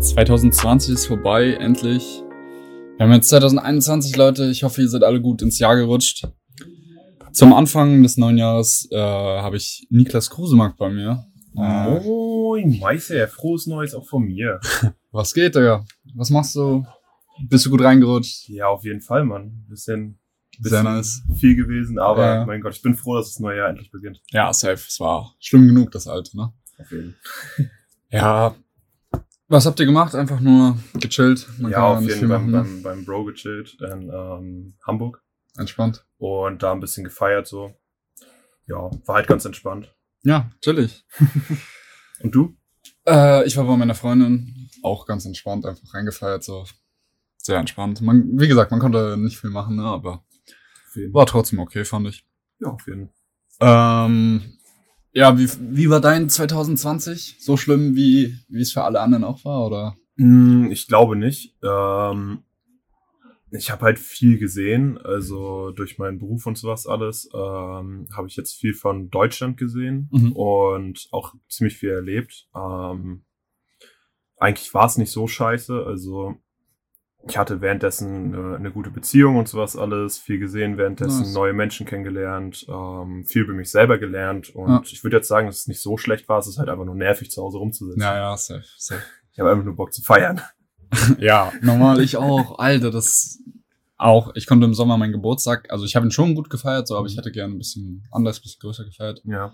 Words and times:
2020 0.00 0.94
ist 0.94 1.06
vorbei, 1.06 1.52
endlich. 1.60 2.22
Wir 2.96 3.04
haben 3.06 3.12
jetzt 3.12 3.28
2021, 3.28 4.16
Leute. 4.16 4.46
Ich 4.50 4.62
hoffe, 4.62 4.80
ihr 4.80 4.88
seid 4.88 5.02
alle 5.04 5.20
gut 5.20 5.42
ins 5.42 5.58
Jahr 5.58 5.76
gerutscht. 5.76 6.26
Zum 7.32 7.52
Anfang 7.52 8.02
des 8.02 8.16
neuen 8.16 8.38
Jahres 8.38 8.88
äh, 8.90 8.96
habe 8.98 9.56
ich 9.58 9.86
Niklas 9.90 10.30
Krusemark 10.30 10.76
bei 10.78 10.88
mir. 10.88 11.26
Äh, 11.54 12.00
Moin, 12.00 12.78
Meister, 12.80 13.28
frohes 13.28 13.66
Neues 13.66 13.94
auch 13.94 14.06
von 14.08 14.24
mir. 14.24 14.58
was 15.12 15.34
geht, 15.34 15.54
Digga? 15.54 15.84
Was 16.14 16.30
machst 16.30 16.56
du? 16.56 16.84
Bist 17.48 17.66
du 17.66 17.70
gut 17.70 17.82
reingerutscht? 17.82 18.48
Ja, 18.48 18.68
auf 18.68 18.84
jeden 18.84 19.02
Fall, 19.02 19.24
Mann. 19.26 19.64
Bisschen, 19.68 20.18
Sehr 20.60 20.62
bisschen 20.62 20.84
nice. 20.84 21.22
viel 21.38 21.56
gewesen, 21.56 21.98
aber 21.98 22.26
Ja. 22.36 22.46
mein 22.46 22.62
Gott, 22.62 22.74
ich 22.74 22.82
bin 22.82 22.94
froh, 22.94 23.16
dass 23.16 23.28
das 23.34 23.40
neue 23.40 23.58
Jahr 23.58 23.68
endlich 23.68 23.90
beginnt. 23.90 24.20
Ja, 24.30 24.50
safe. 24.52 24.82
Es 24.88 24.98
war 24.98 25.34
schlimm 25.40 25.66
genug, 25.68 25.90
das 25.92 26.06
alte, 26.06 26.36
ne? 26.36 26.52
Auf 26.78 26.90
jeden 26.90 27.16
Ja. 28.10 28.54
Was 29.50 29.66
habt 29.66 29.80
ihr 29.80 29.86
gemacht? 29.86 30.14
Einfach 30.14 30.38
nur 30.38 30.78
gechillt? 30.94 31.48
Man 31.58 31.72
ja, 31.72 31.82
auf 31.82 32.02
jeden 32.02 32.20
Fall 32.20 32.28
beim, 32.28 32.50
ne? 32.52 32.58
beim, 32.58 32.82
beim 32.84 33.04
Bro 33.04 33.24
gechillt 33.24 33.76
in 33.80 34.08
ähm, 34.08 34.74
Hamburg 34.86 35.24
Entspannt. 35.58 36.06
und 36.18 36.62
da 36.62 36.70
ein 36.70 36.78
bisschen 36.78 37.02
gefeiert 37.02 37.48
so. 37.48 37.74
Ja, 38.68 38.88
war 39.06 39.16
halt 39.16 39.26
ganz 39.26 39.44
entspannt. 39.44 39.92
Ja, 40.22 40.52
chillig. 40.60 41.04
Und 42.22 42.32
du? 42.32 42.54
Äh, 43.04 43.44
ich 43.44 43.56
war 43.56 43.64
bei 43.64 43.76
meiner 43.76 43.96
Freundin 43.96 44.70
auch 44.84 45.04
ganz 45.04 45.24
entspannt, 45.24 45.66
einfach 45.66 45.94
reingefeiert, 45.94 46.44
so 46.44 46.64
sehr 47.38 47.58
entspannt. 47.58 48.00
Man, 48.02 48.38
wie 48.38 48.46
gesagt, 48.46 48.70
man 48.70 48.78
konnte 48.78 49.16
nicht 49.16 49.40
viel 49.40 49.50
machen, 49.50 49.74
ne, 49.74 49.82
aber 49.84 50.22
war 51.10 51.26
trotzdem 51.26 51.58
okay, 51.58 51.84
fand 51.84 52.06
ich. 52.06 52.24
Ja, 52.60 52.68
auf 52.68 52.86
jeden 52.86 53.10
Ähm, 53.58 54.58
ja, 55.12 55.38
wie, 55.38 55.48
wie 55.60 55.90
war 55.90 56.00
dein 56.00 56.28
2020? 56.28 57.36
So 57.40 57.56
schlimm, 57.56 57.94
wie, 57.96 58.36
wie 58.48 58.60
es 58.62 58.72
für 58.72 58.82
alle 58.84 59.00
anderen 59.00 59.24
auch 59.24 59.44
war, 59.44 59.66
oder? 59.66 59.96
Mm, 60.16 60.70
Ich 60.70 60.86
glaube 60.86 61.16
nicht. 61.16 61.54
Ähm, 61.62 62.42
ich 63.52 63.70
habe 63.70 63.82
halt 63.86 63.98
viel 63.98 64.38
gesehen, 64.38 64.96
also 64.98 65.72
durch 65.72 65.98
meinen 65.98 66.18
Beruf 66.18 66.46
und 66.46 66.56
sowas 66.56 66.86
alles 66.86 67.28
ähm, 67.34 68.06
habe 68.12 68.28
ich 68.28 68.36
jetzt 68.36 68.54
viel 68.54 68.74
von 68.74 69.10
Deutschland 69.10 69.56
gesehen 69.56 70.08
Mhm. 70.12 70.32
und 70.32 71.08
auch 71.10 71.34
ziemlich 71.48 71.76
viel 71.76 71.90
erlebt. 71.90 72.46
Ähm, 72.54 73.24
eigentlich 74.36 74.72
war 74.72 74.86
es 74.86 74.96
nicht 74.98 75.10
so 75.10 75.26
scheiße, 75.26 75.84
also 75.84 76.36
ich 77.28 77.36
hatte 77.36 77.60
währenddessen 77.60 78.34
eine, 78.34 78.56
eine 78.56 78.70
gute 78.70 78.90
Beziehung 78.90 79.36
und 79.36 79.48
sowas 79.48 79.76
alles, 79.76 80.18
viel 80.18 80.38
gesehen, 80.38 80.78
währenddessen 80.78 81.20
Nice. 81.20 81.34
neue 81.34 81.52
Menschen 81.52 81.86
kennengelernt, 81.86 82.66
ähm, 82.68 83.24
viel 83.26 83.42
über 83.42 83.52
mich 83.52 83.70
selber 83.70 83.98
gelernt 83.98 84.54
und 84.54 84.68
Ja. 84.68 84.82
ich 84.84 85.02
würde 85.04 85.16
jetzt 85.18 85.28
sagen, 85.28 85.46
dass 85.46 85.58
es 85.58 85.66
nicht 85.66 85.80
so 85.82 85.96
schlecht 85.96 86.28
war, 86.28 86.38
es 86.38 86.46
ist 86.46 86.58
halt 86.58 86.68
einfach 86.68 86.84
nur 86.84 86.94
nervig 86.94 87.30
zu 87.30 87.42
Hause 87.42 87.58
rumzusitzen. 87.58 88.00
Ja, 88.02 88.16
ja, 88.16 88.36
safe, 88.36 88.64
safe. 88.78 89.02
Ich 89.32 89.38
habe 89.38 89.50
einfach 89.50 89.64
nur 89.64 89.76
Bock 89.76 89.92
zu 89.92 90.02
feiern. 90.02 90.40
Ja, 91.18 91.52
normal, 91.62 92.00
ich 92.00 92.16
auch. 92.16 92.58
Alter, 92.58 92.90
das 92.90 93.38
auch. 93.96 94.32
Ich 94.34 94.46
konnte 94.46 94.64
im 94.66 94.74
Sommer 94.74 94.96
meinen 94.98 95.12
Geburtstag, 95.12 95.70
also 95.70 95.84
ich 95.84 95.94
habe 95.94 96.04
ihn 96.06 96.10
schon 96.10 96.34
gut 96.34 96.50
gefeiert, 96.50 96.88
so, 96.88 96.96
aber 96.96 97.06
ich 97.06 97.16
hätte 97.16 97.30
gerne 97.30 97.54
ein 97.54 97.58
bisschen 97.58 98.04
anders, 98.10 98.38
ein 98.38 98.42
bisschen 98.42 98.60
größer 98.60 98.84
gefeiert. 98.84 99.22
Ja. 99.24 99.52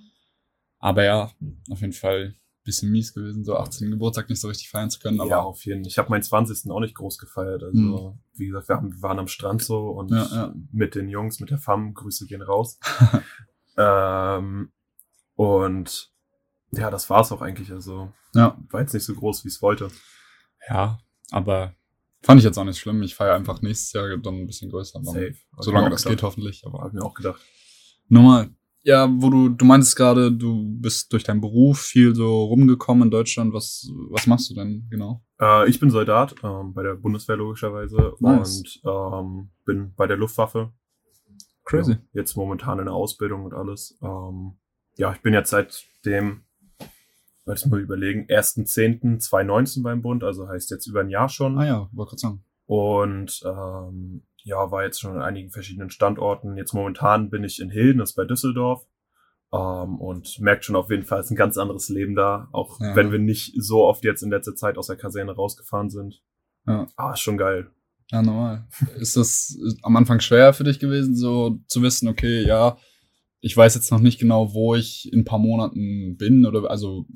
Aber 0.79 1.05
ja, 1.05 1.31
auf 1.71 1.81
jeden 1.81 1.93
Fall 1.93 2.35
bisschen 2.67 2.91
mies 2.91 3.15
gewesen, 3.15 3.45
so 3.45 3.57
18. 3.57 3.91
Geburtstag 3.91 4.29
nicht 4.29 4.41
so 4.41 4.49
richtig 4.49 4.69
feiern 4.69 4.91
zu 4.91 4.99
können. 4.99 5.21
Aber 5.21 5.31
ja, 5.31 5.41
auf 5.41 5.65
jeden 5.65 5.83
Fall. 5.85 5.89
Ich 5.89 5.97
habe 5.99 6.11
meinen 6.11 6.23
20. 6.23 6.71
auch 6.71 6.81
nicht 6.81 6.95
groß 6.95 7.17
gefeiert. 7.19 7.63
Also, 7.63 7.79
Mhm. 7.79 8.19
wie 8.35 8.47
gesagt, 8.49 8.69
wir, 8.69 8.77
haben, 8.77 8.93
wir 8.93 9.03
waren 9.03 9.19
am 9.19 9.29
Strand 9.29 9.63
so 9.63 9.89
und 9.91 10.11
Ja, 10.11 10.27
ja. 10.31 10.55
mit 10.73 10.95
den 10.95 11.09
Jungs, 11.09 11.41
mit 11.41 11.51
der 11.51 11.59
Fam, 11.59 11.95
Grüße 11.95 12.27
gehen 12.27 12.43
raus. 12.43 12.79
ähm, 13.79 14.73
und 15.35 16.11
ja, 16.73 16.91
das 16.91 17.09
war's 17.11 17.33
auch 17.33 17.43
eigentlich. 17.43 17.73
Also, 17.73 18.13
Ja. 18.35 18.59
war 18.71 18.81
jetzt 18.81 18.93
nicht 18.95 19.05
so 19.05 19.15
groß, 19.15 19.45
wie 19.45 19.49
es 19.49 19.63
wollte. 19.63 19.89
ja, 20.69 20.99
aber 21.31 21.75
fand 22.23 22.39
ich 22.41 22.45
jetzt 22.45 22.59
auch 22.59 22.65
nicht 22.65 22.79
schlimm. 22.79 23.03
Ich 23.03 23.15
feiere 23.15 23.35
einfach 23.35 23.63
nächstes 23.63 23.93
Jahr 23.93 24.17
dann 24.19 24.35
ein 24.35 24.47
bisschen 24.47 24.71
größer. 24.71 25.01
Safe. 25.05 25.35
Solange 25.59 25.91
das 25.91 26.03
gedacht. 26.03 26.19
geht, 26.19 26.23
hoffentlich. 26.23 26.63
Aber 26.67 26.81
Hab 26.81 26.89
ich 26.89 26.95
mir 26.95 27.03
auch 27.05 27.15
gedacht. 27.15 27.41
Normal. 28.09 28.51
Ja, 28.87 29.11
wo 29.11 29.31
du, 29.31 29.49
du 29.49 29.65
meintest 29.65 29.97
gerade, 29.97 30.31
du 30.31 30.63
bist 30.79 31.13
durch 31.13 31.25
deinen 31.25 31.41
Beruf 31.41 31.81
viel 31.81 32.15
so 32.15 32.45
rumgekommen 32.45 33.03
in 33.03 33.11
Deutschland. 33.11 33.53
Was, 33.53 33.91
was 34.11 34.29
machst 34.29 34.49
du 34.49 34.55
denn 34.55 34.87
genau? 34.89 35.25
Äh, 35.41 35.69
ich 35.69 35.81
bin 35.81 35.91
Soldat 35.91 36.37
ähm, 36.45 36.73
bei 36.73 36.85
der 36.85 36.95
Bundeswehr 36.95 37.37
logischerweise 37.37 38.15
Nice. 38.21 38.79
und 38.83 38.83
ähm, 38.85 39.51
bin 39.65 39.93
bei 39.97 40.07
der 40.07 40.17
Luftwaffe. 40.17 40.73
Crazy. 41.65 41.95
Ja, 41.95 41.99
jetzt 42.13 42.37
momentan 42.37 42.79
in 42.79 42.85
der 42.85 42.95
Ausbildung 42.95 43.45
und 43.45 43.55
alles. 43.55 43.99
Ähm, 44.01 44.53
ja, 44.97 45.13
ich 45.13 45.21
bin 45.21 45.35
jetzt 45.35 45.51
seit 45.51 45.85
dem, 46.05 46.43
lass 47.45 47.67
mal 47.67 47.81
überlegen, 47.81 48.27
1.10.2019 48.29 49.83
beim 49.83 50.01
Bund, 50.01 50.23
also 50.23 50.47
heißt 50.49 50.71
jetzt 50.71 50.87
über 50.87 51.01
ein 51.01 51.11
Jahr 51.11 51.29
schon. 51.29 51.59
Ah 51.59 51.67
ja, 51.67 51.89
wollte 51.91 52.11
gerade 52.11 52.21
sagen. 52.21 52.45
Und 52.67 53.43
ähm, 53.45 54.23
ja, 54.47 54.71
war 54.71 54.85
jetzt 54.85 55.01
schon 55.01 55.17
an 55.17 55.23
einigen 55.23 55.51
verschiedenen 55.51 55.91
Standorten. 55.91 56.57
Jetzt 56.57 56.73
momentan 56.73 57.31
bin 57.31 57.43
ich 57.43 57.61
in 57.61 57.69
Hilden, 57.71 57.99
das 57.99 58.11
ist 58.11 58.17
bei 58.17 58.25
Düsseldorf. 58.25 58.87
Ähm, 59.53 59.97
und 60.01 60.39
merkt 60.41 60.65
schon 60.65 60.77
auf 60.77 60.89
jeden 60.91 61.05
Fall, 61.05 61.19
es 61.21 61.27
ist 61.27 61.33
ein 61.33 61.37
ganz 61.37 61.59
anderes 61.59 61.89
Leben 61.89 62.15
da, 62.15 62.49
auch 62.53 62.81
Ja. 62.81 62.95
wenn 62.95 63.11
wir 63.11 63.19
nicht 63.19 63.55
so 63.59 63.85
oft 63.85 64.05
jetzt 64.05 64.23
in 64.23 64.31
letzter 64.31 64.55
Zeit 64.55 64.79
aus 64.79 64.87
der 64.87 64.97
Kaserne 64.97 65.33
rausgefahren 65.33 65.91
sind. 65.91 66.23
Ja. 66.67 66.87
Ah, 66.97 67.13
ist 67.13 67.21
schon 67.21 67.39
geil. 67.39 67.71
Ja, 68.13 68.23
normal. 68.23 68.67
ist 69.01 69.17
das 69.17 69.59
am 69.83 69.97
Anfang 69.97 70.21
schwer 70.21 70.53
für 70.53 70.63
dich 70.65 70.79
gewesen, 70.79 71.17
so 71.17 71.59
zu 71.67 71.83
wissen, 71.83 72.07
okay, 72.09 72.45
ja, 72.47 72.77
ich 73.41 73.57
weiß 73.57 73.75
jetzt 73.75 73.91
noch 73.91 74.01
nicht 74.01 74.21
genau, 74.21 74.55
wo 74.55 74.75
ich 74.77 75.13
in 75.13 75.21
ein 75.21 75.25
paar 75.25 75.39
Monaten 75.41 76.17
bin 76.17 76.47
oder 76.47 76.71
also 76.71 77.07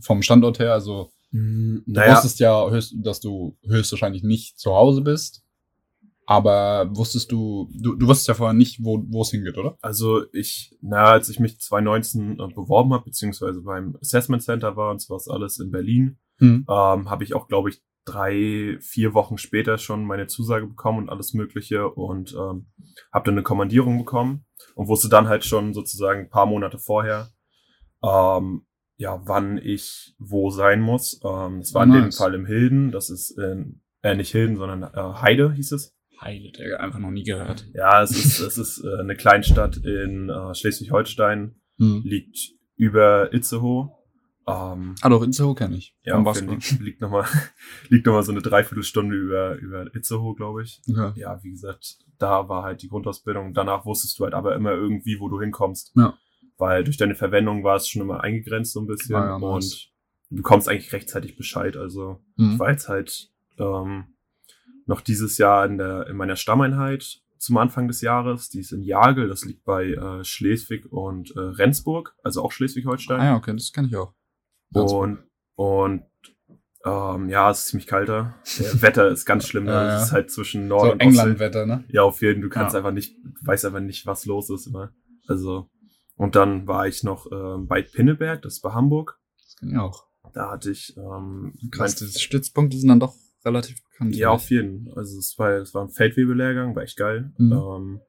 vom 0.00 0.22
Standort 0.22 0.60
her, 0.60 0.72
also 0.72 1.10
du 1.32 1.82
Naja, 1.86 2.14
wusstest 2.14 2.38
ja, 2.38 2.68
höchst, 2.70 2.94
dass 2.98 3.18
du 3.20 3.56
höchstwahrscheinlich 3.66 4.22
nicht 4.22 4.58
zu 4.58 4.72
Hause 4.74 5.02
bist, 5.02 5.42
aber 6.26 6.90
wusstest 6.94 7.30
du, 7.32 7.68
du, 7.72 7.94
du 7.94 8.06
wusstest 8.06 8.28
ja 8.28 8.34
vorher 8.34 8.54
nicht, 8.54 8.84
wo, 8.84 9.02
wo 9.08 9.22
es 9.22 9.30
hingeht, 9.30 9.56
oder? 9.56 9.78
Also 9.80 10.24
ich, 10.32 10.76
na, 10.82 11.04
als 11.04 11.28
ich 11.28 11.38
mich 11.40 11.58
2019 11.60 12.32
äh, 12.40 12.48
beworben 12.54 12.92
habe, 12.92 13.04
beziehungsweise 13.04 13.62
beim 13.62 13.96
Assessment 14.00 14.42
Center 14.42 14.76
war 14.76 14.90
und 14.90 15.00
sowas 15.00 15.28
alles 15.28 15.58
in 15.58 15.70
Berlin, 15.70 16.18
Hm. 16.38 16.66
ähm, 16.68 17.10
habe 17.10 17.24
ich 17.24 17.32
auch, 17.34 17.48
glaube 17.48 17.70
ich, 17.70 17.80
drei, 18.04 18.76
vier 18.80 19.14
Wochen 19.14 19.38
später 19.38 19.78
schon 19.78 20.04
meine 20.04 20.26
Zusage 20.26 20.66
bekommen 20.66 20.98
und 20.98 21.08
alles 21.10 21.32
Mögliche 21.32 21.88
und 21.88 22.34
ähm, 22.34 22.66
habe 23.12 23.24
dann 23.24 23.34
eine 23.34 23.42
Kommandierung 23.42 23.98
bekommen 23.98 24.44
und 24.74 24.86
wusste 24.88 25.08
dann 25.08 25.28
halt 25.28 25.44
schon 25.44 25.74
sozusagen 25.74 26.20
ein 26.20 26.30
paar 26.30 26.46
Monate 26.46 26.78
vorher, 26.78 27.30
ähm, 28.04 28.66
ja, 28.98 29.20
wann 29.24 29.58
ich 29.58 30.14
wo 30.18 30.50
sein 30.50 30.80
muss. 30.80 31.20
Ähm, 31.24 31.60
das 31.60 31.74
war 31.74 31.84
in 31.84 31.92
dem 31.92 32.04
Nice. 32.04 32.18
Fall 32.18 32.34
im 32.34 32.46
Hilden, 32.46 32.92
das 32.92 33.10
ist 33.10 33.36
in, 33.38 33.82
äh, 34.02 34.14
nicht 34.14 34.30
Hilden, 34.30 34.56
sondern 34.56 34.82
äh, 34.82 35.20
Heide 35.20 35.52
hieß 35.52 35.72
es. 35.72 35.95
Digga, 36.24 36.76
einfach 36.78 36.98
noch 36.98 37.10
nie 37.10 37.24
gehört. 37.24 37.66
Ja, 37.74 38.02
es 38.02 38.10
ist, 38.12 38.40
es 38.40 38.58
ist 38.58 38.84
äh, 38.84 39.00
eine 39.00 39.16
Kleinstadt 39.16 39.76
in 39.78 40.28
äh, 40.30 40.54
Schleswig-Holstein, 40.54 41.54
Hm. 41.78 42.02
liegt 42.04 42.38
über 42.76 43.32
Itzehoe. 43.34 43.90
Ähm, 44.48 44.94
Ah, 45.02 45.08
doch, 45.08 45.22
Inzo 45.22 45.54
kenne 45.54 45.76
ich. 45.76 45.94
ja, 46.04 46.18
Basketball. 46.20 46.60
Fall 46.60 46.78
liegt 46.84 47.00
nochmal 47.00 47.24
liegt 47.88 48.06
noch 48.06 48.12
mal 48.14 48.22
so 48.22 48.32
eine 48.32 48.40
Dreiviertelstunde 48.42 49.14
über, 49.16 49.56
über 49.56 49.94
Itzehoe, 49.94 50.34
glaube 50.36 50.62
ich. 50.62 50.80
Okay. 50.88 51.12
Ja, 51.20 51.42
wie 51.42 51.50
gesagt, 51.50 51.98
da 52.18 52.48
war 52.48 52.62
halt 52.62 52.80
die 52.82 52.88
Grundausbildung. 52.88 53.52
Danach 53.54 53.84
wusstest 53.84 54.18
du 54.18 54.24
halt 54.24 54.34
aber 54.34 54.54
immer 54.54 54.70
irgendwie, 54.72 55.18
wo 55.20 55.28
du 55.28 55.40
hinkommst. 55.40 55.92
Ja. 55.96 56.16
Weil 56.58 56.84
durch 56.84 56.96
deine 56.96 57.14
Verwendung 57.16 57.64
war 57.64 57.76
es 57.76 57.88
schon 57.88 58.00
immer 58.02 58.22
eingegrenzt 58.22 58.72
so 58.72 58.80
ein 58.80 58.86
bisschen. 58.86 59.14
Ja, 59.16 59.38
nice. 59.38 59.42
Und 59.42 59.90
du 60.30 60.36
bekommst 60.36 60.68
eigentlich 60.68 60.92
rechtzeitig 60.92 61.36
Bescheid. 61.36 61.76
Also 61.76 62.22
ich 62.36 62.44
Hm. 62.44 62.58
war 62.58 62.70
jetzt 62.70 62.88
halt 62.88 63.30
ähm, 63.58 64.14
noch 64.86 65.00
dieses 65.00 65.38
Jahr 65.38 65.66
in, 65.66 65.78
der, 65.78 66.06
in 66.06 66.16
meiner 66.16 66.36
Stammeinheit 66.36 67.20
zum 67.38 67.56
Anfang 67.58 67.88
des 67.88 68.00
Jahres. 68.00 68.48
Die 68.48 68.60
ist 68.60 68.72
in 68.72 68.82
Jagel, 68.82 69.28
das 69.28 69.44
liegt 69.44 69.64
bei 69.64 69.88
äh, 69.92 70.24
Schleswig 70.24 70.90
und 70.90 71.34
äh, 71.36 71.40
Rendsburg, 71.40 72.14
also 72.22 72.42
auch 72.42 72.52
Schleswig-Holstein. 72.52 73.20
Ah 73.20 73.24
ja, 73.24 73.36
okay, 73.36 73.52
das 73.52 73.72
kenne 73.72 73.88
ich 73.88 73.96
auch. 73.96 74.14
Und, 74.72 75.18
und 75.54 76.02
ähm, 76.84 77.28
ja, 77.28 77.50
es 77.50 77.60
ist 77.60 77.66
ziemlich 77.68 77.86
kalter. 77.86 78.34
Der 78.58 78.82
Wetter 78.82 79.08
ist 79.08 79.24
ganz 79.26 79.46
schlimm. 79.46 79.66
Ja, 79.66 79.82
ne? 79.82 79.88
ja. 79.88 79.96
Es 79.96 80.04
ist 80.04 80.12
halt 80.12 80.30
zwischen 80.30 80.68
Nord 80.68 80.84
So 80.86 80.92
und. 80.92 81.00
England-Wetter, 81.00 81.66
ne? 81.66 81.84
Ja, 81.88 82.02
auf 82.02 82.22
jeden. 82.22 82.42
Du 82.42 82.48
kannst 82.48 82.74
Ja. 82.74 82.78
einfach 82.78 82.92
nicht, 82.92 83.16
weißt 83.42 83.64
einfach 83.66 83.80
nicht, 83.80 84.06
was 84.06 84.24
los 84.26 84.50
ist 84.50 84.66
immer. 84.66 84.92
Also 85.26 85.68
und 86.16 86.34
dann 86.34 86.66
war 86.66 86.86
ich 86.86 87.02
noch 87.02 87.30
ähm, 87.30 87.66
bei 87.66 87.82
Pinneberg, 87.82 88.40
das 88.42 88.54
ist 88.54 88.60
bei 88.62 88.72
Hamburg. 88.72 89.18
Das 89.42 89.56
kenne 89.56 89.72
ich 89.72 89.78
auch. 89.78 90.06
Da 90.32 90.50
hatte 90.50 90.70
ich 90.70 90.96
ähm, 90.96 91.54
Krass, 91.70 91.94
diese 91.96 92.18
Stützpunkte 92.18 92.76
sind 92.78 92.88
dann 92.88 93.00
doch 93.00 93.14
relativ 93.46 93.82
bekannt. 93.84 94.14
Ja, 94.16 94.30
auf 94.30 94.50
jeden. 94.50 94.90
Also 94.94 95.18
es 95.18 95.38
war, 95.38 95.52
es 95.52 95.72
war 95.74 95.82
ein 95.84 95.90
Feldwebelehrgang, 95.90 96.74
war 96.76 96.82
echt 96.82 96.96
geil. 96.98 97.32
Mhm. 97.38 97.52
Ähm, 97.52 98.00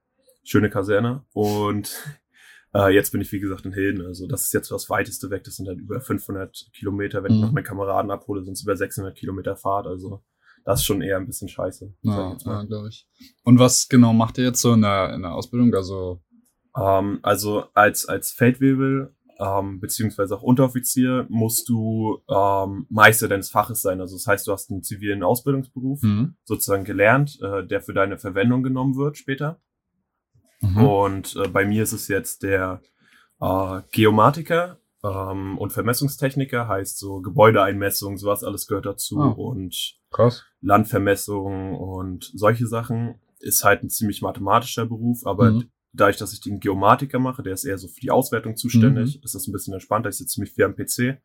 schöne 0.43 0.69
Kaserne. 0.69 1.23
Und 1.33 1.91
äh, 2.73 2.93
jetzt 2.93 3.11
bin 3.11 3.21
ich, 3.21 3.31
wie 3.31 3.39
gesagt, 3.39 3.65
in 3.65 3.73
Hilden. 3.73 4.05
Also 4.05 4.27
das 4.27 4.43
ist 4.45 4.53
jetzt 4.53 4.71
das 4.71 4.89
weiteste 4.89 5.29
weg. 5.29 5.43
Das 5.45 5.55
sind 5.55 5.67
halt 5.67 5.79
über 5.79 6.01
500 6.01 6.69
Kilometer. 6.73 7.23
Wenn 7.23 7.31
ich 7.31 7.37
Mhm. 7.37 7.43
noch 7.45 7.51
meinen 7.53 7.63
Kameraden 7.63 8.11
abhole, 8.11 8.43
sind 8.43 8.53
es 8.53 8.63
über 8.63 8.75
600 8.75 9.15
Kilometer 9.15 9.55
Fahrt. 9.55 9.87
Also 9.87 10.23
das 10.65 10.79
ist 10.81 10.85
schon 10.85 11.01
eher 11.01 11.15
ein 11.17 11.27
bisschen 11.27 11.47
scheiße. 11.47 11.93
ich 12.01 12.09
Ja, 12.09 12.35
ja 12.45 12.63
glaube 12.63 12.89
ich. 12.89 13.07
Und 13.43 13.57
was 13.59 13.87
genau 13.87 14.11
macht 14.11 14.37
ihr 14.37 14.43
jetzt 14.45 14.59
so 14.61 14.73
in 14.73 14.81
der, 14.81 15.13
in 15.13 15.21
der 15.21 15.33
Ausbildung? 15.33 15.73
Also, 15.73 16.21
Ähm, 16.75 17.19
also 17.23 17.65
als, 17.73 18.05
als 18.07 18.31
Feldwebel 18.31 19.15
ähm, 19.39 19.79
beziehungsweise 19.79 20.35
auch 20.35 20.41
Unteroffizier, 20.43 21.25
musst 21.29 21.69
du 21.69 22.19
ähm, 22.29 22.85
Meister 22.89 23.27
deines 23.27 23.49
Faches 23.49 23.81
sein. 23.81 24.01
Also 24.01 24.15
das 24.15 24.25
heißt, 24.27 24.47
du 24.47 24.51
hast 24.51 24.71
einen 24.71 24.83
zivilen 24.83 25.23
Ausbildungsberuf 25.23 26.01
Mhm. 26.01 26.35
sozusagen 26.43 26.83
gelernt, 26.85 27.39
äh, 27.41 27.65
der 27.65 27.81
für 27.81 27.93
deine 27.93 28.17
Verwendung 28.17 28.63
genommen 28.63 28.95
wird 28.95 29.17
später. 29.17 29.59
Mhm. 30.61 30.77
Und 30.83 31.35
äh, 31.35 31.47
bei 31.47 31.65
mir 31.65 31.83
ist 31.83 31.93
es 31.93 32.07
jetzt 32.07 32.41
der 32.43 32.81
äh, 33.39 33.81
Geomatiker 33.91 34.79
ähm, 35.03 35.57
und 35.59 35.71
Vermessungstechniker, 35.71 36.67
heißt 36.67 36.97
so 36.97 37.21
Gebäudeeinmessung, 37.21 38.17
sowas 38.17 38.43
alles 38.43 38.65
gehört 38.65 38.87
dazu 38.87 39.19
Ah. 39.21 39.27
und 39.27 39.95
Krass. 40.09 40.43
Landvermessung 40.61 41.75
und 41.75 42.31
solche 42.33 42.65
Sachen. 42.67 43.15
Ist 43.39 43.63
halt 43.63 43.83
ein 43.83 43.89
ziemlich 43.91 44.23
mathematischer 44.23 44.87
Beruf, 44.87 45.19
aber 45.25 45.51
Mhm. 45.51 45.69
Dadurch, 45.93 46.17
dass 46.17 46.33
ich 46.33 46.41
den 46.41 46.59
Geomatiker 46.59 47.19
mache, 47.19 47.43
der 47.43 47.53
ist 47.53 47.65
eher 47.65 47.77
so 47.77 47.87
für 47.87 47.99
die 48.01 48.11
Auswertung 48.11 48.55
zuständig, 48.55 49.15
Mhm. 49.17 49.21
ist 49.23 49.33
das 49.35 49.47
ein 49.47 49.51
bisschen 49.53 49.73
entspannter. 49.73 50.09
Ich 50.09 50.17
sitze 50.17 50.33
ziemlich 50.35 50.53
viel 50.53 50.65
am 50.65 50.75
PC 50.75 51.19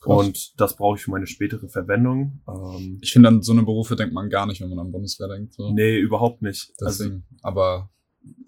Krass. 0.00 0.26
und 0.26 0.60
das 0.60 0.76
brauche 0.76 0.96
ich 0.96 1.02
für 1.04 1.10
meine 1.10 1.26
spätere 1.26 1.68
Verwendung. 1.68 2.40
Ähm, 2.48 2.98
Ich 3.02 3.12
finde, 3.12 3.28
an 3.28 3.42
so 3.42 3.52
eine 3.52 3.62
Berufe 3.62 3.96
denkt 3.96 4.14
man 4.14 4.30
gar 4.30 4.46
nicht, 4.46 4.60
wenn 4.60 4.70
man 4.70 4.78
an 4.78 4.92
Bundeswehr 4.92 5.28
denkt. 5.28 5.54
So. 5.54 5.72
nee, 5.72 5.98
überhaupt 5.98 6.40
nicht. 6.42 6.72
Also 6.80 7.04
Deswegen. 7.04 7.24
Aber. 7.42 7.90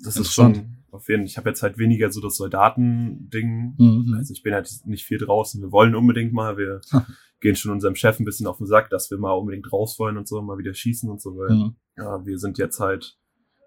das 0.03 0.17
ist 0.17 0.33
schon 0.33 0.77
auf 0.91 1.09
jeden 1.09 1.23
Fall. 1.23 1.27
Ich 1.27 1.37
habe 1.39 1.49
jetzt 1.51 1.63
halt 1.63 1.79
weniger 1.79 2.11
so 2.13 2.21
das 2.21 2.37
Soldatending. 2.37 3.75
Mhm. 3.79 4.15
Also 4.17 4.33
ich 4.33 4.43
bin 4.43 4.55
halt 4.55 4.69
nicht 4.85 5.05
viel 5.05 5.19
draußen. 5.19 5.61
Wir 5.63 5.73
wollen 5.73 5.95
unbedingt 5.95 6.33
mal, 6.33 6.57
wir 6.57 6.81
gehen 7.41 7.57
schon 7.57 7.73
unserem 7.73 7.95
Chef 7.97 8.19
ein 8.21 8.25
bisschen 8.25 8.47
auf 8.47 8.59
den 8.59 8.67
Sack, 8.67 8.91
dass 8.91 9.11
wir 9.11 9.19
mal 9.19 9.33
unbedingt 9.33 9.73
raus 9.73 9.99
wollen 9.99 10.17
und 10.17 10.29
so, 10.29 10.41
mal 10.43 10.59
wieder 10.59 10.75
schießen 10.75 11.11
und 11.11 11.21
so, 11.21 11.37
weil 11.37 11.51
Mhm. 11.57 11.77
ja, 11.97 12.25
wir 12.25 12.39
sind 12.39 12.59
jetzt 12.59 12.79
halt 12.81 13.19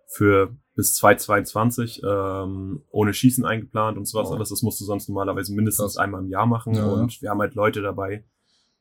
für 0.08 0.56
bis 0.76 0.94
2022 0.96 2.02
ähm, 2.04 2.84
ohne 2.92 3.14
Schießen 3.14 3.46
eingeplant 3.46 3.98
und 3.98 4.06
sowas 4.08 4.30
Oh. 4.30 4.34
alles. 4.36 4.50
Das 4.50 4.62
musst 4.62 4.80
du 4.82 4.86
sonst 4.86 5.08
normalerweise 5.10 5.54
mindestens 5.54 5.94
Krass. 5.96 5.98
einmal 5.98 6.22
im 6.22 6.30
Jahr 6.30 6.46
machen. 6.46 6.74
Ja, 6.74 6.86
ja. 6.86 6.94
und 6.94 7.22
wir 7.22 7.30
haben 7.30 7.40
halt 7.40 7.56
Leute 7.56 7.82
dabei, 7.82 8.26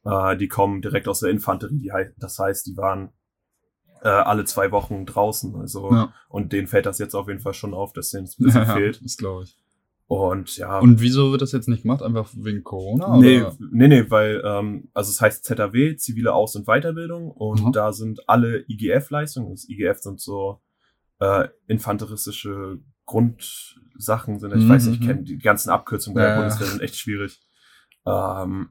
äh, 0.05 0.37
die 0.37 0.49
kommen 0.49 0.82
direkt 0.82 1.06
aus 1.08 1.20
der 1.20 1.31
Infanterie. 1.31 1.79
Die, 1.79 1.93
das 2.19 2.38
heißt, 2.38 2.67
die 2.67 2.76
waren 2.76 3.11
äh, 4.02 4.08
alle 4.08 4.44
zwei 4.44 4.70
Wochen 4.73 5.06
draußen. 5.06 5.55
Also 5.56 5.91
Ja. 5.93 6.12
und 6.29 6.52
denen 6.52 6.67
fällt 6.67 6.87
das 6.87 6.99
jetzt 6.99 7.14
auf 7.14 7.29
jeden 7.29 7.41
Fall 7.41 7.55
schon 7.55 7.75
auf, 7.75 7.93
dass 7.93 8.11
denen 8.11 8.25
es 8.25 8.38
ein 8.38 8.44
bisschen 8.44 8.62
Ja, 8.69 8.75
fehlt. 8.75 9.02
das 9.05 9.17
glaube 9.17 9.44
ich. 9.44 9.56
Und 10.06 10.58
ja. 10.58 10.81
Und 10.81 11.00
wieso 11.00 11.31
wird 11.31 11.40
das 11.40 11.52
jetzt 11.52 11.67
nicht 11.69 11.82
gemacht? 11.82 12.02
Einfach 12.02 12.31
wegen 12.37 12.62
Corona? 12.62 13.17
Nee, 13.17 13.40
Oder? 13.40 13.56
nee, 13.70 13.88
nee, 13.88 14.11
weil, 14.11 14.43
ähm, 14.44 14.90
also 14.93 15.11
es 15.11 15.19
heißt 15.20 15.44
ZAW, 15.47 15.97
zivile 15.97 16.35
Aus- 16.35 16.55
und 16.56 16.67
Weiterbildung, 16.67 17.31
und 17.31 17.64
Mhm. 17.64 17.73
da 17.73 17.93
sind 17.94 18.29
alle 18.29 18.64
IGF-Leistungen, 18.69 19.52
das 19.52 19.67
IGF 19.67 19.99
sind 20.00 20.20
so 20.20 20.61
äh, 21.25 21.49
infanteristische 21.67 22.79
Grundsachen, 23.06 24.38
sind, 24.38 24.55
ich 24.55 24.65
Mhm, 24.65 24.69
weiß 24.69 24.87
nicht, 24.87 24.94
ich 24.97 25.00
mhm. 25.03 25.06
kenne 25.06 25.23
die 25.25 25.38
ganzen 25.38 25.71
Abkürzungen 25.71 26.15
bei 26.17 26.23
Ja, 26.23 26.29
der. 26.31 26.37
Bundeswehr 26.37 26.67
sind 26.69 26.81
echt 26.82 26.97
schwierig. 26.97 27.41
Ähm, 28.06 28.71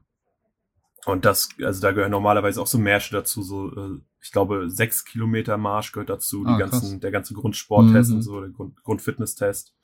und 1.06 1.24
das, 1.24 1.50
also 1.62 1.80
da 1.82 1.92
gehören 1.92 2.10
normalerweise 2.10 2.60
auch 2.62 2.66
so 2.66 2.78
Märsche 2.78 3.14
dazu, 3.14 3.42
so, 3.42 3.70
äh, 3.74 4.00
ich 4.22 4.30
glaube, 4.32 4.70
sechs 4.70 5.04
Kilometer 5.04 5.56
Marsch 5.58 5.92
gehört 5.92 6.08
dazu, 6.10 6.44
Ah, 6.46 6.54
die 6.54 6.60
ganzen, 6.60 6.90
krass. 6.92 7.00
der 7.00 7.10
ganze 7.10 7.34
Grundsporttest 7.34 8.10
Mhm. 8.10 8.16
und 8.16 8.22
so, 8.22 8.40
der 8.40 8.50
Grund, 8.50 8.82
Grundfitnesstest. 8.82 9.74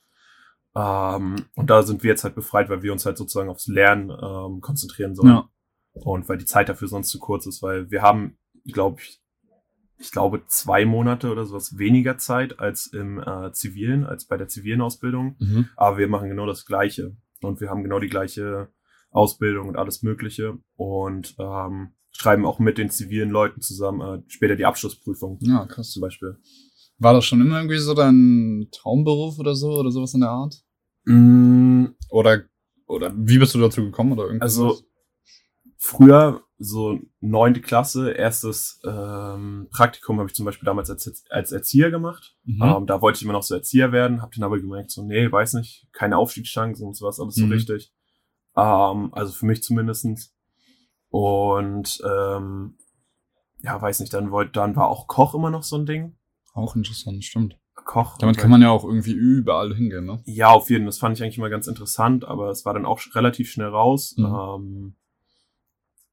Ähm, 0.75 1.35
und 1.55 1.69
da 1.69 1.83
sind 1.83 2.01
wir 2.03 2.09
jetzt 2.09 2.23
halt 2.23 2.33
befreit, 2.35 2.69
weil 2.69 2.81
wir 2.81 2.91
uns 2.91 3.05
halt 3.05 3.17
sozusagen 3.17 3.49
aufs 3.49 3.67
Lernen 3.67 4.09
ähm, 4.09 4.61
konzentrieren 4.61 5.15
sollen. 5.15 5.29
Ja. 5.29 5.49
Und 5.93 6.27
weil 6.29 6.37
die 6.37 6.45
Zeit 6.45 6.69
dafür 6.69 6.87
sonst 6.87 7.09
zu 7.09 7.19
kurz 7.19 7.45
ist, 7.45 7.61
weil 7.61 7.91
wir 7.91 8.01
haben, 8.01 8.37
glaube 8.65 9.01
ich, 9.01 9.20
ich 10.01 10.11
glaube, 10.11 10.43
zwei 10.47 10.85
Monate 10.85 11.31
oder 11.31 11.45
sowas 11.45 11.77
weniger 11.77 12.17
Zeit 12.17 12.59
als 12.59 12.87
im 12.87 13.19
äh, 13.19 13.51
zivilen, 13.53 14.05
als 14.05 14.25
bei 14.25 14.37
der 14.37 14.47
zivilen 14.47 14.81
Ausbildung. 14.81 15.35
Mhm. 15.39 15.69
Aber 15.75 15.97
wir 15.97 16.07
machen 16.07 16.29
genau 16.29 16.45
das 16.47 16.65
Gleiche. 16.65 17.15
Und 17.41 17.61
wir 17.61 17.69
haben 17.69 17.83
genau 17.83 17.99
die 17.99 18.09
gleiche 18.09 18.69
Ausbildung 19.11 19.67
und 19.69 19.77
alles 19.77 20.03
Mögliche. 20.03 20.57
Und 20.75 21.35
ähm, 21.39 21.93
schreiben 22.11 22.45
auch 22.45 22.59
mit 22.59 22.77
den 22.77 22.89
zivilen 22.89 23.29
Leuten 23.29 23.61
zusammen 23.61 24.01
äh, 24.01 24.23
später 24.27 24.55
die 24.55 24.65
Abschlussprüfung 24.65 25.37
Ja, 25.41 25.65
krass. 25.65 25.91
zum 25.91 26.01
Beispiel. 26.01 26.37
War 26.97 27.13
das 27.13 27.25
schon 27.25 27.41
immer 27.41 27.57
irgendwie 27.57 27.77
so 27.79 27.93
dein 27.93 28.67
Traumberuf 28.71 29.39
oder 29.39 29.55
so? 29.55 29.71
Oder 29.79 29.91
sowas 29.91 30.13
in 30.13 30.21
der 30.21 30.29
Art? 30.29 30.55
Mm, 31.05 31.85
Oder, 32.09 32.43
oder 32.85 33.11
wie 33.15 33.39
bist 33.39 33.55
du 33.55 33.59
dazu 33.59 33.81
gekommen? 33.83 34.11
Oder 34.11 34.25
irgendwas? 34.25 34.57
Also 34.59 34.79
früher, 35.77 36.43
so 36.63 36.99
neunte 37.19 37.59
Klasse, 37.59 38.11
erstes 38.11 38.79
ähm, 38.85 39.67
Praktikum 39.71 40.19
habe 40.19 40.29
ich 40.29 40.35
zum 40.35 40.45
Beispiel 40.45 40.65
damals 40.65 40.89
als, 40.89 41.25
als 41.29 41.51
Erzieher 41.51 41.89
gemacht. 41.89 42.35
Mhm. 42.43 42.61
Ähm, 42.61 42.85
da 42.85 43.01
wollte 43.01 43.17
ich 43.17 43.23
immer 43.23 43.33
noch 43.33 43.43
so 43.43 43.55
Erzieher 43.55 43.91
werden, 43.91 44.21
habe 44.21 44.31
dann 44.35 44.43
aber 44.43 44.59
gemerkt, 44.59 44.91
so, 44.91 45.03
nee, 45.03 45.31
weiß 45.31 45.53
nicht, 45.55 45.87
keine 45.91 46.17
Aufstiegschancen 46.17 46.85
und 46.85 46.95
sowas, 46.95 47.19
alles 47.19 47.35
so 47.35 47.45
Mhm. 47.45 47.51
richtig. 47.53 47.91
Ähm, 48.55 49.13
also 49.13 49.33
für 49.33 49.45
mich 49.45 49.63
zumindestens. 49.63 50.35
Und 51.09 52.01
ähm, 52.05 52.77
ja, 53.63 53.81
weiß 53.81 53.99
nicht, 53.99 54.13
dann 54.13 54.31
wollte, 54.31 54.51
dann 54.53 54.75
war 54.75 54.87
auch 54.89 55.07
Koch 55.07 55.33
immer 55.35 55.49
noch 55.49 55.63
so 55.63 55.77
ein 55.77 55.85
Ding. 55.85 56.15
Auch 56.53 56.75
interessant, 56.75 57.23
stimmt. 57.23 57.57
Koch. 57.73 58.17
Damit 58.19 58.37
kann 58.37 58.51
man 58.51 58.61
ja 58.61 58.69
auch 58.69 58.83
irgendwie 58.83 59.13
überall 59.13 59.73
hingehen, 59.73 60.05
ne? 60.05 60.21
Ja, 60.25 60.49
auf 60.49 60.69
jeden 60.69 60.83
Fall. 60.83 60.87
Das 60.89 60.99
fand 60.99 61.17
ich 61.17 61.23
eigentlich 61.23 61.37
mal 61.37 61.49
ganz 61.49 61.67
interessant, 61.67 62.25
aber 62.25 62.49
es 62.49 62.65
war 62.65 62.73
dann 62.73 62.85
auch 62.85 63.01
relativ 63.13 63.49
schnell 63.51 63.69
raus. 63.69 64.13
Mhm. 64.17 64.25
Ähm, 64.25 64.95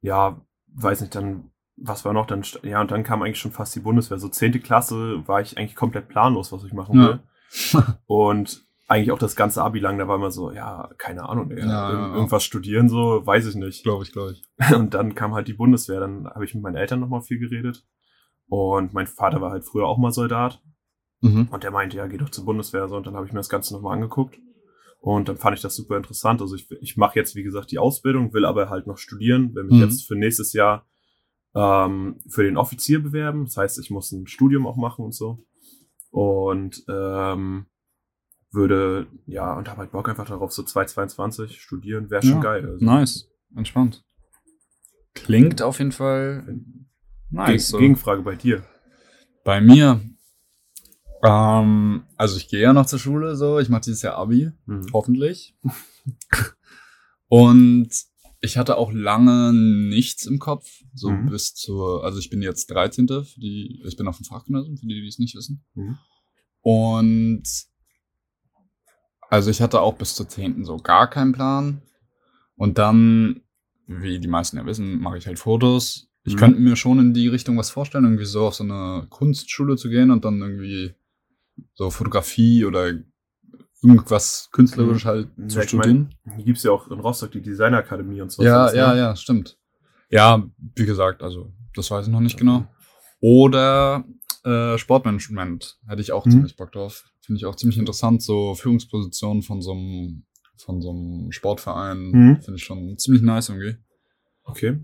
ja, 0.01 0.41
weiß 0.75 1.01
nicht, 1.01 1.15
dann, 1.15 1.51
was 1.77 2.05
war 2.05 2.13
noch? 2.13 2.27
Dann, 2.27 2.43
ja, 2.63 2.81
und 2.81 2.91
dann 2.91 3.05
kam 3.05 3.23
eigentlich 3.23 3.39
schon 3.39 3.53
fast 3.53 3.75
die 3.75 3.81
Bundeswehr. 3.81 4.19
So 4.19 4.29
zehnte 4.29 4.61
Klasse 4.61 5.27
war 5.27 5.41
ich 5.41 5.57
eigentlich 5.59 5.77
komplett 5.77 6.09
planlos, 6.09 6.53
was 6.53 6.65
ich 6.65 6.73
machen 6.73 7.01
Ja. 7.01 7.09
will. 7.09 7.21
Und 8.07 8.67
eigentlich 8.89 9.13
auch 9.13 9.19
das 9.19 9.37
ganze 9.37 9.63
Abi 9.63 9.81
lang, 9.81 9.99
da 9.99 10.09
war 10.09 10.17
immer 10.17 10.31
so, 10.31 10.51
ja, 10.51 10.89
keine 10.99 11.29
Ahnung, 11.29 11.51
ja, 11.51 11.67
ja. 11.67 12.15
irgendwas 12.15 12.43
studieren, 12.43 12.89
so, 12.89 13.25
weiß 13.25 13.47
ich 13.47 13.55
nicht. 13.55 13.83
Glaube 13.83 14.05
ich, 14.05 14.13
glaube 14.13 14.33
ich. 14.33 14.43
Und 14.75 14.95
dann 14.95 15.15
kam 15.15 15.35
halt 15.35 15.47
die 15.49 15.53
Bundeswehr. 15.55 16.01
Dann 16.01 16.27
habe 16.27 16.45
ich 16.45 16.55
mit 16.55 16.63
meinen 16.63 16.77
Eltern 16.77 17.01
nochmal 17.01 17.23
viel 17.23 17.39
geredet. 17.39 17.85
Und 18.49 18.95
mein 18.95 19.07
Vater 19.07 19.41
war 19.41 19.51
halt 19.51 19.65
früher 19.65 19.87
auch 19.87 19.99
mal 19.99 20.11
Soldat. 20.11 20.63
Mhm. 21.21 21.49
Und 21.51 21.65
der 21.65 21.71
meinte, 21.71 21.97
ja, 21.97 22.07
geh 22.07 22.17
doch 22.17 22.31
zur 22.31 22.45
Bundeswehr. 22.45 22.89
So, 22.89 22.97
und 22.97 23.07
dann 23.07 23.15
habe 23.15 23.27
ich 23.27 23.33
mir 23.33 23.41
das 23.41 23.49
Ganze 23.51 23.75
nochmal 23.75 23.95
angeguckt. 23.95 24.39
Und 25.01 25.29
dann 25.29 25.37
fand 25.37 25.57
ich 25.57 25.63
das 25.63 25.77
super 25.77 25.97
interessant. 25.97 26.41
Also 26.41 26.55
ich, 26.57 26.71
ich 26.81 26.97
mache 26.97 27.19
jetzt, 27.19 27.35
wie 27.37 27.43
gesagt, 27.45 27.71
die 27.71 27.79
Ausbildung, 27.79 28.33
will 28.35 28.45
aber 28.45 28.69
halt 28.69 28.87
noch 28.87 28.99
studieren, 28.99 29.55
will 29.55 29.65
mich 29.65 29.75
Mhm. 29.75 29.83
jetzt 29.83 30.07
für 30.07 30.17
nächstes 30.17 30.53
Jahr 30.53 30.87
ähm, 31.55 32.21
für 32.29 32.43
den 32.43 32.57
Offizier 32.57 33.03
bewerben. 33.03 33.45
Das 33.45 33.57
heißt, 33.57 33.79
ich 33.79 33.91
muss 33.91 34.11
ein 34.13 34.27
Studium 34.27 34.67
auch 34.67 34.77
machen 34.77 35.05
und 35.05 35.15
so. 35.15 35.45
Und 36.11 36.85
ähm, 36.89 37.67
würde, 38.51 39.07
ja, 39.27 39.57
und 39.57 39.69
habe 39.69 39.79
halt 39.81 39.93
Bock 39.93 40.09
einfach 40.09 40.27
darauf, 40.27 40.53
so 40.53 40.63
2022 40.63 41.61
studieren, 41.61 42.11
wäre 42.11 42.23
schon 42.23 42.33
Ja. 42.37 42.41
geil. 42.41 42.67
Also, 42.69 42.85
Nice. 42.85 43.31
Entspannt. 43.55 44.05
Klingt 45.15 45.63
auf 45.63 45.79
jeden 45.79 45.93
Fall 45.93 46.45
nice. 47.31 47.49
Geg 47.51 47.61
so. 47.61 47.79
Gegenfrage 47.79 48.23
bei 48.23 48.37
dir. 48.37 48.65
Bei 49.45 49.61
mir. 49.61 50.01
Ähm, 51.23 52.05
also 52.17 52.37
ich 52.37 52.49
gehe 52.49 52.61
ja 52.61 52.73
noch 52.73 52.87
zur 52.87 52.99
Schule, 52.99 53.37
so. 53.37 53.59
Ich 53.59 53.69
mache 53.69 53.83
dieses 53.83 54.03
Jahr 54.03 54.17
Abi, 54.17 54.51
Mhm. 54.67 54.87
hoffentlich. 54.93 55.57
Und 57.29 57.89
ich 58.41 58.57
hatte 58.57 58.77
auch 58.77 58.93
lange 58.93 59.53
nichts 59.53 60.25
im 60.27 60.39
Kopf, 60.39 60.69
so 60.95 61.11
Mhm. 61.11 61.27
bis 61.31 61.55
zur, 61.55 62.05
also 62.05 62.19
ich 62.19 62.31
bin 62.31 62.41
jetzt 62.41 62.71
13. 62.71 63.07
Für 63.25 63.41
die, 63.41 63.83
ich 63.85 63.97
bin 63.97 64.07
auf 64.07 64.17
dem 64.17 64.25
Fachgymnasium, 64.25 64.77
für 64.77 64.87
die, 64.87 65.01
die 65.01 65.09
es 65.09 65.19
nicht 65.19 65.35
wissen. 65.35 65.65
Mhm. 65.75 65.99
Und 66.63 67.43
also 69.29 69.51
ich 69.51 69.61
hatte 69.61 69.81
auch 69.81 69.97
bis 69.97 70.15
zur 70.15 70.29
10. 70.29 70.65
so 70.65 70.77
gar 70.79 71.09
keinen 71.11 71.33
Plan. 71.33 71.83
Und 72.57 72.79
dann, 72.79 73.43
wie 73.87 74.19
die 74.21 74.29
meisten 74.29 74.57
ja 74.57 74.65
wissen, 74.67 75.01
mache 75.01 75.19
ich 75.19 75.27
halt 75.27 75.39
Fotos. 75.39 76.09
Ich 76.25 76.35
Mhm. 76.35 76.39
könnte 76.39 76.61
mir 76.61 76.77
schon 76.77 76.99
in 76.99 77.15
die 77.15 77.29
Richtung 77.29 77.57
was 77.59 77.71
vorstellen, 77.71 78.05
irgendwie 78.05 78.25
so 78.25 78.47
auf 78.47 78.55
so 78.55 78.65
eine 78.65 79.07
Kunstschule 79.11 79.77
zu 79.77 79.89
gehen 79.91 80.11
und 80.11 80.25
dann 80.25 80.41
irgendwie 80.41 80.95
so 81.75 81.91
Fotografie 81.91 82.65
oder 82.65 82.93
irgendwas 83.83 84.49
künstlerisch 84.53 85.05
halt 85.05 85.29
Ja, 85.37 85.49
zu 85.49 85.63
studieren. 85.63 86.15
Hier 86.37 86.45
gibt's 86.45 86.63
ja 86.65 86.73
auch 86.73 86.91
in 86.91 86.99
Rostock 87.01 87.31
die 87.33 87.41
Designerakademie 87.43 88.21
und 88.21 88.31
so. 88.33 88.43
ja, 88.43 88.73
ja, 88.75 88.97
ja, 88.97 89.17
stimmt. 89.17 89.59
Ja, 90.11 90.43
wie 90.75 90.87
gesagt, 90.87 91.23
also 91.23 91.53
das 91.75 91.91
weiß 91.91 92.07
ich 92.07 92.13
noch 92.13 92.21
nicht 92.21 92.37
genau. 92.39 92.67
Oder 93.21 94.05
äh, 94.45 94.79
Sportmanagement 94.79 95.79
hätte 95.87 96.01
ich 96.01 96.13
auch 96.13 96.27
Mhm. 96.27 96.31
ziemlich 96.31 96.57
Bock 96.57 96.73
drauf. 96.73 97.05
Finde 97.21 97.39
ich 97.39 97.47
auch 97.47 97.57
ziemlich 97.57 97.79
interessant, 97.79 98.23
so 98.23 98.55
Führungspositionen 98.55 99.43
von 99.43 99.61
so 99.61 99.73
einem 99.73 100.25
von 100.57 100.81
so 100.83 100.91
einem 100.91 101.31
Sportverein. 101.31 101.99
Mhm. 102.11 102.43
Finde 102.43 102.57
ich 102.57 102.65
schon 102.65 102.99
ziemlich 102.99 103.23
nice 103.23 103.49
irgendwie. 103.51 103.77
Okay. 104.45 104.79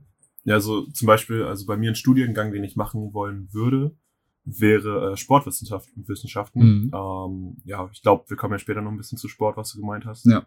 Ja, 0.44 0.60
so 0.60 0.86
zum 0.88 1.06
Beispiel, 1.06 1.42
also 1.44 1.66
bei 1.66 1.76
mir 1.76 1.90
ein 1.90 1.94
Studiengang, 1.96 2.52
den 2.52 2.62
ich 2.64 2.76
machen 2.76 3.12
wollen 3.12 3.48
würde, 3.52 3.96
wäre 4.44 5.12
äh, 5.12 5.16
Sportwissenschaften. 5.16 6.06
Wissenschaften. 6.06 6.60
Mhm. 6.60 6.90
Ähm, 6.94 7.56
ja, 7.64 7.88
ich 7.92 8.02
glaube, 8.02 8.24
wir 8.28 8.36
kommen 8.36 8.52
ja 8.52 8.58
später 8.58 8.82
noch 8.82 8.90
ein 8.90 8.96
bisschen 8.96 9.18
zu 9.18 9.28
Sport, 9.28 9.56
was 9.56 9.72
du 9.72 9.80
gemeint 9.80 10.04
hast. 10.04 10.26
Ja. 10.26 10.46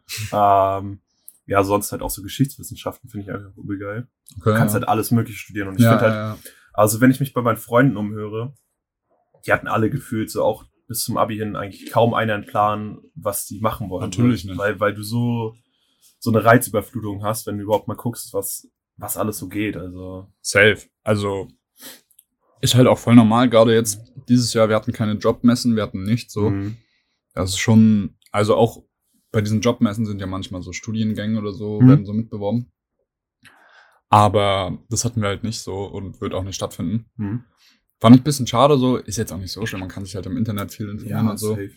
Ähm, 0.79 0.99
ja, 1.45 1.63
sonst 1.63 1.91
halt 1.91 2.01
auch 2.01 2.09
so 2.09 2.21
Geschichtswissenschaften 2.21 3.09
finde 3.09 3.25
ich 3.25 3.33
einfach 3.33 3.55
übel 3.57 3.79
geil. 3.79 4.07
Okay, 4.37 4.51
Du 4.51 4.57
kannst 4.57 4.75
ja. 4.75 4.79
halt 4.79 4.89
alles 4.89 5.11
Mögliche 5.11 5.39
studieren. 5.39 5.69
Und 5.69 5.75
ich 5.75 5.83
ja, 5.83 5.97
finde 5.97 6.03
halt, 6.03 6.13
ja, 6.13 6.51
also 6.73 7.01
wenn 7.01 7.09
ich 7.09 7.19
mich 7.19 7.33
bei 7.33 7.41
meinen 7.41 7.57
Freunden 7.57 7.97
umhöre, 7.97 8.53
die 9.45 9.53
hatten 9.53 9.67
alle 9.67 9.89
gefühlt 9.89 10.29
so 10.29 10.43
auch 10.43 10.65
bis 10.87 11.03
zum 11.03 11.17
Abi 11.17 11.37
hin 11.37 11.55
eigentlich 11.55 11.89
kaum 11.91 12.13
einer 12.13 12.33
einen 12.33 12.45
Plan, 12.45 12.99
was 13.15 13.45
die 13.45 13.59
machen 13.59 13.89
wollen. 13.89 14.03
Natürlich 14.03 14.45
weil, 14.45 14.51
nicht. 14.51 14.59
Weil, 14.59 14.79
weil 14.79 14.93
du 14.93 15.03
so, 15.03 15.55
so 16.19 16.31
eine 16.31 16.43
Reizüberflutung 16.43 17.23
hast, 17.23 17.47
wenn 17.47 17.57
du 17.57 17.63
überhaupt 17.63 17.87
mal 17.87 17.95
guckst, 17.95 18.33
was, 18.33 18.69
was 18.97 19.17
alles 19.17 19.37
so 19.37 19.47
geht. 19.47 19.77
Also. 19.77 20.27
Safe. 20.41 20.81
Also 21.03 21.47
ist 22.61 22.75
halt 22.75 22.87
auch 22.87 22.97
voll 22.97 23.15
normal, 23.15 23.49
gerade 23.49 23.73
jetzt 23.73 24.01
dieses 24.27 24.53
Jahr, 24.53 24.69
wir 24.69 24.75
hatten 24.75 24.91
keine 24.93 25.13
Jobmessen, 25.13 25.75
wir 25.75 25.83
hatten 25.83 26.03
nichts 26.03 26.33
so. 26.33 26.49
Mhm. 26.49 26.77
Das 27.33 27.51
ist 27.51 27.59
schon, 27.59 28.17
also 28.31 28.55
auch 28.55 28.83
bei 29.31 29.41
diesen 29.41 29.61
Jobmessen 29.61 30.05
sind 30.05 30.19
ja 30.19 30.27
manchmal 30.27 30.61
so 30.61 30.71
Studiengänge 30.73 31.39
oder 31.39 31.51
so, 31.53 31.79
Mhm. 31.81 31.87
werden 31.89 32.05
so 32.05 32.13
mitbeworben. 32.13 32.71
Aber 34.09 34.77
das 34.89 35.03
hatten 35.05 35.21
wir 35.21 35.27
halt 35.29 35.43
nicht 35.43 35.59
so 35.59 35.83
und 35.85 36.21
wird 36.21 36.33
auch 36.33 36.43
nicht 36.43 36.55
stattfinden. 36.55 37.09
Mhm. 37.17 37.43
Fand 37.99 38.15
ich 38.15 38.21
ein 38.21 38.25
bisschen 38.25 38.47
schade 38.47 38.77
so, 38.77 38.97
ist 38.97 39.17
jetzt 39.17 39.33
auch 39.33 39.37
nicht 39.37 39.51
so 39.51 39.65
schlimm, 39.65 39.81
man 39.81 39.89
kann 39.89 40.05
sich 40.05 40.15
halt 40.15 40.25
im 40.27 40.37
Internet 40.37 40.71
viel 40.71 40.87
informieren 40.89 41.29
und 41.29 41.37
so. 41.39 41.49
safe. 41.55 41.71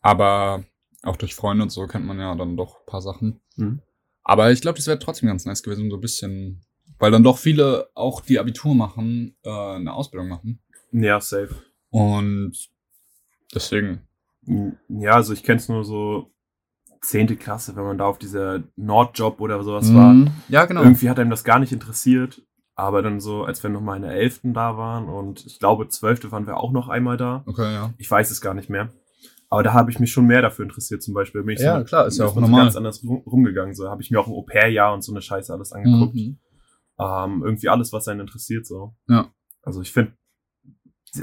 Aber 0.00 0.64
auch 1.02 1.16
durch 1.16 1.34
Freunde 1.34 1.62
und 1.64 1.70
so 1.70 1.86
kennt 1.86 2.06
man 2.06 2.18
ja 2.18 2.34
dann 2.34 2.56
doch 2.56 2.80
ein 2.80 2.86
paar 2.86 3.02
Sachen. 3.02 3.40
Mhm. 3.56 3.80
Aber 4.24 4.50
ich 4.50 4.60
glaube, 4.60 4.76
das 4.76 4.86
wäre 4.86 4.98
trotzdem 4.98 5.28
ganz 5.28 5.44
nice 5.44 5.62
gewesen, 5.62 5.90
so 5.90 5.96
ein 5.96 6.00
bisschen, 6.00 6.64
weil 6.98 7.10
dann 7.10 7.22
doch 7.22 7.38
viele 7.38 7.88
auch 7.94 8.20
die 8.20 8.38
Abitur 8.38 8.74
machen, 8.74 9.36
äh, 9.44 9.50
eine 9.50 9.92
Ausbildung 9.92 10.28
machen. 10.28 10.60
Ja, 10.92 11.20
safe. 11.20 11.54
Und 11.90 12.52
deswegen. 13.54 14.02
Ja, 14.88 15.12
also 15.12 15.32
ich 15.32 15.42
kenn's 15.42 15.68
nur 15.68 15.84
so 15.84 16.30
zehnte 17.02 17.36
Klasse, 17.36 17.76
wenn 17.76 17.84
man 17.84 17.98
da 17.98 18.06
auf 18.06 18.18
dieser 18.18 18.62
Nordjob 18.76 19.40
oder 19.40 19.62
sowas 19.62 19.88
Mhm. 19.90 19.94
war. 19.96 20.32
Ja, 20.48 20.64
genau. 20.64 20.82
Irgendwie 20.82 21.08
hat 21.10 21.18
einem 21.18 21.30
das 21.30 21.44
gar 21.44 21.58
nicht 21.58 21.72
interessiert. 21.72 22.42
Aber 22.74 23.02
dann 23.02 23.18
so, 23.20 23.42
als 23.42 23.60
wir 23.64 23.70
noch 23.70 23.80
mal 23.80 23.96
in 23.96 24.02
der 24.02 24.12
Elften 24.12 24.54
da 24.54 24.76
waren 24.76 25.08
und 25.08 25.44
ich 25.46 25.58
glaube, 25.58 25.88
Zwölfte 25.88 26.30
waren 26.30 26.46
wir 26.46 26.58
auch 26.58 26.70
noch 26.70 26.88
einmal 26.88 27.16
da. 27.16 27.42
Okay, 27.44 27.74
ja. 27.74 27.92
Ich 27.98 28.08
weiß 28.08 28.30
es 28.30 28.40
gar 28.40 28.54
nicht 28.54 28.70
mehr. 28.70 28.90
Aber 29.50 29.64
da 29.64 29.72
habe 29.72 29.90
ich 29.90 29.98
mich 29.98 30.12
schon 30.12 30.26
mehr 30.26 30.42
dafür 30.42 30.64
interessiert, 30.64 31.02
zum 31.02 31.12
Beispiel. 31.12 31.42
Bin 31.42 31.56
ich 31.56 31.60
Ja, 31.62 31.78
so, 31.80 31.84
klar, 31.84 32.06
ist 32.06 32.18
ja 32.18 32.26
auch 32.26 32.36
normal. 32.36 32.64
ganz 32.64 32.76
anders 32.76 33.02
rum, 33.02 33.22
rumgegangen. 33.26 33.74
So 33.74 33.88
habe 33.90 34.00
ich 34.02 34.12
mir 34.12 34.20
auch 34.20 34.28
ein 34.28 34.32
Au-pair-Jahr 34.32 34.94
und 34.94 35.02
so 35.02 35.10
eine 35.12 35.22
Scheiße 35.22 35.52
alles 35.52 35.72
angeguckt. 35.72 36.14
Mhm. 36.14 36.38
Ähm, 37.00 37.42
irgendwie 37.44 37.68
alles, 37.68 37.92
was 37.92 38.08
einen 38.08 38.20
interessiert, 38.20 38.66
so. 38.66 38.94
Ja. 39.08 39.30
Also 39.62 39.82
ich 39.82 39.92
finde, 39.92 40.12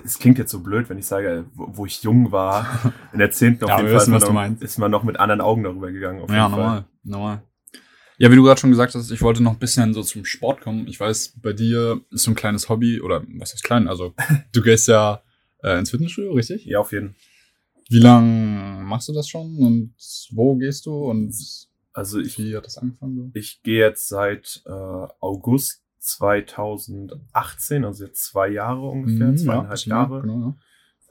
es 0.03 0.17
klingt 0.19 0.37
jetzt 0.37 0.51
so 0.51 0.59
blöd, 0.61 0.89
wenn 0.89 0.97
ich 0.97 1.05
sage, 1.05 1.45
wo, 1.53 1.67
wo 1.77 1.85
ich 1.85 2.01
jung 2.03 2.31
war, 2.31 2.93
in 3.13 3.19
der 3.19 3.31
zehnten 3.31 3.63
auf 3.65 3.69
Ja, 3.69 3.77
jeden 3.77 3.87
wir 3.89 3.91
Fall 3.97 4.01
wissen, 4.01 4.13
was 4.13 4.21
du 4.23 4.27
noch- 4.29 4.33
meinst. 4.33 4.63
ist 4.63 4.77
man 4.77 4.91
noch 4.91 5.03
mit 5.03 5.19
anderen 5.19 5.41
Augen 5.41 5.63
darüber 5.63 5.91
gegangen. 5.91 6.21
Auf 6.21 6.29
Ja, 6.29 6.43
jeden 6.45 6.51
Fall. 6.51 6.59
normal, 6.63 6.85
normal. 7.03 7.43
Ja, 8.17 8.31
wie 8.31 8.35
du 8.37 8.43
gerade 8.43 8.59
schon 8.59 8.69
gesagt 8.69 8.95
hast, 8.95 9.11
ich 9.11 9.21
wollte 9.21 9.43
noch 9.43 9.51
ein 9.51 9.59
bisschen 9.59 9.93
so 9.93 10.01
zum 10.01 10.23
Sport 10.23 10.61
kommen. 10.61 10.87
Ich 10.87 10.97
weiß, 10.99 11.33
bei 11.41 11.51
dir 11.51 11.99
ist 12.11 12.23
so 12.23 12.31
ein 12.31 12.35
kleines 12.35 12.69
Hobby, 12.69 13.01
oder 13.01 13.23
was 13.37 13.53
ist 13.53 13.63
klein? 13.63 13.89
Also, 13.89 14.13
du 14.53 14.61
gehst 14.61 14.87
ja 14.87 15.21
äh, 15.61 15.77
ins 15.77 15.91
Fitnessstudio, 15.91 16.31
richtig? 16.31 16.63
Ja, 16.65 16.79
auf 16.79 16.93
jeden 16.93 17.15
Wie 17.89 17.99
lang 17.99 18.85
machst 18.85 19.09
du 19.09 19.13
das 19.13 19.27
schon 19.27 19.57
und 19.57 19.93
wo 20.31 20.55
gehst 20.55 20.85
du 20.85 20.93
und 21.09 21.33
Also 21.95 22.19
ich, 22.19 22.37
wie 22.37 22.55
hat 22.57 22.65
das 22.65 22.77
angefangen? 22.77 23.31
ich 23.33 23.61
gehe 23.63 23.79
jetzt 23.79 24.09
seit 24.09 24.61
äh, 24.65 24.69
August 25.21 25.81
2018, 25.99 27.85
also 27.85 28.05
jetzt 28.05 28.23
zwei 28.25 28.49
Jahre 28.49 28.81
ungefähr, 28.87 29.31
Mhm, 29.31 29.37
zweieinhalb 29.37 29.85
mehr, 29.87 29.95
Jahre, 29.97 30.21
Genau, 30.21 30.55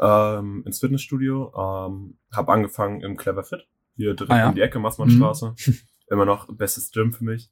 ja. 0.01 0.39
ähm, 0.39 0.63
ins 0.67 0.81
Fitnessstudio. 0.81 1.53
Ähm, 1.57 2.19
habe 2.33 2.53
angefangen 2.53 3.01
im 3.01 3.17
Clever 3.17 3.45
Fit, 3.45 3.67
hier 3.97 4.15
direkt 4.15 4.33
Ah, 4.33 4.39
ja. 4.39 4.49
um 4.51 4.55
die 4.55 4.61
Ecke, 4.61 4.79
Massmannstraße. 4.79 5.55
Immer 6.11 6.27
noch 6.27 6.49
bestes 6.55 6.91
Gym 6.91 7.13
für 7.13 7.25
mich. 7.25 7.51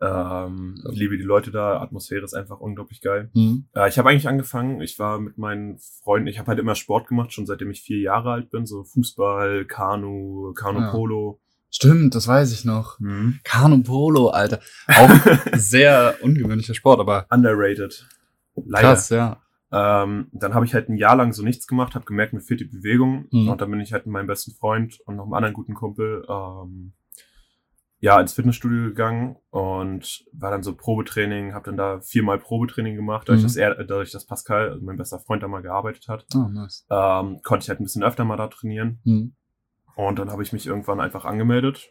Ähm, 0.00 0.80
Ja. 0.84 0.90
liebe 0.90 1.16
die 1.16 1.22
Leute 1.22 1.52
da, 1.52 1.80
Atmosphäre 1.80 2.24
ist 2.24 2.34
einfach 2.34 2.58
unglaublich 2.58 3.00
geil. 3.00 3.30
Mhm. 3.34 3.68
Äh, 3.76 3.88
ich 3.88 3.98
habe 3.98 4.08
eigentlich 4.10 4.26
angefangen, 4.26 4.80
ich 4.80 4.98
war 4.98 5.20
mit 5.20 5.38
meinen 5.38 5.78
Freunden, 6.02 6.26
ich 6.26 6.38
habe 6.40 6.48
halt 6.48 6.58
immer 6.58 6.74
Sport 6.74 7.06
gemacht, 7.06 7.32
schon 7.32 7.46
seitdem 7.46 7.70
ich 7.70 7.82
vier 7.82 8.00
Jahre 8.00 8.32
alt 8.32 8.50
bin, 8.50 8.66
so 8.66 8.82
Fußball, 8.82 9.64
Kanu, 9.66 10.52
Kanu 10.54 10.80
Ah, 10.80 10.82
ja. 10.82 10.90
Stimmt, 11.74 12.14
das 12.14 12.28
weiß 12.28 12.52
ich 12.52 12.64
noch. 12.64 13.00
Mhm. 13.00 13.40
Kanu 13.44 13.82
Polo, 13.82 14.28
Alter. 14.28 14.60
Auch 14.88 15.08
sehr 15.54 16.16
ungewöhnlicher 16.20 16.74
Sport, 16.74 17.00
aber 17.00 17.26
Underrated. 17.30 18.06
Leider. 18.54 18.88
krass, 18.88 19.08
ja. 19.08 19.40
Ähm, 19.72 20.28
dann 20.32 20.52
habe 20.52 20.66
ich 20.66 20.74
halt 20.74 20.90
ein 20.90 20.98
Jahr 20.98 21.16
lang 21.16 21.32
so 21.32 21.42
nichts 21.42 21.66
gemacht, 21.66 21.94
habe 21.94 22.04
gemerkt, 22.04 22.34
mir 22.34 22.42
fehlt 22.42 22.60
die 22.60 22.66
Bewegung. 22.66 23.26
Mhm. 23.32 23.48
Und 23.48 23.60
dann 23.62 23.70
bin 23.70 23.80
ich 23.80 23.94
halt 23.94 24.04
mit 24.04 24.12
meinem 24.12 24.26
besten 24.26 24.52
Freund 24.52 25.00
und 25.06 25.16
noch 25.16 25.24
einem 25.24 25.32
anderen 25.32 25.54
guten 25.54 25.72
Kumpel 25.74 26.26
ähm, 26.28 26.92
ja 28.00 28.20
ins 28.20 28.34
Fitnessstudio 28.34 28.88
gegangen 28.88 29.36
und 29.50 30.24
war 30.32 30.50
dann 30.50 30.62
so 30.62 30.74
Probetraining, 30.74 31.54
habe 31.54 31.64
dann 31.66 31.76
da 31.78 32.00
viermal 32.02 32.38
Probetraining 32.38 32.96
gemacht, 32.96 33.28
dadurch, 33.28 33.42
Mhm. 33.42 33.46
dass 33.46 33.56
er, 33.56 33.74
dadurch, 33.76 34.10
dass 34.10 34.26
Pascal, 34.26 34.72
also 34.72 34.84
mein 34.84 34.96
bester 34.98 35.20
Freund, 35.20 35.42
da 35.42 35.48
mal 35.48 35.62
gearbeitet 35.62 36.06
hat, 36.08 36.26
Oh, 36.34 36.48
nice. 36.52 36.84
ähm, 36.90 37.40
konnte 37.42 37.62
ich 37.64 37.68
halt 37.70 37.80
ein 37.80 37.84
bisschen 37.84 38.02
öfter 38.02 38.24
mal 38.26 38.36
da 38.36 38.48
trainieren. 38.48 39.00
Mhm. 39.04 39.34
Und 39.96 40.18
dann 40.18 40.30
habe 40.30 40.42
ich 40.42 40.52
mich 40.52 40.66
irgendwann 40.66 41.00
einfach 41.00 41.24
angemeldet. 41.24 41.90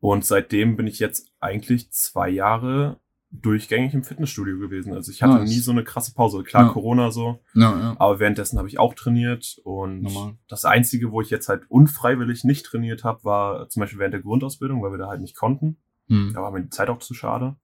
Und 0.00 0.24
seitdem 0.24 0.76
bin 0.76 0.86
ich 0.86 0.98
jetzt 0.98 1.32
eigentlich 1.40 1.90
zwei 1.92 2.28
Jahre 2.28 3.00
durchgängig 3.30 3.94
im 3.94 4.04
Fitnessstudio 4.04 4.58
gewesen. 4.60 4.92
Also 4.94 5.10
ich 5.10 5.22
hatte 5.22 5.38
Nice. 5.40 5.48
nie 5.50 5.58
so 5.58 5.72
eine 5.72 5.82
krasse 5.82 6.14
Pause. 6.14 6.44
Klar, 6.44 6.66
Ja. 6.66 6.68
Corona 6.72 7.10
so. 7.10 7.40
Ja, 7.54 7.76
ja. 7.78 7.96
Aber 7.98 8.20
währenddessen 8.20 8.58
habe 8.58 8.68
ich 8.68 8.78
auch 8.78 8.94
trainiert. 8.94 9.56
Und 9.64 10.02
Normal. 10.02 10.34
das 10.46 10.64
Einzige, 10.64 11.10
wo 11.10 11.20
ich 11.20 11.30
jetzt 11.30 11.48
halt 11.48 11.64
unfreiwillig 11.68 12.44
nicht 12.44 12.64
trainiert 12.66 13.02
habe, 13.02 13.24
war 13.24 13.68
zum 13.68 13.80
Beispiel 13.80 13.98
während 13.98 14.14
der 14.14 14.20
Grundausbildung, 14.22 14.82
weil 14.82 14.92
wir 14.92 14.98
da 14.98 15.08
halt 15.08 15.20
nicht 15.20 15.36
konnten. 15.36 15.78
Mhm. 16.06 16.32
Da 16.34 16.42
war 16.42 16.52
mir 16.52 16.62
die 16.62 16.68
Zeit 16.70 16.88
auch 16.90 16.98
zu 16.98 17.14
schade. 17.14 17.56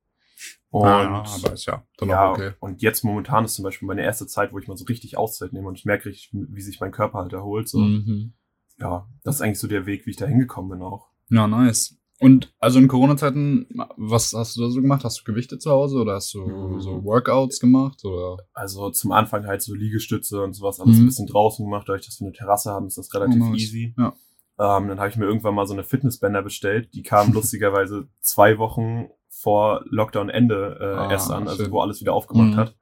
Und 0.70 0.86
Ah, 0.86 1.24
aber 1.36 1.52
ist 1.52 1.66
ja 1.66 1.84
dann 1.98 2.08
ja, 2.08 2.30
auch 2.30 2.32
okay. 2.32 2.52
und 2.60 2.80
jetzt 2.80 3.04
momentan 3.04 3.44
ist 3.44 3.54
zum 3.54 3.62
Beispiel 3.64 3.86
meine 3.86 4.02
erste 4.02 4.26
Zeit, 4.26 4.52
wo 4.52 4.58
ich 4.58 4.68
mal 4.68 4.76
so 4.76 4.86
richtig 4.86 5.18
Auszeit 5.18 5.52
nehme 5.52 5.68
und 5.68 5.76
ich 5.78 5.84
merke 5.84 6.10
wie 6.32 6.60
sich 6.62 6.80
mein 6.80 6.92
Körper 6.92 7.18
halt 7.18 7.32
erholt. 7.34 7.68
So. 7.68 7.78
Mhm. 7.80 8.32
Ja, 8.80 9.06
das 9.24 9.36
ist 9.36 9.40
eigentlich 9.42 9.58
so 9.58 9.66
der 9.68 9.86
Weg, 9.86 10.06
wie 10.06 10.10
ich 10.10 10.16
da 10.16 10.26
hingekommen 10.26 10.70
bin 10.70 10.82
auch. 10.82 11.08
Ja, 11.30 11.46
nice. 11.46 11.96
Und 12.18 12.52
also 12.58 12.78
in 12.78 12.86
Corona-Zeiten, 12.88 13.66
was 13.96 14.34
hast 14.34 14.56
du 14.56 14.62
da 14.62 14.68
so 14.68 14.82
gemacht? 14.82 15.04
Hast 15.04 15.20
du 15.20 15.24
Gewichte 15.24 15.58
zu 15.58 15.70
Hause 15.70 15.98
oder 16.00 16.14
hast 16.16 16.34
du 16.34 16.40
Mhm. 16.46 16.80
so 16.80 17.02
Workouts 17.04 17.60
gemacht? 17.60 18.04
Oder? 18.04 18.36
Also 18.52 18.90
zum 18.90 19.12
Anfang 19.12 19.46
halt 19.46 19.62
so 19.62 19.74
Liegestütze 19.74 20.42
und 20.42 20.52
sowas, 20.52 20.80
alles 20.80 20.96
Mhm. 20.98 21.04
ein 21.04 21.06
bisschen 21.06 21.26
draußen 21.28 21.64
gemacht, 21.64 21.88
dadurch, 21.88 22.04
dass 22.04 22.20
wir 22.20 22.26
eine 22.26 22.36
Terrasse 22.36 22.70
haben, 22.72 22.86
ist 22.88 22.98
das 22.98 23.14
relativ 23.14 23.40
Oh, 23.42 23.48
nice. 23.50 23.62
easy. 23.62 23.94
Ja. 23.96 24.12
Ähm, 24.58 24.88
dann 24.88 24.98
habe 24.98 25.08
ich 25.08 25.16
mir 25.16 25.24
irgendwann 25.24 25.54
mal 25.54 25.66
so 25.66 25.72
eine 25.72 25.84
Fitnessbänder 25.84 26.42
bestellt. 26.42 26.92
Die 26.92 27.02
kamen 27.02 27.32
lustigerweise 27.32 28.08
zwei 28.20 28.58
Wochen 28.58 29.08
vor 29.30 29.82
Lockdown-Ende 29.88 30.78
äh, 30.78 30.84
Ah, 30.98 31.10
erst 31.10 31.30
an, 31.30 31.48
also 31.48 31.62
schön. 31.64 31.72
wo 31.72 31.80
alles 31.80 32.00
wieder 32.02 32.12
aufgemacht 32.12 32.52
Mhm. 32.52 32.56
hat. 32.56 32.76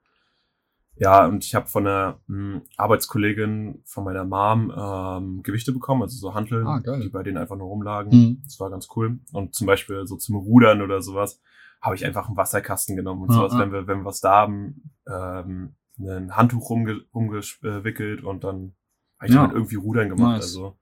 Ja, 0.99 1.25
und 1.25 1.45
ich 1.45 1.55
habe 1.55 1.67
von 1.67 1.87
einer 1.87 2.19
mh, 2.27 2.61
Arbeitskollegin 2.77 3.81
von 3.85 4.03
meiner 4.03 4.25
Mom 4.25 4.71
ähm, 4.75 5.43
Gewichte 5.43 5.71
bekommen, 5.71 6.01
also 6.01 6.17
so 6.17 6.33
Hanteln, 6.33 6.67
Ah, 6.67 6.79
die 6.81 7.09
bei 7.09 7.23
denen 7.23 7.37
einfach 7.37 7.55
nur 7.55 7.67
rumlagen. 7.67 8.11
Mhm. 8.11 8.41
Das 8.43 8.59
war 8.59 8.69
ganz 8.69 8.87
cool. 8.95 9.19
Und 9.31 9.55
zum 9.55 9.65
Beispiel 9.65 10.05
so 10.05 10.17
zum 10.17 10.35
Rudern 10.35 10.81
oder 10.81 11.01
sowas 11.01 11.41
habe 11.81 11.95
ich 11.95 12.05
einfach 12.05 12.27
einen 12.27 12.35
Wasserkasten 12.35 12.97
genommen 12.97 13.21
und 13.23 13.29
Ja, 13.29 13.35
sowas, 13.35 13.53
ja. 13.53 13.59
wenn 13.59 13.71
wir, 13.71 13.87
wenn 13.87 13.99
wir 13.99 14.05
was 14.05 14.19
da 14.19 14.31
haben, 14.41 14.91
ähm, 15.07 15.75
ein 15.99 16.35
Handtuch 16.35 16.69
rumge 16.69 17.01
rumgewickelt 17.13 18.23
und 18.23 18.43
dann 18.43 18.73
habe 19.19 19.27
ich 19.27 19.33
Ja. 19.33 19.41
damit 19.43 19.55
irgendwie 19.55 19.75
Rudern 19.75 20.09
gemacht. 20.09 20.33
Nice. 20.35 20.43
Also 20.43 20.77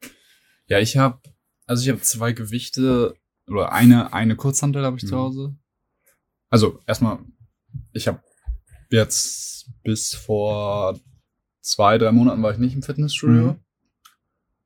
Ja, 0.68 0.80
ich 0.80 0.98
habe, 0.98 1.20
also 1.68 1.84
ich 1.84 1.90
habe 1.90 2.02
zwei 2.02 2.34
Gewichte 2.34 3.16
oder 3.48 3.72
eine 3.72 4.14
eine 4.14 4.36
Kurzhantel 4.36 4.84
habe 4.84 4.98
ich 4.98 5.06
zu 5.06 5.14
Mhm. 5.16 5.20
Hause. 5.20 5.56
Also 6.50 6.80
erstmal, 6.88 7.20
ich 7.94 8.08
habe 8.08 8.20
jetzt 8.92 9.70
bis 9.84 10.14
vor 10.16 11.00
zwei 11.62 11.98
drei 11.98 12.12
Monaten 12.12 12.42
war 12.44 12.52
ich 12.52 12.58
nicht 12.58 12.74
im 12.76 12.84
Fitnessstudio. 12.84 13.54
Mhm. 13.54 13.60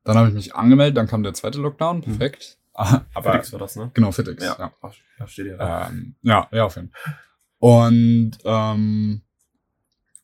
Dann 0.03 0.17
habe 0.17 0.29
ich 0.29 0.33
mich 0.33 0.55
angemeldet, 0.55 0.97
dann 0.97 1.07
kam 1.07 1.21
der 1.23 1.33
zweite 1.33 1.59
Lockdown, 1.59 2.01
perfekt. 2.01 2.57
Ah, 2.73 3.01
Aber 3.13 3.31
Felix 3.33 3.51
war 3.51 3.59
das, 3.59 3.75
ne? 3.75 3.91
genau 3.93 4.11
Fitix, 4.11 4.43
Ja, 4.43 4.55
ja. 4.57 4.73
Da 5.19 5.27
steht 5.27 5.47
ja. 5.47 5.87
Ähm, 5.89 6.15
ja, 6.23 6.47
ja, 6.51 6.65
auf 6.65 6.75
jeden 6.75 6.89
Fall. 6.89 7.15
Und 7.59 8.31
ähm, 8.43 9.21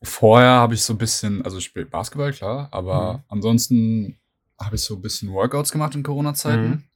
vorher 0.02 0.50
habe 0.50 0.74
ich 0.74 0.82
so 0.82 0.94
ein 0.94 0.98
bisschen, 0.98 1.44
also 1.44 1.58
ich 1.58 1.64
spiele 1.64 1.86
Basketball, 1.86 2.32
klar, 2.32 2.68
aber 2.72 3.14
Mhm. 3.14 3.22
ansonsten 3.28 4.18
habe 4.60 4.74
ich 4.76 4.82
so 4.82 4.96
ein 4.96 5.02
bisschen 5.02 5.32
Workouts 5.32 5.70
gemacht 5.70 5.94
in 5.94 6.02
Corona-Zeiten. 6.02 6.87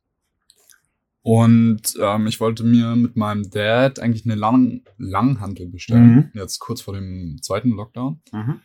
Mhm. 1.25 1.31
Und 1.31 1.83
ähm, 2.01 2.27
ich 2.27 2.41
wollte 2.41 2.65
mir 2.65 2.97
mit 2.97 3.17
meinem 3.17 3.51
Dad 3.51 4.01
eigentlich 4.01 4.25
eine 4.25 4.35
Lang 4.35 4.83
Langhantel 4.99 5.69
bestellen. 5.69 6.15
Mhm. 6.15 6.31
Jetzt 6.35 6.59
kurz 6.59 6.81
vor 6.81 6.95
dem 6.95 7.39
zweiten 7.43 7.71
Lockdown. 7.71 8.21
Mhm. 8.33 8.61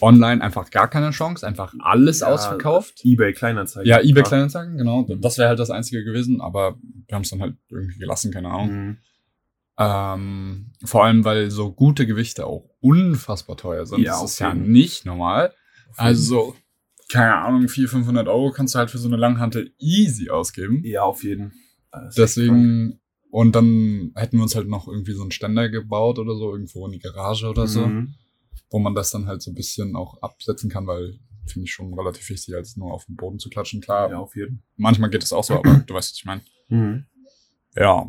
Online 0.00 0.40
einfach 0.40 0.70
gar 0.70 0.88
keine 0.88 1.10
Chance, 1.10 1.46
einfach 1.46 1.74
alles 1.80 2.20
Ja, 2.20 2.28
ausverkauft. 2.28 3.04
Ebay 3.04 3.32
Kleinanzeigen. 3.32 3.88
Ja, 3.88 4.00
eBay. 4.00 4.22
Kleinanzeigen, 4.22 4.76
genau. 4.76 5.04
Das 5.20 5.36
wäre 5.36 5.48
halt 5.48 5.58
das 5.58 5.70
Einzige 5.70 6.04
gewesen, 6.04 6.40
aber 6.40 6.76
wir 7.06 7.14
haben 7.14 7.22
es 7.22 7.30
dann 7.30 7.40
halt 7.40 7.56
irgendwie 7.68 7.98
gelassen, 7.98 8.30
keine 8.32 8.50
Ahnung. 8.50 8.70
Mhm. 8.70 8.98
Ähm, 9.78 10.72
vor 10.84 11.04
allem, 11.04 11.24
weil 11.24 11.50
so 11.50 11.72
gute 11.72 12.06
Gewichte 12.06 12.46
auch 12.46 12.68
unfassbar 12.80 13.56
teuer 13.56 13.84
sind. 13.86 14.00
Ja, 14.02 14.12
das 14.12 14.32
ist 14.32 14.38
ja 14.38 14.54
nicht 14.54 15.06
normal. 15.06 15.52
Also 15.96 16.22
so, 16.22 16.56
keine 17.10 17.34
Ahnung, 17.34 17.66
400, 17.66 17.90
500 17.90 18.28
Euro 18.28 18.52
kannst 18.52 18.74
du 18.74 18.78
halt 18.78 18.90
für 18.90 18.98
so 18.98 19.08
eine 19.08 19.16
Langhantel 19.16 19.72
easy 19.78 20.30
ausgeben. 20.30 20.82
Ja, 20.84 21.02
auf 21.02 21.24
jeden. 21.24 21.50
Krank. 21.50 21.69
Deswegen, 22.16 23.00
und 23.30 23.54
dann 23.54 24.12
hätten 24.14 24.36
wir 24.38 24.42
uns 24.42 24.54
halt 24.54 24.68
noch 24.68 24.88
irgendwie 24.88 25.12
so 25.12 25.22
einen 25.22 25.30
Ständer 25.30 25.68
gebaut 25.68 26.18
oder 26.18 26.34
so, 26.34 26.52
irgendwo 26.52 26.86
in 26.86 26.92
die 26.92 26.98
Garage 26.98 27.46
oder 27.48 27.66
so, 27.66 27.86
Mhm. 27.86 28.14
wo 28.70 28.78
man 28.78 28.94
das 28.94 29.10
dann 29.10 29.26
halt 29.26 29.42
so 29.42 29.50
ein 29.50 29.54
bisschen 29.54 29.96
auch 29.96 30.20
absetzen 30.22 30.70
kann, 30.70 30.86
weil 30.86 31.18
finde 31.46 31.64
ich 31.66 31.72
schon 31.72 31.92
relativ 31.94 32.28
wichtig, 32.28 32.54
als 32.54 32.76
nur 32.76 32.92
auf 32.92 33.06
den 33.06 33.16
Boden 33.16 33.38
zu 33.40 33.48
klatschen. 33.50 33.80
Klar, 33.80 34.10
Ja, 34.10 34.18
auf 34.18 34.36
jeden. 34.36 34.62
manchmal 34.76 35.10
geht 35.10 35.24
es 35.24 35.32
auch 35.32 35.42
so, 35.42 35.54
aber 35.54 35.82
du 35.86 35.94
weißt, 35.94 36.10
was 36.12 36.16
ich 36.16 36.24
meine. 36.24 36.42
Mhm. 36.68 37.06
Ja. 37.74 38.08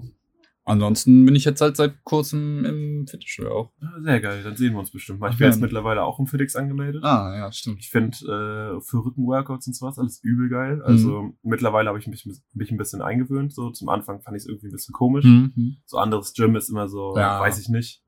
Ansonsten 0.72 1.26
bin 1.26 1.36
ich 1.36 1.46
jetzt 1.46 1.62
halt 1.62 1.78
seit 1.78 2.04
kurzem 2.04 2.66
im 2.66 3.08
Fitnessstudio 3.08 3.52
auch. 3.52 3.72
Ja, 3.82 3.92
sehr 4.02 4.22
geil, 4.22 4.42
dann 4.44 4.56
sehen 4.56 4.74
wir 4.74 4.80
uns 4.80 4.92
bestimmt 4.92 5.20
mal. 5.20 5.30
Ich 5.32 5.38
bin 5.38 5.46
ja. 5.46 5.52
jetzt 5.52 5.62
mittlerweile 5.62 6.04
auch 6.04 6.20
im 6.20 6.28
FitX 6.28 6.56
angemeldet. 6.56 7.04
Ah, 7.04 7.36
ja, 7.38 7.52
stimmt. 7.52 7.80
Ich 7.80 7.90
finde 7.90 8.18
äh, 8.18 8.82
für 8.82 9.06
Rückenworkouts 9.06 9.68
und 9.68 9.74
sowas 9.76 10.00
alles 10.00 10.24
übel 10.24 10.50
geil. 10.50 10.82
Also 10.82 11.34
mittlerweile 11.44 11.90
habe 11.90 12.00
ich 12.00 12.08
mich, 12.08 12.26
mich 12.54 12.72
ein 12.72 12.78
bisschen 12.78 13.02
eingewöhnt. 13.02 13.54
So 13.54 13.70
zum 13.70 13.90
Anfang 13.90 14.22
fand 14.22 14.36
ich 14.38 14.44
es 14.44 14.48
irgendwie 14.50 14.68
ein 14.68 14.72
bisschen 14.72 14.94
komisch. 14.94 15.26
Mhm. 15.26 15.78
So 15.86 15.98
anderes 15.98 16.34
Gym 16.34 16.56
ist 16.56 16.70
immer 16.70 16.88
so, 16.88 17.16
Ja. 17.18 17.40
weiß 17.40 17.60
ich 17.60 17.70
nicht. 17.70 18.04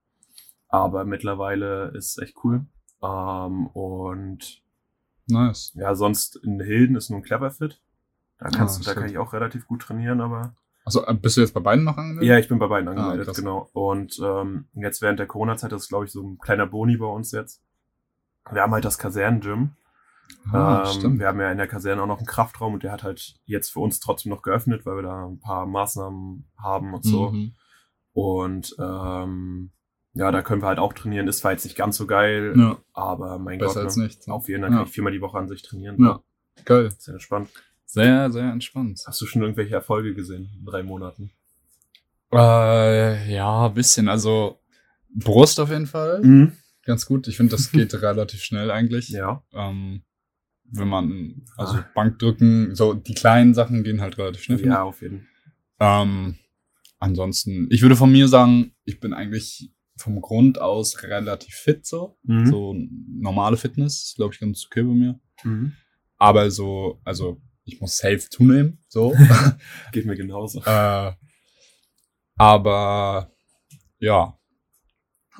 Aber 0.70 1.06
mittlerweile 1.06 1.92
ist 1.96 2.20
echt 2.22 2.36
cool. 2.44 2.66
Ähm, 3.04 3.68
und 3.68 4.62
Nice. 5.28 5.72
ja, 5.76 5.94
sonst 5.96 6.38
in 6.44 6.60
Hilden 6.60 6.96
ist 6.96 7.10
nur 7.10 7.20
ein 7.20 7.24
Cleverfit. 7.24 7.80
Da 8.40 8.50
kannst 8.50 8.78
Ah, 8.78 8.80
du, 8.80 8.86
da 8.86 8.94
kann 9.02 9.10
ich 9.10 9.18
auch 9.18 9.34
relativ 9.34 9.68
gut 9.68 9.84
trainieren, 9.84 10.20
aber 10.20 10.56
Also 10.86 11.04
bist 11.22 11.38
du 11.38 11.42
jetzt 11.42 11.54
bei 11.54 11.60
beiden 11.62 11.84
noch 11.86 11.98
angemeldet? 11.98 12.28
ja, 12.30 12.38
ich 12.38 12.48
bin 12.50 12.60
bei 12.60 12.68
beiden 12.68 12.88
Ah, 12.90 12.92
angemeldet, 12.92 13.28
krass. 13.28 13.38
genau. 13.38 13.70
Und 13.74 14.20
ähm, 14.24 14.66
jetzt 14.74 15.02
während 15.02 15.20
der 15.20 15.28
Corona-Zeit, 15.28 15.72
das 15.72 15.84
ist 15.84 15.90
glaube 15.90 16.06
ich 16.06 16.12
so 16.12 16.22
ein 16.22 16.38
kleiner 16.40 16.66
Boni 16.68 16.98
bei 16.98 17.06
uns 17.06 17.32
jetzt. 17.32 17.62
Wir 18.52 18.62
haben 18.62 18.74
halt 18.74 18.84
das 18.86 18.98
Kasernengym. 18.98 19.72
Ah, 20.52 20.84
ähm, 20.86 20.92
stimmt. 20.92 21.20
wir 21.20 21.28
haben 21.28 21.40
ja 21.40 21.52
in 21.52 21.58
der 21.58 21.68
Kaserne 21.68 22.02
auch 22.02 22.08
noch 22.08 22.18
einen 22.18 22.26
Kraftraum 22.28 22.74
und 22.74 22.84
der 22.84 22.92
hat 22.92 23.04
halt 23.04 23.36
jetzt 23.46 23.72
für 23.72 23.80
uns 23.80 24.00
trotzdem 24.02 24.30
noch 24.32 24.42
geöffnet, 24.42 24.86
weil 24.86 24.96
wir 24.98 25.04
da 25.04 25.26
ein 25.28 25.40
paar 25.40 25.66
Maßnahmen 25.66 26.46
haben 26.58 26.94
und 26.94 27.04
so. 27.06 27.32
Mhm. 27.32 27.54
Und 28.14 28.76
ähm, 28.80 29.72
ja, 30.14 30.32
da 30.32 30.42
können 30.42 30.62
wir 30.62 30.68
halt 30.68 30.80
auch 30.80 30.94
trainieren. 30.94 31.28
Ist 31.28 31.40
zwar 31.40 31.52
jetzt 31.52 31.64
nicht 31.64 31.78
ganz 31.78 31.98
so 31.98 32.06
geil, 32.08 32.54
Ja, 32.58 32.78
aber 32.94 33.40
mein 33.40 33.58
besser 33.60 33.76
Gott, 33.76 33.84
als 33.86 33.96
ne? 33.98 34.04
nichts. 34.04 34.28
auf 34.28 34.48
jeden 34.50 34.64
Fall 34.64 34.72
Ja. 34.72 34.78
kann 34.80 34.86
ich 34.88 34.92
viermal 34.94 35.14
die 35.14 35.22
Woche 35.22 35.38
an 35.38 35.48
sich 35.48 35.62
trainieren. 35.62 35.96
Ja, 36.04 36.20
geil. 36.66 36.92
Sehr 36.98 37.14
entspannt. 37.16 37.50
Sehr, 37.94 38.32
sehr 38.32 38.52
entspannt. 38.52 39.04
Hast 39.06 39.22
du 39.22 39.28
schon 39.28 39.44
irgendwelche 39.44 39.76
Erfolge 39.76 40.16
gesehen 40.16 40.50
in 40.58 40.66
drei 40.66 40.82
Monaten? 40.82 41.30
Äh, 42.34 43.32
ja, 43.32 43.68
ein 43.68 43.74
bisschen. 43.76 44.08
Also 44.10 44.60
Brust 45.14 45.60
auf 45.60 45.70
jeden 45.70 45.86
Fall. 45.86 46.22
Mhm. 46.24 46.54
Ganz 46.86 47.06
gut. 47.06 47.28
Ich 47.28 47.38
finde, 47.38 47.52
das 47.52 47.72
geht 47.72 47.94
relativ 48.02 48.42
schnell 48.42 48.72
eigentlich. 48.72 49.10
Ja. 49.10 49.44
Ähm, 49.54 50.02
wenn 50.72 50.88
man, 50.88 51.44
also 51.56 51.76
Ah. 51.76 51.86
Bankdrücken, 51.94 52.74
so 52.74 52.96
die 52.96 53.14
kleinen 53.14 53.54
Sachen 53.54 53.84
gehen 53.84 54.02
halt 54.02 54.18
relativ 54.18 54.42
schnell. 54.42 54.66
Ja, 54.66 54.82
auf 54.82 55.04
jeden 55.04 55.28
Fall. 55.78 56.02
Ähm, 56.02 56.36
ansonsten, 56.98 57.68
ich 57.70 57.84
würde 57.84 57.96
von 57.96 58.12
mir 58.12 58.28
sagen, 58.28 58.74
ich 58.86 59.00
bin 59.00 59.14
eigentlich 59.14 59.72
vom 59.98 60.20
Grund 60.20 60.60
aus 60.60 61.04
relativ 61.04 61.54
fit 61.54 61.86
so. 61.86 62.18
Mhm. 62.24 62.48
So 62.48 62.76
normale 63.08 63.58
Fitness 63.58 64.14
glaube 64.16 64.34
ich, 64.34 64.40
ganz 64.40 64.66
okay 64.66 64.82
bei 64.82 64.94
mir. 64.96 65.20
Mhm. 65.44 65.74
Aber 66.18 66.50
so, 66.50 67.00
also 67.04 67.40
ich 67.66 67.80
muss 67.82 67.98
safe 67.98 68.20
zunehmen, 68.30 68.84
so. 68.88 69.14
Geht 69.92 70.06
mir 70.06 70.16
genauso. 70.16 70.62
äh, 70.66 71.12
aber 72.36 73.32
ja, 74.00 74.38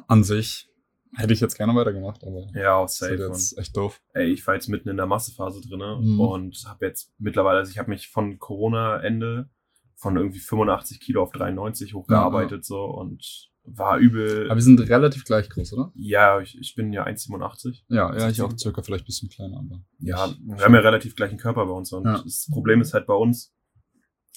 an 0.08 0.24
sich 0.24 0.70
hätte 1.16 1.34
ich 1.34 1.42
jetzt 1.42 1.58
gerne 1.58 1.76
weitergemacht, 1.76 2.24
aber 2.24 2.48
Ja, 2.56 2.76
auch 2.76 2.86
das 2.86 2.94
ist 2.94 3.00
safe. 3.00 3.14
jetzt 3.16 3.58
echt 3.58 3.78
doof. 3.78 4.02
Ey, 4.14 4.32
ich 4.32 4.46
war 4.48 4.56
jetzt 4.56 4.68
mitten 4.70 4.90
in 4.90 4.98
der 4.98 5.06
Massephase 5.06 5.62
drinne 5.62 5.98
Mhm. 6.02 6.20
und 6.20 6.64
habe 6.68 6.86
jetzt 6.88 7.14
mittlerweile, 7.20 7.60
also 7.60 7.72
ich 7.72 7.78
habe 7.78 7.90
mich 7.92 8.08
von 8.10 8.40
Corona-Ende 8.40 9.50
von 9.96 10.18
irgendwie 10.18 10.40
85 10.40 11.00
Kilo 11.00 11.24
auf 11.24 11.32
93 11.32 11.94
hochgearbeitet 11.94 12.66
so 12.66 12.84
und 12.86 13.52
war 13.66 13.98
übel. 13.98 14.46
Aber 14.48 14.56
wir 14.56 14.62
sind 14.62 14.80
relativ 14.90 15.24
gleich 15.24 15.50
groß, 15.50 15.74
oder? 15.74 15.92
ja, 15.96 16.42
ich, 16.42 16.58
ich 16.60 16.76
bin 16.76 16.92
ja 16.92 17.06
1,87. 17.06 17.84
Ja, 17.90 18.16
ja, 18.18 18.30
ich 18.30 18.42
auch 18.42 18.54
circa 18.58 18.82
vielleicht 18.82 19.04
ein 19.04 19.08
bisschen 19.08 19.30
kleiner, 19.30 19.58
aber. 19.58 19.82
Ja, 20.00 20.34
wir 20.46 20.64
haben 20.64 20.74
ja 20.74 20.82
relativ 20.82 21.16
gleichen 21.16 21.38
Körper 21.38 21.66
bei 21.66 21.72
uns 21.74 21.92
und 21.94 22.06
Ja. 22.06 22.22
das 22.24 22.48
Problem 22.52 22.82
ist 22.82 22.94
halt 22.94 23.08
bei 23.08 23.14
uns, 23.14 23.54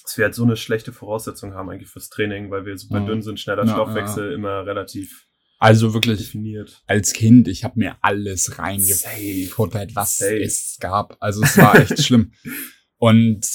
dass 0.03 0.17
wir 0.17 0.25
halt 0.25 0.35
so 0.35 0.43
eine 0.43 0.55
schlechte 0.55 0.93
Voraussetzung 0.93 1.53
haben 1.53 1.69
eigentlich 1.69 1.89
fürs 1.89 2.09
Training, 2.09 2.49
weil 2.51 2.65
wir 2.65 2.77
super 2.77 2.99
Ja. 2.99 3.05
dünn 3.05 3.21
sind, 3.21 3.39
schneller 3.39 3.65
Ja, 3.65 3.73
Stoffwechsel, 3.73 4.31
immer 4.31 4.65
relativ 4.65 5.25
Also 5.59 5.93
wirklich, 5.93 6.19
definiert. 6.19 6.81
als 6.87 7.11
Kind, 7.11 7.47
ich 7.49 7.63
habe 7.65 7.77
mir 7.79 7.97
alles 8.01 8.57
reingefuttert, 8.57 9.95
was 9.95 10.17
Safe. 10.17 10.41
es 10.41 10.77
gab. 10.79 11.17
Also 11.19 11.43
es 11.43 11.57
war 11.57 11.75
echt 11.75 12.01
schlimm. 12.05 12.31
Und 12.97 13.45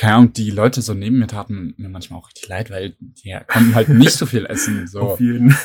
keine 0.00 0.14
Ahnung, 0.14 0.32
die 0.32 0.50
Leute 0.50 0.80
so 0.80 0.94
neben 0.94 1.18
mir 1.18 1.26
taten 1.26 1.74
mir 1.76 1.90
manchmal 1.90 2.20
auch 2.20 2.28
richtig 2.28 2.48
leid, 2.48 2.70
weil 2.70 2.96
die 3.00 3.36
konnten 3.46 3.74
halt 3.74 3.90
nicht 3.90 4.12
so 4.12 4.24
viel 4.24 4.46
essen. 4.46 4.86
So. 4.86 5.00
Auf 5.00 5.20
jeden. 5.20 5.54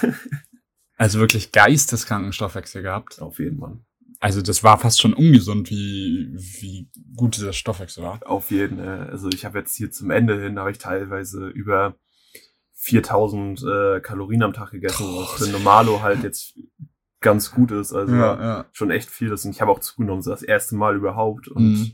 Also 0.97 1.19
wirklich 1.19 1.51
geisteskranken 1.51 2.31
Stoffwechsel 2.31 2.81
gehabt. 2.81 3.21
Auf 3.21 3.39
jeden, 3.39 3.59
Mann. 3.59 3.85
Also 4.21 4.41
das 4.41 4.63
war 4.63 4.79
fast 4.79 5.01
schon 5.01 5.13
ungesund, 5.13 5.69
wie, 5.69 6.33
wie 6.37 6.89
gut 7.17 7.35
dieser 7.35 7.51
Stoffwechsel 7.51 8.01
war. 8.01 8.21
Auf 8.25 8.49
jeden. 8.49 8.79
Äh, 8.79 9.09
also 9.11 9.27
ich 9.27 9.43
habe 9.43 9.59
jetzt 9.59 9.75
hier 9.75 9.91
zum 9.91 10.09
Ende 10.09 10.41
hin, 10.41 10.57
habe 10.57 10.71
ich 10.71 10.77
teilweise 10.77 11.47
über 11.47 11.95
4000 12.75 13.61
äh, 13.61 13.99
Kalorien 13.99 14.43
am 14.43 14.53
Tag 14.53 14.71
gegessen, 14.71 15.05
was 15.05 15.31
für 15.31 15.51
Normalo 15.51 16.01
halt 16.01 16.23
jetzt 16.23 16.57
ganz 17.19 17.51
gut 17.51 17.71
ist. 17.71 17.91
Also 17.91 18.15
ja. 18.15 18.65
schon 18.71 18.89
echt 18.89 19.09
viel. 19.09 19.31
Und 19.31 19.45
ich 19.47 19.59
habe 19.59 19.71
auch 19.71 19.81
zugenommen, 19.81 20.21
so 20.21 20.31
das 20.31 20.43
erste 20.43 20.75
Mal 20.77 20.95
überhaupt. 20.95 21.49
Und 21.49 21.73
Mhm. 21.73 21.91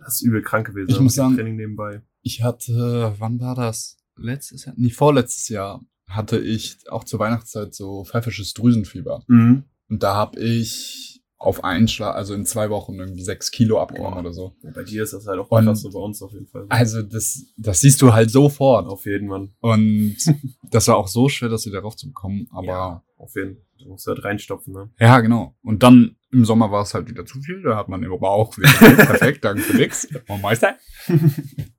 Das 0.00 0.14
ist 0.16 0.22
übel 0.22 0.42
krank 0.42 0.66
gewesen. 0.66 0.90
Ich 0.90 1.00
muss 1.00 1.14
sagen- 1.14 1.36
Training 1.36 1.56
nebenbei. 1.56 2.02
Ich 2.22 2.42
hatte, 2.42 3.14
wann 3.18 3.40
war 3.40 3.54
das? 3.54 3.96
Letztes 4.16 4.64
Jahr? 4.66 4.74
Nee, 4.76 4.90
vorletztes 4.90 5.48
Jahr 5.48 5.80
hatte 6.06 6.38
ich 6.38 6.76
auch 6.90 7.04
zur 7.04 7.18
Weihnachtszeit 7.20 7.74
so 7.74 8.04
pfeifisches 8.04 8.52
Drüsenfieber. 8.52 9.22
Mhm. 9.28 9.64
Und 9.88 10.02
da 10.02 10.14
habe 10.14 10.38
ich 10.40 11.22
auf 11.38 11.64
einen 11.64 11.88
Schlag, 11.88 12.14
also 12.16 12.34
in 12.34 12.44
zwei 12.44 12.68
Wochen 12.68 12.94
irgendwie 12.98 13.22
sechs 13.22 13.50
Kilo 13.50 13.80
abgenommen 13.80 14.12
Boah. 14.14 14.20
oder 14.20 14.32
so. 14.34 14.54
Und 14.62 14.74
bei 14.74 14.82
dir 14.82 15.02
ist 15.04 15.14
das 15.14 15.26
halt 15.26 15.38
auch 15.40 15.50
Und- 15.50 15.64
krass 15.64 15.80
so 15.80 15.90
bei 15.90 15.98
uns 15.98 16.20
auf 16.20 16.32
jeden 16.32 16.46
Fall. 16.48 16.66
Also 16.68 17.02
das, 17.02 17.46
das 17.56 17.80
siehst 17.80 18.02
du 18.02 18.12
halt 18.12 18.30
sofort. 18.30 18.86
Auf 18.88 19.06
jeden, 19.06 19.28
Mann. 19.28 19.54
Und 19.60 20.16
das 20.70 20.88
war 20.88 20.96
auch 20.98 21.08
so 21.08 21.28
schwer, 21.30 21.48
das 21.48 21.64
wieder 21.64 21.80
raufzubekommen. 21.80 22.46
Aber 22.50 22.66
Ja, 22.66 23.02
auf 23.16 23.34
jeden. 23.36 23.56
Du 23.78 23.88
musst 23.88 24.06
halt 24.06 24.22
reinstopfen, 24.22 24.74
ne? 24.74 24.90
Ja, 24.98 25.20
genau. 25.20 25.56
Und 25.62 25.82
dann 25.82 26.16
im 26.32 26.44
Sommer 26.44 26.70
war 26.70 26.82
es 26.82 26.94
halt 26.94 27.08
wieder 27.08 27.26
zu 27.26 27.40
viel. 27.40 27.62
Da 27.62 27.76
hat 27.76 27.88
man 27.88 28.02
im 28.02 28.18
Bauch 28.18 28.56
wieder 28.56 28.68
perfekt, 29.06 29.44
danke 29.44 29.62
für 29.62 29.76
nix. 29.76 30.08
Moin 30.28 30.40
Meister. 30.40 30.76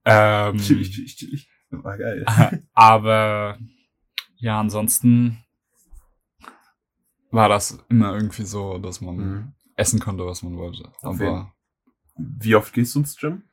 ähm, 0.06 0.58
Chillig, 0.58 0.92
chillig, 0.92 1.16
chillig. 1.18 1.50
War 1.70 1.98
geil. 1.98 2.26
aber 2.74 3.58
ja, 4.38 4.60
ansonsten 4.60 5.38
war 7.32 7.48
das 7.48 7.78
immer 7.90 8.14
irgendwie 8.14 8.44
so, 8.44 8.78
dass 8.78 9.00
man 9.02 9.16
Mhm. 9.18 9.54
essen 9.78 10.00
konnte, 10.00 10.26
was 10.26 10.44
man 10.44 10.58
wollte. 10.58 10.80
Jeden. 10.84 10.94
Aber 11.04 11.54
Wie 12.18 12.56
oft 12.56 12.74
gehst 12.74 12.94
du 12.96 13.00
ins 13.00 13.16
Gym? 13.16 13.44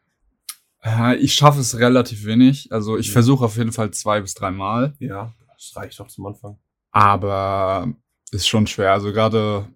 äh, 0.82 1.14
ich 1.16 1.34
schaffe 1.34 1.60
es 1.60 1.78
relativ 1.78 2.24
wenig. 2.24 2.72
Also 2.72 2.98
ich 2.98 3.08
Mhm. 3.08 3.12
versuche 3.12 3.44
auf 3.44 3.56
jeden 3.56 3.70
Fall 3.72 3.92
zwei 3.92 4.20
bis 4.20 4.34
drei 4.34 4.50
Mal. 4.50 4.96
Ja, 4.98 5.32
das 5.54 5.72
reicht 5.76 5.98
doch 6.00 6.08
zum 6.08 6.26
Anfang. 6.26 6.58
Aber 6.90 7.92
ist 8.32 8.48
schon 8.48 8.66
schwer. 8.66 8.92
Also 8.92 9.12
gerade 9.12 9.68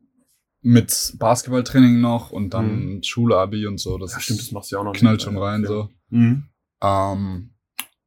mit 0.62 1.14
Basketballtraining 1.18 2.00
noch 2.00 2.30
und 2.30 2.50
dann 2.50 3.02
Schule, 3.02 3.36
Abi 3.36 3.66
und 3.66 3.78
so. 3.78 3.98
Das 3.98 4.12
Ja, 4.12 4.20
stimmt, 4.20 4.40
das 4.40 4.52
machst 4.52 4.70
du 4.70 4.76
ja 4.76 4.80
auch 4.80 4.84
noch. 4.84 4.92
knallt 4.92 5.16
nicht. 5.18 5.24
schon 5.24 5.36
rein 5.38 5.62
Ja. 5.62 5.68
so. 5.68 5.88
Mhm. 6.10 6.44
Ähm, 6.82 7.50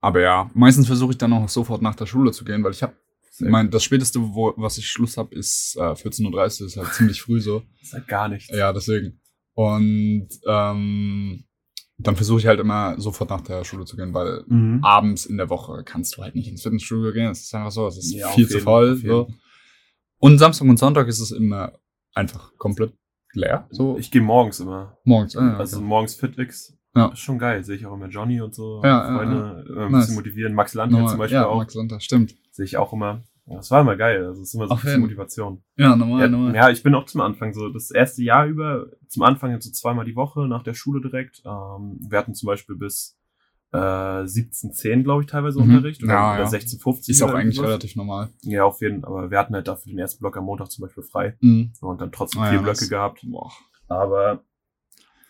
aber 0.02 0.22
ja, 0.22 0.50
meistens 0.54 0.88
versuche 0.88 1.12
ich 1.12 1.18
dann 1.18 1.34
auch 1.34 1.50
sofort 1.50 1.82
nach 1.82 1.96
der 1.96 2.06
Schule 2.06 2.32
zu 2.32 2.46
gehen, 2.46 2.64
weil 2.64 2.72
ich 2.72 2.84
habe, 2.84 2.94
mein, 3.40 3.70
das 3.70 3.84
späteste, 3.84 4.20
wo, 4.22 4.54
was 4.56 4.78
ich 4.78 4.88
Schluss 4.88 5.18
habe, 5.18 5.36
ist 5.36 5.76
äh, 5.78 5.82
14.30 5.82 6.62
Uhr, 6.62 6.68
ist 6.68 6.78
halt 6.78 6.94
ziemlich 6.94 7.22
früh 7.22 7.42
so. 7.42 7.64
Das 7.80 7.82
ist 7.88 7.94
halt 7.94 8.08
gar 8.08 8.28
nichts. 8.30 8.56
Ja, 8.56 8.72
deswegen. 8.72 9.20
Und 9.54 10.28
ähm, 10.48 11.44
dann 11.98 12.16
versuche 12.16 12.40
ich 12.40 12.48
halt 12.48 12.60
immer 12.60 13.00
sofort 13.00 13.30
nach 13.30 13.42
der 13.42 13.64
Schule 13.64 13.86
zu 13.86 13.96
gehen, 13.98 14.14
weil 14.14 14.44
Mhm. 14.48 14.80
abends 14.84 15.26
in 15.26 15.38
der 15.38 15.50
Woche 15.50 15.84
kannst 15.86 16.16
du 16.18 16.22
halt 16.24 16.36
nicht 16.36 16.48
ins 16.50 16.62
Fitnessstudio 16.64 17.12
gehen. 17.14 17.32
Es 17.32 17.42
ist 17.42 17.56
einfach 17.56 17.72
so, 17.72 17.88
es 17.88 17.98
ist 17.98 18.14
Ja, 18.14 18.30
viel 18.30 18.48
zu 18.48 18.60
voll. 18.60 18.96
So. 18.98 19.28
Und 20.20 20.38
Samstag 20.38 20.68
und 20.68 20.78
Sonntag 20.78 21.08
ist 21.08 21.20
es 21.20 21.32
immer 21.32 21.74
einfach 22.16 22.58
komplett 22.58 22.94
leer. 23.34 23.68
So 23.70 23.98
Ich 23.98 24.10
gehe 24.12 24.22
morgens 24.22 24.60
immer. 24.60 24.98
morgens. 25.04 25.36
Ah, 25.38 25.46
ja, 25.54 25.58
Also 25.58 25.78
okay. 25.78 25.86
morgens 25.86 26.16
Fitix. 26.16 26.78
Ja. 26.96 27.08
Ist 27.08 27.20
schon 27.20 27.38
geil. 27.38 27.64
Sehe 27.64 27.76
ich 27.76 27.86
auch 27.86 27.94
immer 27.94 28.08
Johnny 28.08 28.40
und 28.42 28.56
so. 28.56 28.82
Ja, 28.82 29.10
ja, 29.10 29.18
Freunde 29.18 29.66
äh, 29.68 29.86
ein 29.86 29.92
Nice. 29.92 30.02
bisschen 30.04 30.16
motivieren. 30.16 30.54
Max 30.54 30.74
Normal- 30.74 31.10
zum 31.10 31.18
Beispiel 31.18 31.36
ja, 31.36 31.46
auch. 31.48 31.58
Max 31.58 31.74
Sonntag, 31.74 32.02
stimmt. 32.02 32.36
Sehe 32.52 32.64
ich 32.66 32.78
auch 32.78 32.94
immer. 32.94 33.22
Ja, 33.48 33.58
Das 33.58 33.70
war 33.70 33.82
immer 33.82 33.98
geil. 33.98 34.26
Also 34.26 34.42
es 34.42 34.48
ist 34.48 34.54
immer 34.56 34.68
so 34.68 34.74
Auf 34.76 34.80
viel. 34.80 34.98
Motivation. 34.98 35.62
Ja, 35.76 35.96
normal, 35.98 36.22
Ja, 36.22 36.28
normal. 36.30 36.56
ja, 36.56 36.70
ich 36.70 36.82
bin 36.84 36.96
auch 36.96 37.06
zum 37.06 37.20
Anfang 37.22 37.54
so 37.54 37.68
das 37.70 37.92
erste 37.92 38.24
Jahr 38.24 38.46
über, 38.48 38.88
zum 39.10 39.24
Anfang 39.24 39.52
jetzt 39.52 39.66
so 39.66 39.72
zweimal 39.72 40.06
die 40.06 40.16
Woche 40.16 40.48
nach 40.48 40.64
der 40.64 40.74
Schule 40.74 41.02
direkt. 41.02 41.44
Ähm, 41.46 42.00
wir 42.10 42.18
hatten 42.18 42.34
zum 42.34 42.48
Beispiel 42.48 42.78
bis 42.78 43.18
äh, 43.72 44.26
17, 44.26 45.04
glaube 45.04 45.24
ich, 45.24 45.28
teilweise 45.30 45.60
Mhm. 45.62 45.76
Unterricht. 45.76 46.04
Oder, 46.04 46.14
Ja, 46.14 46.34
oder 46.34 46.44
ja. 46.44 46.48
16, 46.50 46.80
Ist 47.08 47.22
auch 47.22 47.34
eigentlich 47.34 47.56
irgendwas. 47.58 47.64
relativ 47.68 47.96
normal. 47.96 48.30
Ja, 48.44 48.64
auf 48.66 48.82
jeden 48.82 49.02
Fall. 49.02 49.10
Aber 49.10 49.32
wir 49.32 49.38
hatten 49.40 49.54
halt 49.54 49.68
dafür 49.68 49.92
den 49.92 50.00
ersten 50.00 50.20
Block 50.22 50.38
am 50.38 50.46
Montag 50.46 50.72
zum 50.72 50.84
Beispiel 50.84 51.04
frei. 51.04 51.36
Mhm. 51.42 51.74
Und 51.82 52.02
dann 52.02 52.12
trotzdem 52.12 52.42
Ah, 52.42 52.50
vier 52.50 52.58
ja, 52.60 52.62
Blöcke 52.64 52.88
gehabt. 52.88 53.22
Boah. 53.24 53.52
Aber 53.88 54.44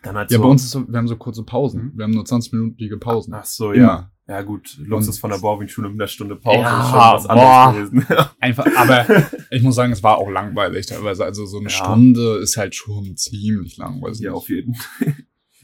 dann 0.04 0.15
halt 0.15 0.30
Ja, 0.32 0.38
so. 0.38 0.43
bei 0.43 0.50
uns 0.50 0.63
ist 0.63 0.71
so, 0.71 0.88
wir 0.88 0.98
haben 0.98 1.08
so 1.08 1.15
kurze 1.17 1.43
Pausen. 1.43 1.86
Mhm. 1.86 1.91
Wir 1.98 2.04
haben 2.04 2.12
nur 2.13 2.24
20-minütige 2.24 2.98
Pausen. 3.00 3.34
Ach 3.34 3.45
so, 3.45 3.71
Immer. 3.71 3.84
ja. 3.86 4.12
Ja, 4.28 4.41
gut. 4.41 4.78
Luxus 4.80 5.19
von 5.19 5.30
der 5.30 5.38
Bauwing-Schule 5.38 5.88
mit 5.89 6.02
einer 6.02 6.08
Stunde 6.08 6.36
Pause 6.36 6.58
Ja, 6.62 6.82
ist 6.82 6.89
schon 6.89 6.98
was 7.00 7.26
anderes 7.28 7.91
gewesen. 7.91 8.15
Einfach, 8.39 8.65
aber 8.76 9.06
ich 9.52 9.62
muss 9.62 9.76
sagen, 9.76 9.91
es 9.93 10.02
war 10.02 10.17
auch 10.17 10.30
langweilig 10.32 10.88
teilweise. 10.88 11.24
Also 11.24 11.45
so 11.45 11.58
eine 11.60 11.69
Ja. 11.69 11.76
Stunde 11.76 12.38
ist 12.38 12.58
halt 12.58 12.74
schon 12.74 13.15
ziemlich 13.17 13.78
langweilig. 13.78 14.19
ja, 14.21 14.32
auf 14.32 14.50
jeden 14.50 14.76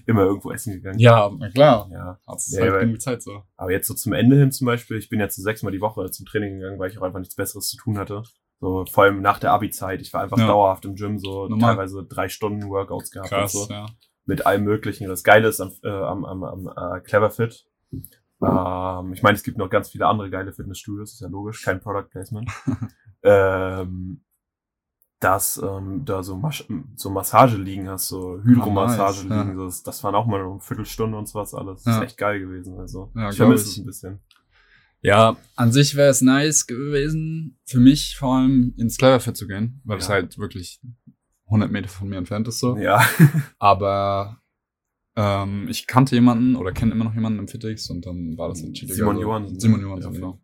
immer 0.07 0.21
irgendwo 0.23 0.51
essen 0.51 0.73
gegangen. 0.73 0.99
Ja, 0.99 1.29
na 1.37 1.49
klar. 1.49 1.89
Ja. 1.91 2.19
Hat's 2.27 2.51
Ja, 2.53 2.61
halt 2.61 2.71
aber- 2.71 2.79
genug 2.81 3.01
Zeit 3.01 3.21
so. 3.21 3.43
Aber 3.57 3.71
jetzt 3.71 3.87
so 3.87 3.93
zum 3.93 4.13
Ende 4.13 4.37
hin 4.37 4.51
zum 4.51 4.65
Beispiel, 4.65 4.97
ich 4.97 5.09
bin 5.09 5.19
jetzt 5.19 5.35
so 5.35 5.41
sechsmal 5.41 5.71
die 5.71 5.81
Woche 5.81 6.09
zum 6.11 6.25
Training 6.25 6.59
gegangen, 6.59 6.79
weil 6.79 6.89
ich 6.89 6.97
auch 6.97 7.03
einfach 7.03 7.19
nichts 7.19 7.35
Besseres 7.35 7.67
zu 7.69 7.77
tun 7.77 7.97
hatte. 7.97 8.23
So, 8.59 8.85
vor 8.85 9.05
allem 9.05 9.21
nach 9.21 9.39
der 9.39 9.51
Abi-Zeit. 9.53 10.01
Ich 10.01 10.13
war 10.13 10.21
einfach 10.21 10.37
Ja. 10.37 10.47
dauerhaft 10.47 10.85
im 10.85 10.95
Gym, 10.95 11.17
so 11.17 11.47
Normal. 11.47 11.75
teilweise 11.75 12.03
drei 12.05 12.29
Stunden 12.29 12.69
Workouts 12.69 13.09
gehabt 13.11 13.29
Krass, 13.29 13.55
und 13.55 13.67
so. 13.67 13.73
ja. 13.73 13.85
Mit 14.25 14.45
allem 14.45 14.63
möglichen. 14.63 15.07
Das 15.07 15.23
Geile 15.23 15.47
ist 15.47 15.59
am, 15.59 15.71
äh, 15.83 15.89
am, 15.89 16.25
am, 16.25 16.43
am 16.43 16.67
äh, 16.67 17.01
Cleverfit. 17.01 17.65
Ähm, 17.91 19.13
ich 19.13 19.23
meine, 19.23 19.35
es 19.35 19.43
gibt 19.43 19.57
noch 19.57 19.69
ganz 19.69 19.89
viele 19.89 20.05
andere 20.07 20.29
geile 20.29 20.53
Fitnessstudios, 20.53 21.13
ist 21.13 21.21
ja 21.21 21.27
logisch, 21.27 21.63
kein 21.63 21.79
Product 21.79 22.07
Placement. 22.11 22.49
ähm, 23.23 24.23
dass 25.21 25.61
ähm, 25.63 26.03
da 26.03 26.23
so, 26.23 26.35
Mas 26.35 26.65
so 26.95 27.09
Massage 27.09 27.55
liegen 27.55 27.87
hast, 27.87 28.07
so 28.07 28.39
Hydromassage 28.43 29.19
nice, 29.27 29.29
ja. 29.29 29.41
liegen, 29.43 29.55
so, 29.55 29.65
das, 29.65 29.83
das 29.83 30.03
waren 30.03 30.15
auch 30.15 30.25
mal 30.25 30.41
eine 30.41 30.59
Viertelstunde 30.59 31.17
und 31.17 31.27
sowas 31.29 31.53
alles. 31.53 31.83
Das 31.83 31.93
Ja. 31.95 32.01
ist 32.01 32.07
echt 32.09 32.17
geil 32.17 32.39
gewesen. 32.39 32.77
Also 32.79 33.11
Ja, 33.15 33.29
ich 33.29 33.37
vermisse 33.37 33.69
es 33.69 33.77
ein 33.77 33.85
bisschen. 33.85 34.19
Ja, 35.03 35.37
an 35.55 35.71
sich 35.71 35.95
wäre 35.95 36.09
es 36.09 36.21
nice 36.21 36.67
gewesen, 36.67 37.57
für 37.65 37.79
mich 37.79 38.17
vor 38.17 38.35
allem 38.35 38.73
ins 38.77 38.97
Cleverfit 38.97 39.37
zu 39.37 39.47
gehen, 39.47 39.81
weil 39.83 39.97
es 39.99 40.09
halt 40.09 40.37
wirklich 40.37 40.79
100 41.45 41.71
Meter 41.71 41.87
von 41.89 42.07
mir 42.09 42.17
entfernt 42.17 42.47
ist 42.47 42.59
so. 42.59 42.77
Ja. 42.77 43.01
Aber 43.59 44.41
ähm, 45.15 45.67
ich 45.69 45.85
kannte 45.87 46.15
jemanden 46.15 46.55
oder 46.55 46.71
kenne 46.71 46.93
immer 46.93 47.03
noch 47.03 47.13
jemanden 47.13 47.39
im 47.39 47.47
Fitix 47.47 47.89
und 47.89 48.05
dann 48.05 48.37
war 48.37 48.49
das 48.49 48.61
halt 48.63 48.73
chilliger. 48.73 48.95
Simon 48.95 49.15
Also, 49.17 49.21
Johansen. 49.27 49.59
Simon 49.59 49.81
Johansen, 49.81 50.13
Ja, 50.13 50.19
genau. 50.19 50.39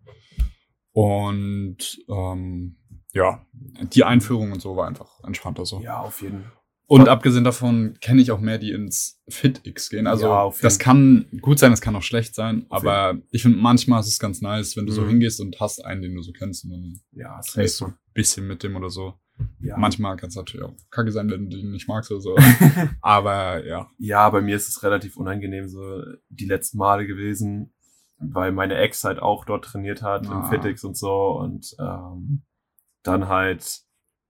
Und 0.92 2.00
ähm, 2.10 2.78
ja, 3.14 3.46
die 3.94 4.04
Einführung 4.04 4.52
und 4.52 4.62
so 4.62 4.76
war 4.76 4.88
einfach 4.88 5.24
entspannter 5.24 5.66
so. 5.66 5.80
Ja, 5.82 6.00
auf 6.02 6.22
jeden 6.22 6.42
Fall. 6.44 6.52
Und 6.90 7.10
abgesehen 7.10 7.44
davon 7.44 7.98
kenne 8.00 8.22
ich 8.22 8.32
auch 8.32 8.40
mehr, 8.40 8.58
die 8.60 8.72
ins 8.72 9.22
FitX 9.28 9.90
gehen. 9.90 10.08
Also 10.08 10.28
Ja, 10.28 10.44
auf 10.44 10.56
jeden 10.58 10.64
das 10.64 10.80
kann 10.80 11.26
gut 11.42 11.60
sein, 11.60 11.72
das 11.72 11.82
kann 11.82 11.94
auch 11.98 12.02
schlecht 12.02 12.34
sein, 12.34 12.66
aber 12.70 13.18
ich 13.30 13.42
finde 13.42 13.58
manchmal 13.58 14.00
ist 14.00 14.08
es 14.08 14.20
ganz 14.20 14.40
nice, 14.42 14.78
wenn 14.78 14.86
du 14.86 14.94
so 14.94 15.02
Mhm. 15.02 15.10
hingehst 15.10 15.42
und 15.42 15.60
hast 15.60 15.84
einen, 15.84 16.02
den 16.02 16.16
du 16.16 16.22
so 16.22 16.32
kennst 16.32 16.64
und 16.64 16.72
dann 16.72 17.02
Ja, 17.12 17.42
redest 17.58 17.82
du 17.82 17.86
safe. 17.86 17.92
ein 17.92 17.98
bisschen 18.14 18.48
mit 18.48 18.64
dem 18.64 18.78
oder 18.78 18.90
so. 18.90 19.16
Ja. 19.60 19.78
Manchmal 19.78 20.16
kann 20.16 20.30
es 20.30 20.36
natürlich 20.38 20.66
auch 20.66 20.74
kacke 20.90 21.12
sein, 21.12 21.30
wenn 21.30 21.50
du 21.50 21.58
ihn 21.58 21.72
nicht 21.72 21.90
magst 21.90 22.10
oder 22.10 22.22
so. 22.22 22.36
aber 23.02 23.66
ja. 23.66 23.90
ja, 23.98 24.30
bei 24.30 24.40
mir 24.42 24.56
ist 24.56 24.70
es 24.70 24.82
relativ 24.82 25.18
unangenehm 25.18 25.68
so 25.68 26.02
die 26.30 26.46
letzten 26.46 26.78
Male 26.78 27.06
gewesen, 27.06 27.74
weil 28.20 28.54
meine 28.54 28.76
Ex 28.78 29.04
halt 29.04 29.20
auch 29.20 29.44
dort 29.44 29.66
trainiert 29.66 30.02
hat 30.02 30.26
Ah. 30.28 30.32
im 30.32 30.44
Fitix 30.46 30.84
und 30.86 30.98
so 30.98 31.38
und 31.38 31.76
ähm, 31.80 32.44
dann 33.08 33.28
halt, 33.28 33.82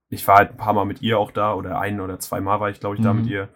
ich 0.10 0.28
war 0.28 0.38
halt 0.38 0.52
ein 0.52 0.58
paar 0.58 0.74
Mal 0.74 0.86
mit 0.86 1.02
ihr 1.02 1.20
auch 1.20 1.32
da 1.32 1.54
oder 1.54 1.80
ein 1.80 2.00
oder 2.02 2.20
zwei 2.20 2.40
Mal 2.42 2.60
war 2.60 2.70
ich 2.70 2.80
glaube 2.80 2.96
ich 2.96 3.02
da 3.02 3.14
Mhm. 3.14 3.22
mit 3.22 3.30
ihr 3.30 3.50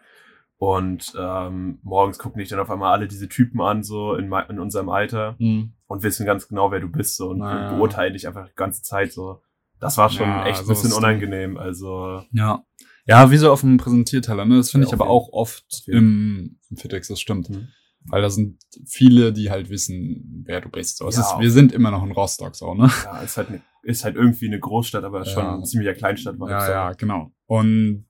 und 0.57 1.13
ähm, 1.17 1.79
morgens 1.81 2.19
gucken 2.19 2.39
dich 2.39 2.49
dann 2.49 2.59
auf 2.59 2.69
einmal 2.69 2.91
alle 2.93 3.07
diese 3.07 3.27
Typen 3.27 3.61
an 3.61 3.83
so 3.83 4.13
in, 4.15 4.31
in 4.49 4.59
unserem 4.59 4.89
Alter 4.89 5.35
Mhm. 5.39 5.73
und 5.87 6.03
wissen 6.03 6.25
ganz 6.25 6.47
genau, 6.47 6.71
wer 6.71 6.79
du 6.79 6.87
bist 6.89 7.15
so 7.17 7.29
und 7.29 7.39
Naja. 7.39 7.73
beurteilen 7.75 8.13
dich 8.13 8.27
einfach 8.27 8.47
die 8.47 8.55
ganze 8.55 8.81
Zeit 8.83 9.11
so. 9.11 9.41
Das 9.79 9.97
war 9.97 10.09
schon 10.09 10.27
Ja, 10.27 10.45
echt 10.45 10.61
ein 10.61 10.67
bisschen 10.67 10.93
unangenehm. 10.93 11.57
Also 11.57 12.21
Ja. 12.31 12.63
Ja, 13.07 13.31
wie 13.31 13.37
so 13.37 13.51
auf 13.51 13.61
dem 13.61 13.77
Präsentierteller, 13.77 14.45
ne? 14.45 14.57
Das 14.57 14.69
finde 14.69 14.85
Ja, 14.85 14.89
ich 14.89 14.93
aber 14.93 15.05
jeden- 15.05 15.11
auch 15.17 15.29
oft 15.33 15.83
im, 15.87 16.59
im 16.69 16.77
FitX, 16.77 17.07
das 17.07 17.19
stimmt. 17.19 17.49
Mhm. 17.49 17.69
Weil 18.05 18.21
da 18.23 18.29
sind 18.29 18.57
viele, 18.85 19.31
die 19.31 19.51
halt 19.51 19.69
wissen, 19.69 20.43
wer 20.45 20.59
du 20.61 20.69
bist. 20.69 20.97
So, 20.97 21.05
Ja, 21.09 21.19
ist, 21.19 21.39
wir 21.39 21.51
sind 21.51 21.71
immer 21.71 21.91
noch 21.91 22.03
in 22.03 22.11
Rostock, 22.11 22.55
so, 22.55 22.73
ne? 22.73 22.89
ja, 23.03 23.21
ist 23.21 23.37
halt, 23.37 23.49
ne, 23.51 23.61
ist 23.83 24.03
halt 24.03 24.15
irgendwie 24.15 24.47
eine 24.47 24.59
Großstadt, 24.59 25.03
aber 25.03 25.23
schon 25.25 25.43
Ja. 25.43 25.55
ein 25.55 25.65
ziemlicher 25.65 25.93
Kleinstadt 25.93 26.39
war 26.39 26.49
Ja, 26.49 26.69
ja, 26.69 26.93
genau. 26.93 27.31
Und 27.45 28.05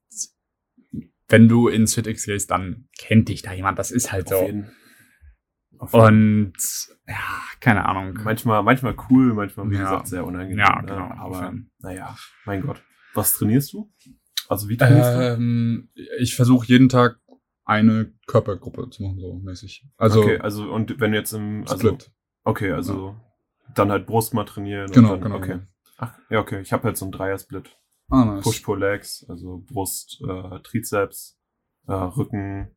wenn 1.28 1.48
du 1.48 1.68
ins 1.68 1.94
FitX 1.96 2.26
gehst, 2.26 2.52
dann 2.52 2.88
kennt 2.98 3.30
dich 3.30 3.42
da 3.42 3.54
jemand. 3.54 3.80
Das 3.80 3.92
ist 3.92 4.12
halt 4.12 4.32
Auf 4.32 4.40
so. 4.40 4.46
jeden. 4.46 4.72
Auf 5.78 5.94
jeden. 5.94 6.06
Und 6.06 6.54
ja, 7.08 7.16
keine 7.60 7.86
Ahnung. 7.86 8.20
manchmal, 8.24 8.64
manchmal 8.64 8.96
cool, 9.10 9.34
manchmal, 9.34 9.70
wie 9.72 9.76
Ja. 9.76 9.82
gesagt, 9.84 10.08
sehr 10.08 10.26
unangenehm. 10.26 10.60
Ja, 10.60 10.82
ne? 10.82 10.88
genau, 10.88 11.08
auf 11.08 11.36
Aber 11.38 11.54
naja, 11.80 12.18
mein 12.46 12.62
Gott. 12.62 12.82
Was 13.14 13.34
trainierst 13.34 13.74
du? 13.74 13.92
Also 14.48 14.68
wie 14.70 14.78
trainierst 14.78 15.16
du? 15.16 15.20
Ähm, 15.20 15.90
ich 16.20 16.36
versuche 16.36 16.66
jeden 16.68 16.90
Tag 16.90 17.20
eine 17.64 18.14
Körpergruppe 18.32 18.90
zu 18.90 19.04
machen, 19.04 19.20
so 19.20 19.34
mäßig. 19.34 19.86
Also 19.98 20.22
okay, 20.22 20.40
also 20.40 20.72
und 20.72 21.00
wenn 21.00 21.14
jetzt 21.14 21.34
im 21.34 21.64
also 21.68 21.90
Split. 21.90 22.12
okay, 22.44 22.72
also 22.72 23.16
dann 23.76 23.92
halt 23.92 24.06
Brust 24.08 24.34
mal 24.34 24.46
trainieren. 24.46 24.86
und 24.88 24.94
Genau, 24.94 25.10
dann, 25.10 25.22
genau. 25.24 25.36
Okay. 25.36 25.60
Ach, 25.98 26.14
ja, 26.30 26.40
okay. 26.40 26.62
Ich 26.62 26.72
habe 26.74 26.84
halt 26.84 26.98
so 26.98 27.06
einen 27.06 27.12
Dreier-Split. 27.12 27.78
Ah, 28.10 28.26
nice. 28.26 28.44
Push-Pull-Legs, 28.44 29.26
also 29.30 29.64
Brust, 29.68 30.22
äh, 30.28 30.60
Trizeps, 30.64 31.38
äh, 31.88 31.94
Rücken, 31.94 32.76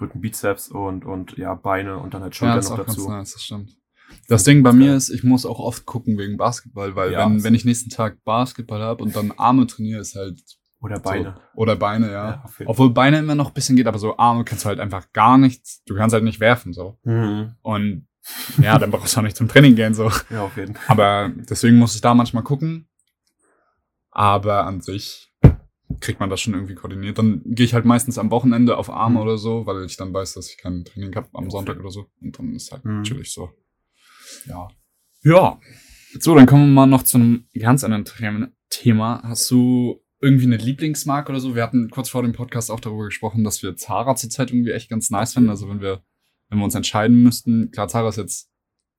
Rücken, 0.00 0.20
Bizeps 0.20 0.68
und, 0.68 1.04
und 1.04 1.36
ja, 1.36 1.54
Beine 1.54 1.98
und 1.98 2.14
dann 2.14 2.22
halt 2.22 2.34
Ja, 2.34 2.38
Schultern 2.38 2.56
das 2.56 2.64
ist 2.64 2.70
noch 2.70 2.78
auch 2.78 2.86
ganz 2.86 2.96
dazu. 2.96 3.08
nice, 3.10 3.32
das 3.34 3.42
stimmt. 3.44 3.76
Das 4.28 4.44
Ding 4.44 4.62
bei 4.62 4.72
mir 4.72 4.94
ist, 4.96 5.10
ich 5.10 5.24
muss 5.24 5.46
auch 5.46 5.58
oft 5.58 5.86
gucken 5.86 6.18
wegen 6.18 6.36
Basketball, 6.36 6.94
weil 6.96 7.12
Ja, 7.12 7.24
wenn, 7.24 7.44
wenn 7.44 7.54
ich 7.54 7.64
nächsten 7.64 7.90
Tag 7.90 8.22
Basketball 8.24 8.80
habe 8.82 9.02
und 9.02 9.14
dann 9.16 9.32
Arme 9.32 9.66
trainiere, 9.66 10.00
ist 10.00 10.16
halt 10.16 10.40
Oder 10.82 10.98
Beine. 11.00 11.34
So, 11.54 11.60
oder 11.60 11.76
Beine, 11.76 12.10
ja. 12.12 12.44
jeden 12.58 12.68
Obwohl 12.68 12.90
Beine 12.90 13.18
immer 13.20 13.34
noch 13.36 13.48
ein 13.48 13.54
bisschen 13.54 13.76
geht, 13.76 13.86
aber 13.86 13.98
so 13.98 14.16
Arme 14.18 14.44
kannst 14.44 14.64
du 14.64 14.68
halt 14.68 14.80
einfach 14.80 15.12
gar 15.12 15.38
nichts, 15.38 15.82
du 15.84 15.94
kannst 15.94 16.12
halt 16.12 16.24
nicht 16.24 16.40
werfen, 16.40 16.72
so. 16.72 16.98
Mhm. 17.04 17.54
Und 17.62 18.08
ja, 18.60 18.78
dann 18.78 18.90
brauchst 18.90 19.14
du 19.16 19.20
auch 19.20 19.24
nicht 19.24 19.36
zum 19.36 19.48
Training 19.48 19.74
gehen, 19.76 19.94
so. 19.94 20.10
Ja, 20.30 20.42
auf 20.42 20.56
jeden 20.56 20.74
Fall. 20.74 20.84
Aber 20.88 21.30
deswegen 21.48 21.76
muss 21.78 21.94
ich 21.94 22.00
da 22.00 22.14
manchmal 22.14 22.42
gucken. 22.42 22.88
Aber 24.10 24.66
an 24.66 24.80
sich 24.80 25.32
kriegt 26.00 26.20
man 26.20 26.30
das 26.30 26.40
schon 26.40 26.54
irgendwie 26.54 26.74
koordiniert. 26.74 27.18
Dann 27.18 27.42
gehe 27.44 27.64
ich 27.64 27.74
halt 27.74 27.84
meistens 27.84 28.18
am 28.18 28.30
Wochenende 28.30 28.76
auf 28.76 28.90
Arme 28.90 29.16
Mhm. 29.16 29.22
oder 29.22 29.38
so, 29.38 29.66
weil 29.66 29.84
ich 29.84 29.96
dann 29.96 30.12
weiß, 30.12 30.34
dass 30.34 30.50
ich 30.50 30.58
kein 30.58 30.84
Training 30.84 31.14
habe 31.14 31.28
am 31.34 31.44
Ja, 31.44 31.50
Sonntag 31.50 31.78
oder 31.80 31.90
so. 31.90 32.06
Und 32.20 32.38
dann 32.38 32.54
ist 32.54 32.72
halt 32.72 32.84
Mhm. 32.84 32.98
natürlich 32.98 33.32
so. 33.32 33.50
Ja. 34.46 34.68
Ja. 35.22 35.58
So, 36.18 36.34
dann 36.34 36.46
kommen 36.46 36.66
wir 36.68 36.74
mal 36.74 36.86
noch 36.86 37.02
zu 37.04 37.18
einem 37.18 37.46
ganz 37.58 37.84
anderen 37.84 38.04
The- 38.04 38.48
Thema. 38.68 39.22
Hast 39.22 39.50
du 39.50 40.02
irgendwie 40.22 40.46
eine 40.46 40.56
Lieblingsmarke 40.56 41.30
oder 41.32 41.40
so? 41.40 41.54
Wir 41.54 41.62
hatten 41.62 41.90
kurz 41.90 42.08
vor 42.08 42.22
dem 42.22 42.32
Podcast 42.32 42.70
auch 42.70 42.80
darüber 42.80 43.04
gesprochen, 43.06 43.44
dass 43.44 43.62
wir 43.62 43.76
Zara 43.76 44.14
zurzeit 44.16 44.50
irgendwie 44.50 44.70
echt 44.70 44.88
ganz 44.88 45.10
nice 45.10 45.34
finden. 45.34 45.50
Also 45.50 45.68
wenn 45.68 45.80
wir, 45.80 46.00
wenn 46.48 46.58
wir 46.58 46.64
uns 46.64 46.74
entscheiden 46.74 47.22
müssten, 47.22 47.70
klar, 47.72 47.88
Zara 47.88 48.08
ist 48.08 48.16
jetzt, 48.16 48.48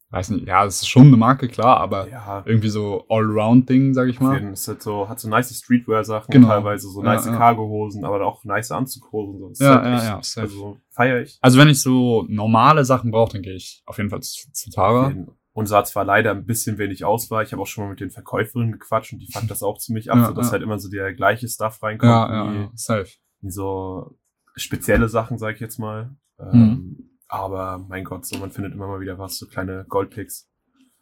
weiß 0.10 0.30
nicht, 0.30 0.46
ja, 0.48 0.64
es 0.66 0.82
ist 0.82 0.88
schon 0.90 1.08
eine 1.08 1.18
Marke, 1.18 1.48
klar, 1.48 1.78
aber 1.78 2.08
Ja, 2.10 2.44
irgendwie 2.46 2.70
so 2.70 3.06
Allround-Ding, 3.10 3.94
sag 3.96 4.10
ich 4.10 4.20
mal. 4.20 4.36
jeden. 4.36 4.54
Ist 4.54 4.68
halt 4.68 4.84
so, 4.84 5.10
hat 5.10 5.20
so 5.20 5.28
nice 5.28 5.58
Streetwear-Sachen, 5.58 6.32
Genau. 6.32 6.50
teilweise 6.50 6.88
so 6.90 7.02
nice 7.02 7.26
ja. 7.26 7.36
Cargo-Hosen, 7.36 8.06
aber 8.06 8.24
auch 8.26 8.44
nice 8.44 8.70
Anzughosen. 8.72 9.56
So. 9.56 9.64
Ja, 9.64 9.82
halt 9.82 9.86
ja, 9.86 10.20
echt- 10.20 10.36
ja. 10.36 10.42
Also 10.44 10.78
feier 10.92 11.22
ich. 11.22 11.40
Also 11.42 11.58
wenn 11.58 11.70
ich 11.70 11.82
so 11.82 12.26
normale 12.28 12.86
Sachen 12.86 13.10
brauche, 13.12 13.32
dann 13.34 13.42
gehe 13.42 13.56
ich 13.56 13.82
auf 13.88 13.98
jeden 13.98 14.10
Fall 14.12 14.22
zu, 14.22 14.52
zu 14.52 14.70
Tara. 14.70 15.14
Und 15.56 15.68
sah 15.68 15.84
zwar 15.84 16.04
leider 16.04 16.32
ein 16.32 16.46
bisschen 16.48 16.80
wenig 16.80 17.06
aus 17.06 17.30
war. 17.30 17.44
Ich 17.44 17.52
habe 17.52 17.62
auch 17.62 17.68
schon 17.68 17.84
mal 17.84 17.92
mit 17.92 18.00
den 18.00 18.10
Verkäuferinnen 18.10 18.72
gequatscht 18.72 19.14
und 19.14 19.20
die 19.20 19.32
fanden 19.32 19.50
das 19.50 19.62
auch 19.62 19.78
ziemlich 19.78 20.10
ab, 20.12 20.18
Ja, 20.18 20.28
so 20.28 20.34
dass 20.34 20.48
ja. 20.48 20.54
halt 20.54 20.64
immer 20.64 20.80
so 20.80 20.90
der 20.90 21.14
gleiche 21.14 21.48
Stuff 21.48 21.82
reinkommt. 21.84 22.10
Ja, 22.12 22.54
ja, 22.54 22.72
safe. 22.74 23.08
nie 23.42 23.52
so 23.52 24.18
spezielle 24.56 25.10
Sachen, 25.10 25.38
sag 25.38 25.54
ich 25.56 25.60
jetzt 25.62 25.78
mal. 25.78 26.16
Mhm. 26.40 26.50
Ähm, 26.54 27.10
aber 27.28 27.78
mein 27.88 28.04
Gott, 28.04 28.26
so 28.26 28.38
man 28.40 28.50
findet 28.52 28.74
immer 28.74 28.88
mal 28.88 29.00
wieder 29.00 29.20
was, 29.20 29.38
so 29.38 29.46
kleine 29.48 29.86
Goldpicks. 29.90 30.50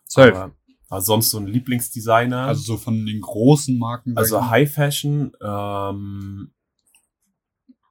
Safe. 0.05 0.35
Aber, 0.35 0.55
aber 0.89 1.01
sonst 1.01 1.29
so 1.29 1.37
ein 1.37 1.47
Lieblingsdesigner. 1.47 2.47
also 2.47 2.61
so 2.61 2.77
von 2.77 3.05
den 3.05 3.21
großen 3.21 3.77
Marken. 3.79 4.17
Also. 4.17 4.49
High 4.49 4.69
Fashion, 4.69 5.31
ähm, 5.41 6.51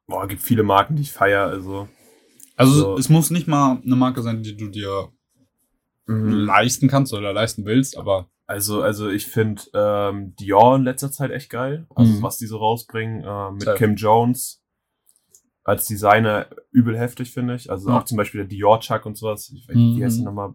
boah, 0.06 0.26
gibt 0.28 0.42
viele 0.42 0.62
Marken, 0.62 0.96
die 0.96 1.02
ich 1.02 1.12
feier, 1.12 1.46
also. 1.46 1.88
also 2.56 2.72
so- 2.72 2.98
es 2.98 3.08
muss 3.08 3.30
nicht 3.30 3.48
mal 3.48 3.80
eine 3.82 3.96
Marke 3.96 4.20
sein, 4.22 4.42
die 4.42 4.56
du 4.56 4.68
dir 4.68 5.08
leisten 6.06 6.88
kannst 6.88 7.12
oder 7.14 7.32
leisten 7.32 7.64
willst, 7.64 7.96
aber 7.96 8.28
Also, 8.46 8.82
also 8.82 9.08
ich 9.08 9.26
finde 9.28 9.62
ähm, 9.74 10.34
Dior 10.34 10.74
in 10.74 10.82
letzter 10.82 11.12
Zeit 11.12 11.30
echt 11.30 11.50
geil. 11.50 11.86
Also 11.94 12.14
Mhm. 12.14 12.22
was 12.22 12.36
die 12.38 12.46
so 12.46 12.56
rausbringen. 12.58 13.22
Äh, 13.22 13.52
mit 13.52 13.62
Safe. 13.62 13.78
Kim 13.78 13.94
Jones 13.94 14.60
als 15.62 15.86
Designer 15.86 16.46
übel 16.72 16.98
heftig, 16.98 17.32
finde 17.32 17.54
ich. 17.54 17.70
Also 17.70 17.90
Ja. 17.90 17.98
auch 17.98 18.04
zum 18.04 18.16
Beispiel 18.16 18.40
der 18.40 18.48
Dior 18.48 18.80
Chuck 18.80 19.06
und 19.06 19.16
sowas. 19.16 19.52
Ich 19.54 19.68
wie 19.68 19.98
Mhm. 19.98 20.04
heißt 20.04 20.18
die 20.18 20.24
nochmal? 20.24 20.54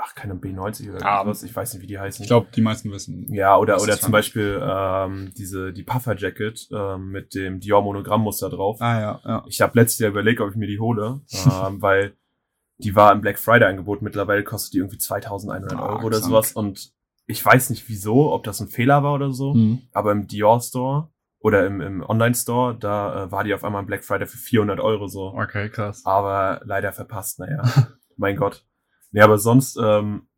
Ach, 0.00 0.14
keine 0.16 0.34
B90 0.34 0.90
oder 0.90 1.00
Ja. 1.00 1.26
was. 1.26 1.42
Ich 1.44 1.54
weiß 1.54 1.74
nicht, 1.74 1.82
wie 1.82 1.86
die 1.86 1.98
heißen. 1.98 2.22
ich 2.24 2.28
glaube, 2.28 2.48
die 2.54 2.60
meisten 2.60 2.90
wissen. 2.90 3.32
Ja, 3.32 3.56
oder, 3.56 3.80
oder 3.82 3.98
zum. 4.00 4.10
Beispiel 4.12 4.60
ähm, 4.60 5.32
diese, 5.36 5.72
die 5.72 5.82
Puffer 5.84 6.16
Jacket 6.16 6.68
ähm, 6.72 7.10
mit 7.10 7.34
dem 7.36 7.60
Dior 7.60 7.82
Monogrammmuster 7.82 8.48
drauf. 8.50 8.80
Ah 8.80 9.00
ja, 9.00 9.20
ja. 9.24 9.44
Ich 9.48 9.60
habe 9.60 9.78
letztes 9.78 9.98
Jahr 10.00 10.10
überlegt, 10.10 10.40
ob 10.40 10.50
ich 10.50 10.56
mir 10.56 10.66
die 10.68 10.78
hole, 10.80 11.20
ähm, 11.32 11.82
weil 11.82 12.14
die 12.78 12.94
war 12.94 13.12
im 13.12 13.20
Black 13.20 13.38
Friday 13.38 13.68
Angebot. 13.68 14.02
Mittlerweile 14.02 14.44
kostet 14.44 14.74
die 14.74 14.78
irgendwie 14.78 14.98
2100 14.98 15.72
Ah, 15.74 15.86
Euro 15.86 16.06
oder 16.06 16.18
krank. 16.18 16.30
sowas. 16.30 16.52
Und 16.52 16.92
ich 17.26 17.44
weiß 17.44 17.70
nicht 17.70 17.88
wieso, 17.88 18.32
ob 18.32 18.44
das 18.44 18.60
ein 18.60 18.68
Fehler 18.68 19.02
war 19.02 19.14
oder 19.14 19.32
so. 19.32 19.54
Mhm. 19.54 19.82
Aber 19.92 20.12
im 20.12 20.26
Dior 20.26 20.60
Store 20.60 21.10
oder 21.40 21.66
im, 21.66 21.80
im 21.80 22.02
Online 22.02 22.34
Store, 22.34 22.76
da 22.78 23.24
äh, 23.24 23.32
war 23.32 23.44
die 23.44 23.52
auf 23.54 23.64
einmal 23.64 23.82
im 23.82 23.86
Black 23.86 24.04
Friday 24.04 24.26
für 24.26 24.38
400 24.38 24.80
Euro 24.80 25.08
so. 25.08 25.34
Okay, 25.34 25.68
krass. 25.70 26.02
Aber 26.04 26.60
leider 26.64 26.92
verpasst, 26.92 27.38
naja. 27.38 27.62
mein 28.16 28.36
Gott. 28.36 28.64
Nee, 29.10 29.20
aber 29.22 29.38
sonst 29.38 29.76
ähm, 29.80 30.28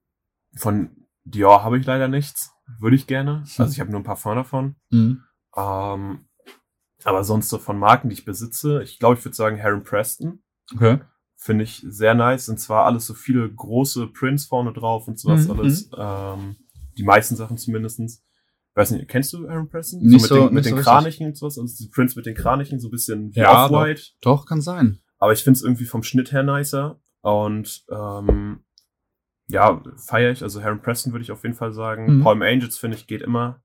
von 0.56 1.06
Dior 1.24 1.62
habe 1.62 1.78
ich 1.78 1.86
leider 1.86 2.08
nichts. 2.08 2.52
Würde 2.78 2.96
ich 2.96 3.06
gerne. 3.06 3.44
Also 3.58 3.72
ich 3.72 3.80
habe 3.80 3.90
nur 3.90 4.00
ein 4.00 4.04
Parfum 4.04 4.34
davon. 4.36 4.76
Mhm. 4.90 5.22
Ähm, 5.56 6.26
Aber 7.04 7.24
sonst 7.24 7.48
so 7.48 7.58
von 7.58 7.78
Marken, 7.78 8.08
die 8.08 8.14
ich 8.14 8.24
besitze, 8.24 8.82
ich 8.82 8.98
glaube, 8.98 9.16
ich 9.18 9.24
würde 9.24 9.34
sagen 9.36 9.56
Heron 9.56 9.82
Preston. 9.84 10.42
Okay. 10.74 11.00
Finde 11.42 11.64
ich 11.64 11.82
sehr 11.88 12.14
nice. 12.14 12.48
Und 12.50 12.58
zwar 12.58 12.84
alles 12.84 13.06
so 13.06 13.14
viele 13.14 13.50
große 13.50 14.08
Prints 14.08 14.44
vorne 14.44 14.74
drauf 14.74 15.08
und 15.08 15.18
sowas 15.18 15.46
Mhm, 15.46 15.50
alles. 15.58 15.90
Ähm, 15.96 16.56
die 16.98 17.02
meisten 17.02 17.34
Sachen 17.34 17.56
zumindestens. 17.56 18.22
Weiß 18.74 18.90
nicht, 18.90 19.08
kennst 19.08 19.32
du 19.32 19.48
Aaron 19.48 19.68
Preston? 19.68 20.00
Nicht 20.02 20.20
mit 20.22 20.28
so- 20.28 20.46
den, 20.48 20.54
mit 20.54 20.64
so 20.64 20.74
den. 20.74 20.82
Kranichen 20.82 21.26
und 21.26 21.36
sowas. 21.36 21.58
Also 21.58 21.74
die 21.82 21.88
Prints 21.88 22.14
mit 22.14 22.26
den 22.26 22.34
Kranichen, 22.34 22.78
so 22.78 22.88
ein 22.88 22.90
bisschen 22.90 23.34
wie 23.34 23.40
Ja, 23.40 23.64
Off-White. 23.66 24.02
Doch, 24.20 24.44
kann 24.46 24.60
sein. 24.60 25.00
Aber 25.18 25.32
ich 25.32 25.42
finde 25.42 25.56
es 25.56 25.62
irgendwie 25.64 25.86
vom 25.86 26.02
Schnitt 26.02 26.30
her 26.32 26.42
nicer. 26.42 27.00
Und 27.22 27.84
ähm, 27.90 28.64
ja, 29.48 29.82
feiere 29.96 30.30
ich. 30.32 30.42
Also 30.42 30.60
Aaron 30.60 30.80
Preston 30.82 31.12
würde 31.12 31.22
ich 31.22 31.32
auf 31.32 31.42
jeden 31.42 31.56
Fall 31.56 31.72
sagen. 31.72 32.18
Mhm. 32.18 32.22
Palm 32.22 32.42
Angels 32.42 32.76
finde 32.78 32.96
ich 32.98 33.06
geht 33.06 33.22
immer. 33.22 33.62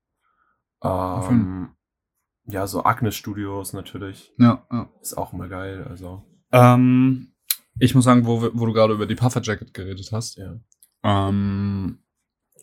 Ähm, 0.83 1.75
ja, 2.45 2.67
so 2.67 2.83
Agnes 2.83 3.15
Studios 3.15 3.73
natürlich. 3.73 4.33
Ja, 4.37 4.65
ja. 4.71 4.89
Ist 5.01 5.17
auch 5.17 5.33
immer 5.33 5.47
geil. 5.49 5.85
Also, 5.89 6.23
Ähm, 6.51 7.33
ich 7.79 7.93
muss 7.95 8.05
sagen, 8.05 8.25
wo, 8.25 8.41
wo 8.53 8.65
du 8.65 8.73
gerade 8.73 8.93
über 8.93 9.05
die 9.05 9.15
Puffer 9.15 9.41
Jacket 9.41 9.73
geredet 9.73 10.09
hast, 10.11 10.37
ja. 10.37 10.55
ähm, 11.03 11.99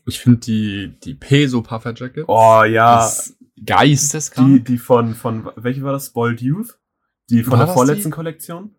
ich 0.06 0.18
finde 0.20 0.40
die, 0.40 0.98
die 1.04 1.14
Peso 1.14 1.62
Puffer 1.62 1.94
Jacket 1.94 2.24
Oh 2.28 2.64
ja, 2.64 3.06
ist 3.06 3.36
die, 3.56 3.64
geisteskrank. 3.64 4.64
die 4.64 4.78
von, 4.78 5.14
von, 5.14 5.50
welche 5.56 5.82
war 5.82 5.92
das? 5.92 6.06
Spoiled 6.06 6.40
Youth? 6.40 6.78
Die 7.30 7.42
von 7.44 7.58
War 7.58 7.66
der 7.66 7.74
vorletzten 7.74 8.10
die? 8.10 8.14
Kollektion? 8.14 8.74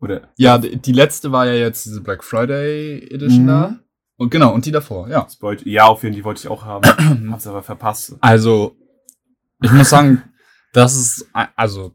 Oder? 0.00 0.28
ja, 0.36 0.58
die, 0.58 0.76
die 0.76 0.92
letzte 0.92 1.32
war 1.32 1.46
ja 1.46 1.54
jetzt 1.54 1.86
diese 1.86 2.00
Black 2.02 2.22
Friday 2.24 2.98
Edition 3.10 3.44
Mhm. 3.44 3.48
da. 3.48 3.78
Und 4.16 4.30
genau, 4.30 4.54
und 4.54 4.64
die 4.64 4.70
davor, 4.70 5.08
ja. 5.08 5.26
Spoiled, 5.28 5.66
ja, 5.66 5.86
auf 5.86 6.02
jeden 6.04 6.14
Fall, 6.14 6.20
die 6.20 6.24
wollte 6.24 6.40
ich 6.42 6.48
auch 6.48 6.64
haben. 6.64 7.30
Hab's 7.32 7.46
aber 7.48 7.62
verpasst. 7.64 8.14
Also, 8.20 8.76
ich 9.60 9.72
muss 9.72 9.90
sagen, 9.90 10.22
das 10.72 10.94
ist, 10.94 11.26
also, 11.56 11.94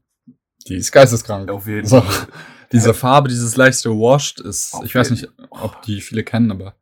die 0.68 0.76
ist 0.76 0.92
geisteskrank. 0.92 1.50
Auf 1.50 1.66
jeden 1.68 1.88
So, 1.88 2.02
Fall. 2.02 2.28
Diese 2.72 2.94
Farbe, 2.94 3.30
dieses 3.30 3.56
leichte 3.56 3.90
Washed 3.92 4.40
ist, 4.40 4.74
Auf 4.74 4.86
ich 4.86 4.96
weiß 4.96 5.12
nicht, 5.12 5.30
ob 5.50 5.82
die 5.84 6.02
viele 6.02 6.24
kennen, 6.24 6.52
aber 6.52 6.76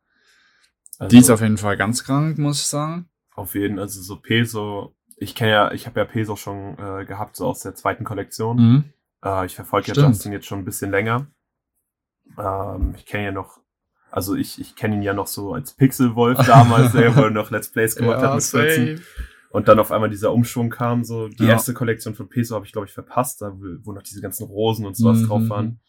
Also, 0.98 1.08
die 1.10 1.18
ist 1.18 1.30
auf 1.30 1.40
jeden 1.40 1.58
Fall 1.58 1.76
ganz 1.76 2.04
krank, 2.04 2.38
muss 2.38 2.60
ich 2.60 2.66
sagen. 2.66 3.08
auf 3.34 3.54
jeden, 3.54 3.78
also 3.78 4.02
so 4.02 4.16
Peso. 4.16 4.94
Ich 5.16 5.34
kenne 5.34 5.50
ja, 5.50 5.72
ich 5.72 5.86
habe 5.86 6.00
ja 6.00 6.06
Peso 6.06 6.36
schon 6.36 6.76
äh, 6.78 7.04
gehabt, 7.04 7.36
so 7.36 7.46
aus 7.46 7.60
der 7.60 7.74
zweiten 7.74 8.04
Kollektion. 8.04 8.56
Mhm. 8.56 8.84
Äh, 9.24 9.46
ich 9.46 9.54
verfolge 9.54 9.92
ja. 9.92 10.06
Justin 10.06 10.32
jetzt 10.32 10.46
schon 10.46 10.60
ein 10.60 10.64
bisschen 10.64 10.90
länger. 10.90 11.26
Ähm, 12.38 12.94
ich 12.96 13.06
kenne 13.06 13.24
ja 13.24 13.32
noch, 13.32 13.60
also 14.10 14.34
ich, 14.34 14.60
ich 14.60 14.76
kenne 14.76 14.96
ihn 14.96 15.02
ja 15.02 15.14
noch 15.14 15.26
so 15.26 15.54
als 15.54 15.72
Pixelwolf 15.72 16.38
damals, 16.46 16.92
der 16.92 17.16
wo 17.16 17.22
er 17.22 17.30
noch 17.30 17.50
Let's 17.50 17.70
Plays 17.70 17.96
gemacht 17.96 18.22
hat 18.22 18.34
mit 18.34 18.44
14. 18.44 19.02
Und 19.50 19.68
dann 19.68 19.78
auf 19.78 19.90
einmal 19.92 20.10
dieser 20.10 20.32
Umschwung 20.32 20.68
kam, 20.70 21.04
so 21.04 21.28
die 21.28 21.44
Ja. 21.44 21.50
erste 21.50 21.72
Kollektion 21.74 22.14
von 22.14 22.28
Peso 22.28 22.54
habe 22.54 22.66
ich, 22.66 22.72
glaube 22.72 22.86
ich, 22.86 22.92
verpasst, 22.92 23.40
da 23.42 23.52
wo 23.82 23.92
noch 23.92 24.02
diese 24.02 24.20
ganzen 24.20 24.44
Rosen 24.46 24.84
und 24.86 24.96
sowas 24.96 25.18
Mhm. 25.20 25.26
drauf 25.26 25.48
waren. 25.48 25.80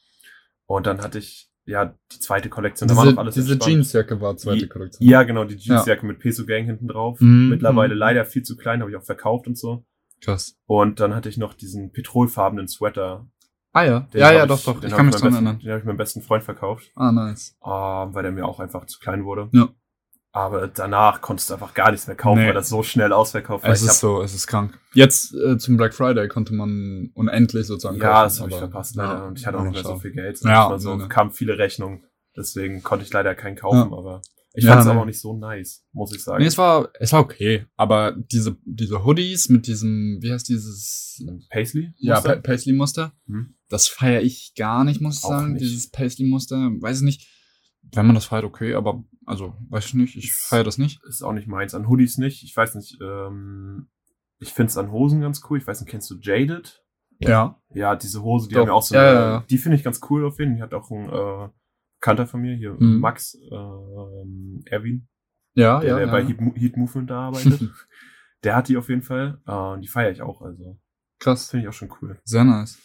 Und 0.65 0.86
dann 0.88 1.02
hatte 1.02 1.17
ich, 1.19 1.50
ja, 1.65 1.93
die 2.12 2.19
zweite 2.19 2.50
Kollektion, 2.50 2.88
da 2.88 2.95
war 2.95 3.04
Diese, 3.04 3.15
noch 3.15 3.22
alles 3.24 3.36
diese 3.36 3.54
entspannt. 3.54 3.74
Jeansjacke 3.76 4.22
war 4.22 4.38
zweite 4.38 4.67
Kollektion. 4.67 5.08
Ja, 5.08 5.24
genau, 5.24 5.43
die 5.43 5.56
Jeansjacke 5.56 6.06
mit 6.06 6.19
Peso 6.19 6.45
Gang 6.45 6.65
hinten 6.65 6.88
drauf. 6.88 7.19
Mhm. 7.19 7.50
Mittlerweile 7.50 7.95
Mhm. 7.95 8.00
leider 8.00 8.26
viel 8.26 8.43
zu 8.43 8.56
klein, 8.56 8.80
habe 8.82 8.91
ich 8.91 8.98
auch 8.98 9.04
verkauft 9.04 9.48
und 9.48 9.58
so. 9.58 9.84
Krass. 10.22 10.58
Und 10.65 11.00
dann 11.00 11.13
hatte 11.15 11.30
ich 11.30 11.38
noch 11.38 11.54
diesen 11.54 11.91
petrolfarbenen 11.91 12.67
Sweater. 12.67 13.28
Ah 13.72 13.84
ja. 13.84 14.00
Den 14.13 14.19
ja, 14.22 14.32
ja, 14.32 14.43
ich, 14.43 14.48
doch, 14.50 14.63
doch. 14.63 14.84
Ich 14.84 14.91
kann 14.91 15.06
mich 15.06 15.15
dran 15.15 15.34
erinnern. 15.34 15.60
Den 15.60 15.69
habe 15.69 15.80
ich 15.80 15.86
meinem 15.86 15.98
besten 15.98 16.22
Freund 16.22 16.43
verkauft, 16.43 16.91
Ah, 16.95 17.12
nice. 17.12 17.56
ähm, 17.63 18.13
weil 18.15 18.24
der 18.24 18.32
mir 18.32 18.45
auch 18.45 18.60
einfach 18.60 18.86
zu 18.86 19.00
klein 19.00 19.26
wurde. 19.26 19.50
Ja. 19.54 19.69
Aber 20.32 20.68
danach 20.68 21.22
konntest 21.22 21.50
du 21.50 21.56
einfach 21.56 21.74
gar 21.74 21.89
nichts 21.92 22.06
mehr 22.06 22.15
kaufen, 22.15 22.39
Nee. 22.42 22.48
weil 22.48 22.54
das 22.54 22.70
so 22.70 22.84
schnell 22.84 23.12
ausverkauft 23.13 23.63
war. 23.63 23.72
Es 23.72 23.82
ist 23.82 24.00
so, 24.00 24.22
es 24.22 24.36
ist 24.36 24.46
krank. 24.46 24.78
Jetzt 24.94 25.34
äh, 25.34 25.58
zum 25.58 25.76
Black 25.76 25.94
Friday 25.96 26.28
konnte 26.28 26.54
man 26.54 27.10
unendlich 27.15 27.65
sozusagen 27.65 27.98
Ja, 27.98 28.24
das 28.24 28.39
habe 28.39 28.52
ich 28.52 28.58
verpasst 28.58 28.96
leider. 28.96 29.13
ja, 29.13 29.26
und 29.28 29.39
ich 29.39 29.48
hatte 29.48 29.58
auch 29.58 29.63
nicht 29.63 29.74
mehr 29.74 29.84
so 29.84 29.98
viel 29.98 30.12
Geld. 30.12 30.39
Ja, 30.44 30.70
Ja, 30.72 30.78
so 30.80 30.96
nee, 30.96 31.04
nee. 31.04 31.10
kamen 31.10 31.32
viele 31.32 31.58
Rechnungen. 31.58 32.04
Deswegen 32.38 32.84
konnte 32.84 33.04
ich 33.06 33.12
leider 33.12 33.34
keinen 33.34 33.56
kaufen, 33.56 33.92
aber 33.92 34.22
ich 34.54 34.63
Ja, 34.65 34.72
fand 34.74 34.82
es 34.84 34.88
aber 34.88 35.02
auch 35.02 35.06
nicht 35.06 35.20
so 35.20 35.36
nice, 35.36 35.84
muss 35.94 36.13
ich 36.13 36.24
sagen. 36.24 36.42
Nee, 36.42 36.48
es 36.48 36.58
war, 36.60 36.89
es 37.00 37.12
war 37.12 37.22
okay. 37.22 37.65
Aber 37.76 38.12
diese, 38.15 38.56
diese 38.65 39.04
Hoodies 39.04 39.50
mit 39.50 39.65
diesem, 39.65 40.20
wie 40.22 40.32
heißt 40.32 40.48
dieses, 40.48 41.24
Paisley? 41.50 41.92
ja, 41.98 42.15
Muster? 42.15 42.36
Pa 42.36 42.42
Paisley-Muster, 42.42 43.13
Hm. 43.26 43.56
das 43.68 43.88
feiere 43.88 44.22
ich 44.22 44.54
gar 44.56 44.84
nicht, 44.84 45.02
muss 45.02 45.18
ich 45.20 45.24
Auch 45.24 45.30
sagen. 45.30 45.54
nicht. 45.54 45.63
Dieses 45.63 45.89
Paisley-Muster, 45.89 46.56
weiß 46.80 46.98
ich 46.98 47.04
nicht. 47.04 47.28
Wenn 47.93 48.06
man 48.06 48.15
das 48.15 48.25
feiert, 48.25 48.43
okay, 48.45 48.73
aber, 48.75 49.04
also, 49.25 49.56
weiß 49.69 49.86
ich 49.88 49.93
nicht, 49.95 50.15
ich 50.15 50.34
feiere 50.34 50.63
das 50.63 50.78
nicht. 50.78 51.02
Ist 51.08 51.23
auch 51.23 51.34
nicht 51.34 51.47
meins. 51.47 51.73
An 51.73 51.88
Hoodies 51.88 52.17
nicht. 52.17 52.43
Ich 52.43 52.56
weiß 52.56 52.75
nicht, 52.75 52.99
ähm, 53.02 53.89
ich 54.39 54.54
find's 54.54 54.78
an 54.78 54.91
Hosen 54.91 55.21
ganz 55.21 55.41
cool. 55.49 55.58
Ich 55.58 55.67
weiß 55.67 55.82
nicht, 55.82 55.89
kennst 55.89 56.10
du 56.12 56.15
Jaded? 56.19 56.84
Ja. 57.19 57.60
Ja, 57.73 57.95
diese 57.95 58.21
Hose, 58.23 58.47
die 58.47 58.54
Doch. 58.56 58.62
haben 58.62 58.67
ja 58.67 58.73
auch 58.73 58.84
so 58.84 58.95
Ja, 58.95 59.02
eine, 59.02 59.13
ja, 59.19 59.32
ja. 59.32 59.45
die 59.49 59.58
finde 59.58 59.78
ich 59.78 59.84
ganz 59.84 59.99
cool 60.10 60.25
auf 60.25 60.39
jeden 60.39 60.52
Fall. 60.52 60.58
Die 60.58 60.63
hat 60.63 60.73
auch 60.73 60.89
ein 60.91 61.10
äh, 61.10 61.49
Bekannter 61.99 62.28
von 62.28 62.41
mir, 62.41 62.56
hier 62.56 62.73
Mhm. 62.80 62.99
Max 62.99 63.38
ähm, 63.52 64.62
Erwin, 64.65 65.08
Ja, 65.56 65.80
der, 65.80 65.89
ja. 65.89 65.95
der 65.97 66.06
ja. 66.06 66.12
bei 66.12 66.25
Heat, 66.25 66.38
Heat 66.56 66.78
Movement 66.78 67.10
da 67.10 67.19
arbeitet. 67.28 67.60
der 68.43 68.56
hat 68.56 68.69
die 68.69 68.78
auf 68.78 68.88
jeden 68.88 69.02
Fall. 69.02 69.41
Äh, 69.45 69.52
und 69.52 69.82
die 69.82 69.88
feiere 69.89 70.12
ich 70.12 70.21
auch. 70.21 70.41
Also, 70.41 70.80
Krass. 71.19 71.49
finde 71.49 71.63
ich 71.65 71.69
auch 71.69 71.73
schon 71.73 71.91
cool. 72.02 72.19
Sehr 72.23 72.43
nice. 72.45 72.80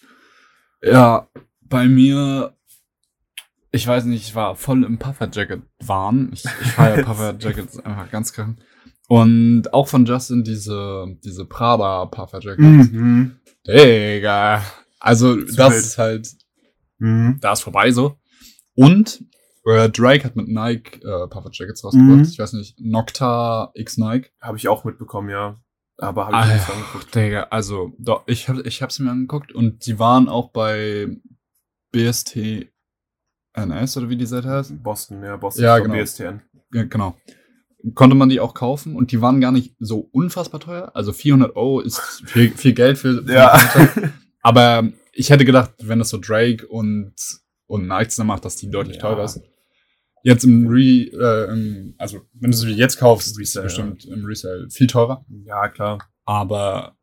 Ja, 0.83 1.29
bei 1.61 1.87
mir, 1.89 2.55
ich 3.75 3.87
weiß 3.87 4.05
nicht, 4.05 4.23
ich 4.23 4.35
war 4.35 4.55
voll 4.55 4.85
im 4.85 4.99
Puffer-Jacket-Wahn. 4.99 6.31
Ich, 6.33 6.45
ich 6.45 6.73
feiere 6.73 7.03
Puffer-Jackets 7.05 7.81
einfach 7.81 8.11
ganz 8.11 8.33
krank. 8.33 8.59
Und 9.09 9.75
auch 9.75 9.89
von 9.89 10.07
Justin 10.07 10.45
diese, 10.45 11.07
diese 11.25 11.45
Prada 11.45 12.07
Puffer-Jacket. 12.07 12.61
Mhm. 12.61 13.37
Digga. 13.67 14.63
Also, 15.01 15.37
das 15.37 15.57
wild. 15.73 15.73
ist 15.85 15.99
halt, 15.99 16.29
Mhm. 16.99 17.39
da 17.41 17.53
ist 17.53 17.63
vorbei 17.63 17.91
so. 17.91 18.17
Und 18.77 19.25
äh, 19.67 19.89
Drake 19.91 20.23
hat 20.25 20.37
mit 20.37 20.47
Nike 20.49 21.03
äh, 21.03 21.27
Puffer-Jackets 21.29 21.83
rausgebracht. 21.85 22.17
Mhm. 22.19 22.23
Ich 22.23 22.39
weiß 22.39 22.53
nicht, 22.53 22.79
Nocta 22.81 23.73
X 23.75 23.99
Nike. 23.99 24.31
Habe 24.41 24.57
ich 24.57 24.69
auch 24.69 24.85
mitbekommen, 24.85 25.29
ja. 25.31 25.61
Aber 25.99 26.27
habe 26.29 26.47
ich 26.49 26.55
nicht 26.55 26.71
angeguckt. 26.71 27.15
Digga, 27.15 27.43
also, 27.51 27.93
doch, 27.99 28.23
ich 28.27 28.49
hab, 28.49 28.65
ich 28.65 28.83
hab's 28.83 29.01
mir 29.01 29.11
angeguckt 29.11 29.53
und 29.53 29.87
die 29.87 29.99
waren 29.99 30.29
auch 30.29 30.51
bei 30.53 31.09
BST 31.93 32.69
NS 33.55 33.97
oder 33.97 34.09
wie 34.09 34.17
die 34.17 34.27
Seite 34.27 34.49
heißt. 34.49 34.83
Boston, 34.83 35.23
ja, 35.23 35.37
Boston 35.37 35.65
Ja, 35.65 35.79
genau. 35.79 35.95
BSTN. 35.95 36.43
Ja, 36.73 36.85
genau. 36.85 37.17
Konnte 37.95 38.17
man 38.17 38.29
die 38.29 38.41
auch 38.41 38.55
kaufen 38.55 38.97
und 38.97 39.13
die 39.13 39.21
waren 39.21 39.41
gar 39.41 39.53
nicht 39.53 39.75
so 39.79 40.09
unfassbar 40.13 40.61
teuer. 40.61 40.91
Also 40.95 41.13
400 41.13 41.55
Euro 41.55 41.81
ist 41.81 42.01
viel, 42.27 42.51
viel 42.51 42.73
Geld 42.73 42.99
für, 42.99 43.23
für 43.25 43.33
Ja. 43.33 43.59
Aber 44.43 44.89
ich 45.13 45.31
hätte 45.31 45.45
gedacht, 45.45 45.73
wenn 45.83 45.99
das 45.99 46.09
so 46.11 46.19
Drake 46.19 46.67
und, 46.67 47.15
und 47.67 47.87
Nike 47.87 48.09
zusammen 48.11 48.29
macht, 48.29 48.45
dass 48.45 48.57
die 48.57 48.71
deutlich 48.71 48.97
Ja. 48.97 49.03
teurer 49.03 49.25
ist. 49.25 49.41
Jetzt 50.23 50.45
im 50.45 50.67
Re, 50.67 50.81
äh, 50.81 51.53
im, 51.53 51.95
also 51.99 52.23
wenn 52.33 52.51
du 52.51 52.57
sie 52.57 52.71
jetzt 52.71 52.99
kaufst, 52.99 53.29
ist 53.29 53.39
Resale, 53.39 53.65
bestimmt 53.65 54.05
im 54.07 54.25
Resale 54.25 54.69
viel 54.71 54.87
teurer. 54.87 55.25
ja, 55.45 55.69
klar. 55.69 55.99
Aber 56.25 56.97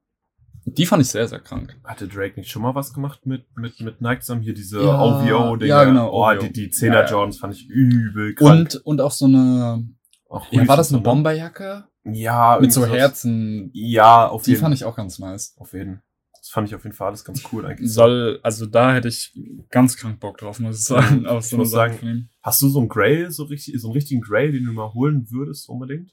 die 0.65 0.86
fand 0.86 1.02
ich 1.02 1.10
sehr, 1.10 1.28
sehr 1.28 1.39
krank. 1.39 1.76
Hatte 1.84 2.08
Drake 2.08 2.39
nicht 2.39 2.50
schon 2.52 2.62
mal 2.62 2.76
was 2.76 2.93
gemacht 2.93 3.26
mit, 3.26 3.45
mit, 3.56 3.80
mit 3.82 4.02
Nike 4.02 4.21
zusammen? 4.21 4.41
Hier 4.41 4.54
diese 4.54 4.82
Ja, 4.84 5.02
OVO-Dinger. 5.02 5.67
ja, 5.69 5.84
genau, 5.86 6.10
Oh, 6.12 6.26
OVO. 6.30 6.39
die, 6.47 6.52
die 6.52 6.69
10er 6.71 6.86
Ja, 6.88 7.02
ja. 7.02 7.10
Jordans 7.10 7.39
fand 7.39 7.54
ich 7.56 7.67
übel 7.67 8.36
krank. 8.36 8.60
Und, 8.60 8.76
und 8.86 9.02
auch 9.02 9.12
so 9.12 9.26
eine, 9.26 9.88
Auch 10.30 10.52
ja, 10.52 10.67
war 10.67 10.78
das 10.78 10.89
eine 10.89 10.97
ne? 11.00 11.04
Bomberjacke? 11.04 11.86
Ja, 12.04 12.58
Mit 12.60 12.74
so. 12.74 12.86
Herzen. 12.86 13.69
Ja, 13.74 14.28
auf 14.28 14.43
Die 14.43 14.52
jeden 14.52 14.62
fand 14.62 14.74
ich 14.74 14.86
auch 14.86 14.95
ganz 14.95 15.19
nice. 15.19 15.56
Auf 15.60 15.74
jeden. 15.74 16.02
Das 16.39 16.50
fand 16.50 16.67
ich 16.67 16.74
auf 16.74 16.84
jeden 16.84 16.95
Fall 16.95 17.10
alles 17.10 17.24
ganz 17.24 17.43
cool 17.52 17.63
eigentlich. 17.67 17.93
Soll, 17.93 18.39
also 18.41 18.65
da 18.65 18.95
hätte 18.95 19.08
ich 19.08 19.38
ganz 19.69 19.95
krank 19.95 20.19
Bock 20.19 20.39
drauf, 20.39 20.60
muss 20.60 20.80
ich 20.80 20.84
sagen. 20.86 21.28
Auf 21.28 21.43
Ich 21.43 21.50
so 21.52 21.56
eine 21.58 21.62
muss 21.62 21.71
Sache 21.71 21.93
sagen. 21.93 22.30
Hast 22.41 22.60
du 22.63 22.69
so 22.69 22.80
einen 22.80 22.89
Grail, 22.89 23.30
so 23.30 23.43
richtig, 23.43 23.80
so 23.80 23.89
einen 23.89 23.93
richtigen 23.93 24.21
Grail, 24.21 24.52
den 24.52 24.65
du 24.65 24.71
mal 24.74 24.91
holen 24.93 25.28
würdest 25.30 25.69
unbedingt? 25.69 26.12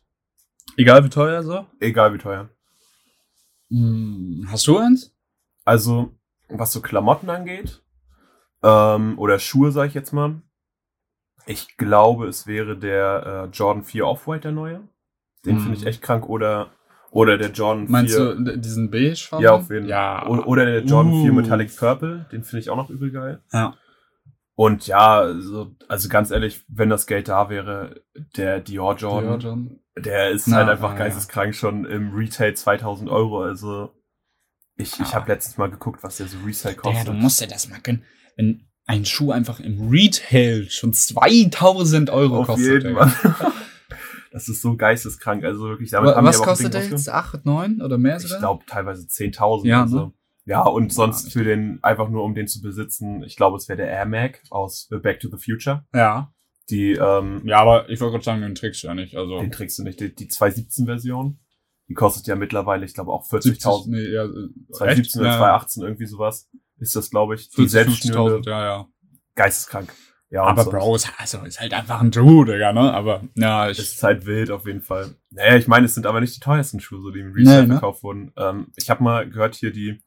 Egal 0.77 1.03
wie 1.05 1.09
teuer 1.09 1.43
so. 1.43 1.65
Egal 1.81 2.13
wie 2.13 2.19
teuer. 2.19 2.51
Hm, 3.71 4.47
hast 4.51 4.67
du 4.67 4.79
eins? 4.79 5.15
Also, 5.65 6.13
was 6.49 6.73
so 6.73 6.81
Klamotten 6.81 7.29
angeht, 7.31 7.83
ähm, 8.63 9.19
oder 9.19 9.39
Schuhe, 9.39 9.71
sag 9.73 9.89
ich 9.89 9.95
jetzt 9.95 10.13
mal, 10.13 10.41
ich 11.47 11.77
glaube, 11.77 12.27
es 12.29 12.47
wäre 12.47 12.77
der 12.77 13.49
äh, 13.49 13.57
Jordan 13.57 13.85
4 13.85 14.07
Off-White, 14.07 14.41
der 14.43 14.53
neue. 14.53 14.81
Den 15.45 15.57
Mhm. 15.57 15.61
finde 15.61 15.79
ich 15.79 15.87
echt 15.87 16.03
krank. 16.03 16.29
Oder, 16.29 16.71
oder 17.11 17.39
der 17.39 17.51
Jordan 17.53 17.87
Meinst 17.89 18.15
4. 18.17 18.35
du 18.35 18.45
d- 18.45 18.57
diesen 18.59 18.91
beige 18.91 19.17
Farben? 19.17 19.45
Ja, 19.45 19.53
auf 19.53 19.71
jeden 19.71 19.83
Fall. 19.83 19.89
Ja. 19.91 20.27
Oder 20.27 20.67
der 20.67 20.85
Jordan 20.85 21.23
4 21.23 21.31
Uh. 21.31 21.35
Metallic 21.35 21.75
Purple, 21.77 22.27
den 22.33 22.43
finde 22.45 22.61
ich 22.61 22.71
auch 22.71 22.77
noch 22.77 22.91
übel 22.91 23.11
geil. 23.11 23.41
Ja. 23.53 23.75
Und 24.61 24.89
ja, 24.89 25.35
so, 25.39 25.77
also 25.87 26.09
ganz 26.09 26.33
ehrlich, 26.33 26.65
wenn 26.67 26.89
das 26.91 27.07
Geld 27.07 27.29
da 27.29 27.49
wäre, 27.49 28.03
der 28.37 28.59
Dior 28.59 28.97
Jordan, 28.97 29.39
Dior 29.39 29.53
Jordan. 29.55 29.79
der 29.97 30.31
ist 30.31 30.49
Na, 30.49 30.57
halt 30.57 30.69
einfach 30.71 30.91
ja. 30.95 30.99
geisteskrank 30.99 31.55
schon 31.55 31.85
im 31.85 32.13
Retail 32.13 32.55
2000 32.55 33.09
Euro. 33.09 33.41
Also 33.41 33.91
ich, 34.75 34.95
ich 34.95 34.99
Ja. 34.99 35.13
habe 35.13 35.31
letztens 35.31 35.59
mal 35.59 35.71
geguckt, 35.71 36.03
was 36.03 36.17
der 36.17 36.27
so 36.27 36.39
Resale 36.45 36.75
kostet. 36.75 37.07
du 37.07 37.13
musst 37.13 37.41
dir 37.41 37.47
das 37.47 37.69
mal 37.69 37.79
gönnen. 37.81 38.03
Wenn 38.37 38.67
ein 38.87 39.05
Schuh 39.05 39.31
einfach 39.31 39.61
im 39.61 39.89
Retail 39.91 40.69
schon 40.69 40.93
2000 40.93 42.11
Euro 42.11 42.41
Auf 42.41 42.47
kostet. 42.49 42.83
jeden. 42.83 42.97
Fall. 42.97 43.13
Das 44.31 44.47
ist 44.49 44.61
so 44.61 44.77
geisteskrank. 44.77 45.43
Also 45.43 45.69
wirklich, 45.71 45.91
damit 45.91 46.11
Wa- 46.11 46.17
haben 46.17 46.27
Was 46.27 46.37
aber 46.37 46.45
auch 46.45 46.49
kostet 46.51 46.75
der 46.75 46.83
jetzt? 46.83 47.09
rausgenommen. 47.09 47.77
8, 47.77 47.79
9 47.79 47.83
oder 47.83 47.97
mehr 47.97 48.19
Ich 48.19 48.27
glaube 48.39 48.63
teilweise 48.67 49.07
10.000. 49.07 49.67
Ja, 49.67 49.83
also. 49.83 50.13
Ja, 50.49 50.63
und 50.63 50.93
sonst 50.93 51.33
für 51.33 51.45
den, 51.45 51.79
einfach 51.83 52.09
nur 52.09 52.25
um 52.25 52.35
den 52.35 52.49
zu 52.49 52.63
besitzen, 52.63 53.23
ich 53.23 53.37
glaube, 53.37 53.59
es 53.59 53.69
wäre 53.69 53.77
der 53.77 53.89
Air 53.89 54.07
Mag 54.07 54.43
aus 54.51 54.89
Back 55.03 55.21
to 55.21 55.29
the 55.29 55.37
Future. 55.37 55.85
Ja. 55.95 56.33
Die, 56.71 56.93
ähm, 56.93 57.43
Ja, 57.45 57.59
aber 57.61 57.89
ich 57.91 58.01
wollte 58.01 58.13
gerade 58.13 58.25
sagen, 58.25 58.41
den 58.43 58.55
trägst 58.55 58.83
du 58.83 58.87
ja 58.89 58.95
nicht. 58.95 59.15
Also 59.17 59.41
den 59.41 59.51
trägst 59.51 59.79
du 59.79 59.83
nicht, 59.85 60.01
die, 60.01 60.15
die 60.15 60.29
217-Version. 60.29 61.39
Die 61.89 61.95
kostet 61.95 62.27
ja 62.27 62.37
mittlerweile, 62.37 62.85
ich 62.85 62.95
glaube, 62.95 63.13
auch 63.13 63.25
70, 63.25 63.63
40.000. 63.63 63.91
nee, 63.91 64.09
ja, 64.11 64.25
äh, 64.25 64.73
217 64.73 65.21
oder 65.21 65.31
Ja. 65.31 65.37
218, 65.39 65.83
irgendwie 65.83 66.07
sowas. 66.07 66.51
Ist 66.79 66.95
das, 66.97 67.11
glaube 67.11 67.35
ich. 67.35 67.49
Die 67.51 67.57
40, 67.69 67.71
selbstschnürende, 67.71 68.39
50.000, 68.41 68.51
ja, 68.51 68.65
ja. 68.65 68.87
geisteskrank. 69.35 69.93
Ja, 70.31 70.43
Aber 70.45 70.65
sonst 70.65 70.77
Bro, 70.79 70.97
ist, 70.97 71.11
also, 71.17 71.39
ist 71.45 71.59
halt 71.61 71.73
einfach 71.73 72.03
ein 72.03 72.13
Schuh, 72.13 72.45
Digga, 72.45 72.73
ne? 72.75 72.93
Aber, 72.93 73.23
ja, 73.35 73.71
ich, 73.71 73.79
ist 73.79 74.03
halt 74.03 74.27
wild 74.27 74.51
auf 74.51 74.67
jeden 74.67 74.83
Fall. 74.83 75.15
Naja, 75.31 75.57
ich 75.57 75.67
meine, 75.69 75.87
es 75.87 75.95
sind 75.95 76.05
aber 76.07 76.21
nicht 76.21 76.37
die 76.37 76.41
teuersten 76.41 76.81
Schuhe, 76.81 77.01
so 77.01 77.11
die 77.11 77.21
im 77.21 77.33
Resale 77.33 77.63
Nee, 77.63 77.69
ne? 77.69 77.75
verkauft 77.75 78.03
wurden. 78.03 78.33
Ähm, 78.37 78.67
ich 78.77 78.91
habe 78.91 79.03
mal 79.03 79.29
gehört 79.29 79.55
hier 79.55 79.73
die 79.73 80.03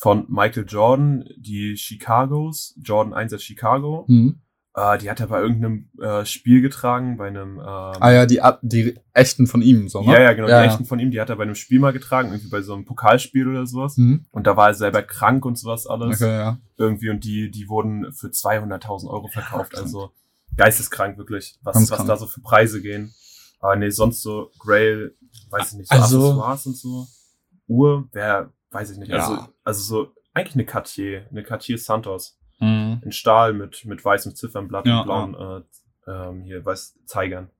von 0.00 0.26
Michael 0.28 0.64
Jordan, 0.68 1.24
die 1.36 1.74
Chicagos, 1.74 2.74
Jordan 2.82 3.12
1er 3.12 3.38
Chicago. 3.40 4.04
hm. 4.06 4.40
Äh, 4.74 4.98
die 4.98 5.10
hat 5.10 5.18
er 5.18 5.26
bei 5.26 5.40
irgendeinem 5.40 5.88
äh, 6.00 6.24
Spiel 6.24 6.60
getragen, 6.62 7.16
bei 7.16 7.26
einem 7.26 7.58
ähm, 7.58 7.64
Ah 7.64 8.12
ja, 8.12 8.26
die, 8.26 8.40
die 8.62 8.94
echten 9.12 9.48
von 9.48 9.60
ihm, 9.60 9.88
so, 9.88 10.02
ne? 10.02 10.12
Ja, 10.12 10.20
ja, 10.20 10.32
genau, 10.34 10.46
Ja, 10.48 10.60
die 10.60 10.66
ja. 10.66 10.70
echten 10.72 10.84
von 10.84 11.00
ihm, 11.00 11.10
die 11.10 11.20
hat 11.20 11.30
er 11.30 11.36
bei 11.36 11.42
einem 11.42 11.56
Spiel 11.56 11.80
mal 11.80 11.92
getragen, 11.92 12.28
irgendwie 12.28 12.48
bei 12.48 12.62
so 12.62 12.74
einem 12.74 12.84
Pokalspiel 12.84 13.48
oder 13.48 13.66
sowas. 13.66 13.96
Mhm. 13.96 14.26
Und 14.30 14.46
da 14.46 14.56
war 14.56 14.68
er 14.68 14.74
selber 14.74 15.02
krank 15.02 15.44
und 15.44 15.58
sowas 15.58 15.88
alles. 15.88 16.22
Okay, 16.22 16.30
ja. 16.38 16.58
Irgendwie 16.76 17.08
und 17.10 17.24
die, 17.24 17.50
die 17.50 17.68
wurden 17.68 18.12
für 18.12 18.28
200.000 18.28 19.08
Euro 19.08 19.26
verkauft. 19.26 19.72
krank. 19.72 19.82
also 19.84 20.12
geisteskrank 20.56 21.18
wirklich, 21.18 21.58
was, 21.62 21.74
Ganz 21.74 21.90
was 21.90 21.96
krank. 21.96 22.08
da 22.10 22.16
so 22.16 22.26
für 22.28 22.40
Preise 22.40 22.80
gehen. 22.80 23.12
Aber 23.58 23.74
nee, 23.74 23.90
sonst 23.90 24.22
so 24.22 24.52
Grail, 24.60 25.12
weiß 25.50 25.72
ich 25.72 25.78
nicht, 25.78 25.90
so 25.90 25.96
Also- 25.98 26.18
Accessoires 26.28 26.66
und 26.66 26.76
so. 26.76 27.06
Uhr, 27.66 28.08
wäre, 28.12 28.52
weiß 28.70 28.90
ich 28.90 28.98
nicht. 28.98 29.10
Ja. 29.10 29.18
Also, 29.18 29.48
also 29.64 29.82
so, 29.82 30.12
eigentlich 30.34 30.54
eine 30.54 30.66
Cartier, 30.66 31.26
eine 31.30 31.42
Cartier 31.42 31.78
Santos. 31.78 32.38
Mhm. 32.60 33.00
In 33.04 33.12
Stahl 33.12 33.52
mit, 33.52 33.84
mit 33.84 34.04
weißem 34.04 34.34
Ziffernblatt 34.34 34.86
Ja, 34.86 35.00
und 35.00 35.06
blauen, 35.06 35.34
äh, 36.06 36.10
ähm, 36.10 36.42
hier, 36.42 36.64
weiß, 36.64 36.98
Zeigern. 37.06 37.50